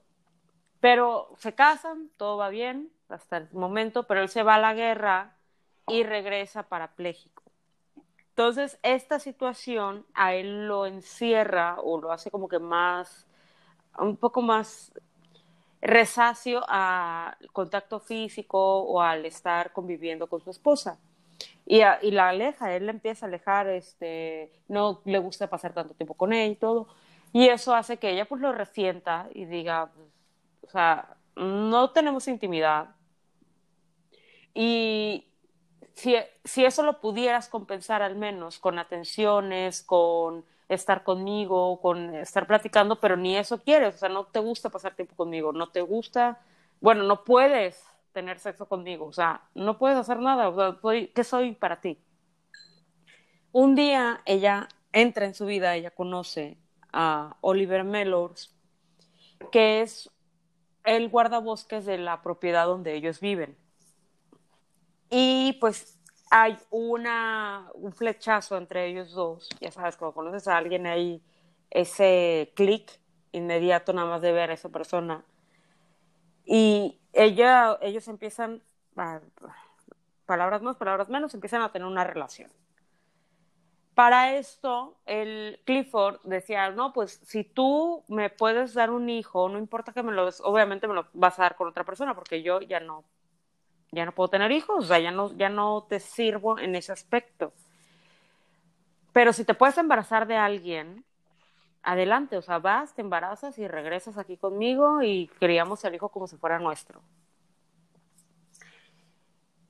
Pero 0.82 1.34
se 1.38 1.56
casan, 1.56 2.10
todo 2.18 2.36
va 2.36 2.50
bien 2.50 2.92
hasta 3.08 3.38
el 3.38 3.48
momento, 3.54 4.04
pero 4.04 4.22
él 4.22 4.28
se 4.28 4.44
va 4.44 4.56
a 4.56 4.60
la 4.60 4.74
guerra 4.74 5.38
y 5.88 6.04
regresa 6.04 6.64
parapléjico. 6.64 7.42
Entonces, 8.32 8.78
esta 8.84 9.20
situación 9.20 10.06
a 10.14 10.34
él 10.34 10.68
lo 10.68 10.86
encierra 10.86 11.78
o 11.80 12.02
lo 12.02 12.12
hace 12.12 12.30
como 12.30 12.50
que 12.50 12.60
más, 12.60 13.28
un 13.98 14.18
poco 14.18 14.42
más 14.42 14.92
resacio 15.82 16.64
al 16.68 17.36
contacto 17.54 18.00
físico 18.00 18.80
o 18.80 19.02
al 19.02 19.26
estar 19.26 19.72
conviviendo 19.72 20.28
con 20.28 20.42
su 20.42 20.50
esposa. 20.50 21.00
Y, 21.66 21.82
y, 22.02 22.12
la 22.12 22.30
aleja, 22.30 22.76
él 22.76 22.86
le 22.88 22.92
empieza 22.92 23.26
a 23.26 23.30
alejar, 23.30 23.68
este, 23.68 24.52
no 24.68 25.02
le 25.06 25.20
gusta 25.20 25.48
pasar 25.48 25.74
tanto 25.74 25.94
tiempo 25.94 26.16
con 26.16 26.34
él 26.34 26.52
y 26.52 26.56
todo. 26.56 26.88
Y 27.32 27.48
eso 27.48 27.76
hace 27.76 27.98
que 27.98 28.10
ella 28.10 28.26
pues 28.26 28.42
lo 28.42 28.52
resienta 28.52 29.28
y 29.34 29.46
diga, 29.46 29.92
o 30.62 30.70
sea, 30.70 31.16
no 31.36 31.92
tenemos 31.92 32.28
intimidad. 32.28 32.90
Y 34.54 35.28
si, 35.94 36.16
si 36.44 36.66
eso 36.66 36.84
lo 36.84 37.00
pudieras 37.00 37.50
compensar 37.50 38.02
al 38.02 38.16
menos 38.16 38.60
con 38.60 38.80
atenciones, 38.80 39.84
con 39.84 40.44
estar 40.70 41.04
conmigo, 41.04 41.82
con 41.82 42.16
estar 42.16 42.48
platicando, 42.48 43.00
pero 43.00 43.18
ni 43.18 43.36
eso 43.36 43.62
quieres, 43.62 43.96
o 43.96 43.98
sea, 43.98 44.10
no 44.10 44.26
te 44.26 44.40
gusta 44.40 44.70
pasar 44.70 44.96
tiempo 44.96 45.16
conmigo, 45.16 45.52
no 45.52 45.70
te 45.70 45.82
gusta, 45.82 46.40
bueno, 46.80 47.04
no 47.04 47.24
puedes 47.24 47.84
tener 48.14 48.40
sexo 48.40 48.68
conmigo, 48.68 49.08
o 49.08 49.14
sea, 49.14 49.42
no 49.56 49.78
puedes 49.78 49.98
hacer 49.98 50.20
nada, 50.20 50.50
o 50.50 50.56
sea, 50.56 50.80
¿qué 51.14 51.24
soy 51.24 51.54
para 51.54 51.82
ti? 51.82 51.98
Un 53.52 53.76
día 53.76 54.22
ella 54.26 54.70
entra 54.94 55.26
en 55.26 55.34
su 55.34 55.48
vida, 55.48 55.76
ella 55.76 55.92
conoce 55.92 56.58
a 56.94 57.36
Oliver 57.42 57.84
Mellors, 57.84 58.56
que 59.52 59.82
es 59.82 60.12
el 60.84 61.10
guardabosques 61.10 61.86
de 61.86 61.98
la 61.98 62.22
propiedad 62.22 62.66
donde 62.66 62.94
ellos 62.94 63.20
viven. 63.20 63.58
Y 65.10 65.58
pues 65.60 65.99
hay 66.30 66.58
una, 66.70 67.70
un 67.74 67.92
flechazo 67.92 68.58
entre 68.58 68.88
ellos 68.88 69.12
dos. 69.12 69.50
Ya 69.60 69.72
sabes, 69.72 69.98
cuando 69.98 70.14
conoces 70.14 70.48
a 70.48 70.58
alguien 70.58 70.86
hay 70.88 71.22
ese 71.70 72.52
clic 72.56 73.00
inmediato 73.32 73.94
nada 73.94 74.10
más 74.10 74.22
de 74.22 74.32
ver 74.32 74.52
a 74.52 74.54
esa 74.54 74.70
persona. 74.70 75.24
Y 76.46 77.00
ella, 77.14 77.78
ellos 77.82 78.08
empiezan, 78.08 78.62
palabras 80.26 80.62
más, 80.62 80.78
palabras 80.78 81.10
menos, 81.10 81.34
empiezan 81.34 81.62
a 81.62 81.72
tener 81.72 81.88
una 81.88 82.04
relación. 82.04 82.52
Para 83.94 84.38
esto, 84.38 84.98
el 85.06 85.60
Clifford 85.66 86.22
decía, 86.24 86.70
no, 86.70 86.94
pues 86.94 87.20
si 87.24 87.44
tú 87.44 88.06
me 88.08 88.30
puedes 88.30 88.74
dar 88.74 88.92
un 88.92 89.10
hijo, 89.10 89.50
no 89.50 89.60
importa 89.60 89.92
que 89.92 90.04
me 90.04 90.14
lo 90.14 90.26
des, 90.26 90.40
obviamente 90.42 90.88
me 90.88 90.94
lo 90.94 91.08
vas 91.14 91.38
a 91.38 91.44
dar 91.44 91.56
con 91.56 91.68
otra 91.68 91.84
persona, 91.84 92.16
porque 92.16 92.42
yo 92.42 92.62
ya 92.62 92.80
no, 92.80 93.04
ya 93.92 94.06
no 94.06 94.14
puedo 94.14 94.30
tener 94.30 94.52
hijos, 94.52 94.86
o 94.86 94.88
sea, 94.88 95.00
ya 95.00 95.12
no, 95.12 95.34
ya 95.34 95.50
no 95.50 95.86
te 95.90 96.00
sirvo 96.00 96.60
en 96.60 96.76
ese 96.76 96.92
aspecto. 96.92 97.54
Pero 99.14 99.34
si 99.34 99.44
te 99.44 99.54
puedes 99.54 99.78
embarazar 99.78 100.28
de 100.28 100.36
alguien, 100.36 101.04
adelante, 101.82 102.38
o 102.38 102.42
sea, 102.42 102.60
vas, 102.60 102.94
te 102.94 103.02
embarazas 103.02 103.58
y 103.58 103.68
regresas 103.68 104.18
aquí 104.18 104.38
conmigo 104.38 105.02
y 105.02 105.28
criamos 105.40 105.84
al 105.86 105.96
hijo 105.96 106.10
como 106.10 106.28
si 106.28 106.38
fuera 106.38 106.60
nuestro. 106.60 107.02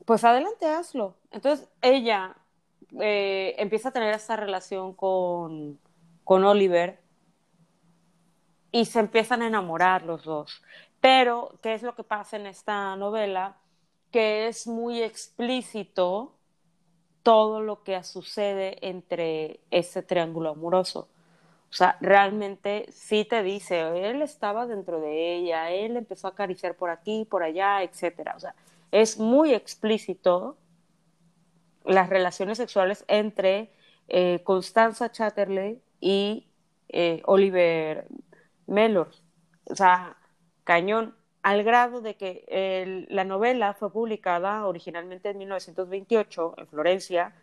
Pues 0.06 0.24
adelante, 0.24 0.66
hazlo. 0.68 1.16
Entonces 1.32 1.70
ella 1.82 2.36
eh, 3.00 3.56
empieza 3.58 3.90
a 3.90 3.92
tener 3.92 4.14
esta 4.14 4.36
relación 4.36 4.94
con, 4.94 5.80
con 6.24 6.44
Oliver 6.44 7.00
y 8.72 8.86
se 8.86 9.00
empiezan 9.00 9.42
a 9.42 9.48
enamorar 9.48 10.04
los 10.04 10.24
dos. 10.24 10.64
Pero, 11.00 11.58
¿qué 11.62 11.74
es 11.74 11.84
lo 11.84 11.96
que 11.96 12.04
pasa 12.04 12.38
en 12.38 12.48
esta 12.48 12.96
novela? 12.96 13.56
Que 14.12 14.48
es 14.48 14.68
muy 14.68 15.02
explícito 15.02 16.34
todo 17.24 17.62
lo 17.62 17.84
que 17.84 18.02
sucede 18.04 18.78
entre 18.88 19.60
ese 19.72 20.02
triángulo 20.02 20.52
amoroso. 20.52 21.10
O 21.70 21.74
sea, 21.74 21.98
realmente 22.02 22.88
sí 22.92 23.26
te 23.26 23.44
dice, 23.44 24.10
él 24.10 24.22
estaba 24.24 24.66
dentro 24.66 25.00
de 25.00 25.36
ella, 25.36 25.70
él 25.70 25.98
empezó 25.98 26.28
a 26.28 26.32
acariciar 26.32 26.76
por 26.76 26.90
aquí, 26.90 27.26
por 27.30 27.44
allá, 27.44 27.84
etcétera. 27.84 28.34
O 28.36 28.40
sea, 28.40 28.56
es 28.92 29.20
muy 29.20 29.54
explícito 29.54 30.58
las 31.86 32.10
relaciones 32.10 32.58
sexuales 32.58 33.06
entre 33.08 33.72
eh, 34.08 34.42
Constanza 34.44 35.12
Chatterley 35.12 35.82
y 36.00 36.48
eh, 36.90 37.22
Oliver 37.26 38.08
Mellor. 38.66 39.12
O 39.66 39.76
sea, 39.76 40.18
cañón, 40.64 41.16
al 41.42 41.64
grado 41.64 42.02
de 42.02 42.16
que 42.16 43.06
la 43.10 43.24
novela 43.24 43.74
fue 43.74 43.92
publicada 43.92 44.66
originalmente 44.66 45.30
en 45.30 45.38
1928 45.38 46.56
en 46.58 46.68
Florencia, 46.68 47.34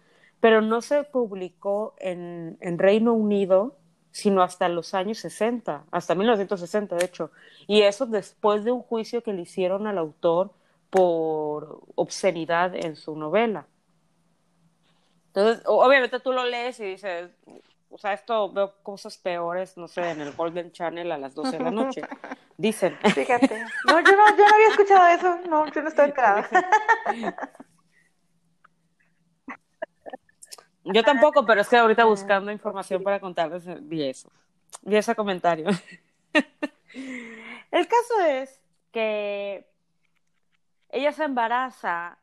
pero 0.41 0.61
no 0.61 0.83
se 0.83 1.05
publicó 1.05 1.95
en, 1.99 2.59
en 2.61 2.79
Reino 2.79 3.15
Unido 3.15 3.77
sino 4.17 4.43
hasta 4.43 4.71
los 4.71 4.95
años 4.95 5.19
60, 5.19 5.85
hasta 5.91 6.15
1960 6.15 6.97
de 6.97 7.05
hecho, 7.05 7.31
y 7.67 7.83
eso 7.83 8.07
después 8.07 8.65
de 8.65 8.73
un 8.73 8.81
juicio 8.81 9.23
que 9.23 9.35
le 9.35 9.43
hicieron 9.43 9.87
al 9.87 9.99
autor 9.99 10.53
por 10.89 11.83
obscenidad 11.97 12.75
en 12.75 12.97
su 12.97 13.15
novela. 13.15 13.67
Entonces, 15.27 15.63
obviamente 15.67 16.19
tú 16.19 16.33
lo 16.33 16.45
lees 16.45 16.81
y 16.81 16.85
dices, 16.85 17.31
o 17.97 17.99
sea, 17.99 18.13
esto 18.13 18.53
veo 18.53 18.75
cosas 18.83 19.17
peores, 19.17 19.79
no 19.79 19.89
sé, 19.89 20.11
en 20.11 20.21
el 20.21 20.33
Golden 20.33 20.71
Channel 20.71 21.11
a 21.13 21.17
las 21.17 21.35
12 21.35 21.53
de 21.57 21.65
la 21.65 21.71
noche. 21.71 22.03
Dicen. 22.59 22.95
Fíjate. 23.15 23.65
No, 23.87 24.01
yo 24.01 24.13
no, 24.13 24.37
yo 24.37 24.47
no 24.47 24.55
había 24.55 24.69
escuchado 24.69 25.07
eso. 25.07 25.39
No, 25.49 25.67
yo 25.73 25.81
no 25.81 25.89
estoy 25.89 26.05
enterada. 26.05 26.47
Yo 30.85 31.03
tampoco, 31.03 31.47
pero 31.47 31.63
es 31.63 31.69
que 31.71 31.79
ahorita 31.79 32.05
buscando 32.05 32.53
información 32.53 33.03
para 33.03 33.19
contarles 33.19 33.65
vi 33.89 34.05
eso. 34.05 34.31
Vi 34.83 34.97
ese 34.97 35.15
comentario. 35.15 35.69
El 37.71 37.89
caso 37.89 38.21
es 38.29 38.61
que 38.93 39.67
ella 40.91 41.13
se 41.13 41.25
embaraza 41.25 42.19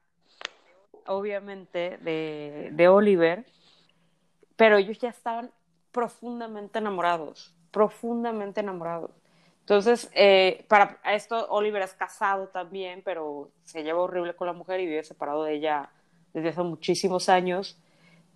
obviamente, 1.07 1.97
de, 1.97 2.69
de 2.73 2.87
Oliver, 2.87 3.43
pero 4.55 4.77
ellos 4.77 4.99
ya 4.99 5.09
estaban 5.09 5.51
profundamente 5.93 6.79
enamorados, 6.79 7.55
profundamente 7.71 8.59
enamorados. 8.59 9.11
Entonces, 9.61 10.09
eh, 10.13 10.65
para 10.67 10.99
esto, 11.05 11.47
Oliver 11.49 11.81
es 11.81 11.93
casado 11.93 12.47
también, 12.49 13.01
pero 13.05 13.49
se 13.63 13.83
lleva 13.83 14.01
horrible 14.01 14.35
con 14.35 14.47
la 14.47 14.53
mujer 14.53 14.81
y 14.81 14.87
vive 14.87 15.05
separado 15.05 15.45
de 15.45 15.53
ella 15.55 15.89
desde 16.33 16.49
hace 16.49 16.63
muchísimos 16.63 17.29
años. 17.29 17.79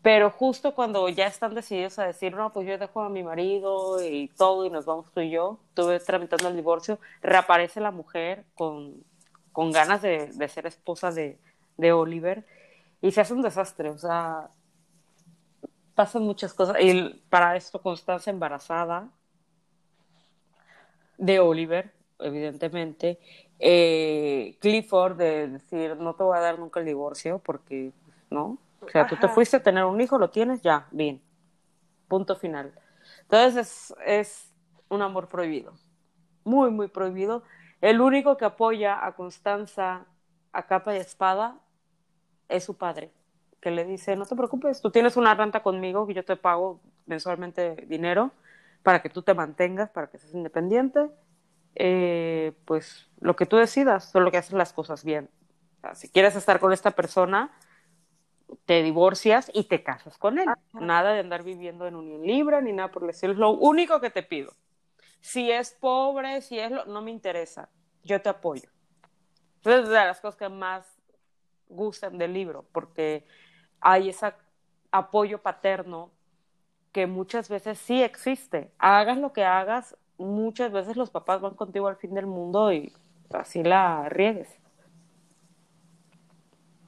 Pero 0.01 0.31
justo 0.31 0.73
cuando 0.73 1.09
ya 1.09 1.27
están 1.27 1.53
decididos 1.53 1.99
a 1.99 2.05
decir, 2.05 2.33
no, 2.33 2.53
pues 2.53 2.65
yo 2.65 2.77
dejo 2.77 3.01
a 3.01 3.09
mi 3.09 3.23
marido 3.23 4.01
y 4.01 4.29
todo 4.37 4.65
y 4.65 4.69
nos 4.69 4.85
vamos 4.85 5.11
tú 5.11 5.19
y 5.19 5.31
yo, 5.31 5.59
estuve 5.69 5.99
tramitando 5.99 6.47
el 6.47 6.55
divorcio, 6.55 6.99
reaparece 7.21 7.81
la 7.81 7.91
mujer 7.91 8.45
con, 8.55 9.03
con 9.51 9.71
ganas 9.71 10.01
de, 10.01 10.27
de 10.27 10.47
ser 10.47 10.65
esposa 10.67 11.11
de, 11.11 11.37
de 11.75 11.91
Oliver 11.91 12.45
y 13.01 13.11
se 13.11 13.21
hace 13.21 13.33
un 13.33 13.41
desastre, 13.41 13.89
o 13.89 13.97
sea, 13.97 14.49
pasan 15.97 16.21
muchas 16.21 16.53
cosas. 16.53 16.77
Y 16.79 17.23
para 17.27 17.55
esto 17.55 17.81
Constanza 17.81 18.29
embarazada 18.29 19.09
de 21.17 21.39
Oliver, 21.39 21.91
evidentemente. 22.19 23.19
Eh, 23.57 24.55
Clifford 24.61 25.17
de 25.17 25.47
decir, 25.47 25.97
no 25.97 26.13
te 26.13 26.21
voy 26.21 26.37
a 26.37 26.41
dar 26.41 26.59
nunca 26.59 26.79
el 26.79 26.85
divorcio 26.85 27.39
porque, 27.39 27.91
¿no? 28.29 28.59
O 28.79 28.89
sea, 28.89 29.07
tú 29.07 29.15
te 29.15 29.27
fuiste 29.27 29.57
a 29.57 29.63
tener 29.63 29.85
un 29.85 29.99
hijo, 29.99 30.19
lo 30.19 30.29
tienes, 30.29 30.61
ya, 30.61 30.87
bien. 30.91 31.19
Punto 32.07 32.35
final. 32.35 32.71
Entonces 33.23 33.55
es, 33.57 33.95
es 34.05 34.53
un 34.89 35.01
amor 35.01 35.27
prohibido. 35.27 35.73
Muy, 36.43 36.69
muy 36.69 36.89
prohibido. 36.89 37.41
El 37.81 38.01
único 38.01 38.37
que 38.37 38.45
apoya 38.45 39.03
a 39.03 39.15
Constanza 39.15 40.05
a 40.51 40.67
capa 40.67 40.93
y 40.93 40.99
espada 40.99 41.57
es 42.49 42.63
su 42.65 42.77
padre, 42.77 43.11
que 43.67 43.71
le 43.71 43.83
dice, 43.83 44.15
no 44.15 44.25
te 44.25 44.33
preocupes, 44.33 44.81
tú 44.81 44.91
tienes 44.91 45.17
una 45.17 45.35
renta 45.35 45.61
conmigo 45.61 46.07
que 46.07 46.13
yo 46.13 46.23
te 46.23 46.37
pago 46.37 46.79
mensualmente 47.05 47.75
dinero 47.89 48.31
para 48.81 49.01
que 49.01 49.09
tú 49.09 49.23
te 49.23 49.33
mantengas, 49.33 49.89
para 49.89 50.07
que 50.07 50.17
seas 50.17 50.33
independiente, 50.33 51.09
eh, 51.75 52.53
pues 52.63 53.09
lo 53.19 53.35
que 53.35 53.45
tú 53.45 53.57
decidas, 53.57 54.09
solo 54.09 54.31
que 54.31 54.37
haces 54.37 54.53
las 54.53 54.71
cosas 54.71 55.03
bien. 55.03 55.29
si 55.95 56.07
quieres 56.07 56.37
estar 56.37 56.61
con 56.61 56.71
esta 56.71 56.91
persona, 56.91 57.51
te 58.65 58.83
divorcias 58.83 59.51
y 59.53 59.65
te 59.65 59.83
casas 59.83 60.17
con 60.17 60.39
él. 60.39 60.47
Nada 60.71 61.11
de 61.11 61.19
andar 61.19 61.43
viviendo 61.43 61.87
en 61.87 61.95
unión 61.95 62.25
libre 62.25 62.61
ni 62.61 62.71
nada 62.71 62.89
por 62.89 63.03
el 63.03 63.09
estilo. 63.09 63.33
Es 63.33 63.39
lo 63.39 63.51
único 63.51 63.99
que 63.99 64.11
te 64.11 64.23
pido. 64.23 64.53
Si 65.19 65.51
es 65.51 65.71
pobre, 65.71 66.39
si 66.41 66.57
es 66.57 66.71
lo, 66.71 66.85
no 66.85 67.01
me 67.01 67.11
interesa. 67.11 67.67
Yo 68.01 68.21
te 68.21 68.29
apoyo. 68.29 68.69
Entonces, 69.57 69.89
de 69.89 69.95
las 69.95 70.21
cosas 70.21 70.37
que 70.37 70.47
más 70.47 70.85
gustan 71.67 72.17
del 72.17 72.33
libro, 72.33 72.65
porque 72.71 73.25
hay 73.81 74.09
ese 74.09 74.33
apoyo 74.91 75.41
paterno 75.41 76.11
que 76.91 77.07
muchas 77.07 77.49
veces 77.49 77.77
sí 77.77 78.01
existe. 78.01 78.71
Hagas 78.79 79.17
lo 79.17 79.33
que 79.33 79.43
hagas, 79.43 79.95
muchas 80.17 80.71
veces 80.71 80.97
los 80.97 81.09
papás 81.09 81.41
van 81.41 81.55
contigo 81.55 81.87
al 81.87 81.97
fin 81.97 82.13
del 82.13 82.25
mundo 82.25 82.71
y 82.73 82.93
así 83.31 83.63
la 83.63 84.09
riegues. 84.09 84.59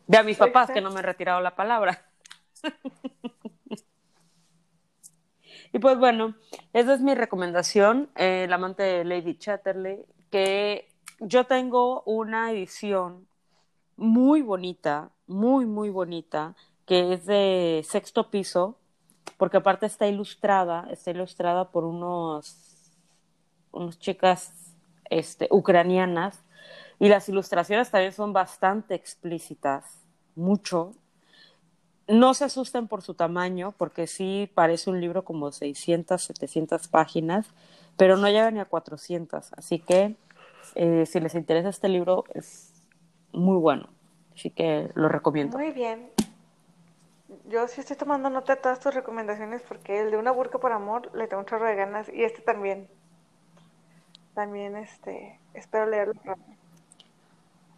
De 0.08 0.18
a 0.18 0.24
mis 0.24 0.38
papás 0.38 0.72
que 0.72 0.82
no 0.82 0.90
me 0.90 1.00
han 1.00 1.06
retirado 1.06 1.40
la 1.42 1.56
palabra. 1.56 2.04
y 5.72 5.78
pues 5.78 6.00
bueno, 6.00 6.36
esa 6.74 6.96
es 6.96 7.02
mi 7.02 7.14
recomendación, 7.14 8.10
eh, 8.16 8.46
El 8.46 8.54
amante 8.54 8.82
de 8.82 9.06
Lady 9.06 9.38
Chatterley, 9.38 10.04
que 10.32 10.90
yo 11.20 11.46
tengo 11.46 12.02
una 12.04 12.52
edición 12.52 13.28
muy 13.98 14.42
bonita, 14.42 15.12
muy, 15.28 15.66
muy 15.66 15.90
bonita, 15.90 16.56
que 16.90 17.14
es 17.14 17.28
de 17.28 17.86
sexto 17.88 18.32
piso, 18.32 18.76
porque 19.38 19.58
aparte 19.58 19.86
está 19.86 20.08
ilustrada, 20.08 20.88
está 20.90 21.12
ilustrada 21.12 21.70
por 21.70 21.84
unos, 21.84 22.56
unas 23.72 24.00
chicas 24.00 24.74
este, 25.12 25.48
ucranianas, 25.52 26.44
y 26.98 27.08
las 27.08 27.30
ilustraciones 27.30 27.92
también 27.92 28.12
son 28.12 28.34
bastante 28.34 28.96
explícitas, 28.96 30.04
mucho. 30.36 30.96
No 32.08 32.34
se 32.34 32.46
asusten 32.46 32.88
por 32.88 33.04
su 33.04 33.14
tamaño, 33.14 33.76
porque 33.78 34.08
sí 34.08 34.50
parece 34.56 34.90
un 34.90 35.00
libro 35.00 35.24
como 35.24 35.52
600, 35.52 36.20
700 36.20 36.88
páginas, 36.88 37.46
pero 37.98 38.18
no 38.18 38.28
llega 38.30 38.50
ni 38.50 38.62
a 38.62 38.66
400. 38.66 39.54
Así 39.54 39.78
que 39.78 40.16
eh, 40.74 41.06
si 41.06 41.20
les 41.20 41.36
interesa 41.36 41.70
este 41.70 41.88
libro, 41.88 42.24
es 42.34 42.74
muy 43.32 43.58
bueno. 43.58 43.90
Así 44.34 44.50
que 44.50 44.90
lo 44.96 45.08
recomiendo. 45.08 45.56
Muy 45.56 45.70
bien. 45.70 46.10
Yo 47.46 47.68
sí 47.68 47.82
estoy 47.82 47.96
tomando 47.96 48.30
nota 48.30 48.56
de 48.56 48.62
todas 48.62 48.80
tus 48.80 48.94
recomendaciones 48.94 49.62
porque 49.62 50.00
el 50.00 50.12
de 50.12 50.18
una 50.18 50.32
burka 50.32 50.58
por 50.58 50.72
amor 50.72 51.12
le 51.16 51.28
tengo 51.28 51.42
un 51.42 51.46
chorro 51.46 51.66
de 51.66 51.76
ganas 51.76 52.10
y 52.10 52.24
este 52.24 52.42
también. 52.42 52.90
También 54.34 54.76
este, 54.76 55.40
espero 55.54 55.86
leerlo 55.86 56.14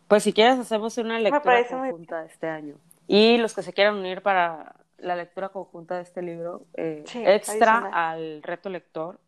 Pues 0.07 0.23
si 0.23 0.33
quieres 0.33 0.59
hacemos 0.59 0.97
una 0.97 1.19
lectura 1.19 1.67
conjunta 1.67 2.25
este 2.25 2.47
año. 2.47 2.75
Y 3.07 3.37
los 3.37 3.53
que 3.53 3.63
se 3.63 3.73
quieran 3.73 3.95
unir 3.95 4.21
para 4.21 4.75
la 4.97 5.15
lectura 5.15 5.49
conjunta 5.49 5.97
de 5.97 6.03
este 6.03 6.21
libro, 6.21 6.65
eh, 6.75 7.03
extra 7.13 7.89
al 7.91 8.41
reto 8.43 8.69
lector, 8.69 9.19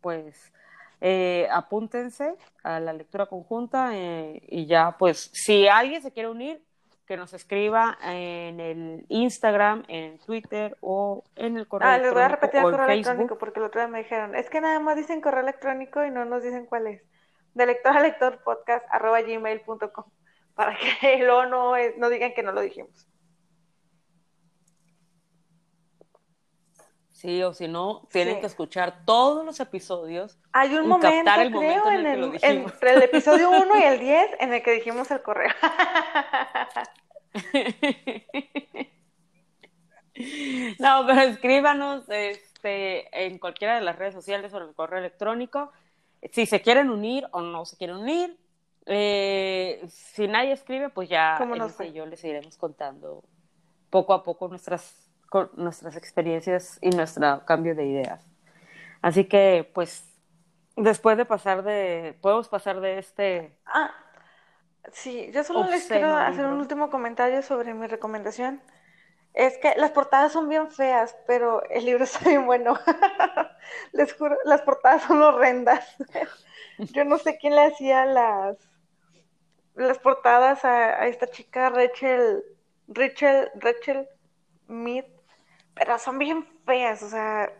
pues 0.00 0.52
eh, 1.00 1.48
apúntense 1.50 2.34
a 2.62 2.80
la 2.80 2.92
lectura 2.92 3.26
conjunta 3.26 3.90
eh, 3.92 4.40
y 4.48 4.66
ya, 4.66 4.96
pues, 4.98 5.30
si 5.32 5.68
alguien 5.68 6.00
se 6.00 6.12
quiere 6.12 6.30
unir, 6.30 6.62
que 7.06 7.16
nos 7.16 7.34
escriba 7.34 7.98
en 8.02 8.60
el 8.60 9.06
Instagram, 9.08 9.84
en 9.88 10.18
Twitter 10.18 10.76
o 10.80 11.24
en 11.36 11.56
el 11.56 11.68
correo 11.68 11.88
ah, 11.88 11.98
les 11.98 12.12
voy 12.12 12.22
a 12.22 12.28
repetir 12.28 12.60
el 12.60 12.64
correo 12.64 12.86
electrónico 12.86 13.38
porque 13.38 13.60
el 13.60 13.66
otro 13.66 13.80
día 13.80 13.88
me 13.88 13.98
dijeron, 13.98 14.34
es 14.34 14.48
que 14.48 14.60
nada 14.60 14.80
más 14.80 14.96
dicen 14.96 15.20
correo 15.20 15.42
electrónico 15.42 16.04
y 16.04 16.10
no 16.10 16.24
nos 16.24 16.42
dicen 16.42 16.66
cuál 16.66 16.86
es. 16.86 17.02
De 17.54 17.66
lector 17.66 17.96
a 17.96 18.00
lector 18.00 18.42
podcast 18.42 18.84
arroba 18.90 19.20
gmail.com 19.22 20.04
para 20.54 20.76
que 20.76 21.18
luego 21.24 21.46
no, 21.46 21.74
no 21.98 22.08
digan 22.08 22.32
que 22.32 22.42
no 22.42 22.52
lo 22.52 22.60
dijimos. 22.60 23.06
Sí, 27.24 27.42
o 27.42 27.54
si 27.54 27.68
no, 27.68 28.06
tienen 28.12 28.40
que 28.40 28.46
escuchar 28.46 29.06
todos 29.06 29.46
los 29.46 29.58
episodios. 29.58 30.38
Hay 30.52 30.74
un 30.74 30.86
momento, 30.86 31.30
creo, 31.58 31.90
en, 31.90 32.06
el, 32.06 32.38
entre 32.42 32.92
el 32.92 33.02
episodio 33.02 33.50
1 33.62 33.80
y 33.80 33.82
el 33.82 33.98
10 33.98 34.26
en 34.40 34.52
el 34.52 34.62
que 34.62 34.72
dijimos 34.72 35.10
el 35.10 35.22
correo. 35.22 35.48
no, 40.78 41.06
pero 41.06 41.22
escríbanos 41.22 42.04
este, 42.10 43.26
en 43.26 43.38
cualquiera 43.38 43.76
de 43.76 43.80
las 43.80 43.96
redes 43.96 44.12
sociales 44.12 44.52
o 44.52 44.58
en 44.58 44.64
el 44.64 44.74
correo 44.74 44.98
electrónico 44.98 45.72
si 46.30 46.44
se 46.44 46.60
quieren 46.60 46.90
unir 46.90 47.26
o 47.30 47.40
no 47.40 47.64
se 47.64 47.78
quieren 47.78 47.96
unir. 47.96 48.38
Eh, 48.84 49.82
si 49.88 50.28
nadie 50.28 50.52
escribe, 50.52 50.90
pues 50.90 51.08
ya 51.08 51.38
yo 51.94 52.04
les 52.04 52.22
iremos 52.22 52.58
contando 52.58 53.24
poco 53.88 54.12
a 54.12 54.22
poco 54.22 54.46
nuestras 54.48 55.03
nuestras 55.56 55.96
experiencias 55.96 56.78
y 56.80 56.90
nuestro 56.90 57.44
cambio 57.44 57.74
de 57.74 57.86
ideas. 57.86 58.24
Así 59.02 59.26
que, 59.26 59.70
pues, 59.74 60.04
después 60.76 61.16
de 61.16 61.24
pasar 61.24 61.62
de, 61.62 62.16
podemos 62.20 62.48
pasar 62.48 62.80
de 62.80 62.98
este... 62.98 63.58
Ah, 63.66 63.92
sí, 64.92 65.30
yo 65.32 65.44
solo 65.44 65.68
les 65.70 65.86
quiero 65.86 66.16
hacer 66.16 66.46
un 66.46 66.54
último 66.54 66.90
comentario 66.90 67.42
sobre 67.42 67.74
mi 67.74 67.86
recomendación. 67.86 68.62
Es 69.34 69.58
que 69.58 69.74
las 69.76 69.90
portadas 69.90 70.32
son 70.32 70.48
bien 70.48 70.70
feas, 70.70 71.16
pero 71.26 71.62
el 71.68 71.84
libro 71.84 72.04
está 72.04 72.28
bien 72.28 72.46
bueno. 72.46 72.78
Les 73.92 74.14
juro, 74.14 74.36
las 74.44 74.62
portadas 74.62 75.02
son 75.02 75.20
horrendas. 75.22 75.84
Yo 76.78 77.04
no 77.04 77.18
sé 77.18 77.36
quién 77.38 77.56
le 77.56 77.64
hacía 77.64 78.06
las, 78.06 78.56
las 79.74 79.98
portadas 79.98 80.64
a, 80.64 81.02
a 81.02 81.06
esta 81.08 81.26
chica 81.26 81.70
Rachel, 81.70 82.44
Rachel, 82.86 83.50
Rachel 83.56 84.08
Mead 84.68 85.04
pero 85.74 85.98
son 85.98 86.18
bien 86.18 86.46
feas, 86.64 87.02
o 87.02 87.08
sea, 87.08 87.52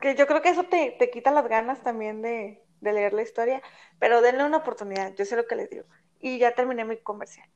que 0.00 0.14
yo 0.14 0.26
creo 0.26 0.42
que 0.42 0.48
eso 0.48 0.64
te, 0.64 0.96
te 0.98 1.10
quita 1.10 1.30
las 1.30 1.48
ganas 1.48 1.82
también 1.82 2.22
de, 2.22 2.62
leer 2.80 3.12
la 3.12 3.22
historia, 3.22 3.62
pero 3.98 4.22
denle 4.22 4.44
una 4.44 4.58
oportunidad, 4.58 5.14
yo 5.14 5.24
sé 5.24 5.36
lo 5.36 5.46
que 5.46 5.54
les 5.54 5.68
digo. 5.68 5.84
Y 6.18 6.38
ya 6.38 6.54
terminé 6.54 6.84
mi 6.84 6.96
comercial. 6.96 7.48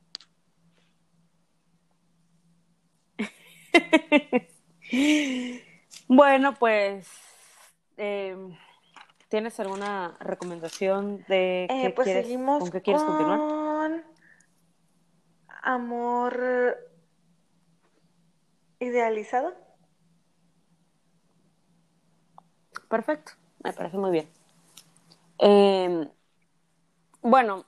bueno, 6.09 6.55
pues, 6.55 7.09
em, 7.97 8.57
¿tienes 9.29 9.59
alguna 9.61 10.17
recomendación 10.21 11.25
de 11.27 11.67
eh, 11.71 11.91
pues 11.91 12.09
seguimos 12.09 12.61
con 12.61 12.71
qué 12.71 12.83
quieres 12.83 13.03
continuar? 13.03 14.05
Amor 15.63 16.77
idealizado. 18.79 19.64
Perfecto, 22.89 23.33
me 23.63 23.73
parece 23.73 23.97
muy 23.97 24.11
bien. 24.11 24.29
Em, 25.39 26.09
bueno, 27.23 27.65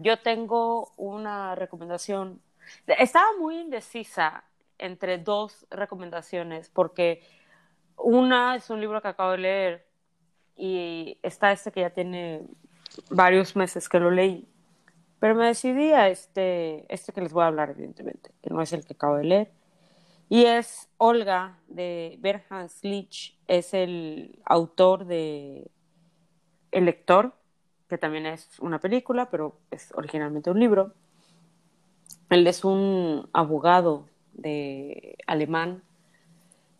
yo 0.00 0.18
tengo 0.18 0.92
una 0.96 1.54
recomendación. 1.54 2.40
Estaba 2.86 3.26
muy 3.38 3.58
indecisa 3.58 4.44
entre 4.78 5.18
dos 5.18 5.66
recomendaciones 5.70 6.68
porque 6.70 7.22
una 7.96 8.56
es 8.56 8.70
un 8.70 8.80
libro 8.80 9.00
que 9.00 9.08
acabo 9.08 9.32
de 9.32 9.38
leer 9.38 9.86
y 10.56 11.18
está 11.22 11.52
este 11.52 11.72
que 11.72 11.80
ya 11.80 11.90
tiene 11.90 12.42
varios 13.10 13.56
meses 13.56 13.88
que 13.88 14.00
lo 14.00 14.10
leí. 14.10 14.48
Pero 15.20 15.34
me 15.36 15.46
decidí 15.46 15.92
a 15.92 16.08
este, 16.08 16.84
este 16.92 17.12
que 17.12 17.20
les 17.20 17.32
voy 17.32 17.44
a 17.44 17.46
hablar, 17.46 17.70
evidentemente, 17.70 18.32
que 18.42 18.50
no 18.50 18.60
es 18.60 18.72
el 18.72 18.84
que 18.84 18.94
acabo 18.94 19.16
de 19.16 19.24
leer. 19.24 19.52
Y 20.32 20.46
es 20.46 20.88
Olga 20.96 21.58
de 21.68 22.16
Berhan 22.20 22.70
Slich, 22.70 23.38
es 23.48 23.74
el 23.74 24.38
autor 24.46 25.04
de 25.04 25.70
El 26.70 26.86
lector, 26.86 27.34
que 27.86 27.98
también 27.98 28.24
es 28.24 28.58
una 28.58 28.78
película, 28.78 29.28
pero 29.28 29.58
es 29.70 29.92
originalmente 29.94 30.50
un 30.50 30.58
libro. 30.58 30.94
Él 32.30 32.46
es 32.46 32.64
un 32.64 33.28
abogado 33.34 34.06
de 34.32 35.18
alemán 35.26 35.82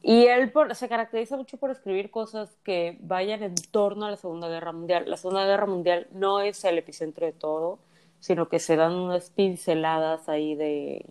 y 0.01 0.24
él 0.29 0.51
se 0.73 0.89
caracteriza 0.89 1.37
mucho 1.37 1.59
por 1.59 1.70
escribir 1.70 2.11
cosas 2.11 2.57
que 2.65 2.97
vayan 3.03 3.43
en 3.43 3.55
torno 3.70 4.07
a 4.07 4.12
la 4.12 4.16
Segunda 4.16 4.49
Guerra 4.49 4.73
Mundial. 4.73 5.05
La 5.11 5.19
Segunda 5.19 5.45
Guerra 5.45 5.66
Mundial 5.66 6.07
no 6.12 6.41
es 6.41 6.65
el 6.65 6.79
epicentro 6.79 7.27
de 7.27 7.33
todo, 7.33 7.81
sino 8.19 8.49
que 8.49 8.61
se 8.61 8.77
dan 8.77 8.95
unas 8.95 9.29
pinceladas 9.29 10.31
ahí 10.31 10.55
de, 10.55 11.05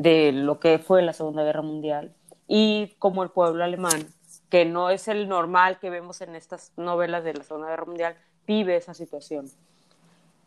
de 0.00 0.32
lo 0.32 0.60
que 0.60 0.78
fue 0.78 1.02
la 1.02 1.12
Segunda 1.12 1.44
Guerra 1.44 1.60
Mundial 1.60 2.14
y 2.48 2.94
como 2.98 3.22
el 3.22 3.28
pueblo 3.28 3.62
alemán, 3.62 4.06
que 4.48 4.64
no 4.64 4.88
es 4.88 5.08
el 5.08 5.28
normal 5.28 5.78
que 5.78 5.90
vemos 5.90 6.22
en 6.22 6.34
estas 6.34 6.72
novelas 6.78 7.22
de 7.22 7.34
la 7.34 7.44
Segunda 7.44 7.68
Guerra 7.68 7.84
Mundial, 7.84 8.16
vive 8.46 8.76
esa 8.76 8.94
situación. 8.94 9.50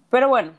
Pero 0.10 0.28
bueno, 0.28 0.54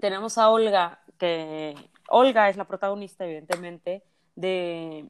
tenemos 0.00 0.38
a 0.38 0.48
Olga, 0.48 1.00
que 1.18 1.74
Olga 2.08 2.48
es 2.48 2.56
la 2.56 2.64
protagonista, 2.64 3.26
evidentemente, 3.26 4.02
de, 4.36 5.04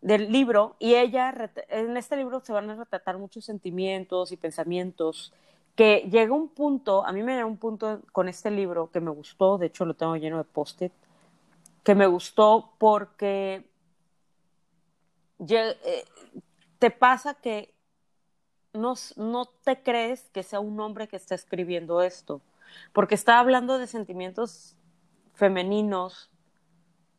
del 0.00 0.32
libro, 0.32 0.74
y 0.80 0.96
ella, 0.96 1.32
en 1.68 1.96
este 1.96 2.16
libro 2.16 2.40
se 2.40 2.52
van 2.52 2.70
a 2.70 2.74
retratar 2.74 3.18
muchos 3.18 3.44
sentimientos 3.44 4.32
y 4.32 4.36
pensamientos 4.36 5.32
que 5.76 6.08
llega 6.10 6.34
un 6.34 6.48
punto, 6.48 7.06
a 7.06 7.12
mí 7.12 7.22
me 7.22 7.34
llega 7.34 7.46
un 7.46 7.58
punto 7.58 8.00
con 8.10 8.28
este 8.28 8.50
libro 8.50 8.90
que 8.90 9.00
me 9.00 9.12
gustó, 9.12 9.58
de 9.58 9.66
hecho 9.66 9.84
lo 9.84 9.94
tengo 9.94 10.16
lleno 10.16 10.38
de 10.38 10.44
post-it, 10.44 10.92
que 11.86 11.94
me 11.94 12.08
gustó 12.08 12.72
porque 12.78 13.70
eh, 15.38 16.04
te 16.80 16.90
pasa 16.90 17.34
que 17.34 17.72
no, 18.72 18.94
no 19.14 19.46
te 19.46 19.80
crees 19.84 20.28
que 20.32 20.42
sea 20.42 20.58
un 20.58 20.80
hombre 20.80 21.06
que 21.06 21.14
está 21.14 21.36
escribiendo 21.36 22.02
esto, 22.02 22.42
porque 22.92 23.14
está 23.14 23.38
hablando 23.38 23.78
de 23.78 23.86
sentimientos 23.86 24.74
femeninos 25.34 26.28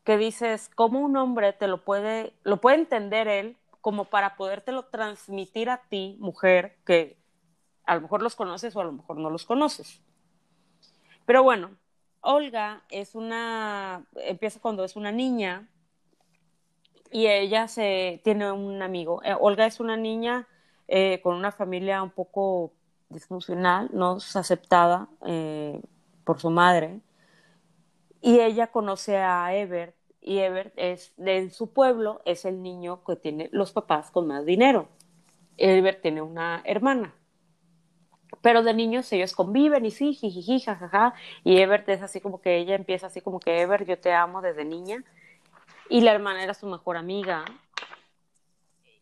que 0.04 0.18
dices, 0.18 0.70
¿cómo 0.74 1.00
un 1.00 1.16
hombre 1.16 1.54
te 1.54 1.66
lo 1.66 1.82
puede, 1.82 2.34
lo 2.44 2.60
puede 2.60 2.76
entender 2.76 3.26
él 3.26 3.56
como 3.80 4.04
para 4.04 4.36
podértelo 4.36 4.82
transmitir 4.84 5.70
a 5.70 5.78
ti, 5.88 6.18
mujer, 6.20 6.76
que 6.84 7.16
a 7.86 7.94
lo 7.94 8.02
mejor 8.02 8.20
los 8.20 8.36
conoces 8.36 8.76
o 8.76 8.82
a 8.82 8.84
lo 8.84 8.92
mejor 8.92 9.16
no 9.16 9.30
los 9.30 9.46
conoces. 9.46 10.02
Pero 11.24 11.42
bueno, 11.42 11.70
Olga 12.20 12.82
es 12.90 13.14
una, 13.14 14.06
empieza 14.16 14.60
cuando 14.60 14.84
es 14.84 14.96
una 14.96 15.12
niña 15.12 15.68
y 17.10 17.26
ella 17.26 17.68
se 17.68 18.20
tiene 18.24 18.50
un 18.52 18.82
amigo. 18.82 19.22
Eh, 19.24 19.34
Olga 19.38 19.66
es 19.66 19.80
una 19.80 19.96
niña 19.96 20.46
eh, 20.88 21.20
con 21.22 21.36
una 21.36 21.52
familia 21.52 22.02
un 22.02 22.10
poco 22.10 22.72
disfuncional, 23.08 23.88
no 23.92 24.18
aceptada 24.34 25.08
eh, 25.26 25.80
por 26.24 26.40
su 26.40 26.50
madre. 26.50 27.00
Y 28.20 28.40
ella 28.40 28.68
conoce 28.68 29.16
a 29.16 29.54
Ebert 29.54 29.94
y 30.20 30.38
Ebert 30.38 30.74
es 30.76 31.14
de 31.16 31.50
su 31.50 31.72
pueblo, 31.72 32.20
es 32.24 32.44
el 32.44 32.62
niño 32.62 33.02
que 33.04 33.16
tiene 33.16 33.48
los 33.52 33.72
papás 33.72 34.10
con 34.10 34.26
más 34.26 34.44
dinero. 34.44 34.88
Ebert 35.56 36.02
tiene 36.02 36.22
una 36.22 36.62
hermana. 36.64 37.14
Pero 38.42 38.62
de 38.62 38.74
niños 38.74 39.12
ellos 39.12 39.34
conviven 39.34 39.84
y 39.86 39.90
sí, 39.90 40.14
jijiji, 40.14 40.60
jajaja. 40.60 41.14
Y 41.44 41.58
Ebert 41.58 41.88
es 41.88 42.02
así 42.02 42.20
como 42.20 42.40
que 42.40 42.56
ella 42.56 42.74
empieza 42.74 43.06
así 43.08 43.20
como 43.20 43.40
que 43.40 43.60
Ebert, 43.60 43.86
yo 43.86 43.98
te 43.98 44.12
amo 44.12 44.40
desde 44.42 44.64
niña. 44.64 45.04
Y 45.88 46.02
la 46.02 46.12
hermana 46.12 46.42
era 46.42 46.54
su 46.54 46.66
mejor 46.66 46.96
amiga. 46.96 47.44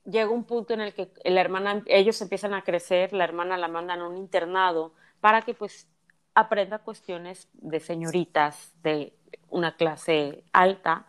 Llega 0.05 0.31
un 0.31 0.45
punto 0.45 0.73
en 0.75 0.81
el 0.81 0.95
que 0.95 1.11
la 1.25 1.41
hermana, 1.41 1.83
ellos 1.87 2.21
empiezan 2.23 2.55
a 2.55 2.63
crecer, 2.63 3.13
la 3.13 3.25
hermana 3.25 3.57
la 3.57 3.69
mandan 3.69 4.01
a 4.01 4.09
un 4.09 4.17
internado 4.17 4.93
para 5.21 5.43
que 5.43 5.55
pues 5.55 5.89
aprenda 6.35 6.79
cuestiones 6.79 7.49
de 7.55 7.81
señoritas 7.81 8.73
de 8.83 9.15
una 9.49 9.77
clase 9.77 10.45
alta. 10.53 11.07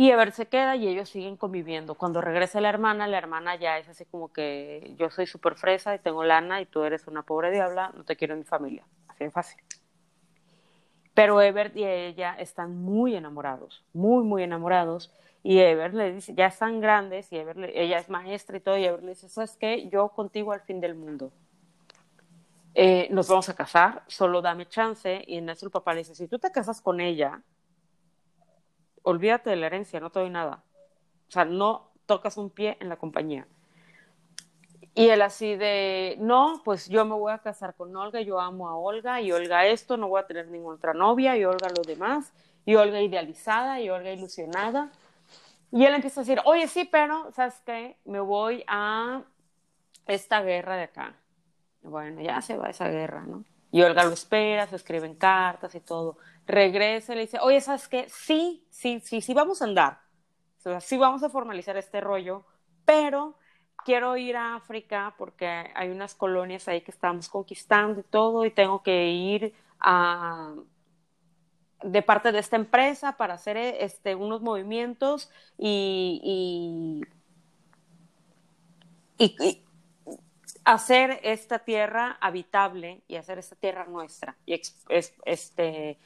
Y 0.00 0.10
Ever 0.10 0.32
se 0.32 0.46
queda 0.46 0.76
y 0.76 0.88
ellos 0.88 1.10
siguen 1.10 1.36
conviviendo. 1.36 1.94
Cuando 1.94 2.22
regresa 2.22 2.58
la 2.62 2.70
hermana, 2.70 3.06
la 3.06 3.18
hermana 3.18 3.56
ya 3.56 3.76
es 3.76 3.86
así 3.86 4.06
como 4.06 4.32
que 4.32 4.94
yo 4.96 5.10
soy 5.10 5.26
súper 5.26 5.56
fresa 5.56 5.94
y 5.94 5.98
tengo 5.98 6.24
lana 6.24 6.62
y 6.62 6.64
tú 6.64 6.84
eres 6.84 7.06
una 7.06 7.20
pobre 7.20 7.50
diabla, 7.50 7.92
no 7.94 8.02
te 8.04 8.16
quiero 8.16 8.32
en 8.32 8.38
mi 8.38 8.46
familia. 8.46 8.82
Así 9.08 9.24
de 9.24 9.30
fácil. 9.30 9.62
Pero 11.12 11.42
Ever 11.42 11.76
y 11.76 11.84
ella 11.84 12.34
están 12.38 12.82
muy 12.82 13.14
enamorados, 13.14 13.84
muy, 13.92 14.24
muy 14.24 14.42
enamorados. 14.42 15.12
Y 15.42 15.58
Ever 15.58 15.92
le 15.92 16.14
dice, 16.14 16.32
ya 16.34 16.46
están 16.46 16.80
grandes 16.80 17.30
y 17.30 17.36
Ever 17.36 17.70
ella 17.74 17.98
es 17.98 18.08
maestra 18.08 18.56
y 18.56 18.60
todo. 18.60 18.78
Y 18.78 18.86
Ever 18.86 19.02
le 19.02 19.10
dice, 19.10 19.28
¿sabes 19.28 19.58
qué? 19.58 19.86
Yo 19.90 20.08
contigo 20.08 20.52
al 20.52 20.62
fin 20.62 20.80
del 20.80 20.94
mundo. 20.94 21.30
Eh, 22.72 23.06
nos 23.10 23.28
vamos 23.28 23.50
a 23.50 23.54
casar, 23.54 24.02
solo 24.06 24.40
dame 24.40 24.66
chance. 24.66 25.22
Y 25.26 25.36
en 25.36 25.50
eso 25.50 25.66
el 25.66 25.70
papá 25.70 25.92
le 25.92 25.98
dice, 25.98 26.14
si 26.14 26.26
tú 26.26 26.38
te 26.38 26.50
casas 26.50 26.80
con 26.80 27.00
ella, 27.00 27.42
olvídate 29.02 29.50
de 29.50 29.56
la 29.56 29.66
herencia, 29.66 30.00
no 30.00 30.10
te 30.10 30.20
doy 30.20 30.30
nada. 30.30 30.62
O 31.28 31.30
sea, 31.30 31.44
no 31.44 31.90
tocas 32.06 32.36
un 32.36 32.50
pie 32.50 32.76
en 32.80 32.88
la 32.88 32.96
compañía. 32.96 33.46
Y 34.94 35.08
él 35.08 35.22
así 35.22 35.54
de, 35.54 36.16
no, 36.18 36.60
pues 36.64 36.88
yo 36.88 37.04
me 37.04 37.14
voy 37.14 37.32
a 37.32 37.38
casar 37.38 37.74
con 37.74 37.94
Olga, 37.96 38.20
yo 38.20 38.40
amo 38.40 38.68
a 38.68 38.76
Olga, 38.76 39.20
y 39.20 39.30
Olga 39.30 39.66
esto, 39.66 39.96
no 39.96 40.08
voy 40.08 40.20
a 40.20 40.26
tener 40.26 40.48
ninguna 40.48 40.76
otra 40.76 40.92
novia, 40.92 41.36
y 41.36 41.44
Olga 41.44 41.68
lo 41.68 41.82
demás, 41.82 42.32
y 42.66 42.74
Olga 42.74 43.00
idealizada, 43.00 43.80
y 43.80 43.88
Olga 43.88 44.10
ilusionada. 44.10 44.90
Y 45.70 45.84
él 45.84 45.94
empieza 45.94 46.20
a 46.20 46.24
decir, 46.24 46.40
oye, 46.44 46.66
sí, 46.66 46.84
pero, 46.84 47.30
¿sabes 47.32 47.62
qué? 47.64 47.96
Me 48.04 48.18
voy 48.18 48.64
a 48.66 49.22
esta 50.06 50.42
guerra 50.42 50.76
de 50.76 50.82
acá. 50.84 51.14
Bueno, 51.82 52.20
ya 52.20 52.40
se 52.40 52.56
va 52.56 52.70
esa 52.70 52.88
guerra, 52.88 53.22
¿no? 53.22 53.44
Y 53.70 53.82
Olga 53.82 54.02
lo 54.04 54.12
espera, 54.12 54.66
se 54.66 54.76
escriben 54.76 55.14
cartas 55.14 55.74
y 55.76 55.80
todo. 55.80 56.18
Regresa 56.50 57.12
y 57.12 57.16
le 57.16 57.22
dice, 57.22 57.38
oye, 57.40 57.60
¿sabes 57.60 57.88
qué? 57.88 58.06
Sí, 58.08 58.64
sí, 58.70 59.00
sí, 59.04 59.20
sí 59.20 59.34
vamos 59.34 59.62
a 59.62 59.66
andar. 59.66 60.00
Sí 60.80 60.98
vamos 60.98 61.22
a 61.22 61.30
formalizar 61.30 61.76
este 61.76 62.00
rollo, 62.00 62.44
pero 62.84 63.36
quiero 63.84 64.16
ir 64.16 64.36
a 64.36 64.56
África 64.56 65.14
porque 65.16 65.46
hay 65.46 65.88
unas 65.90 66.14
colonias 66.14 66.68
ahí 66.68 66.82
que 66.82 66.90
estamos 66.90 67.28
conquistando 67.28 68.00
y 68.00 68.02
todo, 68.04 68.44
y 68.44 68.50
tengo 68.50 68.82
que 68.82 69.10
ir 69.10 69.54
a, 69.78 70.54
de 71.82 72.02
parte 72.02 72.32
de 72.32 72.38
esta 72.38 72.56
empresa 72.56 73.16
para 73.16 73.34
hacer 73.34 73.56
este, 73.56 74.14
unos 74.14 74.42
movimientos 74.42 75.30
y, 75.56 77.00
y, 79.18 79.34
y 79.44 79.62
hacer 80.64 81.20
esta 81.22 81.60
tierra 81.60 82.18
habitable 82.20 83.02
y 83.08 83.16
hacer 83.16 83.38
esta 83.38 83.56
tierra 83.56 83.86
nuestra 83.86 84.36
y 84.44 84.60
este, 85.24 85.98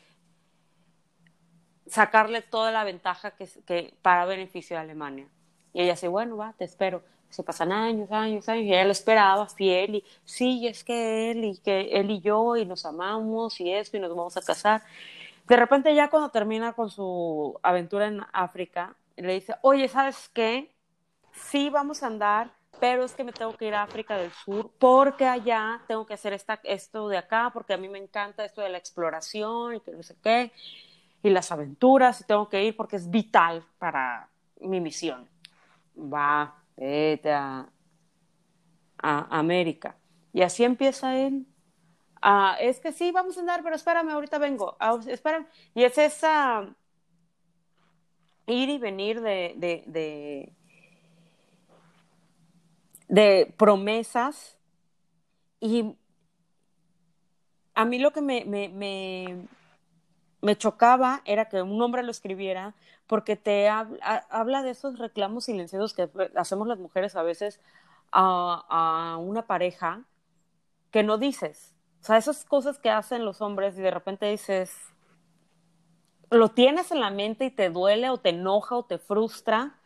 sacarle 1.87 2.43
toda 2.43 2.71
la 2.71 2.85
ventaja 2.85 3.33
que, 3.33 3.95
para 4.03 4.25
beneficio 4.25 4.77
de 4.77 4.83
Alemania. 4.83 5.29
Y 5.73 5.83
ella 5.83 5.93
dice, 5.93 6.09
bueno, 6.09 6.37
va, 6.37 6.55
te 6.57 6.65
espero. 6.65 7.03
Se 7.31 7.43
pasan 7.43 7.73
años, 7.73 8.11
años, 8.13 8.49
años, 8.49 8.65
y 8.65 8.73
ella 8.73 8.85
lo 8.85 8.93
esperaba 8.93 9.49
fiel, 9.49 9.97
y 9.97 10.05
sí, 10.25 10.69
es 10.69 10.85
que 10.85 11.33
él 11.33 11.45
y 11.45 11.59
que 11.59 11.99
él 11.99 12.11
y 12.11 12.21
yo, 12.21 12.57
y 12.57 12.65
nos 12.65 12.87
amamos, 12.87 13.61
y 13.61 13.73
esto, 13.73 13.97
y 13.97 14.01
nos 14.01 14.11
vamos 14.11 14.37
a 14.37 14.43
casar. 14.43 14.83
De 15.47 15.57
repente 15.57 15.95
ya 15.95 16.09
cuando 16.09 16.31
termina 16.31 16.73
con 16.75 16.91
su 16.91 17.59
aventura 17.63 18.07
en 18.07 18.21
África, 18.33 18.95
le 19.17 19.35
dice, 19.35 19.55
oye, 19.63 19.89
¿sabes 19.89 20.31
qué? 20.33 20.73
Sí, 21.33 21.71
vamos 21.71 22.03
a 22.03 22.07
andar, 22.07 22.53
pero 22.81 23.05
es 23.05 23.15
que 23.15 23.25
me 23.25 23.33
tengo 23.33 23.57
que 23.57 23.67
ir 23.67 23.75
a 23.75 23.83
África 23.83 24.17
del 24.17 24.33
Sur 24.33 24.71
porque 24.79 25.27
allá 25.27 25.83
tengo 25.87 26.07
que 26.07 26.15
hacer 26.15 26.33
esta, 26.33 26.61
esto 26.65 27.09
de 27.09 27.19
acá, 27.19 27.51
porque 27.53 27.75
a 27.75 27.77
mí 27.77 27.89
me 27.89 27.99
encanta 27.99 28.45
esto 28.45 28.63
de 28.63 28.69
la 28.69 28.79
exploración 28.79 29.75
y 29.75 29.81
que 29.81 29.93
no 29.93 30.03
sé 30.03 30.17
qué, 30.23 30.53
y 31.25 31.31
las 31.31 31.51
aventuras, 31.51 32.21
y 32.21 32.25
tengo 32.25 32.49
que 32.49 32.65
ir 32.65 32.77
porque 32.77 32.97
es 32.97 33.11
vital 33.11 33.67
para 33.79 34.29
mi 34.61 34.81
misión. 34.81 35.29
Va, 35.97 36.55
vete 36.77 37.33
a, 37.33 37.69
América. 38.99 39.97
Y 40.33 40.43
así 40.43 40.65
empieza 40.65 41.17
él. 41.17 41.47
Ah, 42.23 42.57
es 42.61 42.81
que 42.81 42.93
sí, 42.93 43.11
vamos 43.11 43.37
a 43.37 43.41
andar, 43.41 43.63
pero 43.63 43.75
espérame, 43.77 44.11
ahorita 44.11 44.39
vengo. 44.39 44.77
Ah. 44.81 44.99
Y 45.75 45.83
es 45.83 45.99
esa 45.99 46.75
ir 48.47 48.69
y 48.69 48.79
venir 48.79 49.21
de, 49.21 49.55
de, 49.57 50.53
de 53.09 53.55
promesas 53.59 54.59
y 55.61 55.97
a 57.75 57.85
mí 57.85 57.99
lo 57.99 58.13
que 58.13 58.23
me, 58.23 59.49
me, 60.45 60.57
chocaba 60.57 61.23
era 61.25 61.49
que 61.49 61.63
un 61.63 61.81
hombre 61.81 62.03
lo 62.03 62.11
escribiera 62.11 62.75
porque 63.07 63.37
te 63.37 63.69
habla, 63.69 64.63
de 64.63 64.71
esos 64.71 64.99
reclamos 64.99 65.45
silenciosos 65.45 65.95
que 65.95 66.09
hacemos 66.37 66.69
las 66.69 66.79
mujeres 66.79 67.17
a 67.17 67.23
veces 67.23 67.61
a, 68.13 68.65
a, 68.69 69.19
una 69.19 69.47
pareja 69.47 70.05
que 70.91 71.03
no 71.03 71.19
dices. 71.19 71.75
O 72.01 72.05
sea, 72.05 72.17
esas 72.17 72.45
cosas 72.45 72.79
que 72.79 72.91
hacen 72.91 73.25
los 73.25 73.41
hombres 73.41 73.79
y 73.79 73.83
de 73.83 73.91
repente 73.91 74.27
dices, 74.27 74.75
lo 76.31 76.51
tienes 76.51 76.93
en 76.93 77.01
la 77.01 77.11
mente 77.11 77.47
y 77.47 77.51
te 77.51 77.71
duele 77.71 78.11
o 78.11 78.19
te 78.19 78.31
enoja 78.31 78.77
o 78.77 78.85
te 78.85 78.99
frustra 78.99 79.79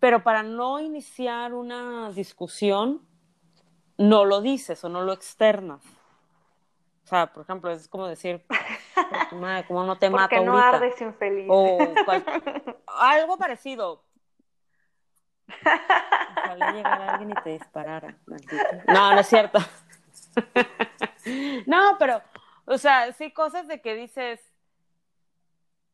pero 0.00 0.22
para 0.22 0.42
no 0.42 0.80
iniciar 0.80 1.54
una 1.54 2.12
discusión, 2.12 3.02
no 3.96 4.24
lo 4.24 4.40
dices 4.40 4.84
o 4.84 4.88
no 4.88 5.02
lo 5.02 5.12
externas. 5.12 5.82
O 7.08 7.10
sea, 7.10 7.26
por 7.32 7.42
ejemplo, 7.42 7.70
es 7.70 7.88
como 7.88 8.06
decir, 8.06 8.44
madre, 9.32 9.64
¿cómo 9.66 9.82
no 9.84 9.96
te 9.98 10.10
mato 10.10 10.44
no 10.44 10.52
ahorita? 10.52 10.76
ardes 10.76 11.00
infeliz. 11.00 11.46
O 11.48 11.78
algo 12.98 13.38
parecido. 13.38 14.04
Ojalá 16.36 16.72
llegara 16.72 17.14
alguien 17.14 17.30
y 17.30 17.34
te 17.42 17.50
disparara, 17.50 18.14
No, 18.88 19.14
no 19.14 19.20
es 19.20 19.26
cierto. 19.26 19.58
no, 21.66 21.96
pero, 21.98 22.20
o 22.66 22.76
sea, 22.76 23.10
sí 23.12 23.32
cosas 23.32 23.66
de 23.68 23.80
que 23.80 23.94
dices, 23.94 24.42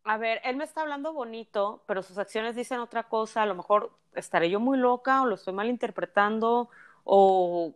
a 0.03 0.17
ver, 0.17 0.41
él 0.43 0.57
me 0.57 0.65
está 0.65 0.81
hablando 0.81 1.13
bonito, 1.13 1.85
pero 1.87 2.03
sus 2.03 2.19
acciones 2.19 2.57
dicen 2.57 2.81
otra 2.81 3.05
cosa, 3.05 3.43
a 3.43 3.47
lo 3.47 3.55
mejor 3.55 3.93
estaré 4.15 4.51
yo 4.51 4.59
muy 4.59 4.79
loca 4.79 5.23
o 5.23 5.27
lo 5.27 5.37
estoy 5.37 5.55
malinterpretando 5.55 6.71
o 7.05 7.73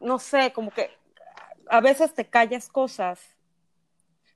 no 0.00 0.18
sé, 0.18 0.52
como 0.52 0.72
que 0.72 1.03
a 1.68 1.80
veces 1.80 2.14
te 2.14 2.28
callas 2.28 2.68
cosas 2.68 3.20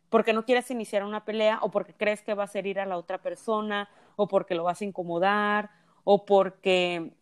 porque 0.09 0.33
no 0.33 0.45
quieres 0.45 0.71
iniciar 0.71 1.05
una 1.05 1.25
pelea 1.25 1.59
o 1.63 1.71
porque 1.71 1.95
crees 1.95 2.23
que 2.23 2.35
vas 2.35 2.55
a 2.55 2.59
herir 2.59 2.81
a 2.81 2.87
la 2.87 2.97
otra 2.97 3.19
persona 3.19 3.89
o 4.17 4.27
porque 4.27 4.55
lo 4.55 4.65
vas 4.65 4.81
a 4.81 4.85
incomodar 4.85 5.71
o 6.05 6.25
porque 6.25 7.13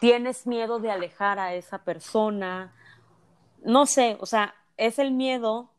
tienes 0.00 0.46
miedo 0.46 0.80
de 0.80 0.90
alejar 0.90 1.38
a 1.38 1.54
esa 1.54 1.84
persona. 1.84 2.74
No 3.62 3.86
sé, 3.86 4.16
o 4.20 4.26
sea, 4.26 4.54
es 4.76 4.98
el 4.98 5.12
miedo 5.12 5.70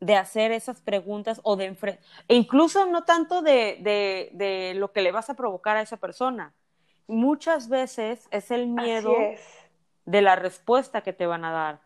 de 0.00 0.16
hacer 0.16 0.50
esas 0.50 0.80
preguntas 0.80 1.40
o 1.44 1.54
de 1.54 1.66
enfrentar, 1.66 2.04
e 2.26 2.34
incluso 2.34 2.86
no 2.86 3.04
tanto 3.04 3.40
de, 3.40 3.78
de, 3.82 4.30
de, 4.32 4.74
lo 4.74 4.90
que 4.90 5.00
le 5.00 5.12
vas 5.12 5.30
a 5.30 5.34
provocar 5.34 5.76
a 5.76 5.82
esa 5.82 5.96
persona. 5.96 6.54
Muchas 7.06 7.68
veces 7.68 8.26
es 8.32 8.50
el 8.50 8.66
miedo 8.66 9.14
de 10.04 10.22
la 10.22 10.34
respuesta 10.34 11.02
que 11.02 11.12
te 11.12 11.26
van 11.26 11.44
a 11.44 11.52
dar, 11.52 11.81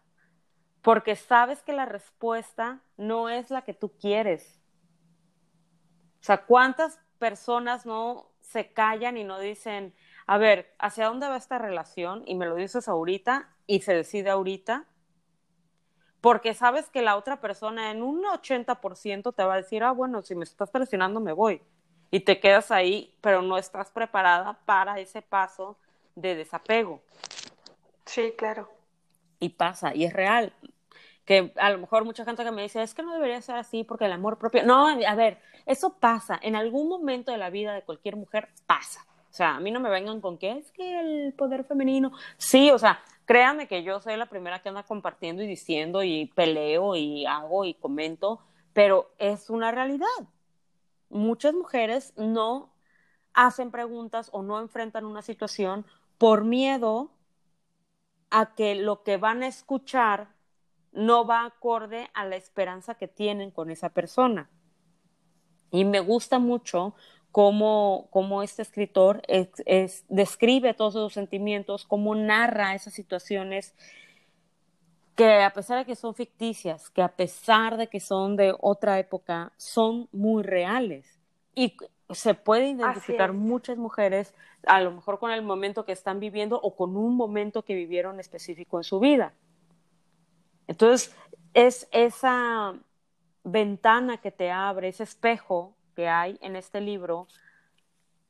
porque 0.86 1.16
sabes 1.16 1.64
que 1.64 1.72
la 1.72 1.84
respuesta 1.84 2.78
no 2.96 3.28
es 3.28 3.50
la 3.50 3.62
que 3.62 3.74
tú 3.74 3.90
quieres. 3.98 4.62
O 6.20 6.22
sea, 6.22 6.44
¿cuántas 6.44 7.00
personas 7.18 7.86
no 7.86 8.30
se 8.40 8.72
callan 8.72 9.16
y 9.16 9.24
no 9.24 9.40
dicen, 9.40 9.92
a 10.28 10.38
ver, 10.38 10.72
¿hacia 10.78 11.06
dónde 11.06 11.26
va 11.26 11.38
esta 11.38 11.58
relación? 11.58 12.22
Y 12.24 12.36
me 12.36 12.46
lo 12.46 12.54
dices 12.54 12.86
ahorita 12.86 13.50
y 13.66 13.80
se 13.80 13.94
decide 13.94 14.30
ahorita, 14.30 14.84
porque 16.20 16.54
sabes 16.54 16.88
que 16.88 17.02
la 17.02 17.16
otra 17.16 17.40
persona 17.40 17.90
en 17.90 18.00
un 18.04 18.22
80% 18.22 19.34
te 19.34 19.42
va 19.42 19.54
a 19.54 19.56
decir, 19.56 19.82
ah, 19.82 19.90
bueno, 19.90 20.22
si 20.22 20.36
me 20.36 20.44
estás 20.44 20.70
presionando, 20.70 21.18
me 21.18 21.32
voy. 21.32 21.60
Y 22.12 22.20
te 22.20 22.38
quedas 22.38 22.70
ahí, 22.70 23.12
pero 23.20 23.42
no 23.42 23.58
estás 23.58 23.90
preparada 23.90 24.56
para 24.64 25.00
ese 25.00 25.20
paso 25.20 25.76
de 26.14 26.36
desapego. 26.36 27.02
Sí, 28.04 28.34
claro. 28.38 28.70
Y 29.40 29.48
pasa, 29.48 29.92
y 29.92 30.04
es 30.04 30.12
real. 30.12 30.52
Que 31.26 31.52
a 31.56 31.70
lo 31.70 31.78
mejor 31.78 32.04
mucha 32.04 32.24
gente 32.24 32.44
que 32.44 32.52
me 32.52 32.62
dice, 32.62 32.82
es 32.82 32.94
que 32.94 33.02
no 33.02 33.12
debería 33.12 33.42
ser 33.42 33.56
así 33.56 33.84
porque 33.84 34.06
el 34.06 34.12
amor 34.12 34.38
propio. 34.38 34.64
No, 34.64 34.86
a 34.86 35.14
ver, 35.14 35.38
eso 35.66 35.94
pasa. 35.98 36.38
En 36.40 36.56
algún 36.56 36.88
momento 36.88 37.32
de 37.32 37.36
la 37.38 37.50
vida 37.50 37.74
de 37.74 37.82
cualquier 37.82 38.16
mujer 38.16 38.48
pasa. 38.66 39.04
O 39.28 39.34
sea, 39.36 39.56
a 39.56 39.60
mí 39.60 39.70
no 39.70 39.80
me 39.80 39.90
vengan 39.90 40.22
con 40.22 40.38
que 40.38 40.52
es 40.52 40.72
que 40.72 40.98
el 40.98 41.34
poder 41.34 41.64
femenino. 41.64 42.12
Sí, 42.38 42.70
o 42.70 42.78
sea, 42.78 43.02
créanme 43.26 43.66
que 43.68 43.82
yo 43.82 44.00
soy 44.00 44.16
la 44.16 44.26
primera 44.26 44.62
que 44.62 44.70
anda 44.70 44.84
compartiendo 44.84 45.42
y 45.42 45.46
diciendo 45.46 46.02
y 46.02 46.32
peleo 46.34 46.96
y 46.96 47.26
hago 47.26 47.66
y 47.66 47.74
comento, 47.74 48.40
pero 48.72 49.10
es 49.18 49.50
una 49.50 49.72
realidad. 49.72 50.06
Muchas 51.10 51.52
mujeres 51.52 52.14
no 52.16 52.72
hacen 53.34 53.70
preguntas 53.70 54.30
o 54.32 54.42
no 54.42 54.60
enfrentan 54.60 55.04
una 55.04 55.22
situación 55.22 55.84
por 56.16 56.44
miedo 56.44 57.10
a 58.30 58.54
que 58.54 58.74
lo 58.74 59.02
que 59.02 59.18
van 59.18 59.42
a 59.42 59.48
escuchar 59.48 60.35
no 60.96 61.26
va 61.26 61.44
acorde 61.44 62.08
a 62.14 62.24
la 62.24 62.36
esperanza 62.36 62.94
que 62.94 63.06
tienen 63.06 63.50
con 63.50 63.70
esa 63.70 63.90
persona. 63.90 64.50
Y 65.70 65.84
me 65.84 66.00
gusta 66.00 66.38
mucho 66.38 66.94
cómo, 67.30 68.08
este 68.42 68.62
escritor 68.62 69.22
describe 70.08 70.74
todos 70.74 70.94
esos 70.94 71.12
sentimientos, 71.12 71.84
cómo 71.84 72.14
narra 72.14 72.74
esas 72.74 72.94
situaciones 72.94 73.74
que 75.14 75.42
a 75.42 75.52
pesar 75.52 75.78
de 75.78 75.84
que 75.84 75.96
son 75.96 76.14
ficticias, 76.14 76.90
que 76.90 77.02
a 77.02 77.08
pesar 77.08 77.76
de 77.76 77.88
que 77.88 78.00
son 78.00 78.36
de 78.36 78.54
otra 78.58 78.98
época, 78.98 79.52
son 79.56 80.08
muy 80.12 80.42
reales. 80.42 81.20
Y 81.54 81.76
se 82.10 82.34
puede 82.34 82.68
identificar 82.68 83.32
muchas 83.32 83.76
mujeres, 83.78 84.34
a 84.66 84.80
lo 84.80 84.92
mejor 84.92 85.18
con 85.18 85.30
el 85.30 85.42
momento 85.42 85.84
que 85.84 85.92
están 85.92 86.20
viviendo 86.20 86.60
o 86.60 86.74
con 86.74 86.96
un 86.96 87.16
momento 87.16 87.64
que 87.64 87.74
vivieron 87.74 88.20
específico 88.20 88.78
en 88.78 88.84
su 88.84 89.00
vida. 89.00 89.34
Entonces, 90.66 91.14
es 91.54 91.88
esa 91.90 92.74
ventana 93.44 94.18
que 94.18 94.30
te 94.30 94.50
abre, 94.50 94.88
ese 94.88 95.04
espejo 95.04 95.74
que 95.94 96.08
hay 96.08 96.38
en 96.42 96.56
este 96.56 96.80
libro, 96.80 97.28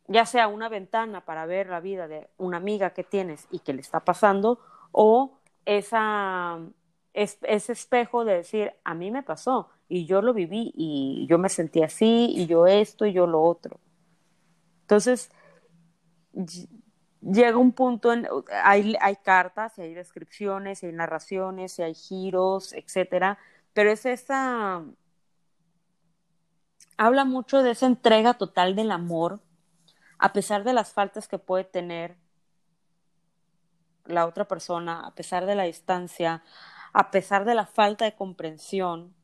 ya 0.06 0.26
sea 0.26 0.46
una 0.46 0.68
ventana 0.68 1.24
para 1.24 1.46
ver 1.46 1.68
la 1.68 1.80
vida 1.80 2.06
de 2.06 2.28
una 2.36 2.58
amiga 2.58 2.90
que 2.90 3.02
tienes 3.02 3.48
y 3.50 3.60
que 3.60 3.72
le 3.72 3.80
está 3.80 4.00
pasando, 4.00 4.60
o 4.92 5.38
ese 5.64 5.96
espejo 7.72 8.24
de 8.24 8.36
decir, 8.36 8.72
a 8.84 8.94
mí 8.94 9.10
me 9.10 9.24
pasó 9.24 9.68
y 9.88 10.06
yo 10.06 10.22
lo 10.22 10.32
viví 10.32 10.72
y 10.76 11.26
yo 11.28 11.38
me 11.38 11.48
sentí 11.48 11.82
así 11.82 12.32
y 12.36 12.46
yo 12.46 12.66
esto 12.66 13.06
y 13.06 13.12
yo 13.12 13.26
lo 13.26 13.42
otro. 13.42 13.80
Entonces, 14.82 15.32
llega 17.20 17.56
un 17.56 17.72
punto, 17.72 18.12
en, 18.12 18.28
hay, 18.64 18.96
hay 19.00 19.16
cartas 19.16 19.78
y 19.78 19.82
hay 19.82 19.94
descripciones 19.94 20.82
y 20.82 20.86
hay 20.86 20.92
narraciones 20.92 21.78
y 21.78 21.82
hay 21.82 21.94
giros, 21.94 22.72
etcétera, 22.72 23.38
pero 23.72 23.90
es 23.90 24.06
esa 24.06 24.84
habla 26.96 27.24
mucho 27.24 27.62
de 27.62 27.72
esa 27.72 27.86
entrega 27.86 28.34
total 28.34 28.74
del 28.74 28.90
amor, 28.90 29.40
a 30.18 30.32
pesar 30.32 30.64
de 30.64 30.72
las 30.72 30.92
faltas 30.92 31.28
que 31.28 31.38
puede 31.38 31.64
tener 31.64 32.16
la 34.04 34.26
otra 34.26 34.46
persona, 34.46 35.06
a 35.06 35.14
pesar 35.14 35.46
de 35.46 35.54
la 35.54 35.64
distancia, 35.64 36.42
a 36.92 37.10
pesar 37.10 37.44
de 37.44 37.54
la 37.54 37.66
falta 37.66 38.04
de 38.04 38.14
comprensión, 38.14 39.14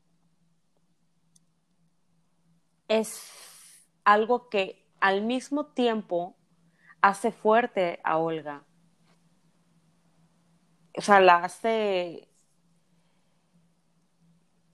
es 2.87 3.87
algo 4.03 4.49
que 4.49 4.85
al 4.99 5.23
mismo 5.23 5.67
tiempo 5.67 6.35
hace 7.03 7.33
fuerte 7.33 7.99
a 8.05 8.17
Olga. 8.17 8.63
O 10.97 11.01
sea, 11.01 11.19
la 11.19 11.43
hace, 11.43 12.29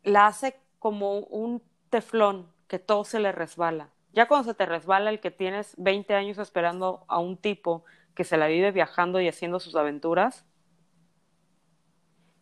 la 0.03 0.27
hace 0.27 0.60
como 0.77 1.22
un 1.22 1.64
teflón 1.89 2.53
que 2.68 2.77
todo 2.77 3.03
se 3.03 3.19
le 3.19 3.31
resbala. 3.31 3.89
Ya 4.14 4.27
cuando 4.27 4.51
se 4.51 4.53
te 4.53 4.68
resbala 4.68 5.10
el 5.10 5.19
que 5.19 5.31
tienes 5.31 5.73
20 5.77 6.14
años 6.14 6.38
esperando 6.38 7.03
a 7.07 7.18
un 7.18 7.35
tipo 7.35 7.84
que 8.14 8.23
se 8.23 8.38
la 8.38 8.45
vive 8.45 8.72
viajando 8.72 9.19
y 9.19 9.27
haciendo 9.27 9.60
sus 9.60 9.76
aventuras, 9.76 10.45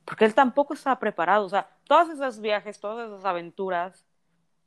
porque 0.04 0.26
él 0.26 0.36
tampoco 0.36 0.74
estaba 0.74 1.00
preparado. 1.00 1.46
O 1.46 1.50
sea, 1.50 1.70
todos 1.86 2.10
esos 2.10 2.42
viajes, 2.42 2.82
todas 2.82 3.08
esas 3.10 3.24
aventuras 3.24 4.06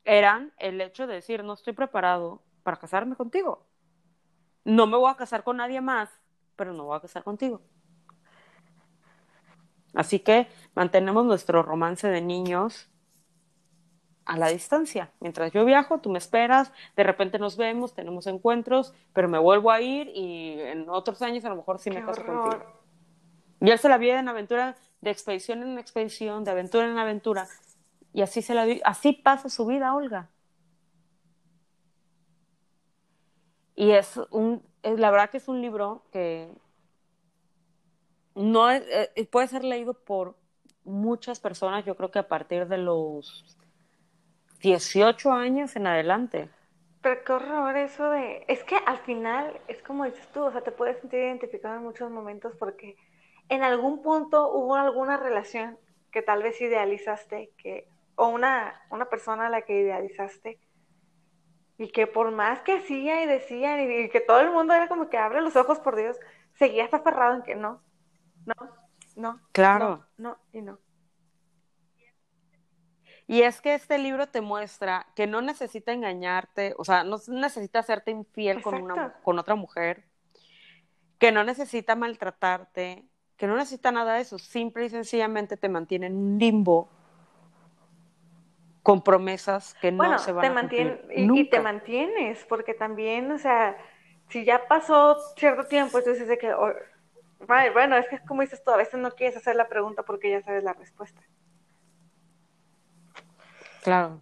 eran 0.03 0.51
el 0.57 0.81
hecho 0.81 1.05
de 1.05 1.13
decir, 1.13 1.43
no 1.43 1.53
estoy 1.53 1.73
preparado 1.73 2.41
para 2.63 2.77
casarme 2.77 3.15
contigo. 3.15 3.67
No 4.63 4.87
me 4.87 4.97
voy 4.97 5.11
a 5.11 5.15
casar 5.15 5.43
con 5.43 5.57
nadie 5.57 5.81
más, 5.81 6.09
pero 6.55 6.73
no 6.73 6.85
voy 6.85 6.97
a 6.97 7.01
casar 7.01 7.23
contigo. 7.23 7.61
Así 9.93 10.19
que 10.19 10.47
mantenemos 10.73 11.25
nuestro 11.25 11.63
romance 11.63 12.07
de 12.07 12.21
niños 12.21 12.89
a 14.25 14.37
la 14.37 14.47
distancia. 14.47 15.11
Mientras 15.19 15.51
yo 15.51 15.65
viajo, 15.65 15.99
tú 15.99 16.09
me 16.09 16.17
esperas, 16.17 16.71
de 16.95 17.03
repente 17.03 17.39
nos 17.39 17.57
vemos, 17.57 17.93
tenemos 17.93 18.27
encuentros, 18.27 18.93
pero 19.13 19.27
me 19.27 19.37
vuelvo 19.37 19.71
a 19.71 19.81
ir 19.81 20.09
y 20.13 20.59
en 20.61 20.87
otros 20.89 21.21
años 21.21 21.43
a 21.45 21.49
lo 21.49 21.55
mejor 21.55 21.79
sí 21.79 21.89
me 21.89 22.05
caso 22.05 22.23
contigo. 22.25 22.63
Y 23.59 23.69
él 23.69 23.77
se 23.77 23.89
la 23.89 23.97
vive 23.97 24.17
en 24.17 24.27
aventura, 24.27 24.75
de 25.01 25.11
expedición 25.11 25.63
en 25.63 25.77
expedición, 25.77 26.43
de 26.43 26.51
aventura 26.51 26.87
en 26.87 26.97
aventura. 26.97 27.47
Y 28.13 28.21
así, 28.21 28.41
se 28.41 28.53
la, 28.53 28.65
así 28.83 29.13
pasa 29.13 29.49
su 29.49 29.65
vida, 29.65 29.93
Olga. 29.93 30.29
Y 33.81 33.93
es 33.93 34.19
un, 34.29 34.63
la 34.83 35.09
verdad 35.09 35.31
que 35.31 35.37
es 35.37 35.47
un 35.47 35.59
libro 35.59 36.03
que 36.11 36.47
no 38.35 38.69
eh, 38.69 39.27
puede 39.31 39.47
ser 39.47 39.63
leído 39.63 39.95
por 39.95 40.35
muchas 40.83 41.39
personas, 41.39 41.83
yo 41.83 41.95
creo 41.95 42.11
que 42.11 42.19
a 42.19 42.27
partir 42.27 42.67
de 42.67 42.77
los 42.77 43.57
18 44.59 45.31
años 45.31 45.75
en 45.75 45.87
adelante. 45.87 46.47
Pero 47.01 47.23
qué 47.23 47.33
horror 47.33 47.75
eso 47.75 48.11
de... 48.11 48.45
Es 48.47 48.63
que 48.63 48.75
al 48.85 48.99
final 48.99 49.59
es 49.67 49.81
como 49.81 50.05
dices 50.05 50.27
tú, 50.31 50.43
o 50.43 50.51
sea, 50.51 50.61
te 50.61 50.71
puedes 50.71 50.99
sentir 50.99 51.17
identificado 51.17 51.75
en 51.77 51.81
muchos 51.81 52.11
momentos 52.11 52.53
porque 52.59 52.95
en 53.49 53.63
algún 53.63 54.03
punto 54.03 54.53
hubo 54.53 54.75
alguna 54.75 55.17
relación 55.17 55.79
que 56.11 56.21
tal 56.21 56.43
vez 56.43 56.61
idealizaste, 56.61 57.49
que, 57.57 57.87
o 58.13 58.27
una, 58.27 58.79
una 58.91 59.05
persona 59.05 59.47
a 59.47 59.49
la 59.49 59.63
que 59.63 59.79
idealizaste, 59.79 60.59
y 61.81 61.87
que 61.87 62.05
por 62.05 62.29
más 62.29 62.61
que 62.61 62.73
hacía 62.73 63.23
y 63.23 63.25
decían, 63.25 63.79
y, 63.79 64.09
que 64.09 64.21
todo 64.21 64.39
el 64.39 64.51
mundo 64.51 64.71
era 64.71 64.87
como 64.87 65.09
que 65.09 65.17
abre 65.17 65.41
los 65.41 65.55
ojos 65.55 65.79
por 65.79 65.95
Dios, 65.95 66.15
seguías 66.53 66.93
aferrado 66.93 67.33
en 67.33 67.41
que 67.41 67.55
no, 67.55 67.81
no, 68.45 68.53
no, 69.15 69.41
claro, 69.51 70.05
no, 70.17 70.29
no 70.29 70.37
y 70.53 70.61
no. 70.61 70.77
Y 73.25 73.41
es 73.41 73.61
que 73.61 73.73
este 73.73 73.97
libro 73.97 74.27
te 74.27 74.41
muestra 74.41 75.07
que 75.15 75.25
no 75.25 75.41
necesita 75.41 75.91
engañarte, 75.91 76.75
o 76.77 76.83
sea, 76.83 77.03
no 77.03 77.17
necesita 77.29 77.79
hacerte 77.79 78.11
infiel 78.11 78.61
con, 78.61 78.75
una, 78.75 79.13
con 79.23 79.39
otra 79.39 79.55
mujer, 79.55 80.03
que 81.17 81.31
no 81.31 81.43
necesita 81.43 81.95
maltratarte, 81.95 83.07
que 83.37 83.47
no 83.47 83.55
necesita 83.55 83.91
nada 83.91 84.15
de 84.15 84.21
eso, 84.21 84.37
simple 84.37 84.85
y 84.85 84.89
sencillamente 84.91 85.57
te 85.57 85.67
mantiene 85.67 86.07
en 86.07 86.15
un 86.15 86.37
limbo 86.37 86.89
con 88.83 89.03
promesas 89.03 89.75
que 89.75 89.91
no 89.91 90.17
se 90.19 90.31
van 90.31 90.57
a 90.57 90.61
cumplir 90.61 91.05
y, 91.15 91.39
y, 91.39 91.49
te 91.49 91.59
mantienes, 91.59 92.43
porque 92.45 92.73
también, 92.73 93.31
o 93.31 93.37
sea, 93.37 93.77
si 94.29 94.43
ya 94.43 94.67
pasó 94.67 95.17
cierto 95.37 95.65
tiempo, 95.65 95.99
entonces 95.99 96.27
de 96.27 96.37
que, 96.37 96.53
oh, 96.53 96.73
bueno, 97.47 97.95
es 97.97 98.07
que 98.07 98.15
es 98.15 98.21
como 98.21 98.41
dices 98.41 98.63
tú, 98.63 98.71
a 98.71 98.77
veces 98.77 98.99
no 98.99 99.11
quieres 99.11 99.37
hacer 99.37 99.55
la 99.55 99.67
pregunta 99.67 100.03
porque 100.03 100.31
ya 100.31 100.41
sabes 100.41 100.63
la 100.63 100.73
respuesta. 100.73 101.21
Claro. 103.83 104.21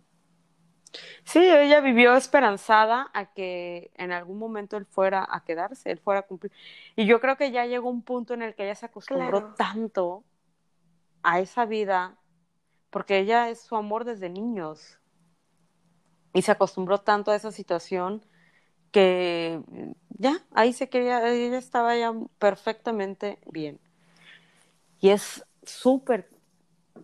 Sí, 1.23 1.40
ella 1.40 1.80
vivió 1.81 2.15
esperanzada 2.15 3.11
a 3.14 3.26
que 3.26 3.91
en 3.95 4.11
algún 4.11 4.40
momento 4.40 4.77
él 4.77 4.86
fuera 4.86 5.27
a 5.30 5.44
quedarse, 5.44 5.91
él 5.91 5.99
fuera 5.99 6.22
a 6.22 6.23
cumplir. 6.23 6.52
Y 6.95 7.06
yo 7.06 7.19
creo 7.19 7.38
que 7.38 7.52
ya 7.52 7.65
llegó 7.65 7.90
un 7.90 8.02
punto 8.02 8.34
en 8.34 8.41
el 8.41 8.56
que 8.56 8.64
ella 8.64 8.76
se 8.76 8.88
acostumbró 8.88 9.53
tanto 9.53 10.23
a 11.22 11.40
esa 11.40 11.65
vida, 11.65 12.18
porque 12.89 13.19
ella 13.19 13.49
es 13.49 13.61
su 13.61 13.75
amor 13.75 14.05
desde 14.05 14.29
niños. 14.29 14.99
Y 16.33 16.41
se 16.41 16.51
acostumbró 16.51 16.99
tanto 16.99 17.31
a 17.31 17.35
esa 17.35 17.51
situación 17.51 18.23
que 18.91 19.61
ya, 20.09 20.43
ahí 20.53 20.73
se 20.73 20.89
quería, 20.89 21.27
ella 21.29 21.57
estaba 21.57 21.95
ya 21.95 22.13
perfectamente 22.37 23.39
bien. 23.45 23.79
Y 24.99 25.09
es 25.09 25.45
súper 25.63 26.29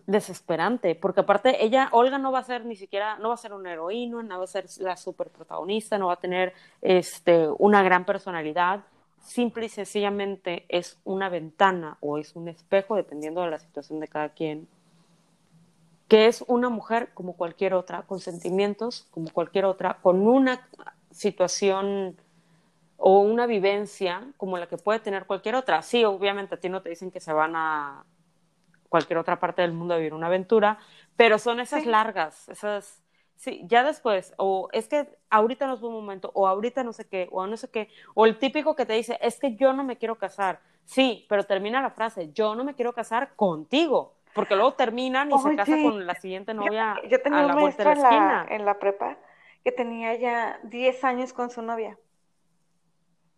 desesperante, 0.06 0.94
porque 0.94 1.20
aparte 1.20 1.64
ella, 1.64 1.88
Olga 1.92 2.18
no 2.18 2.30
va 2.30 2.40
a 2.40 2.44
ser 2.44 2.64
ni 2.64 2.76
siquiera, 2.76 3.18
no 3.18 3.28
va 3.28 3.34
a 3.34 3.38
ser 3.38 3.52
una 3.52 3.72
heroína, 3.72 4.22
no 4.22 4.38
va 4.38 4.44
a 4.44 4.48
ser 4.48 4.66
la 4.78 4.96
super 4.96 5.30
protagonista, 5.30 5.98
no 5.98 6.08
va 6.08 6.14
a 6.14 6.20
tener 6.20 6.52
este, 6.82 7.48
una 7.58 7.82
gran 7.82 8.04
personalidad, 8.04 8.84
simple 9.20 9.66
y 9.66 9.68
sencillamente 9.68 10.66
es 10.68 10.98
una 11.04 11.28
ventana 11.28 11.96
o 12.00 12.18
es 12.18 12.36
un 12.36 12.48
espejo, 12.48 12.96
dependiendo 12.96 13.42
de 13.42 13.50
la 13.50 13.58
situación 13.58 14.00
de 14.00 14.08
cada 14.08 14.28
quien, 14.30 14.68
que 16.08 16.26
es 16.26 16.44
una 16.46 16.68
mujer 16.68 17.10
como 17.14 17.34
cualquier 17.36 17.74
otra, 17.74 18.02
con 18.02 18.20
sentimientos 18.20 19.08
como 19.10 19.30
cualquier 19.30 19.64
otra, 19.64 19.98
con 20.02 20.26
una 20.26 20.68
situación 21.10 22.16
o 22.98 23.20
una 23.20 23.46
vivencia 23.46 24.32
como 24.36 24.58
la 24.58 24.68
que 24.68 24.78
puede 24.78 25.00
tener 25.00 25.26
cualquier 25.26 25.56
otra. 25.56 25.82
Sí, 25.82 26.04
obviamente 26.04 26.54
a 26.56 26.60
ti 26.60 26.68
no 26.68 26.82
te 26.82 26.90
dicen 26.90 27.10
que 27.10 27.20
se 27.20 27.32
van 27.32 27.54
a 27.56 28.04
cualquier 28.88 29.18
otra 29.18 29.40
parte 29.40 29.62
del 29.62 29.72
mundo 29.72 29.94
a 29.94 29.98
vivir 29.98 30.14
una 30.14 30.28
aventura, 30.28 30.78
pero 31.16 31.38
son 31.38 31.60
esas 31.60 31.86
largas, 31.86 32.48
esas, 32.48 33.02
sí, 33.36 33.62
ya 33.66 33.84
después, 33.84 34.34
o 34.38 34.68
es 34.72 34.88
que 34.88 35.08
ahorita 35.30 35.66
no 35.66 35.74
es 35.74 35.80
buen 35.80 35.92
momento, 35.92 36.30
o 36.34 36.46
ahorita 36.46 36.84
no 36.84 36.92
sé 36.92 37.06
qué, 37.06 37.28
o 37.32 37.46
no 37.46 37.56
sé 37.56 37.68
qué, 37.70 37.88
o 38.14 38.26
el 38.26 38.38
típico 38.38 38.76
que 38.76 38.86
te 38.86 38.94
dice, 38.94 39.18
es 39.20 39.38
que 39.38 39.56
yo 39.56 39.72
no 39.72 39.84
me 39.84 39.98
quiero 39.98 40.16
casar, 40.16 40.60
sí, 40.84 41.26
pero 41.28 41.44
termina 41.44 41.82
la 41.82 41.90
frase, 41.90 42.32
yo 42.32 42.54
no 42.54 42.64
me 42.64 42.74
quiero 42.74 42.92
casar 42.94 43.34
contigo, 43.36 44.15
porque 44.36 44.54
luego 44.54 44.74
terminan 44.74 45.32
y 45.32 45.38
se 45.38 45.56
casa 45.56 45.72
con 45.82 46.06
la 46.06 46.14
siguiente 46.14 46.52
novia 46.52 47.00
yo, 47.08 47.22
tenía 47.22 47.40
a 47.40 47.46
la 47.46 47.56
vuelta 47.56 47.82
de 47.82 47.96
la 47.96 48.02
esquina. 48.02 48.46
En 48.50 48.64
la, 48.66 48.78
prepa 48.78 49.16
que 49.64 49.72
tenía 49.72 50.14
ya 50.14 50.60
10 50.62 51.04
años 51.04 51.32
con 51.32 51.50
su 51.50 51.62
novia. 51.62 51.98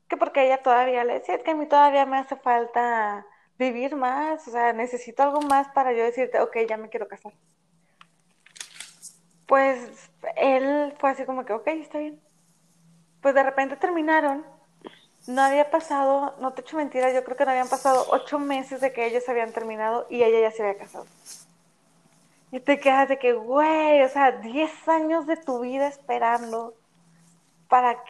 Que 0.08 0.16
porque 0.16 0.44
ella 0.44 0.60
todavía 0.62 1.04
le 1.04 1.14
decía, 1.14 1.36
es 1.36 1.42
que 1.44 1.52
a 1.52 1.54
mí 1.54 1.66
todavía 1.66 2.04
me 2.04 2.18
hace 2.18 2.34
falta 2.34 3.24
vivir 3.58 3.94
más, 3.94 4.46
o 4.48 4.50
sea, 4.50 4.72
necesito 4.72 5.22
algo 5.22 5.40
más 5.40 5.68
para 5.68 5.92
yo 5.92 6.02
decirte, 6.04 6.40
ok, 6.40 6.56
ya 6.68 6.76
me 6.76 6.88
quiero 6.88 7.06
casar. 7.06 7.32
Pues 9.46 10.10
él 10.36 10.94
fue 10.98 11.10
así 11.10 11.24
como 11.24 11.44
que, 11.44 11.52
ok, 11.52 11.68
está 11.68 11.98
bien. 11.98 12.20
Pues 13.22 13.34
de 13.34 13.42
repente 13.44 13.76
terminaron 13.76 14.44
no 15.28 15.42
había 15.42 15.70
pasado, 15.70 16.34
no 16.40 16.55
te 16.55 16.62
echo 16.62 16.78
mentira, 16.78 17.12
yo 17.12 17.22
creo 17.22 17.36
que 17.36 17.44
no 17.44 17.50
habían 17.50 17.68
pasado 17.68 18.06
ocho 18.09 18.38
meses 18.38 18.80
de 18.80 18.94
que 18.94 19.06
ellos 19.06 19.28
habían 19.28 19.52
terminado 19.52 20.06
y 20.09 20.22
ella 20.22 20.40
ya 20.40 20.50
se 20.50 20.62
había 20.62 20.78
casado. 20.78 21.06
Y 22.50 22.60
te 22.60 22.80
quedas 22.80 23.10
de 23.10 23.18
que, 23.18 23.34
güey, 23.34 24.02
o 24.02 24.09
sea, 24.09 24.32
diez 24.32 24.88
años 24.88 25.26
de 25.26 25.36
tu 25.36 25.60
vida 25.60 25.86
esperando 25.86 26.72
para 27.68 28.02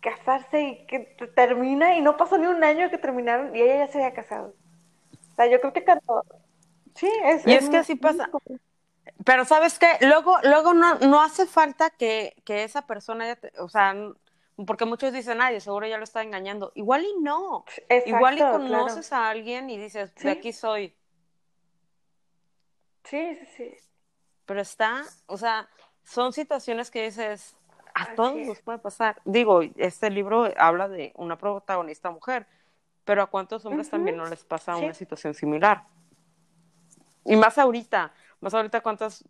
casarse 0.00 0.62
y 0.62 0.86
que 0.86 1.00
termina 1.34 1.94
y 1.94 2.00
no 2.00 2.16
pasó 2.16 2.38
ni 2.38 2.46
un 2.46 2.64
año 2.64 2.88
que 2.88 2.96
terminaron 2.96 3.54
y 3.54 3.60
ella 3.60 3.84
ya 3.84 3.92
se 3.92 3.98
había 3.98 4.14
casado. 4.14 4.54
O 5.32 5.34
sea, 5.36 5.46
yo 5.48 5.60
creo 5.60 5.74
que 5.74 5.84
cuando... 5.84 6.24
Sí, 6.94 7.10
es... 7.24 7.46
Y 7.46 7.52
es, 7.52 7.68
que 7.68 7.76
así 7.76 7.96
pasa. 7.96 8.30
Pero 9.26 9.44
sabes 9.44 9.78
qué, 9.78 9.98
luego, 10.00 10.38
luego 10.42 10.72
no, 10.72 10.94
no 11.00 11.20
hace 11.20 11.44
falta 11.44 11.90
que, 11.90 12.34
que 12.46 12.64
esa 12.64 12.86
persona, 12.86 13.36
o 13.58 13.68
sea, 13.68 13.94
porque 14.66 14.84
muchos 14.84 15.12
dicen, 15.12 15.40
ay, 15.40 15.60
seguro 15.60 15.86
ya 15.86 15.98
lo 15.98 16.04
está 16.04 16.22
engañando. 16.22 16.72
Igual 16.74 17.04
y 17.04 17.20
no. 17.20 17.64
Igual 18.06 18.38
y 18.38 18.40
conoces 18.40 19.12
a 19.12 19.28
alguien 19.28 19.70
y 19.70 19.78
dices, 19.78 20.14
de 20.14 20.30
aquí 20.30 20.52
soy. 20.52 20.94
Sí, 23.04 23.36
sí, 23.40 23.46
sí. 23.56 23.76
Pero 24.44 24.60
está, 24.60 25.04
o 25.26 25.36
sea, 25.36 25.68
son 26.04 26.32
situaciones 26.32 26.90
que 26.90 27.04
dices, 27.04 27.56
a 27.94 28.14
todos 28.14 28.36
nos 28.36 28.60
puede 28.60 28.78
pasar. 28.78 29.20
Digo, 29.24 29.62
este 29.76 30.10
libro 30.10 30.48
habla 30.56 30.88
de 30.88 31.12
una 31.16 31.38
protagonista 31.38 32.10
mujer, 32.10 32.46
pero 33.04 33.22
a 33.22 33.26
cuántos 33.26 33.64
hombres 33.64 33.90
también 33.90 34.16
no 34.16 34.26
les 34.26 34.44
pasa 34.44 34.76
una 34.76 34.94
situación 34.94 35.34
similar. 35.34 35.84
Y 37.24 37.36
más 37.36 37.58
ahorita, 37.58 38.12
más 38.42 38.54
ahorita 38.54 38.80
cuántas 38.80 39.24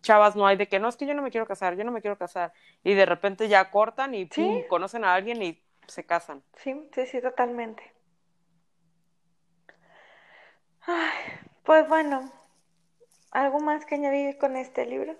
chavas 0.00 0.34
no 0.36 0.46
hay 0.46 0.56
de 0.56 0.66
que 0.68 0.80
no, 0.80 0.88
es 0.88 0.96
que 0.96 1.06
yo 1.06 1.14
no 1.14 1.22
me 1.22 1.30
quiero 1.30 1.46
casar, 1.46 1.76
yo 1.76 1.84
no 1.84 1.92
me 1.92 2.00
quiero 2.00 2.16
casar. 2.16 2.52
Y 2.82 2.94
de 2.94 3.06
repente 3.06 3.48
ya 3.48 3.70
cortan 3.70 4.14
y 4.14 4.28
conocen 4.68 5.04
a 5.04 5.14
alguien 5.14 5.42
y 5.42 5.62
se 5.86 6.04
casan. 6.04 6.42
Sí, 6.56 6.88
sí, 6.94 7.06
sí, 7.06 7.20
totalmente. 7.20 7.92
pues 11.62 11.88
bueno, 11.88 12.32
¿algo 13.30 13.60
más 13.60 13.84
que 13.84 13.96
añadir 13.96 14.38
con 14.38 14.56
este 14.56 14.86
libro? 14.86 15.14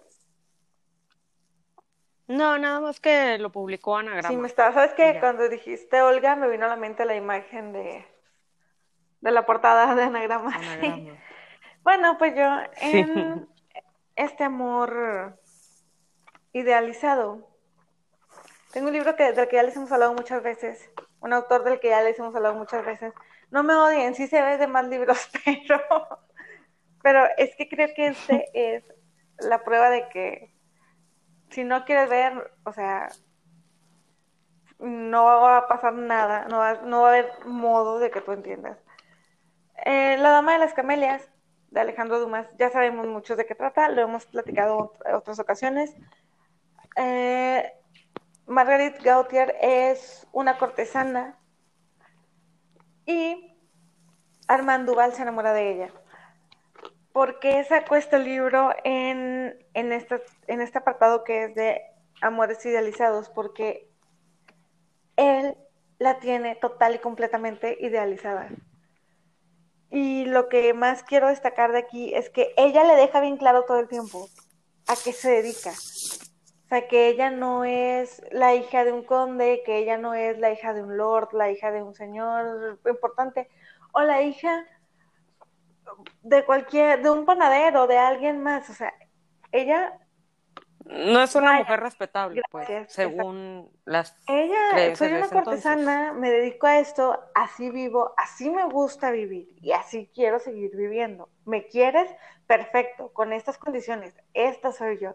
No, 2.26 2.56
nada 2.56 2.80
más 2.80 3.00
que 3.00 3.36
lo 3.38 3.52
publicó 3.52 3.98
Anagrama. 3.98 4.28
Sí, 4.28 4.36
me 4.36 4.48
estaba, 4.48 4.72
¿sabes 4.72 4.94
qué? 4.94 5.18
Cuando 5.20 5.48
dijiste 5.50 6.00
Olga, 6.00 6.36
me 6.36 6.48
vino 6.48 6.64
a 6.64 6.68
la 6.68 6.76
mente 6.76 7.04
la 7.04 7.14
imagen 7.14 7.74
de, 7.74 8.06
de 9.20 9.30
la 9.30 9.44
portada 9.44 9.94
de 9.94 10.04
Anagrama. 10.04 10.54
Anagrama. 10.54 11.18
Bueno, 11.85 12.16
pues 12.16 12.35
yo 12.35 12.48
en 12.81 13.47
este 14.16 14.43
amor 14.43 15.39
idealizado, 16.55 17.47
tengo 18.73 18.86
un 18.86 18.94
libro 18.94 19.15
que, 19.16 19.32
del 19.32 19.48
que 19.48 19.56
ya 19.56 19.62
les 19.62 19.77
hemos 19.77 19.93
hablado 19.93 20.15
muchas 20.15 20.43
veces, 20.43 20.90
un 21.20 21.35
autor 21.35 21.62
del 21.62 21.81
que 21.81 21.90
ya 21.90 22.01
les 22.01 22.19
hemos 22.19 22.35
hablado 22.35 22.55
muchas 22.55 22.86
veces. 22.86 23.12
No 23.51 23.62
me 23.62 23.74
odien, 23.74 24.15
sí 24.15 24.27
se 24.28 24.40
ve 24.40 24.56
de 24.56 24.66
más 24.66 24.89
libros, 24.89 25.31
pero, 25.44 25.78
pero 27.02 27.27
es 27.36 27.55
que 27.55 27.69
creo 27.69 27.89
que 27.94 28.06
este 28.06 28.48
es 28.55 28.85
la 29.39 29.62
prueba 29.62 29.90
de 29.90 30.09
que 30.09 30.55
si 31.51 31.65
no 31.65 31.85
quieres 31.85 32.09
ver, 32.09 32.51
o 32.65 32.73
sea, 32.73 33.11
no 34.78 35.24
va 35.24 35.59
a 35.59 35.69
pasar 35.69 35.93
nada, 35.93 36.47
no 36.48 36.59
va, 36.59 36.74
no 36.82 37.02
va 37.02 37.09
a 37.09 37.12
haber 37.12 37.44
modo 37.44 37.98
de 37.98 38.11
que 38.11 38.23
tú 38.23 38.32
entiendas. 38.32 38.78
Eh, 39.85 40.16
la 40.19 40.31
Dama 40.31 40.55
de 40.55 40.61
las 40.61 40.73
Camelias 40.73 41.34
de 41.74 41.80
Alejandro 41.80 42.20
Dumas. 42.20 42.46
Ya 42.56 42.70
sabemos 42.70 43.06
mucho 43.06 43.36
de 43.36 43.44
qué 43.44 43.55
trata, 43.55 43.88
lo 43.88 44.01
hemos 44.01 44.24
platicado 44.26 44.94
en 45.05 45.14
otras 45.16 45.40
ocasiones. 45.40 45.94
Eh, 46.96 47.70
Marguerite 48.46 49.02
Gautier 49.02 49.56
es 49.60 50.26
una 50.32 50.56
cortesana 50.56 51.36
y 53.05 53.59
Armand 54.46 54.86
Duval 54.86 55.12
se 55.12 55.22
enamora 55.22 55.52
de 55.52 55.72
ella. 55.72 55.90
¿Por 57.12 57.40
qué 57.40 57.64
sacó 57.64 57.96
este 57.96 58.18
libro 58.20 58.70
en, 58.84 59.59
en, 59.74 59.92
en 59.92 60.60
este 60.60 60.78
apartado 60.78 61.24
que 61.24 61.44
es 61.44 61.55
de 61.56 61.82
amores 62.20 62.64
idealizados? 62.64 63.30
Porque 63.30 63.90
él 65.16 65.56
la 65.98 66.18
tiene 66.18 66.55
total 66.55 66.94
y 66.94 66.98
completamente 66.98 67.76
idealizada. 67.80 68.48
Y 69.90 70.24
lo 70.24 70.48
que 70.48 70.74
más 70.74 71.02
quiero 71.02 71.28
destacar 71.28 71.73
de 71.73 71.78
aquí 71.78 72.15
es 72.15 72.31
que 72.31 72.52
ella 72.56 72.85
le 72.85 72.97
deja 72.97 73.20
bien 73.20 73.36
claro 73.36 73.65
todo 73.65 73.78
el 73.78 73.89
tiempo 73.89 74.28
a 74.89 74.94
qué 75.02 75.12
se 75.12 75.31
dedica. 75.31 75.70
O 75.70 76.69
sea, 76.69 76.89
que 76.89 77.09
ella 77.09 77.31
no 77.31 77.65
es 77.65 78.23
la 78.32 78.55
hija 78.55 78.85
de 78.85 78.93
un 78.93 79.05
conde, 79.05 79.62
que 79.65 79.78
ella 79.78 79.98
no 79.98 80.15
es 80.15 80.39
la 80.39 80.51
hija 80.51 80.73
de 80.73 80.82
un 80.82 80.97
lord, 80.97 81.32
la 81.32 81.51
hija 81.51 81.70
de 81.70 81.82
un 81.82 81.94
señor 81.94 82.78
importante, 82.86 83.48
o 83.93 84.01
la 84.02 84.23
hija 84.23 84.66
de 86.23 86.44
cualquier, 86.44 87.02
de 87.02 87.11
un 87.11 87.24
panadero, 87.24 87.86
de 87.86 87.98
alguien 87.98 88.43
más. 88.43 88.69
O 88.70 88.74
sea, 88.74 88.93
ella 89.52 89.98
no 90.85 91.23
es 91.23 91.35
una 91.35 91.59
mujer 91.59 91.81
respetable, 91.81 92.43
pues, 92.51 92.69
según 92.89 93.70
las. 93.85 94.16
Ella, 94.27 94.94
soy 94.94 95.12
una 95.12 95.28
cortesana, 95.28 96.12
me 96.12 96.31
dedico 96.31 96.66
a 96.66 96.78
esto, 96.78 97.19
así 97.35 97.70
vivo, 97.70 98.12
así 98.19 98.51
me 98.51 98.65
gusta 98.65 99.11
vivir 99.11 99.48
y 99.62 99.73
así 99.73 100.11
quiero 100.15 100.39
seguir 100.39 100.77
viviendo. 100.77 101.31
¿Me 101.47 101.66
quieres? 101.66 102.11
Perfecto, 102.47 103.12
con 103.12 103.32
estas 103.32 103.56
condiciones, 103.56 104.15
esta 104.35 104.73
soy 104.73 104.98
yo. 104.98 105.15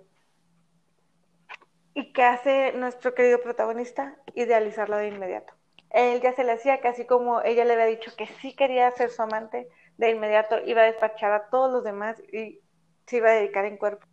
¿Y 1.93 2.13
qué 2.13 2.23
hace 2.23 2.71
nuestro 2.73 3.13
querido 3.13 3.41
protagonista? 3.41 4.15
Idealizarla 4.33 4.97
de 4.97 5.09
inmediato. 5.09 5.53
Él 5.91 6.21
ya 6.21 6.33
se 6.33 6.43
le 6.43 6.53
hacía 6.53 6.81
que 6.81 6.87
así 6.87 7.05
como 7.05 7.41
ella 7.41 7.65
le 7.65 7.73
había 7.73 7.85
dicho 7.85 8.11
que 8.15 8.27
sí 8.27 8.55
quería 8.55 8.89
ser 8.91 9.09
su 9.09 9.21
amante, 9.21 9.67
de 9.97 10.09
inmediato 10.11 10.57
iba 10.65 10.81
a 10.81 10.85
despachar 10.85 11.31
a 11.31 11.49
todos 11.49 11.71
los 11.71 11.83
demás 11.83 12.19
y 12.31 12.61
se 13.05 13.17
iba 13.17 13.29
a 13.29 13.33
dedicar 13.33 13.65
en 13.65 13.77
cuerpo 13.77 14.07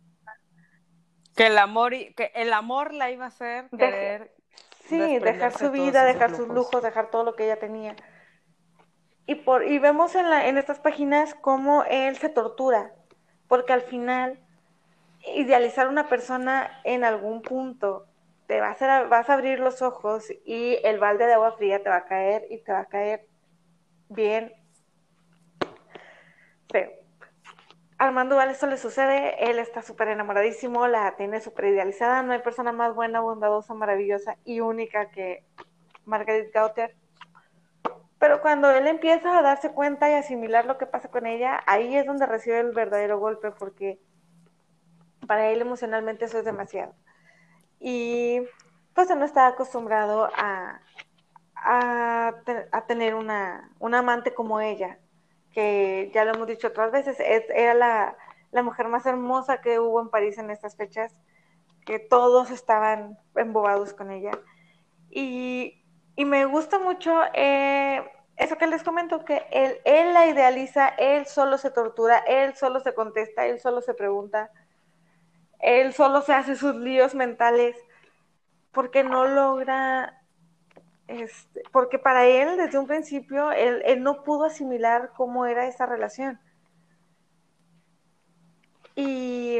que 1.37 1.47
el 1.47 1.57
amor, 1.59 1.91
que 1.91 2.31
el 2.33 2.51
amor 2.51 2.93
la 2.93 3.11
iba 3.11 3.25
a 3.25 3.27
hacer 3.29 3.69
querer. 3.69 4.33
sí, 4.85 5.19
dejar 5.19 5.53
su 5.57 5.71
vida, 5.71 6.03
dejar 6.03 6.35
sus 6.35 6.47
lujos, 6.47 6.81
dejar 6.81 7.11
todo 7.11 7.23
lo 7.23 7.35
que 7.35 7.45
ella 7.45 7.59
tenía. 7.59 7.95
Y, 9.27 9.35
por, 9.35 9.63
y 9.63 9.77
vemos 9.77 10.15
en, 10.15 10.29
la, 10.29 10.47
en 10.47 10.57
estas 10.57 10.79
páginas 10.79 11.35
cómo 11.35 11.83
él 11.83 12.17
se 12.17 12.29
tortura, 12.29 12.91
porque 13.47 13.73
al 13.73 13.83
final 13.83 14.39
idealizar 15.35 15.87
una 15.87 16.09
persona 16.09 16.81
en 16.83 17.03
algún 17.03 17.41
punto 17.41 18.07
te 18.47 18.59
vas 18.59 18.81
a, 18.81 19.03
vas 19.03 19.29
a 19.29 19.33
abrir 19.33 19.59
los 19.59 19.81
ojos 19.81 20.31
y 20.45 20.79
el 20.83 20.99
balde 20.99 21.27
de 21.27 21.33
agua 21.33 21.51
fría 21.51 21.83
te 21.83 21.89
va 21.89 21.97
a 21.97 22.05
caer 22.05 22.47
y 22.49 22.59
te 22.59 22.71
va 22.71 22.79
a 22.79 22.85
caer 22.85 23.27
bien 24.09 24.53
feo. 26.69 27.06
Armando 27.97 28.35
Val 28.35 28.51
esto 28.51 28.67
le 28.67 28.77
sucede, 28.77 29.49
él 29.49 29.57
está 29.57 29.81
súper 29.81 30.09
enamoradísimo, 30.09 30.87
la 30.87 31.15
tiene 31.15 31.41
súper 31.41 31.65
idealizada, 31.65 32.21
no 32.21 32.33
hay 32.33 32.39
persona 32.39 32.71
más 32.71 32.93
buena, 32.93 33.21
bondadosa, 33.21 33.73
maravillosa 33.73 34.37
y 34.45 34.59
única 34.59 35.09
que 35.09 35.43
Margaret 36.05 36.51
Gautier. 36.53 36.95
Pero 38.19 38.41
cuando 38.41 38.69
él 38.71 38.87
empieza 38.87 39.37
a 39.37 39.41
darse 39.41 39.71
cuenta 39.71 40.09
y 40.09 40.13
asimilar 40.13 40.65
lo 40.65 40.77
que 40.77 40.85
pasa 40.85 41.09
con 41.09 41.25
ella, 41.25 41.63
ahí 41.65 41.95
es 41.95 42.05
donde 42.05 42.25
recibe 42.25 42.59
el 42.59 42.71
verdadero 42.71 43.19
golpe, 43.19 43.51
porque 43.51 43.99
para 45.27 45.49
él 45.49 45.61
emocionalmente 45.61 46.25
eso 46.25 46.39
es 46.39 46.45
demasiado. 46.45 46.93
Y 47.79 48.41
pues 48.93 49.09
él 49.09 49.19
no 49.19 49.25
está 49.25 49.47
acostumbrado 49.47 50.29
a, 50.35 50.81
a, 51.55 52.33
tener 52.87 53.13
una, 53.13 53.69
una, 53.79 53.99
amante 53.99 54.33
como 54.33 54.59
ella, 54.59 54.97
que 55.57 56.11
ya 56.13 56.23
lo 56.23 56.35
hemos 56.35 56.45
dicho 56.45 56.67
otras 56.67 56.91
veces, 56.91 57.17
era 57.19 57.73
la, 57.73 58.15
la 58.51 58.61
mujer 58.61 58.89
más 58.89 59.07
hermosa 59.07 59.59
que 59.59 59.79
hubo 59.79 59.99
en 59.99 60.09
París 60.09 60.37
en 60.37 60.51
estas 60.51 60.75
fechas, 60.75 61.15
que 61.83 61.97
todos 61.97 62.51
estaban 62.51 63.17
embobados 63.35 63.95
con 63.95 64.11
ella. 64.11 64.29
Y, 65.09 65.83
y 66.15 66.25
me 66.25 66.45
gusta 66.45 66.77
mucho 66.77 67.11
eh, 67.33 68.07
eso 68.35 68.59
que 68.59 68.67
les 68.67 68.83
comento, 68.83 69.25
que 69.25 69.47
él, 69.49 69.79
él 69.83 70.13
la 70.13 70.27
idealiza, 70.27 70.89
él 70.89 71.25
solo 71.25 71.57
se 71.57 71.71
tortura, 71.71 72.19
él 72.27 72.53
solo 72.53 72.79
se 72.79 72.93
contesta, 72.93 73.47
él 73.47 73.59
solo 73.59 73.81
se 73.81 73.95
pregunta, 73.95 74.51
él 75.57 75.91
solo 75.91 76.21
se 76.21 76.33
hace 76.33 76.55
sus 76.55 76.75
líos 76.75 77.15
mentales, 77.15 77.75
porque 78.71 79.03
no 79.03 79.25
logra, 79.25 80.16
este, 81.07 81.63
porque 81.71 81.99
para 81.99 82.25
él 82.25 82.57
desde 82.57 82.77
un 82.77 82.87
principio, 82.87 83.51
él, 83.51 83.81
él 83.85 84.03
no 84.03 84.23
pudo 84.23 84.45
asimilar 84.45 85.11
cómo 85.15 85.45
era 85.45 85.67
esa 85.67 85.85
relación. 85.85 86.39
Y 88.95 89.59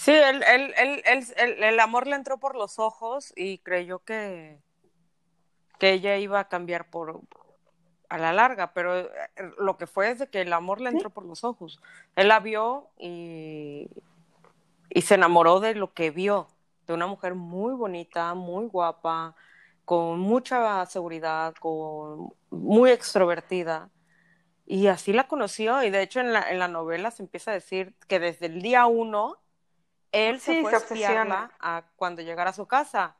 Sí, 0.00 0.12
el, 0.12 0.42
el, 0.42 0.72
el, 1.04 1.62
el, 1.62 1.78
amor 1.78 2.06
le 2.06 2.16
entró 2.16 2.38
por 2.38 2.56
los 2.56 2.78
ojos 2.78 3.34
y 3.36 3.58
creyó 3.58 3.98
que, 3.98 4.58
que 5.78 5.92
ella 5.92 6.16
iba 6.16 6.40
a 6.40 6.48
cambiar 6.48 6.88
por 6.88 7.20
a 8.08 8.16
la 8.16 8.32
larga, 8.32 8.72
pero 8.72 8.98
eh, 8.98 9.10
lo 9.58 9.76
que 9.76 9.86
fue 9.86 10.10
es 10.10 10.18
de 10.18 10.28
que 10.28 10.40
el 10.40 10.54
amor 10.54 10.80
le 10.80 10.88
entró 10.88 11.10
por 11.10 11.26
los 11.26 11.44
ojos. 11.44 11.82
Él 12.16 12.28
la 12.28 12.40
vio 12.40 12.88
y, 12.96 13.90
y 14.88 15.02
se 15.02 15.16
enamoró 15.16 15.60
de 15.60 15.74
lo 15.74 15.92
que 15.92 16.10
vio, 16.10 16.48
de 16.86 16.94
una 16.94 17.06
mujer 17.06 17.34
muy 17.34 17.74
bonita, 17.74 18.32
muy 18.32 18.68
guapa, 18.68 19.36
con 19.90 20.20
mucha 20.20 20.86
seguridad, 20.86 21.52
con 21.56 22.32
muy 22.48 22.92
extrovertida. 22.92 23.90
Y 24.64 24.86
así 24.86 25.12
la 25.12 25.26
conoció, 25.26 25.82
y 25.82 25.90
de 25.90 26.00
hecho 26.00 26.20
en 26.20 26.32
la, 26.32 26.48
en 26.48 26.60
la 26.60 26.68
novela 26.68 27.10
se 27.10 27.24
empieza 27.24 27.50
a 27.50 27.54
decir 27.54 27.96
que 28.06 28.20
desde 28.20 28.46
el 28.46 28.62
día 28.62 28.86
uno 28.86 29.38
él 30.12 30.38
se 30.38 30.62
fue 30.62 30.70
a 30.72 31.50
a 31.58 31.82
cuando 31.96 32.22
llegara 32.22 32.50
a 32.50 32.52
su 32.52 32.68
casa. 32.68 33.16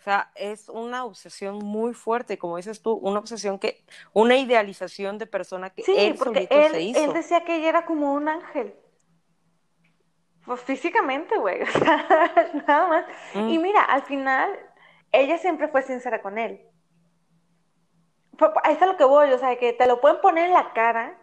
O 0.00 0.02
sea, 0.02 0.32
es 0.34 0.68
una 0.68 1.04
obsesión 1.04 1.64
muy 1.64 1.94
fuerte, 1.94 2.36
como 2.36 2.56
dices 2.56 2.82
tú, 2.82 2.94
una 2.94 3.20
obsesión 3.20 3.60
que, 3.60 3.84
una 4.12 4.36
idealización 4.36 5.18
de 5.18 5.26
persona 5.26 5.70
que 5.70 5.84
él 5.86 6.18
solito 6.18 6.52
se 6.72 6.82
hizo. 6.82 6.98
Él 6.98 7.12
decía 7.12 7.44
que 7.44 7.58
ella 7.58 7.68
era 7.68 7.84
como 7.84 8.12
un 8.12 8.28
ángel. 8.28 8.74
Pues 10.44 10.62
físicamente, 10.62 11.36
güey, 11.36 11.62
o 11.62 11.66
sea, 11.66 12.50
nada 12.66 12.88
más. 12.88 13.04
Y 13.34 13.58
mm. 13.58 13.62
mira, 13.62 13.82
al 13.82 14.02
final, 14.02 14.58
ella 15.12 15.38
siempre 15.38 15.68
fue 15.68 15.82
sincera 15.82 16.22
con 16.22 16.38
él. 16.38 16.60
Ahí 18.62 18.74
está 18.74 18.86
lo 18.86 18.96
que 18.96 19.04
voy, 19.04 19.32
o 19.32 19.38
sea, 19.38 19.56
que 19.56 19.72
te 19.72 19.86
lo 19.86 20.00
pueden 20.00 20.20
poner 20.20 20.46
en 20.46 20.54
la 20.54 20.72
cara, 20.72 21.18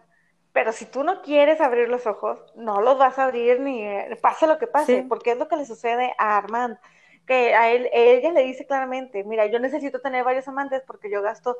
pero 0.52 0.72
si 0.72 0.86
tú 0.86 1.02
no 1.02 1.22
quieres 1.22 1.60
abrir 1.60 1.88
los 1.88 2.06
ojos, 2.06 2.38
no 2.56 2.80
los 2.80 2.98
vas 2.98 3.18
a 3.18 3.24
abrir 3.24 3.60
ni 3.60 3.82
eh, 3.82 4.18
pase 4.20 4.46
lo 4.46 4.58
que 4.58 4.66
pase, 4.66 5.04
porque 5.08 5.32
es 5.32 5.38
lo 5.38 5.48
que 5.48 5.56
le 5.56 5.64
sucede 5.64 6.14
a 6.18 6.36
Armand, 6.36 6.78
que 7.26 7.54
a 7.54 7.70
él, 7.70 7.88
ella 7.92 8.32
le 8.32 8.42
dice 8.42 8.66
claramente, 8.66 9.24
mira, 9.24 9.46
yo 9.46 9.58
necesito 9.58 10.00
tener 10.00 10.24
varios 10.24 10.46
amantes 10.48 10.82
porque 10.86 11.10
yo 11.10 11.22
gasto 11.22 11.56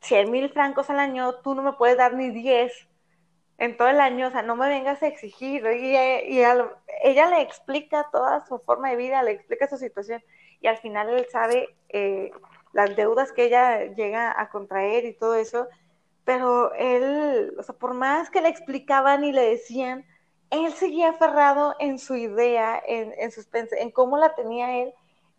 100 0.00 0.30
mil 0.30 0.50
francos 0.50 0.90
al 0.90 0.98
año, 0.98 1.36
tú 1.42 1.54
no 1.54 1.62
me 1.62 1.74
puedes 1.74 1.96
dar 1.96 2.14
ni 2.14 2.30
10 2.30 2.88
en 3.58 3.76
todo 3.76 3.88
el 3.88 4.00
año, 4.00 4.28
o 4.28 4.30
sea, 4.30 4.42
no 4.42 4.56
me 4.56 4.68
vengas 4.68 5.02
a 5.02 5.06
exigir. 5.06 5.64
Y, 5.66 5.96
ella 5.96 7.30
le 7.30 7.40
explica 7.40 8.06
toda 8.12 8.44
su 8.46 8.58
forma 8.58 8.90
de 8.90 8.96
vida, 8.96 9.22
le 9.22 9.32
explica 9.32 9.66
su 9.68 9.76
situación, 9.76 10.22
y 10.60 10.66
al 10.66 10.78
final 10.78 11.10
él 11.10 11.26
sabe 11.30 11.68
eh, 11.88 12.30
las 12.72 12.94
deudas 12.96 13.32
que 13.32 13.44
ella 13.44 13.84
llega 13.94 14.38
a 14.38 14.48
contraer 14.48 15.04
y 15.04 15.14
todo 15.14 15.34
eso, 15.34 15.68
pero 16.24 16.74
él, 16.74 17.54
o 17.58 17.62
sea, 17.62 17.74
por 17.74 17.94
más 17.94 18.30
que 18.30 18.40
le 18.40 18.48
explicaban 18.48 19.24
y 19.24 19.32
le 19.32 19.42
decían, 19.42 20.04
él 20.50 20.72
seguía 20.72 21.10
aferrado 21.10 21.74
en 21.78 21.98
su 21.98 22.16
idea, 22.16 22.80
en, 22.86 23.12
en, 23.18 23.30
sus 23.30 23.48
en 23.52 23.90
cómo 23.90 24.18
la 24.18 24.34
tenía 24.34 24.82
él 24.82 24.92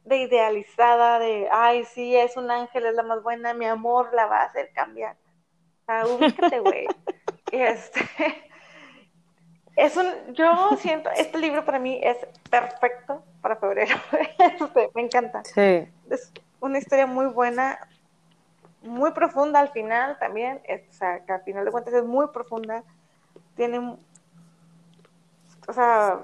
de 0.08 0.18
idealizada, 0.20 1.20
de, 1.20 1.50
ay, 1.52 1.84
sí, 1.84 2.16
es 2.16 2.38
un 2.38 2.50
ángel, 2.50 2.86
es 2.86 2.96
la 2.96 3.04
más 3.04 3.22
buena, 3.22 3.54
mi 3.54 3.66
amor 3.66 4.14
la 4.14 4.26
va 4.26 4.42
a 4.42 4.46
hacer 4.46 4.72
cambiar. 4.74 5.18
O 5.82 5.86
sea, 5.86 6.06
ubícate, 6.08 6.60
güey. 6.60 6.88
este, 7.52 8.04
es 9.78 9.96
un, 9.96 10.34
yo 10.34 10.76
siento, 10.80 11.10
este 11.16 11.38
libro 11.38 11.64
para 11.64 11.80
mí 11.80 12.00
es 12.04 12.18
perfecto 12.50 13.24
para 13.42 13.56
febrero. 13.56 13.96
Este, 14.40 14.90
me 14.94 15.04
encanta. 15.04 15.44
Sí. 15.46 15.88
Es 16.10 16.32
una 16.60 16.80
historia 16.80 17.06
muy 17.06 17.28
buena, 17.28 17.80
muy 18.82 19.12
profunda 19.12 19.60
al 19.60 19.70
final 19.70 20.18
también, 20.20 20.62
o 20.68 20.94
sea, 20.94 21.24
que 21.26 21.32
al 21.32 21.44
final 21.44 21.64
de 21.64 21.72
cuentas 21.72 21.94
es 21.94 22.04
muy 22.04 22.28
profunda, 22.28 22.84
tiene, 23.56 23.98
o 25.68 25.74
sea, 25.74 26.22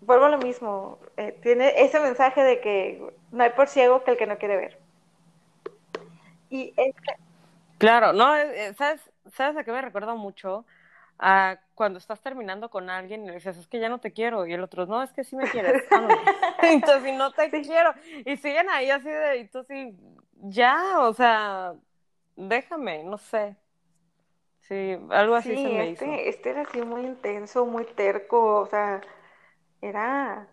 vuelvo 0.00 0.24
a 0.24 0.30
lo 0.30 0.38
mismo, 0.38 0.98
eh, 1.16 1.38
tiene 1.42 1.74
ese 1.82 2.00
mensaje 2.00 2.42
de 2.42 2.60
que 2.60 3.12
no 3.30 3.44
hay 3.44 3.50
por 3.50 3.68
ciego 3.68 4.02
que 4.02 4.12
el 4.12 4.16
que 4.16 4.26
no 4.26 4.38
quiere 4.38 4.56
ver. 4.56 4.78
Y 6.50 6.72
este... 6.76 7.16
Claro, 7.78 8.12
no, 8.12 8.34
eh, 8.34 8.68
eh, 8.68 8.74
¿sabes, 8.76 9.00
¿sabes 9.34 9.56
a 9.56 9.64
qué 9.64 9.70
me 9.70 9.82
recuerda 9.82 10.14
mucho? 10.14 10.64
A 11.18 11.58
cuando 11.74 11.98
estás 11.98 12.20
terminando 12.20 12.70
con 12.70 12.90
alguien 12.90 13.24
y 13.24 13.28
le 13.28 13.34
dices, 13.34 13.56
es 13.56 13.68
que 13.68 13.78
ya 13.80 13.88
no 13.88 13.98
te 13.98 14.12
quiero, 14.12 14.46
y 14.46 14.52
el 14.52 14.62
otro, 14.62 14.86
no, 14.86 15.02
es 15.02 15.12
que 15.12 15.24
sí 15.24 15.36
me 15.36 15.48
quieres. 15.48 15.84
entonces, 16.62 17.14
no 17.14 17.32
te 17.32 17.50
quiero. 17.50 17.94
Y 18.24 18.36
siguen 18.36 18.68
ahí 18.70 18.90
así 18.90 19.08
de, 19.08 19.38
y 19.38 19.48
tú 19.48 19.64
sí, 19.64 19.96
ya, 20.32 21.00
o 21.00 21.12
sea, 21.12 21.74
déjame, 22.36 23.04
no 23.04 23.18
sé. 23.18 23.56
Sí, 24.60 24.98
algo 25.10 25.34
así 25.34 25.54
se 25.54 25.62
me 25.62 25.90
este, 25.90 26.04
hizo. 26.04 26.14
Este 26.14 26.50
era 26.50 26.62
así 26.62 26.82
muy 26.82 27.02
intenso, 27.02 27.64
muy 27.64 27.84
terco, 27.84 28.60
o 28.60 28.66
sea, 28.66 29.00
era, 29.80 30.46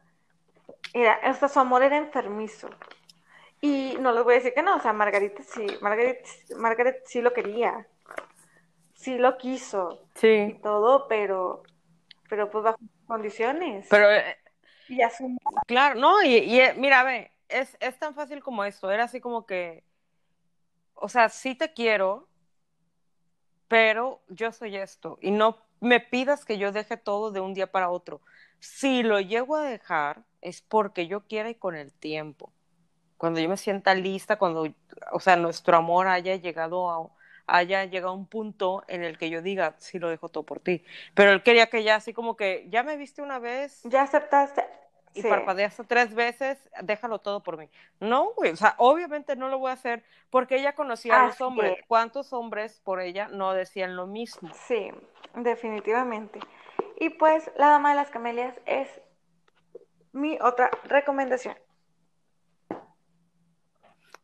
era, 0.93 1.13
hasta 1.15 1.49
su 1.49 1.59
amor 1.59 1.83
era 1.83 1.97
enfermizo. 1.97 2.69
Y 3.61 3.97
no 3.99 4.13
les 4.13 4.23
voy 4.23 4.33
a 4.33 4.37
decir 4.37 4.53
que 4.53 4.61
no, 4.61 4.77
o 4.77 4.79
sea, 4.79 4.93
Margarita 4.93 5.43
sí, 5.43 5.65
Margaret, 5.81 6.25
Margaret 6.55 7.01
sí 7.05 7.21
lo 7.21 7.33
quería, 7.33 7.87
sí 9.05 9.17
lo 9.17 9.37
quiso, 9.37 10.07
sí. 10.15 10.47
y 10.49 10.53
todo, 10.61 11.07
pero, 11.07 11.63
pero 12.29 12.49
pues 12.49 12.63
bajo 12.63 12.79
condiciones. 13.07 13.87
Pero, 13.89 14.11
eh, 14.11 14.37
y 14.89 15.01
asumió. 15.01 15.37
claro, 15.67 15.99
no, 15.99 16.21
y, 16.23 16.37
y 16.37 16.59
eh, 16.59 16.73
mira, 16.77 17.03
ve, 17.03 17.31
es, 17.47 17.77
es 17.79 17.97
tan 17.97 18.13
fácil 18.15 18.43
como 18.43 18.63
esto, 18.63 18.91
era 18.91 19.05
así 19.05 19.21
como 19.21 19.45
que 19.45 19.83
o 20.95 21.09
sea, 21.09 21.29
sí 21.29 21.55
te 21.55 21.73
quiero, 21.73 22.27
pero 23.67 24.21
yo 24.29 24.51
soy 24.51 24.77
esto 24.77 25.17
y 25.21 25.31
no 25.31 25.57
me 25.81 25.99
pidas 25.99 26.45
que 26.45 26.57
yo 26.57 26.71
deje 26.71 26.97
todo 26.97 27.31
de 27.31 27.41
un 27.41 27.53
día 27.53 27.71
para 27.71 27.89
otro. 27.89 28.21
Si 28.59 29.03
lo 29.03 29.19
llego 29.19 29.55
a 29.55 29.63
dejar 29.63 30.23
es 30.41 30.61
porque 30.61 31.07
yo 31.07 31.21
quiera 31.21 31.49
y 31.49 31.55
con 31.55 31.75
el 31.75 31.93
tiempo. 31.93 32.51
Cuando 33.17 33.39
yo 33.39 33.49
me 33.49 33.57
sienta 33.57 33.93
lista, 33.93 34.37
cuando, 34.37 34.67
o 35.11 35.19
sea, 35.19 35.35
nuestro 35.35 35.77
amor 35.77 36.07
haya 36.07 36.35
llegado 36.35 36.89
a, 36.89 37.09
haya 37.47 37.85
llegado 37.85 38.11
a 38.11 38.15
un 38.15 38.25
punto 38.25 38.83
en 38.87 39.03
el 39.03 39.17
que 39.17 39.29
yo 39.29 39.41
diga, 39.41 39.75
sí 39.77 39.99
lo 39.99 40.09
dejo 40.09 40.29
todo 40.29 40.43
por 40.43 40.59
ti. 40.59 40.83
Pero 41.13 41.31
él 41.31 41.43
quería 41.43 41.67
que 41.67 41.83
ya 41.83 41.95
así 41.95 42.13
como 42.13 42.35
que, 42.35 42.65
ya 42.69 42.83
me 42.83 42.97
viste 42.97 43.21
una 43.21 43.39
vez. 43.39 43.81
Ya 43.83 44.01
aceptaste, 44.03 44.63
y 45.15 45.23
parpadeaste 45.23 45.83
tres 45.85 46.13
veces, 46.13 46.69
déjalo 46.81 47.19
todo 47.19 47.41
por 47.41 47.57
mí. 47.57 47.69
No, 47.99 48.33
güey, 48.33 48.51
o 48.51 48.55
sea, 48.55 48.75
obviamente 48.77 49.35
no 49.35 49.47
lo 49.47 49.57
voy 49.59 49.69
a 49.69 49.73
hacer 49.73 50.03
porque 50.29 50.57
ella 50.57 50.73
conocía 50.75 51.23
a 51.23 51.27
los 51.27 51.41
hombres. 51.41 51.77
¿Cuántos 51.87 52.33
hombres 52.33 52.81
por 52.83 52.99
ella 52.99 53.29
no 53.29 53.53
decían 53.53 53.95
lo 53.95 54.07
mismo? 54.07 54.51
Sí, 54.67 54.91
definitivamente. 55.35 56.39
Y 56.99 57.09
pues 57.11 57.49
La 57.55 57.69
Dama 57.69 57.89
de 57.91 57.95
las 57.95 58.09
Camelias 58.09 58.55
es 58.65 58.89
mi 60.11 60.37
otra 60.41 60.69
recomendación. 60.83 61.55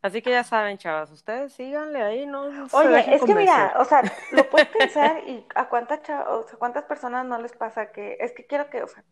Así 0.02 0.22
que 0.24 0.32
ya 0.32 0.44
saben, 0.44 0.80
chavas, 0.80 1.12
ustedes 1.12 1.54
síganle 1.54 2.02
ahí, 2.02 2.26
¿no? 2.26 2.50
Oye, 2.72 3.16
es 3.16 3.24
que 3.24 3.36
mira, 3.36 3.74
o 3.78 3.86
sea, 3.86 4.02
lo 4.32 4.50
puedes 4.50 4.68
pensar 4.70 5.20
y 5.28 5.46
a 5.54 5.70
cuántas, 5.70 6.00
o 6.28 6.44
sea, 6.44 6.58
cuántas 6.58 6.86
personas 6.86 7.26
no 7.26 7.40
les 7.40 7.54
pasa 7.54 7.92
que, 7.92 8.18
es 8.20 8.32
que 8.32 8.48
quiero 8.48 8.70
que, 8.70 8.82
o 8.82 8.88
sea, 8.88 9.04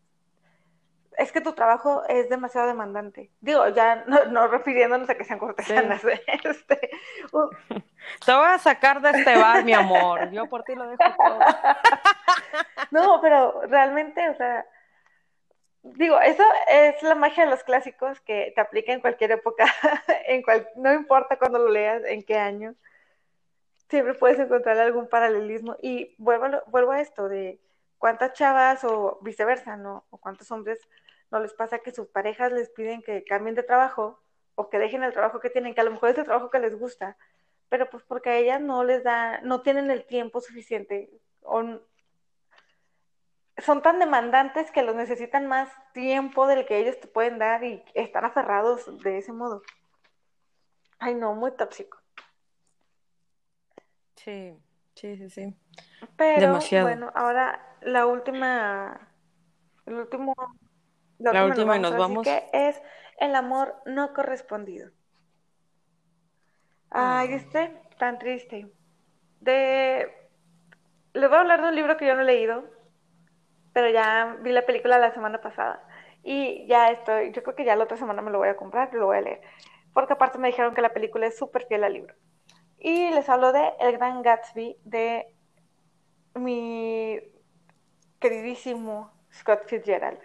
es 1.16 1.32
que 1.32 1.40
tu 1.40 1.52
trabajo 1.52 2.02
es 2.08 2.28
demasiado 2.28 2.66
demandante. 2.66 3.30
Digo, 3.40 3.68
ya 3.68 4.04
no, 4.06 4.48
refiriéndonos 4.48 5.08
a 5.10 5.14
que 5.14 5.24
sean 5.24 5.38
cortesanas. 5.38 6.02
Este, 6.44 6.90
Te 8.24 8.32
voy 8.32 8.46
a 8.46 8.58
sacar 8.58 9.00
de 9.00 9.10
este 9.10 9.36
bar, 9.36 9.64
mi 9.64 9.74
amor. 9.74 10.30
Yo 10.30 10.46
por 10.46 10.62
ti 10.62 10.74
lo 10.74 10.88
dejo 10.88 11.02
todo. 11.16 11.38
no, 12.90 13.20
pero 13.20 13.60
realmente, 13.68 14.28
o 14.30 14.34
sea, 14.34 14.64
digo, 15.82 16.20
eso 16.20 16.44
es 16.68 17.02
la 17.02 17.14
magia 17.14 17.44
de 17.44 17.50
los 17.50 17.64
clásicos 17.64 18.20
que 18.20 18.52
te 18.54 18.60
aplica 18.60 18.92
en 18.92 19.00
cualquier 19.00 19.32
época, 19.32 19.64
en 20.26 20.42
cual, 20.42 20.68
no 20.76 20.92
importa 20.92 21.38
cuándo 21.38 21.58
lo 21.58 21.70
leas, 21.70 22.02
en 22.04 22.22
qué 22.22 22.38
año, 22.38 22.74
siempre 23.88 24.14
puedes 24.14 24.38
encontrar 24.38 24.78
algún 24.78 25.08
paralelismo. 25.08 25.76
Y 25.82 26.14
vuelvo, 26.18 26.62
vuelvo 26.68 26.92
a 26.92 27.00
esto 27.00 27.28
de 27.28 27.60
cuántas 27.98 28.32
chavas 28.34 28.84
o 28.84 29.18
viceversa, 29.22 29.76
¿no? 29.76 30.04
O 30.10 30.18
cuántos 30.18 30.50
hombres 30.50 30.78
no 31.30 31.40
les 31.40 31.52
pasa 31.54 31.78
que 31.78 31.92
sus 31.92 32.08
parejas 32.08 32.52
les 32.52 32.70
piden 32.70 33.02
que 33.02 33.24
cambien 33.24 33.54
de 33.54 33.62
trabajo 33.62 34.20
o 34.54 34.68
que 34.68 34.78
dejen 34.78 35.02
el 35.04 35.12
trabajo 35.12 35.40
que 35.40 35.50
tienen, 35.50 35.74
que 35.74 35.80
a 35.80 35.84
lo 35.84 35.92
mejor 35.92 36.10
es 36.10 36.18
el 36.18 36.24
trabajo 36.24 36.50
que 36.50 36.58
les 36.58 36.78
gusta, 36.78 37.16
pero 37.68 37.88
pues 37.88 38.02
porque 38.04 38.30
a 38.30 38.36
ellas 38.36 38.60
no 38.60 38.84
les 38.84 39.04
da, 39.04 39.40
no 39.42 39.62
tienen 39.62 39.90
el 39.90 40.04
tiempo 40.04 40.40
suficiente 40.40 41.10
o 41.42 41.62
son 43.60 43.82
tan 43.82 43.98
demandantes 43.98 44.70
que 44.70 44.82
los 44.82 44.94
necesitan 44.94 45.46
más 45.46 45.68
tiempo 45.92 46.46
del 46.46 46.66
que 46.66 46.78
ellos 46.78 46.98
te 47.00 47.08
pueden 47.08 47.38
dar 47.38 47.64
y 47.64 47.82
están 47.94 48.24
aferrados 48.24 49.02
de 49.02 49.18
ese 49.18 49.32
modo. 49.32 49.62
Ay, 50.98 51.14
no, 51.14 51.34
muy 51.34 51.52
tóxico. 51.52 51.98
Sí, 54.16 54.54
sí, 54.94 55.16
sí, 55.16 55.30
sí. 55.30 55.56
Pero 56.16 56.58
bueno, 56.82 57.10
ahora 57.14 57.76
la 57.80 58.06
última, 58.06 59.08
el 59.86 59.94
último, 59.94 60.34
la, 61.18 61.44
última, 61.44 61.76
y 61.76 61.80
nos 61.80 61.96
vamos. 61.96 62.24
Que 62.24 62.48
es 62.52 62.80
el 63.18 63.34
amor 63.34 63.82
no 63.86 64.12
correspondido. 64.12 64.90
Ay, 66.90 67.32
este, 67.32 67.80
tan 67.98 68.18
triste. 68.18 68.70
De, 69.40 70.28
les 71.14 71.28
voy 71.28 71.38
a 71.38 71.40
hablar 71.40 71.62
de 71.62 71.68
un 71.68 71.76
libro 71.76 71.96
que 71.96 72.06
yo 72.06 72.14
no 72.14 72.22
he 72.22 72.24
leído, 72.24 72.64
pero 73.72 73.88
ya 73.90 74.36
vi 74.40 74.52
la 74.52 74.66
película 74.66 74.98
la 74.98 75.12
semana 75.12 75.40
pasada 75.40 75.82
y 76.22 76.66
ya 76.66 76.88
estoy, 76.88 77.32
yo 77.32 77.42
creo 77.42 77.56
que 77.56 77.64
ya 77.64 77.76
la 77.76 77.84
otra 77.84 77.96
semana 77.96 78.22
me 78.22 78.30
lo 78.30 78.38
voy 78.38 78.48
a 78.48 78.56
comprar 78.56 78.90
y 78.92 78.96
lo 78.96 79.06
voy 79.06 79.18
a 79.18 79.22
leer, 79.22 79.40
porque 79.94 80.12
aparte 80.12 80.38
me 80.38 80.48
dijeron 80.48 80.74
que 80.74 80.82
la 80.82 80.92
película 80.92 81.26
es 81.26 81.36
súper 81.36 81.66
fiel 81.66 81.84
al 81.84 81.94
libro. 81.94 82.14
Y 82.78 83.10
les 83.10 83.28
hablo 83.28 83.52
de 83.52 83.72
El 83.78 83.96
Gran 83.98 84.22
Gatsby 84.22 84.78
de 84.84 85.34
mi 86.34 87.20
queridísimo 88.18 89.12
Scott 89.32 89.66
Fitzgerald. 89.66 90.18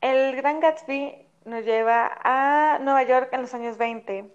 El 0.00 0.36
Gran 0.36 0.60
Gatsby 0.60 1.28
nos 1.44 1.64
lleva 1.64 2.10
a 2.22 2.78
Nueva 2.80 3.02
York 3.02 3.30
en 3.32 3.42
los 3.42 3.54
años 3.54 3.76
20, 3.76 4.32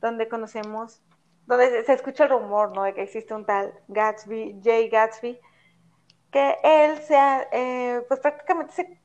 donde 0.00 0.28
conocemos, 0.28 1.02
donde 1.46 1.84
se 1.84 1.92
escucha 1.92 2.24
el 2.24 2.30
rumor, 2.30 2.74
¿no? 2.74 2.84
De 2.84 2.94
que 2.94 3.02
existe 3.02 3.34
un 3.34 3.44
tal 3.44 3.74
Gatsby, 3.88 4.60
Jay 4.62 4.88
Gatsby, 4.88 5.38
que 6.30 6.58
él 6.62 6.98
sea, 7.02 7.48
eh, 7.52 8.02
pues 8.08 8.20
prácticamente 8.20 8.72
se 8.72 9.00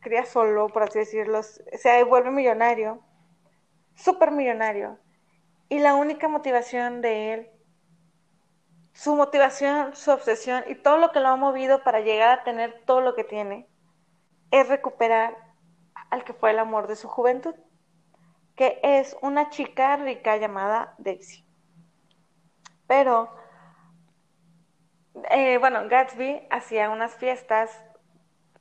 cría 0.00 0.24
solo, 0.24 0.68
por 0.68 0.82
así 0.82 0.98
decirlo, 0.98 1.42
se 1.42 2.04
vuelve 2.04 2.30
millonario, 2.30 3.00
súper 3.94 4.30
millonario, 4.30 4.98
y 5.68 5.78
la 5.78 5.94
única 5.94 6.28
motivación 6.28 7.00
de 7.00 7.34
él, 7.34 7.50
su 8.92 9.16
motivación, 9.16 9.96
su 9.96 10.12
obsesión 10.12 10.64
y 10.68 10.76
todo 10.76 10.98
lo 10.98 11.10
que 11.10 11.20
lo 11.20 11.28
ha 11.28 11.36
movido 11.36 11.82
para 11.82 12.00
llegar 12.00 12.38
a 12.38 12.44
tener 12.44 12.84
todo 12.86 13.00
lo 13.00 13.14
que 13.14 13.24
tiene, 13.24 13.68
es 14.50 14.68
recuperar 14.68 15.36
al 16.10 16.24
que 16.24 16.32
fue 16.32 16.50
el 16.50 16.60
amor 16.60 16.86
de 16.86 16.94
su 16.94 17.08
juventud, 17.08 17.54
que 18.54 18.78
es 18.84 19.16
una 19.20 19.50
chica 19.50 19.96
rica 19.96 20.36
llamada 20.36 20.94
Daisy. 20.98 21.44
Pero 22.86 23.34
eh, 25.30 25.58
bueno, 25.58 25.88
Gatsby 25.88 26.46
hacía 26.50 26.90
unas 26.90 27.14
fiestas 27.14 27.70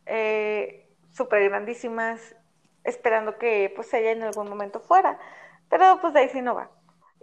eh, 0.05 0.89
súper 1.11 1.49
grandísimas, 1.49 2.35
esperando 2.83 3.37
que 3.37 3.71
pues 3.75 3.93
ella 3.93 4.11
en 4.11 4.23
algún 4.23 4.49
momento 4.49 4.79
fuera, 4.79 5.17
pero 5.69 5.99
pues 6.01 6.13
Daisy 6.13 6.41
no 6.41 6.55
va. 6.55 6.69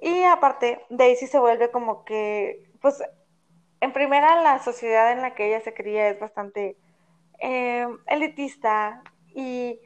Y 0.01 0.25
aparte, 0.25 0.85
Daisy 0.89 1.27
se 1.27 1.39
vuelve 1.39 1.71
como 1.71 2.05
que, 2.05 2.73
pues, 2.81 3.03
en 3.81 3.93
primera 3.93 4.43
la 4.43 4.59
sociedad 4.61 5.13
en 5.13 5.23
la 5.23 5.35
que 5.35 5.49
ella 5.49 5.61
se 5.61 5.75
cría 5.75 6.09
es 6.09 6.19
bastante 6.19 6.77
eh, 7.41 7.87
elitista 8.07 9.03
y 9.35 9.81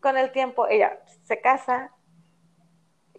con 0.00 0.16
el 0.16 0.32
tiempo 0.32 0.66
ella 0.68 1.00
se 1.24 1.40
casa 1.40 1.92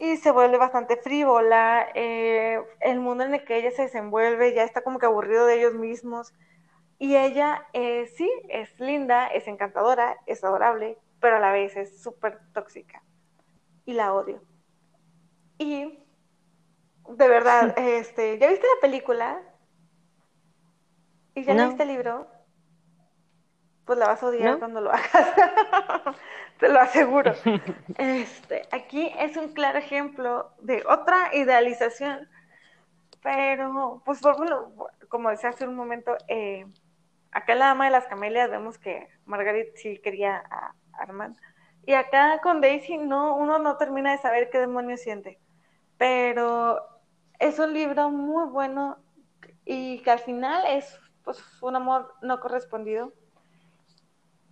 y 0.01 0.17
se 0.17 0.31
vuelve 0.31 0.57
bastante 0.57 0.97
frívola, 0.97 1.87
eh, 1.93 2.59
el 2.79 2.99
mundo 2.99 3.23
en 3.23 3.35
el 3.35 3.45
que 3.45 3.57
ella 3.57 3.69
se 3.69 3.83
desenvuelve 3.83 4.55
ya 4.55 4.63
está 4.63 4.81
como 4.81 4.97
que 4.97 5.05
aburrido 5.05 5.45
de 5.45 5.59
ellos 5.59 5.75
mismos. 5.75 6.33
Y 6.97 7.15
ella 7.15 7.67
eh, 7.73 8.07
sí, 8.07 8.27
es 8.49 8.79
linda, 8.79 9.27
es 9.27 9.47
encantadora, 9.47 10.17
es 10.25 10.43
adorable, 10.43 10.97
pero 11.19 11.35
a 11.35 11.39
la 11.39 11.51
vez 11.51 11.77
es 11.77 12.01
súper 12.01 12.39
tóxica. 12.51 13.03
Y 13.85 13.93
la 13.93 14.11
odio. 14.15 14.41
Y 15.59 16.03
de 17.07 17.27
verdad, 17.27 17.71
este, 17.77 18.39
¿ya 18.39 18.49
viste 18.49 18.65
la 18.65 18.81
película? 18.81 19.39
¿Y 21.35 21.43
ya 21.43 21.53
leíste 21.53 21.83
el 21.83 21.89
libro? 21.89 22.27
Pues 23.85 23.99
la 23.99 24.07
vas 24.07 24.23
a 24.23 24.25
odiar 24.25 24.57
cuando 24.57 24.81
lo 24.81 24.91
hagas. 24.91 26.15
te 26.61 26.69
lo 26.69 26.79
aseguro. 26.79 27.33
Este, 27.97 28.61
aquí 28.71 29.11
es 29.19 29.35
un 29.35 29.53
claro 29.53 29.79
ejemplo 29.79 30.51
de 30.61 30.83
otra 30.87 31.35
idealización, 31.35 32.29
pero 33.21 34.01
pues 34.05 34.21
como 35.09 35.29
decía 35.29 35.49
hace 35.49 35.67
un 35.67 35.75
momento, 35.75 36.15
eh, 36.27 36.65
acá 37.31 37.53
en 37.53 37.59
la 37.59 37.65
dama 37.65 37.85
de 37.85 37.91
las 37.91 38.07
camelias 38.07 38.49
vemos 38.49 38.77
que 38.77 39.09
Margaret 39.25 39.75
sí 39.75 39.97
quería 39.97 40.43
a 40.49 40.73
Armand, 40.93 41.35
y 41.85 41.93
acá 41.93 42.39
con 42.41 42.61
Daisy 42.61 42.97
no, 42.97 43.35
uno 43.35 43.57
no 43.59 43.77
termina 43.77 44.11
de 44.11 44.19
saber 44.19 44.49
qué 44.51 44.59
demonios 44.59 45.01
siente, 45.01 45.39
pero 45.97 46.79
es 47.39 47.57
un 47.57 47.73
libro 47.73 48.11
muy 48.11 48.47
bueno 48.49 48.97
y 49.65 49.99
que 50.03 50.11
al 50.11 50.19
final 50.19 50.63
es 50.67 50.99
pues, 51.23 51.43
un 51.61 51.75
amor 51.75 52.13
no 52.21 52.39
correspondido 52.39 53.13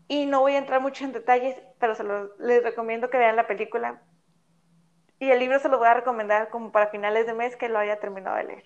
y 0.09 0.25
no 0.25 0.41
voy 0.41 0.55
a 0.55 0.57
entrar 0.57 0.81
mucho 0.81 1.05
en 1.05 1.13
detalles, 1.13 1.55
pero 1.79 1.93
se 1.93 2.03
les 2.39 2.63
recomiendo 2.63 3.11
que 3.11 3.19
vean 3.19 3.35
la 3.35 3.47
película. 3.47 4.01
Y 5.19 5.29
el 5.29 5.39
libro 5.39 5.59
se 5.59 5.69
lo 5.69 5.77
voy 5.77 5.87
a 5.87 5.93
recomendar 5.93 6.49
como 6.49 6.71
para 6.71 6.87
finales 6.87 7.27
de 7.27 7.33
mes 7.35 7.55
que 7.55 7.69
lo 7.69 7.77
haya 7.77 7.99
terminado 7.99 8.35
de 8.37 8.43
leer. 8.45 8.63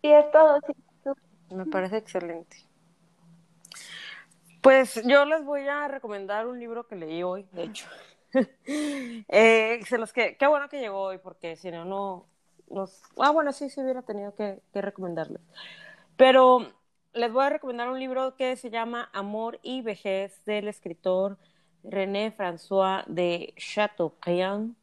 Y 0.00 0.12
es 0.12 0.30
todo. 0.30 0.60
Me 1.50 1.66
parece 1.66 1.96
excelente. 1.96 2.56
Pues 4.62 5.02
yo 5.04 5.24
les 5.24 5.44
voy 5.44 5.66
a 5.66 5.88
recomendar 5.88 6.46
un 6.46 6.60
libro 6.60 6.86
que 6.86 6.94
leí 6.94 7.24
hoy, 7.24 7.44
de 7.50 7.64
hecho. 7.64 7.86
eh, 9.28 9.80
se 9.88 9.98
los 9.98 10.12
que, 10.12 10.36
qué 10.36 10.46
bueno 10.46 10.68
que 10.68 10.78
llegó 10.78 11.00
hoy, 11.00 11.18
porque 11.18 11.56
si 11.56 11.72
no, 11.72 11.84
no 11.84 12.26
nos... 12.70 13.02
Ah, 13.18 13.30
bueno, 13.30 13.52
sí, 13.52 13.68
sí 13.70 13.80
hubiera 13.80 14.02
tenido 14.02 14.36
que, 14.36 14.60
que 14.72 14.80
recomendarles. 14.80 15.42
Pero 16.16 16.72
les 17.14 17.32
voy 17.32 17.44
a 17.44 17.50
recomendar 17.50 17.88
un 17.88 17.98
libro 17.98 18.36
que 18.36 18.56
se 18.56 18.70
llama 18.70 19.08
Amor 19.12 19.60
y 19.62 19.82
Vejez 19.82 20.44
del 20.44 20.68
escritor 20.68 21.38
René 21.84 22.32
François 22.36 23.04
de 23.06 23.54
Chateaubriand, 23.56 24.74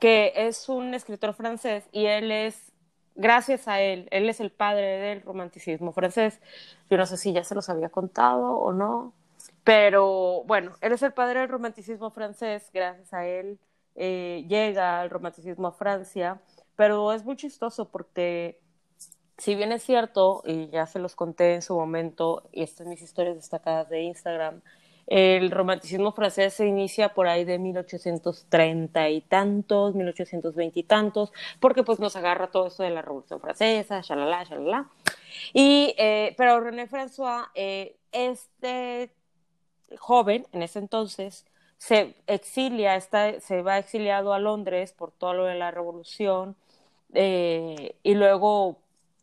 que 0.00 0.32
es 0.34 0.68
un 0.68 0.94
escritor 0.94 1.34
francés 1.34 1.84
y 1.92 2.06
él 2.06 2.30
es, 2.32 2.72
gracias 3.14 3.68
a 3.68 3.80
él, 3.80 4.08
él 4.10 4.28
es 4.28 4.40
el 4.40 4.50
padre 4.50 4.98
del 4.98 5.22
romanticismo 5.22 5.92
francés. 5.92 6.40
Yo 6.88 6.96
no 6.96 7.06
sé 7.06 7.16
si 7.16 7.32
ya 7.32 7.44
se 7.44 7.54
los 7.54 7.68
había 7.68 7.90
contado 7.90 8.52
o 8.52 8.72
no, 8.72 9.12
pero 9.64 10.44
bueno, 10.46 10.72
él 10.80 10.92
es 10.92 11.02
el 11.02 11.12
padre 11.12 11.40
del 11.40 11.48
romanticismo 11.50 12.10
francés, 12.10 12.70
gracias 12.72 13.12
a 13.12 13.26
él 13.26 13.58
eh, 13.96 14.44
llega 14.48 15.02
el 15.04 15.10
romanticismo 15.10 15.68
a 15.68 15.72
Francia, 15.72 16.40
pero 16.74 17.12
es 17.12 17.24
muy 17.24 17.36
chistoso 17.36 17.88
porque 17.90 18.58
si 19.38 19.54
bien 19.54 19.72
es 19.72 19.82
cierto, 19.82 20.42
y 20.44 20.68
ya 20.68 20.86
se 20.86 20.98
los 20.98 21.14
conté 21.16 21.54
en 21.54 21.62
su 21.62 21.74
momento, 21.74 22.44
y 22.52 22.62
estas 22.62 22.78
son 22.78 22.88
mis 22.90 23.02
historias 23.02 23.36
destacadas 23.36 23.88
de 23.88 24.02
Instagram, 24.02 24.62
el 25.06 25.50
romanticismo 25.50 26.12
francés 26.12 26.54
se 26.54 26.66
inicia 26.66 27.12
por 27.12 27.26
ahí 27.26 27.44
de 27.44 27.58
1830 27.58 29.08
y 29.10 29.20
tantos, 29.20 29.94
1820 29.94 30.80
y 30.80 30.82
tantos, 30.82 31.32
porque 31.60 31.82
pues 31.82 32.00
nos 32.00 32.16
agarra 32.16 32.50
todo 32.50 32.68
esto 32.68 32.82
de 32.82 32.90
la 32.90 33.02
Revolución 33.02 33.40
Francesa, 33.40 34.00
shalala, 34.00 34.44
shalala. 34.44 34.88
Y, 35.52 35.94
eh, 35.98 36.34
pero 36.38 36.60
René 36.60 36.88
François, 36.88 37.48
eh, 37.54 37.96
este 38.12 39.10
joven 39.98 40.46
en 40.52 40.62
ese 40.62 40.78
entonces, 40.78 41.44
se 41.76 42.14
exilia, 42.26 42.96
está, 42.96 43.40
se 43.40 43.60
va 43.60 43.78
exiliado 43.78 44.32
a 44.32 44.38
Londres 44.38 44.92
por 44.92 45.10
todo 45.12 45.34
lo 45.34 45.44
de 45.44 45.56
la 45.56 45.70
Revolución, 45.70 46.56
eh, 47.12 47.94
y 48.02 48.14
luego 48.14 48.78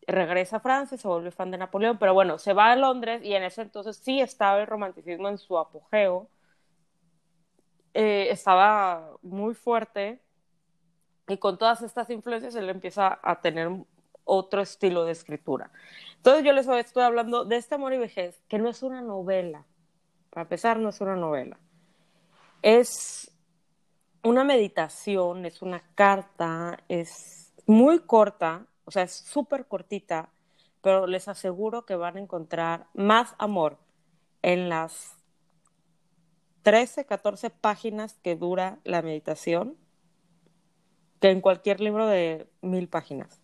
regresa 0.08 0.58
a 0.58 0.60
Francia, 0.60 0.98
se 0.98 1.08
vuelve 1.08 1.32
fan 1.32 1.52
de 1.52 1.58
Napoleón, 1.58 1.98
pero 1.98 2.14
bueno, 2.14 2.38
se 2.38 2.54
va 2.54 2.72
a 2.72 2.76
Londres 2.76 3.22
y 3.24 3.34
en 3.34 3.44
ese 3.44 3.62
entonces 3.62 3.98
sí 3.98 4.20
estaba 4.20 4.60
el 4.60 4.68
romanticismo 4.68 5.30
en 5.30 5.38
su 5.38 5.58
apogeo, 5.58 6.28
eh, 7.94 8.28
estaba 8.30 9.18
muy 9.22 9.54
fuerte 9.54 10.20
y 11.28 11.38
con 11.38 11.58
todas 11.58 11.82
estas 11.82 12.10
influencias 12.10 12.56
él 12.56 12.70
empieza 12.70 13.20
a 13.22 13.42
tener 13.42 13.70
otro 14.24 14.62
estilo 14.62 15.06
de 15.06 15.12
escritura. 15.12 15.72
Entonces 16.18 16.44
yo 16.44 16.54
les 16.54 16.68
estoy 16.68 17.04
hablando 17.04 17.46
de 17.46 17.58
este 17.58 17.76
amor 17.76 17.94
y 17.94 17.98
vejez, 17.98 18.42
que 18.48 18.60
no 18.60 18.70
es 18.70 18.84
una 18.84 19.02
novela, 19.02 19.66
para 20.30 20.44
empezar 20.44 20.78
no 20.78 20.90
es 20.90 21.02
una 21.02 21.16
novela, 21.16 21.58
es 22.62 23.32
una 24.24 24.44
meditación, 24.44 25.46
es 25.46 25.62
una 25.62 25.82
carta, 25.96 26.78
es 26.88 27.54
muy 27.66 28.00
corta, 28.00 28.66
o 28.86 28.92
sea, 28.92 29.04
es 29.04 29.14
súper 29.14 29.66
cortita, 29.66 30.30
pero 30.82 31.08
les 31.08 31.28
aseguro 31.28 31.86
que 31.86 31.96
van 31.96 32.18
a 32.18 32.20
encontrar 32.20 32.88
más 32.94 33.36
amor 33.38 33.78
en 34.42 34.70
las 34.70 35.16
13, 36.64 37.06
14 37.06 37.50
páginas 37.50 38.18
que 38.24 38.36
dura 38.36 38.80
la 38.84 39.02
meditación 39.02 39.78
que 41.20 41.30
en 41.30 41.42
cualquier 41.42 41.80
libro 41.80 42.08
de 42.08 42.48
mil 42.62 42.88
páginas. 42.88 43.40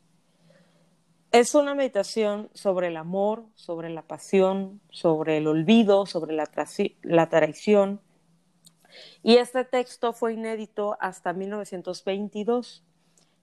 Es 1.31 1.53
una 1.53 1.75
meditación 1.75 2.49
sobre 2.53 2.87
el 2.87 2.97
amor, 2.97 3.45
sobre 3.53 3.89
la 3.89 4.01
pasión, 4.01 4.81
sobre 4.89 5.37
el 5.37 5.47
olvido, 5.47 6.05
sobre 6.05 6.33
la, 6.33 6.49
la 7.03 7.29
traición. 7.29 8.01
Y 9.21 9.35
este 9.35 9.63
texto 9.63 10.13
fue 10.13 10.33
inédito 10.33 10.97
hasta 10.99 11.33
1922. 11.33 12.83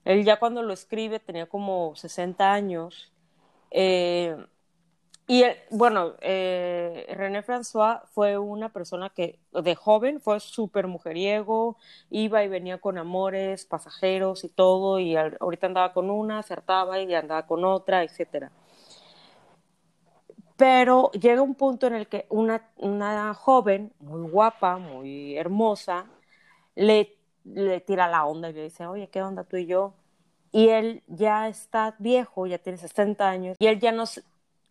Él 0.05 0.23
ya 0.23 0.37
cuando 0.39 0.63
lo 0.63 0.73
escribe 0.73 1.19
tenía 1.19 1.47
como 1.47 1.95
60 1.95 2.53
años. 2.53 3.11
Eh, 3.71 4.37
y 5.27 5.43
bueno, 5.71 6.13
eh, 6.21 7.07
René 7.17 7.43
François 7.43 8.03
fue 8.13 8.37
una 8.37 8.69
persona 8.69 9.09
que 9.09 9.39
de 9.51 9.73
joven 9.73 10.21
fue 10.21 10.39
súper 10.39 10.85
mujeriego, 10.87 11.77
iba 12.11 12.43
y 12.43 12.47
venía 12.47 12.77
con 12.77 12.99
amores, 12.99 13.65
pasajeros 13.65 14.43
y 14.43 14.49
todo, 14.49 14.99
y 14.99 15.15
ahorita 15.15 15.65
andaba 15.65 15.93
con 15.93 16.11
una, 16.11 16.39
acertaba 16.39 16.99
y 17.01 17.11
andaba 17.15 17.47
con 17.47 17.65
otra, 17.65 18.03
etc. 18.03 18.51
Pero 20.57 21.11
llega 21.11 21.41
un 21.41 21.55
punto 21.55 21.87
en 21.87 21.95
el 21.95 22.07
que 22.07 22.27
una, 22.29 22.69
una 22.77 23.33
joven, 23.33 23.93
muy 23.99 24.29
guapa, 24.29 24.77
muy 24.77 25.35
hermosa, 25.37 26.05
le, 26.75 27.17
le 27.45 27.79
tira 27.79 28.07
la 28.07 28.25
onda 28.25 28.49
y 28.49 28.53
le 28.53 28.63
dice, 28.63 28.85
oye, 28.87 29.09
¿qué 29.09 29.21
onda 29.21 29.43
tú 29.43 29.57
y 29.57 29.65
yo? 29.65 29.93
Y 30.51 30.69
él 30.69 31.03
ya 31.07 31.47
está 31.47 31.95
viejo, 31.99 32.47
ya 32.47 32.57
tiene 32.57 32.77
60 32.77 33.29
años, 33.29 33.57
y 33.59 33.67
él 33.67 33.79
ya 33.79 33.91
no 33.91 34.05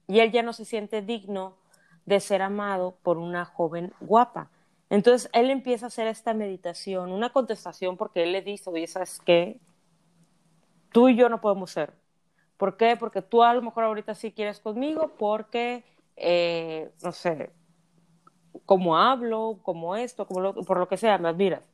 y 0.07 0.21
él 0.21 0.33
ya 0.33 0.43
no 0.43 0.53
se 0.53 0.65
siente 0.65 1.03
digno 1.03 1.57
de 2.05 2.21
ser 2.21 2.43
amado 2.43 2.97
por 3.03 3.19
una 3.19 3.45
joven 3.45 3.93
guapa. 4.01 4.51
Entonces 4.91 5.31
él 5.33 5.51
empieza 5.51 5.87
a 5.87 5.89
hacer 5.89 6.07
esta 6.07 6.35
meditación, 6.35 7.11
una 7.11 7.31
contestación 7.31 7.97
porque 7.97 8.23
él 8.23 8.33
le 8.33 8.43
dice, 8.43 8.69
oye, 8.71 8.87
¿sabes 8.87 9.21
qué? 9.25 9.59
Tú 10.93 11.09
y 11.09 11.17
yo 11.17 11.29
no 11.29 11.41
podemos 11.41 11.71
ser. 11.71 11.95
¿Por 12.57 12.77
qué? 12.77 12.97
Porque 12.97 13.23
tú 13.23 13.43
a 13.43 13.55
lo 13.55 13.63
mejor 13.63 13.85
ahorita 13.85 14.15
sí 14.15 14.33
quieres 14.33 14.61
conmigo 14.61 15.13
porque, 15.19 15.85
eh, 16.17 16.93
no 17.03 17.13
sé, 17.13 17.51
como 18.67 18.97
hablo, 18.97 19.59
como 19.63 19.97
esto, 19.97 20.27
como 20.27 20.55
por 20.55 20.79
lo 20.79 20.89
que 20.89 20.97
sea, 20.97 21.19
me 21.19 21.29
admiras. 21.29 21.74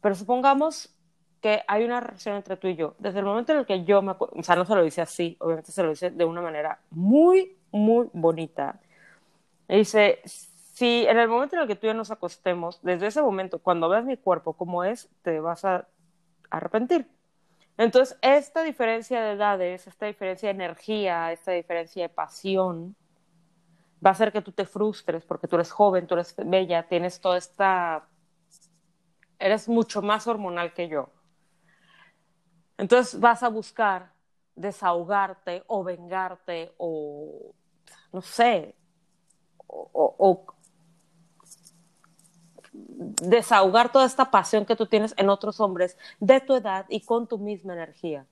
Pero 0.00 0.14
supongamos 0.14 0.94
que 1.40 1.62
hay 1.66 1.84
una 1.84 2.00
relación 2.00 2.36
entre 2.36 2.56
tú 2.56 2.68
y 2.68 2.76
yo. 2.76 2.94
Desde 2.98 3.20
el 3.20 3.24
momento 3.24 3.52
en 3.52 3.58
el 3.58 3.66
que 3.66 3.84
yo 3.84 4.02
me 4.02 4.12
o 4.18 4.42
sea, 4.42 4.56
no 4.56 4.64
se 4.64 4.74
lo 4.74 4.82
dice 4.82 5.00
así, 5.00 5.36
obviamente 5.40 5.72
se 5.72 5.82
lo 5.82 5.90
dice 5.90 6.10
de 6.10 6.24
una 6.24 6.40
manera 6.40 6.80
muy, 6.90 7.56
muy 7.70 8.08
bonita. 8.12 8.80
dice, 9.68 10.20
si 10.24 11.06
en 11.06 11.18
el 11.18 11.28
momento 11.28 11.56
en 11.56 11.62
el 11.62 11.68
que 11.68 11.76
tú 11.76 11.86
y 11.86 11.90
yo 11.90 11.94
nos 11.94 12.10
acostemos, 12.10 12.80
desde 12.82 13.08
ese 13.08 13.22
momento, 13.22 13.58
cuando 13.58 13.88
veas 13.88 14.04
mi 14.04 14.16
cuerpo 14.16 14.52
como 14.52 14.84
es, 14.84 15.08
te 15.22 15.40
vas 15.40 15.64
a 15.64 15.86
arrepentir. 16.50 17.08
Entonces, 17.76 18.18
esta 18.22 18.62
diferencia 18.62 19.20
de 19.20 19.32
edades, 19.32 19.86
esta 19.86 20.06
diferencia 20.06 20.48
de 20.48 20.54
energía, 20.54 21.32
esta 21.32 21.52
diferencia 21.52 22.02
de 22.02 22.08
pasión, 22.08 22.96
va 24.04 24.10
a 24.10 24.12
hacer 24.12 24.32
que 24.32 24.42
tú 24.42 24.52
te 24.52 24.64
frustres 24.66 25.24
porque 25.24 25.46
tú 25.48 25.56
eres 25.56 25.70
joven, 25.70 26.06
tú 26.06 26.14
eres 26.14 26.34
bella, 26.36 26.84
tienes 26.88 27.20
toda 27.20 27.38
esta... 27.38 28.04
Eres 29.38 29.68
mucho 29.68 30.02
más 30.02 30.26
hormonal 30.26 30.72
que 30.74 30.88
yo. 30.88 31.10
Entonces 32.76 33.18
vas 33.18 33.42
a 33.42 33.48
buscar 33.48 34.12
desahogarte 34.54 35.64
o 35.66 35.84
vengarte 35.84 36.74
o, 36.78 37.54
no 38.12 38.22
sé, 38.22 38.74
o, 39.66 40.46
desahogar 43.20 43.90
toda 43.92 44.06
esta 44.06 44.30
pasión 44.30 44.64
que 44.64 44.76
tú 44.76 44.86
tienes 44.86 45.14
en 45.16 45.28
otros 45.28 45.60
hombres 45.60 45.96
de 46.20 46.40
tu 46.40 46.54
edad 46.54 46.86
y 46.88 47.00
con 47.00 47.26
tu 47.26 47.38
misma 47.38 47.74
energía. 47.74 48.26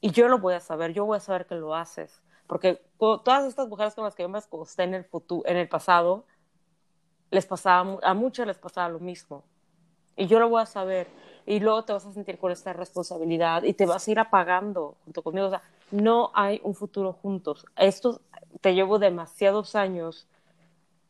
Y 0.00 0.10
yo 0.10 0.28
lo 0.28 0.38
voy 0.38 0.54
a 0.54 0.60
saber, 0.60 0.92
yo 0.92 1.04
voy 1.04 1.16
a 1.16 1.20
saber 1.20 1.46
que 1.46 1.54
lo 1.54 1.74
haces. 1.74 2.22
Porque 2.46 2.82
todas 2.98 3.44
estas 3.44 3.68
mujeres 3.68 3.94
con 3.94 4.04
las 4.04 4.14
que 4.14 4.22
yo 4.22 4.28
me 4.28 4.38
acosté 4.38 4.84
en 4.84 4.94
el, 4.94 5.04
futuro, 5.04 5.46
en 5.48 5.56
el 5.56 5.68
pasado, 5.68 6.24
les 7.30 7.44
pasaba, 7.46 7.98
a 8.02 8.14
muchas 8.14 8.46
les 8.46 8.58
pasaba 8.58 8.88
lo 8.88 9.00
mismo. 9.00 9.44
Y 10.18 10.26
yo 10.26 10.40
lo 10.40 10.48
voy 10.48 10.60
a 10.60 10.66
saber 10.66 11.06
y 11.46 11.60
luego 11.60 11.84
te 11.84 11.92
vas 11.92 12.04
a 12.04 12.12
sentir 12.12 12.38
con 12.38 12.50
esta 12.50 12.72
responsabilidad 12.72 13.62
y 13.62 13.72
te 13.72 13.86
vas 13.86 14.06
a 14.06 14.10
ir 14.10 14.18
apagando 14.18 14.96
junto 15.04 15.22
conmigo. 15.22 15.46
O 15.46 15.50
sea, 15.50 15.62
no 15.92 16.32
hay 16.34 16.60
un 16.64 16.74
futuro 16.74 17.12
juntos. 17.12 17.64
Esto 17.76 18.20
te 18.60 18.74
llevo 18.74 18.98
demasiados 18.98 19.76
años 19.76 20.26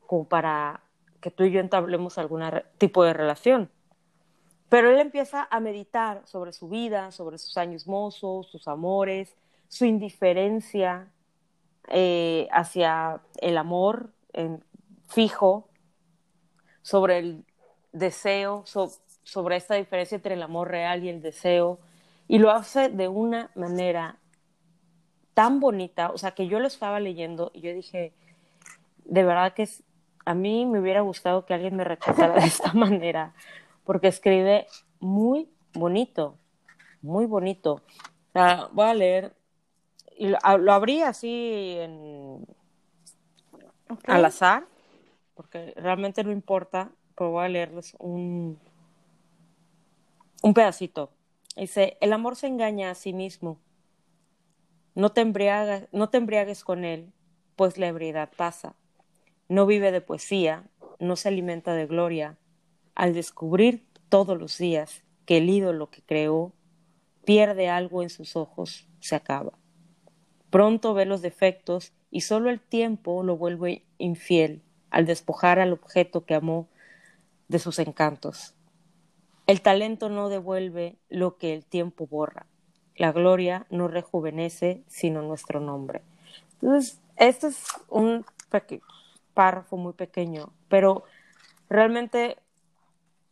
como 0.07 0.29
para 0.29 0.83
que 1.23 1.31
tú 1.31 1.45
y 1.45 1.51
yo 1.51 1.61
entablemos 1.61 2.19
algún 2.19 2.43
tipo 2.77 3.03
de 3.03 3.15
relación. 3.15 3.71
Pero 4.69 4.91
él 4.91 5.01
empieza 5.01 5.49
a 5.51 5.59
meditar 5.59 6.23
sobre 6.27 6.53
su 6.53 6.69
vida, 6.69 7.11
sobre 7.11 7.39
sus 7.39 7.57
años 7.57 7.87
mozos, 7.87 8.51
sus 8.51 8.69
amores, 8.69 9.35
su 9.69 9.87
indiferencia 9.87 11.11
eh, 11.89 12.47
hacia 12.53 13.23
el 13.41 13.57
amor 13.57 14.13
en, 14.35 14.63
fijo, 15.09 15.69
sobre 16.83 17.19
el 17.19 17.45
deseo, 17.93 18.65
sobre 19.23 19.57
esta 19.57 19.75
diferencia 19.75 20.17
entre 20.17 20.35
el 20.35 20.43
amor 20.43 20.69
real 20.69 21.05
y 21.05 21.09
el 21.09 21.23
deseo, 21.23 21.79
y 22.27 22.39
lo 22.39 22.51
hace 22.51 22.89
de 22.89 23.09
una 23.09 23.51
manera 23.55 24.19
tan 25.35 25.61
bonita, 25.61 26.11
o 26.11 26.19
sea, 26.19 26.33
que 26.33 26.49
yo 26.49 26.59
lo 26.59 26.67
estaba 26.67 26.99
leyendo 26.99 27.51
y 27.55 27.61
yo 27.61 27.73
dije, 27.73 28.13
de 29.05 29.23
verdad 29.23 29.55
que 29.55 29.69
a 30.25 30.35
mí 30.35 30.67
me 30.67 30.81
hubiera 30.81 31.01
gustado 31.01 31.47
que 31.47 31.55
alguien 31.55 31.77
me 31.77 31.85
rechazara 31.85 32.35
de 32.35 32.47
esta 32.47 32.73
manera, 32.75 33.35
porque 33.85 34.09
escribe 34.09 34.67
muy 35.01 35.49
bonito, 35.73 36.37
muy 37.01 37.25
bonito. 37.27 37.83
voy 38.73 38.87
a 38.87 38.95
leer, 38.95 39.35
y 40.17 40.27
lo, 40.27 40.73
abrí 40.73 41.03
así 41.03 41.77
en, 41.79 42.45
al 44.07 44.25
azar, 44.25 44.67
porque 45.35 45.73
realmente 45.77 46.25
no 46.25 46.33
importa, 46.33 46.91
pero 47.19 47.41
a 47.41 47.49
leerles 47.49 47.97
un, 47.99 48.61
un 50.41 50.55
pedacito. 50.55 51.11
Dice, 51.57 51.97
el 52.01 52.13
amor 52.13 52.37
se 52.37 52.47
engaña 52.47 52.91
a 52.91 52.95
sí 52.95 53.13
mismo. 53.13 53.59
No 54.95 55.11
te, 55.11 55.25
no 55.91 56.11
te 56.11 56.19
embriagues 56.19 56.63
con 56.63 56.85
él, 56.85 57.13
pues 57.57 57.77
la 57.77 57.89
ebriedad 57.89 58.31
pasa. 58.37 58.77
No 59.49 59.67
vive 59.67 59.91
de 59.91 60.01
poesía, 60.01 60.71
no 61.01 61.17
se 61.17 61.29
alimenta 61.29 61.75
de 61.75 61.87
gloria. 61.87 62.39
Al 62.95 63.15
descubrir 63.15 63.85
todos 64.09 64.39
los 64.39 64.57
días 64.57 65.03
que 65.27 65.39
el 65.39 65.51
ídolo 65.51 65.91
que 65.91 66.03
creó 66.03 66.53
pierde 67.25 67.69
algo 67.69 68.05
en 68.05 68.11
sus 68.11 68.37
ojos, 68.37 68.89
se 69.01 69.17
acaba. 69.17 69.59
Pronto 70.51 70.95
ve 70.95 71.05
los 71.05 71.21
defectos 71.21 71.93
y 72.13 72.21
solo 72.21 72.49
el 72.49 72.61
tiempo 72.61 73.25
lo 73.25 73.37
vuelve 73.37 73.85
infiel 73.99 74.63
al 74.91 75.05
despojar 75.05 75.59
al 75.59 75.73
objeto 75.73 76.25
que 76.25 76.35
amó 76.35 76.69
de 77.49 77.59
sus 77.59 77.79
encantos. 77.79 78.55
El 79.47 79.63
talento 79.63 80.09
no 80.11 80.29
devuelve 80.29 80.99
lo 81.09 81.39
que 81.39 81.55
el 81.55 81.65
tiempo 81.65 82.07
borra. 82.07 82.47
La 82.97 83.13
gloria 83.13 83.67
no 83.71 83.89
rejuvenece 83.89 84.85
sino 84.87 85.23
nuestro 85.23 85.61
nombre. 85.61 86.03
Entonces, 86.61 87.01
este 87.17 87.49
es 87.49 87.65
un 87.89 88.25
párrafo 89.35 89.77
muy 89.77 89.93
pequeño, 89.93 90.53
pero 90.69 91.05
realmente 91.69 92.37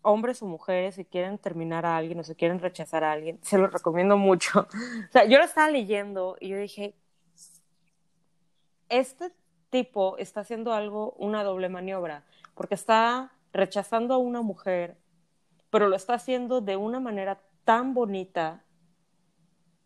hombres 0.03 0.41
o 0.41 0.47
mujeres, 0.47 0.95
si 0.95 1.05
quieren 1.05 1.37
terminar 1.37 1.85
a 1.85 1.97
alguien 1.97 2.21
o 2.21 2.25
si 2.25 2.35
quieren 2.35 2.61
rechazar 2.61 3.03
a 3.03 3.13
alguien, 3.13 3.39
se 3.43 3.59
lo 3.59 3.67
recomiendo 3.67 4.17
mucho. 4.17 4.69
O 5.09 5.13
sea, 5.13 5.25
yo 5.27 5.39
lo 5.39 5.45
estaba 5.45 5.69
leyendo 5.69 6.37
y 6.41 6.49
yo 6.49 6.57
dije, 6.57 6.95
este 8.89 9.33
tipo 9.71 10.17
está 10.19 10.41
haciendo 10.41 10.73
algo, 10.73 11.13
una 11.19 11.43
doble 11.43 11.69
maniobra, 11.69 12.25
porque 12.55 12.75
está 12.75 13.33
rechazando 13.57 14.15
a 14.15 14.19
una 14.19 14.43
mujer 14.43 14.99
pero 15.71 15.89
lo 15.89 15.97
está 15.97 16.15
haciendo 16.15 16.61
de 16.61 16.77
una 16.77 17.01
manera 17.01 17.41
tan 17.65 17.95
bonita 17.95 18.65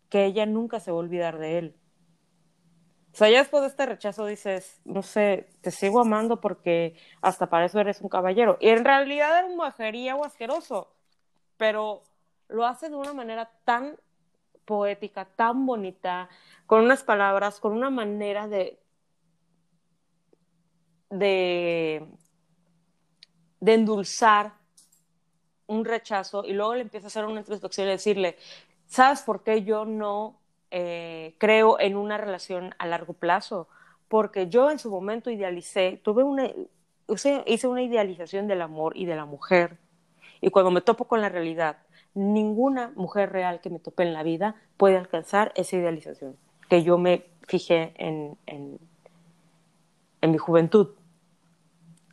que 0.09 0.25
ella 0.25 0.45
nunca 0.45 0.79
se 0.79 0.91
va 0.91 0.97
a 0.97 0.99
olvidar 1.01 1.37
de 1.37 1.57
él. 1.57 1.75
O 3.13 3.17
sea, 3.17 3.29
ya 3.29 3.39
después 3.39 3.61
de 3.61 3.67
este 3.67 3.85
rechazo 3.85 4.25
dices, 4.25 4.79
no 4.85 5.01
sé, 5.01 5.49
te 5.59 5.69
sigo 5.69 5.99
amando 5.99 6.39
porque 6.39 6.95
hasta 7.21 7.49
para 7.49 7.65
eso 7.65 7.79
eres 7.79 7.99
un 7.99 8.07
caballero. 8.07 8.57
Y 8.61 8.69
en 8.69 8.85
realidad 8.85 9.37
era 9.37 9.47
un 9.47 9.59
o 9.59 10.23
asqueroso, 10.23 10.95
pero 11.57 12.03
lo 12.47 12.65
hace 12.65 12.89
de 12.89 12.95
una 12.95 13.13
manera 13.13 13.51
tan 13.65 13.97
poética, 14.63 15.25
tan 15.25 15.65
bonita, 15.65 16.29
con 16.67 16.85
unas 16.85 17.03
palabras, 17.03 17.59
con 17.59 17.73
una 17.73 17.89
manera 17.89 18.47
de, 18.47 18.79
de, 21.09 22.07
de 23.61 23.75
endulzar 23.75 24.53
un 25.67 25.85
rechazo 25.85 26.43
y 26.45 26.51
luego 26.51 26.75
le 26.75 26.81
empieza 26.81 27.07
a 27.07 27.07
hacer 27.07 27.25
una 27.25 27.39
introspección 27.39 27.87
y 27.87 27.91
decirle, 27.91 28.35
¿sabes 28.87 29.21
por 29.21 29.43
qué 29.43 29.63
yo 29.63 29.85
no 29.85 30.35
eh, 30.71 31.35
creo 31.37 31.79
en 31.79 31.95
una 31.95 32.17
relación 32.17 32.75
a 32.77 32.87
largo 32.87 33.13
plazo? 33.13 33.69
Porque 34.09 34.49
yo 34.49 34.69
en 34.69 34.79
su 34.79 34.89
momento 34.89 35.29
idealicé, 35.29 36.01
tuve 36.03 36.23
una, 36.23 36.51
hice 37.07 37.67
una 37.67 37.83
idealización 37.83 38.47
del 38.47 38.61
amor 38.61 38.97
y 38.97 39.05
de 39.05 39.15
la 39.15 39.25
mujer. 39.25 39.77
Y 40.41 40.49
cuando 40.49 40.71
me 40.71 40.81
topo 40.81 41.05
con 41.05 41.21
la 41.21 41.29
realidad, 41.29 41.77
ninguna 42.13 42.91
mujer 42.95 43.31
real 43.31 43.61
que 43.61 43.69
me 43.69 43.79
tope 43.79 44.03
en 44.03 44.13
la 44.13 44.23
vida 44.23 44.55
puede 44.75 44.97
alcanzar 44.97 45.53
esa 45.55 45.77
idealización 45.77 46.35
que 46.67 46.83
yo 46.83 46.97
me 46.97 47.25
fijé 47.47 47.93
en, 47.95 48.37
en 48.47 48.79
mi 50.31 50.37
juventud. 50.37 50.89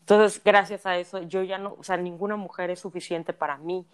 Entonces, 0.08 0.40
gracias 0.42 0.86
a 0.86 0.96
eso, 0.96 1.20
yo 1.20 1.42
ya 1.42 1.58
no, 1.58 1.76
o 1.78 1.84
sea, 1.84 1.98
ninguna 1.98 2.36
mujer 2.36 2.70
es 2.70 2.80
suficiente 2.80 3.34
para 3.34 3.58
mí 3.58 3.84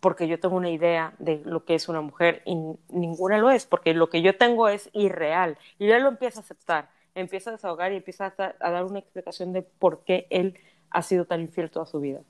porque 0.00 0.26
yo 0.26 0.40
tengo 0.40 0.56
una 0.56 0.70
idea 0.70 1.12
de 1.18 1.42
lo 1.44 1.66
que 1.66 1.74
es 1.74 1.86
una 1.86 2.00
mujer 2.00 2.40
y 2.46 2.54
ninguna 2.88 3.36
lo 3.36 3.50
es, 3.50 3.66
porque 3.66 3.92
lo 3.92 4.08
que 4.08 4.22
yo 4.22 4.38
tengo 4.38 4.68
es 4.68 4.88
irreal. 4.94 5.58
Y 5.78 5.90
él 5.90 6.02
lo 6.02 6.08
empieza 6.08 6.40
a 6.40 6.42
aceptar, 6.44 6.88
empieza 7.14 7.50
a 7.50 7.52
desahogar 7.52 7.92
y 7.92 7.96
empieza 7.96 8.32
a, 8.38 8.70
dar 8.70 8.84
una 8.84 9.00
explicación 9.00 9.52
de 9.52 9.60
por 9.60 10.02
qué 10.04 10.26
él 10.30 10.58
ha 10.88 11.02
sido 11.02 11.26
tan 11.26 11.42
infiel 11.42 11.70
toda 11.70 11.84
su 11.84 12.00
vida. 12.00 12.22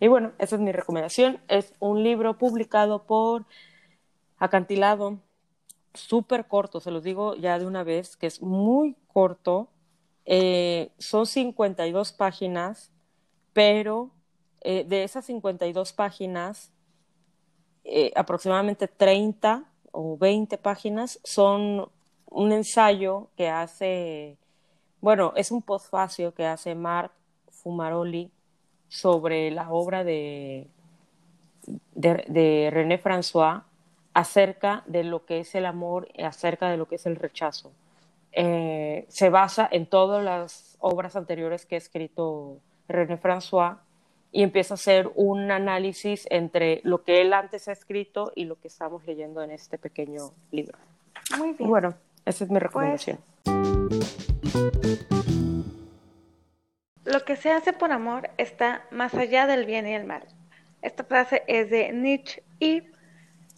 Y 0.00 0.08
bueno, 0.08 0.32
esa 0.38 0.56
es 0.56 0.62
mi 0.62 0.72
recomendación. 0.72 1.42
Es 1.46 1.74
un 1.78 2.02
libro 2.02 2.38
publicado 2.38 3.02
por 3.02 3.44
Acantilado, 4.38 5.18
súper 5.92 6.46
corto, 6.46 6.80
se 6.80 6.90
los 6.90 7.02
digo 7.02 7.34
ya 7.34 7.58
de 7.58 7.66
una 7.66 7.84
vez, 7.84 8.16
que 8.16 8.26
es 8.26 8.40
muy 8.40 8.96
corto. 9.12 9.68
Eh, 10.24 10.90
son 10.98 11.26
52 11.26 12.12
páginas, 12.12 12.90
pero 13.52 14.10
eh, 14.60 14.84
de 14.84 15.04
esas 15.04 15.24
52 15.26 15.92
páginas, 15.92 16.70
eh, 17.84 18.12
aproximadamente 18.14 18.86
30 18.86 19.64
o 19.90 20.16
20 20.16 20.56
páginas 20.58 21.18
son 21.24 21.88
un 22.30 22.52
ensayo 22.52 23.28
que 23.36 23.48
hace, 23.48 24.36
bueno, 25.00 25.32
es 25.36 25.50
un 25.50 25.62
postfacio 25.62 26.32
que 26.32 26.46
hace 26.46 26.74
Marc 26.74 27.12
Fumaroli 27.50 28.30
sobre 28.88 29.50
la 29.50 29.70
obra 29.70 30.04
de, 30.04 30.68
de, 31.94 32.70
René 32.72 33.02
François 33.02 33.64
acerca 34.14 34.82
de 34.86 35.04
lo 35.04 35.24
que 35.24 35.40
es 35.40 35.54
el 35.54 35.66
amor, 35.66 36.08
acerca 36.22 36.70
de 36.70 36.76
lo 36.76 36.86
que 36.86 36.96
es 36.96 37.06
el 37.06 37.16
rechazo. 37.16 37.72
Eh, 38.32 39.04
se 39.08 39.28
basa 39.28 39.68
en 39.70 39.86
todas 39.86 40.24
las 40.24 40.76
obras 40.80 41.16
anteriores 41.16 41.66
que 41.66 41.74
ha 41.74 41.78
escrito 41.78 42.58
René 42.88 43.20
François 43.20 43.78
y 44.32 44.42
empieza 44.42 44.74
a 44.74 44.76
hacer 44.76 45.10
un 45.14 45.50
análisis 45.50 46.26
entre 46.30 46.80
lo 46.84 47.04
que 47.04 47.20
él 47.20 47.34
antes 47.34 47.68
ha 47.68 47.72
escrito 47.72 48.32
y 48.34 48.46
lo 48.46 48.58
que 48.58 48.68
estamos 48.68 49.06
leyendo 49.06 49.42
en 49.42 49.50
este 49.50 49.76
pequeño 49.76 50.32
libro. 50.50 50.78
Muy 51.36 51.52
bien. 51.52 51.68
Bueno, 51.68 51.94
esa 52.24 52.44
es 52.44 52.50
mi 52.50 52.58
pues, 52.58 52.62
recomendación. 52.62 53.18
lo 57.04 57.24
que 57.24 57.36
se 57.36 57.50
hace 57.50 57.72
por 57.72 57.92
amor 57.92 58.30
está 58.38 58.86
más 58.90 59.14
allá 59.14 59.46
del 59.46 59.66
bien 59.66 59.86
y 59.86 59.94
el 59.94 60.04
mal. 60.04 60.22
Esta 60.80 61.04
frase 61.04 61.42
es 61.46 61.70
de 61.70 61.92
Nietzsche 61.92 62.42
y 62.58 62.82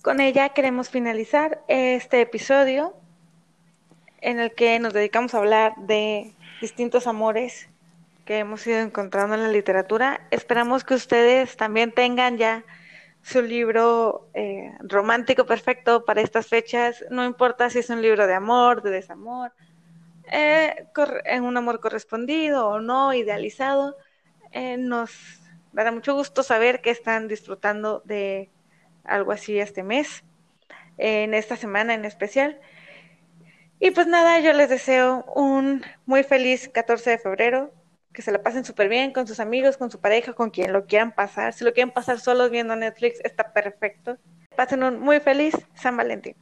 con 0.03 0.21
ella 0.21 0.51
queremos 0.51 0.91
finalizar 0.91 1.63
este 1.69 2.21
episodio 2.21 2.95
en 4.25 4.41
el 4.41 4.55
que 4.55 4.79
nos 4.81 4.95
dedicamos 4.95 5.35
a 5.35 5.39
hablar 5.39 5.75
de 5.77 6.33
distintos 6.63 7.07
amores 7.07 7.69
que 8.25 8.39
hemos 8.39 8.67
ido 8.67 8.79
encontrando 8.79 9.35
en 9.35 9.43
la 9.43 9.49
literatura. 9.49 10.27
Esperamos 10.31 10.83
que 10.83 10.95
ustedes 10.95 11.59
también 11.59 11.93
tengan 11.93 12.39
ya 12.39 12.65
su 13.21 13.43
libro 13.43 14.31
eh, 14.33 14.73
romántico 14.81 15.45
perfecto 15.45 16.07
para 16.07 16.23
estas 16.23 16.47
fechas. 16.47 17.05
No 17.11 17.27
importa 17.27 17.69
si 17.69 17.81
es 17.81 17.91
un 17.91 18.01
libro 18.01 18.27
de 18.27 18.33
amor, 18.33 18.83
de 18.83 18.93
desamor, 18.93 19.53
eh, 20.33 20.87
en 21.27 21.45
un 21.45 21.59
amor 21.59 21.81
correspondido 21.81 22.67
o 22.67 22.81
no, 22.81 23.13
idealizado. 23.13 23.95
Eh, 24.53 24.79
nos 24.79 25.11
dará 25.75 25.93
mucho 25.93 26.15
gusto 26.15 26.43
saber 26.43 26.81
que 26.81 26.91
están 26.91 27.29
disfrutando 27.29 28.01
de 28.07 28.51
algo 29.05 29.33
así 29.33 29.59
este 29.59 29.83
mes, 29.83 30.25
en 30.97 31.35
esta 31.35 31.57
semana 31.57 31.93
en 31.93 32.07
especial. 32.07 32.59
Y 33.81 33.91
pues 33.91 34.07
nada, 34.07 34.41
yo 34.41 34.53
les 34.53 34.69
deseo 34.69 35.25
un 35.35 35.83
muy 36.07 36.23
feliz 36.23 36.69
14 36.69 37.11
de 37.11 37.19
febrero, 37.19 37.73
que 38.13 38.23
se 38.23 38.33
la 38.33 38.43
pasen 38.43 38.65
súper 38.65 38.89
bien 38.89 39.13
con 39.13 39.27
sus 39.27 39.41
amigos, 39.41 39.77
con 39.77 39.91
su 39.91 40.01
pareja, 40.01 40.33
con 40.33 40.51
quien 40.51 40.73
lo 40.73 40.87
quieran 40.87 41.13
pasar. 41.13 41.53
Si 41.53 41.65
lo 41.65 41.73
quieren 41.73 41.93
pasar 41.93 42.21
solos 42.21 42.51
viendo 42.51 42.77
Netflix, 42.77 43.21
está 43.25 43.53
perfecto. 43.53 44.17
Pasen 44.57 44.85
un 44.85 45.01
muy 45.01 45.21
feliz 45.21 45.55
San 45.75 45.97
Valentín. 45.97 46.37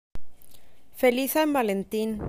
Feliz 0.95 1.33
San 1.33 1.53
Valentín. 1.53 2.21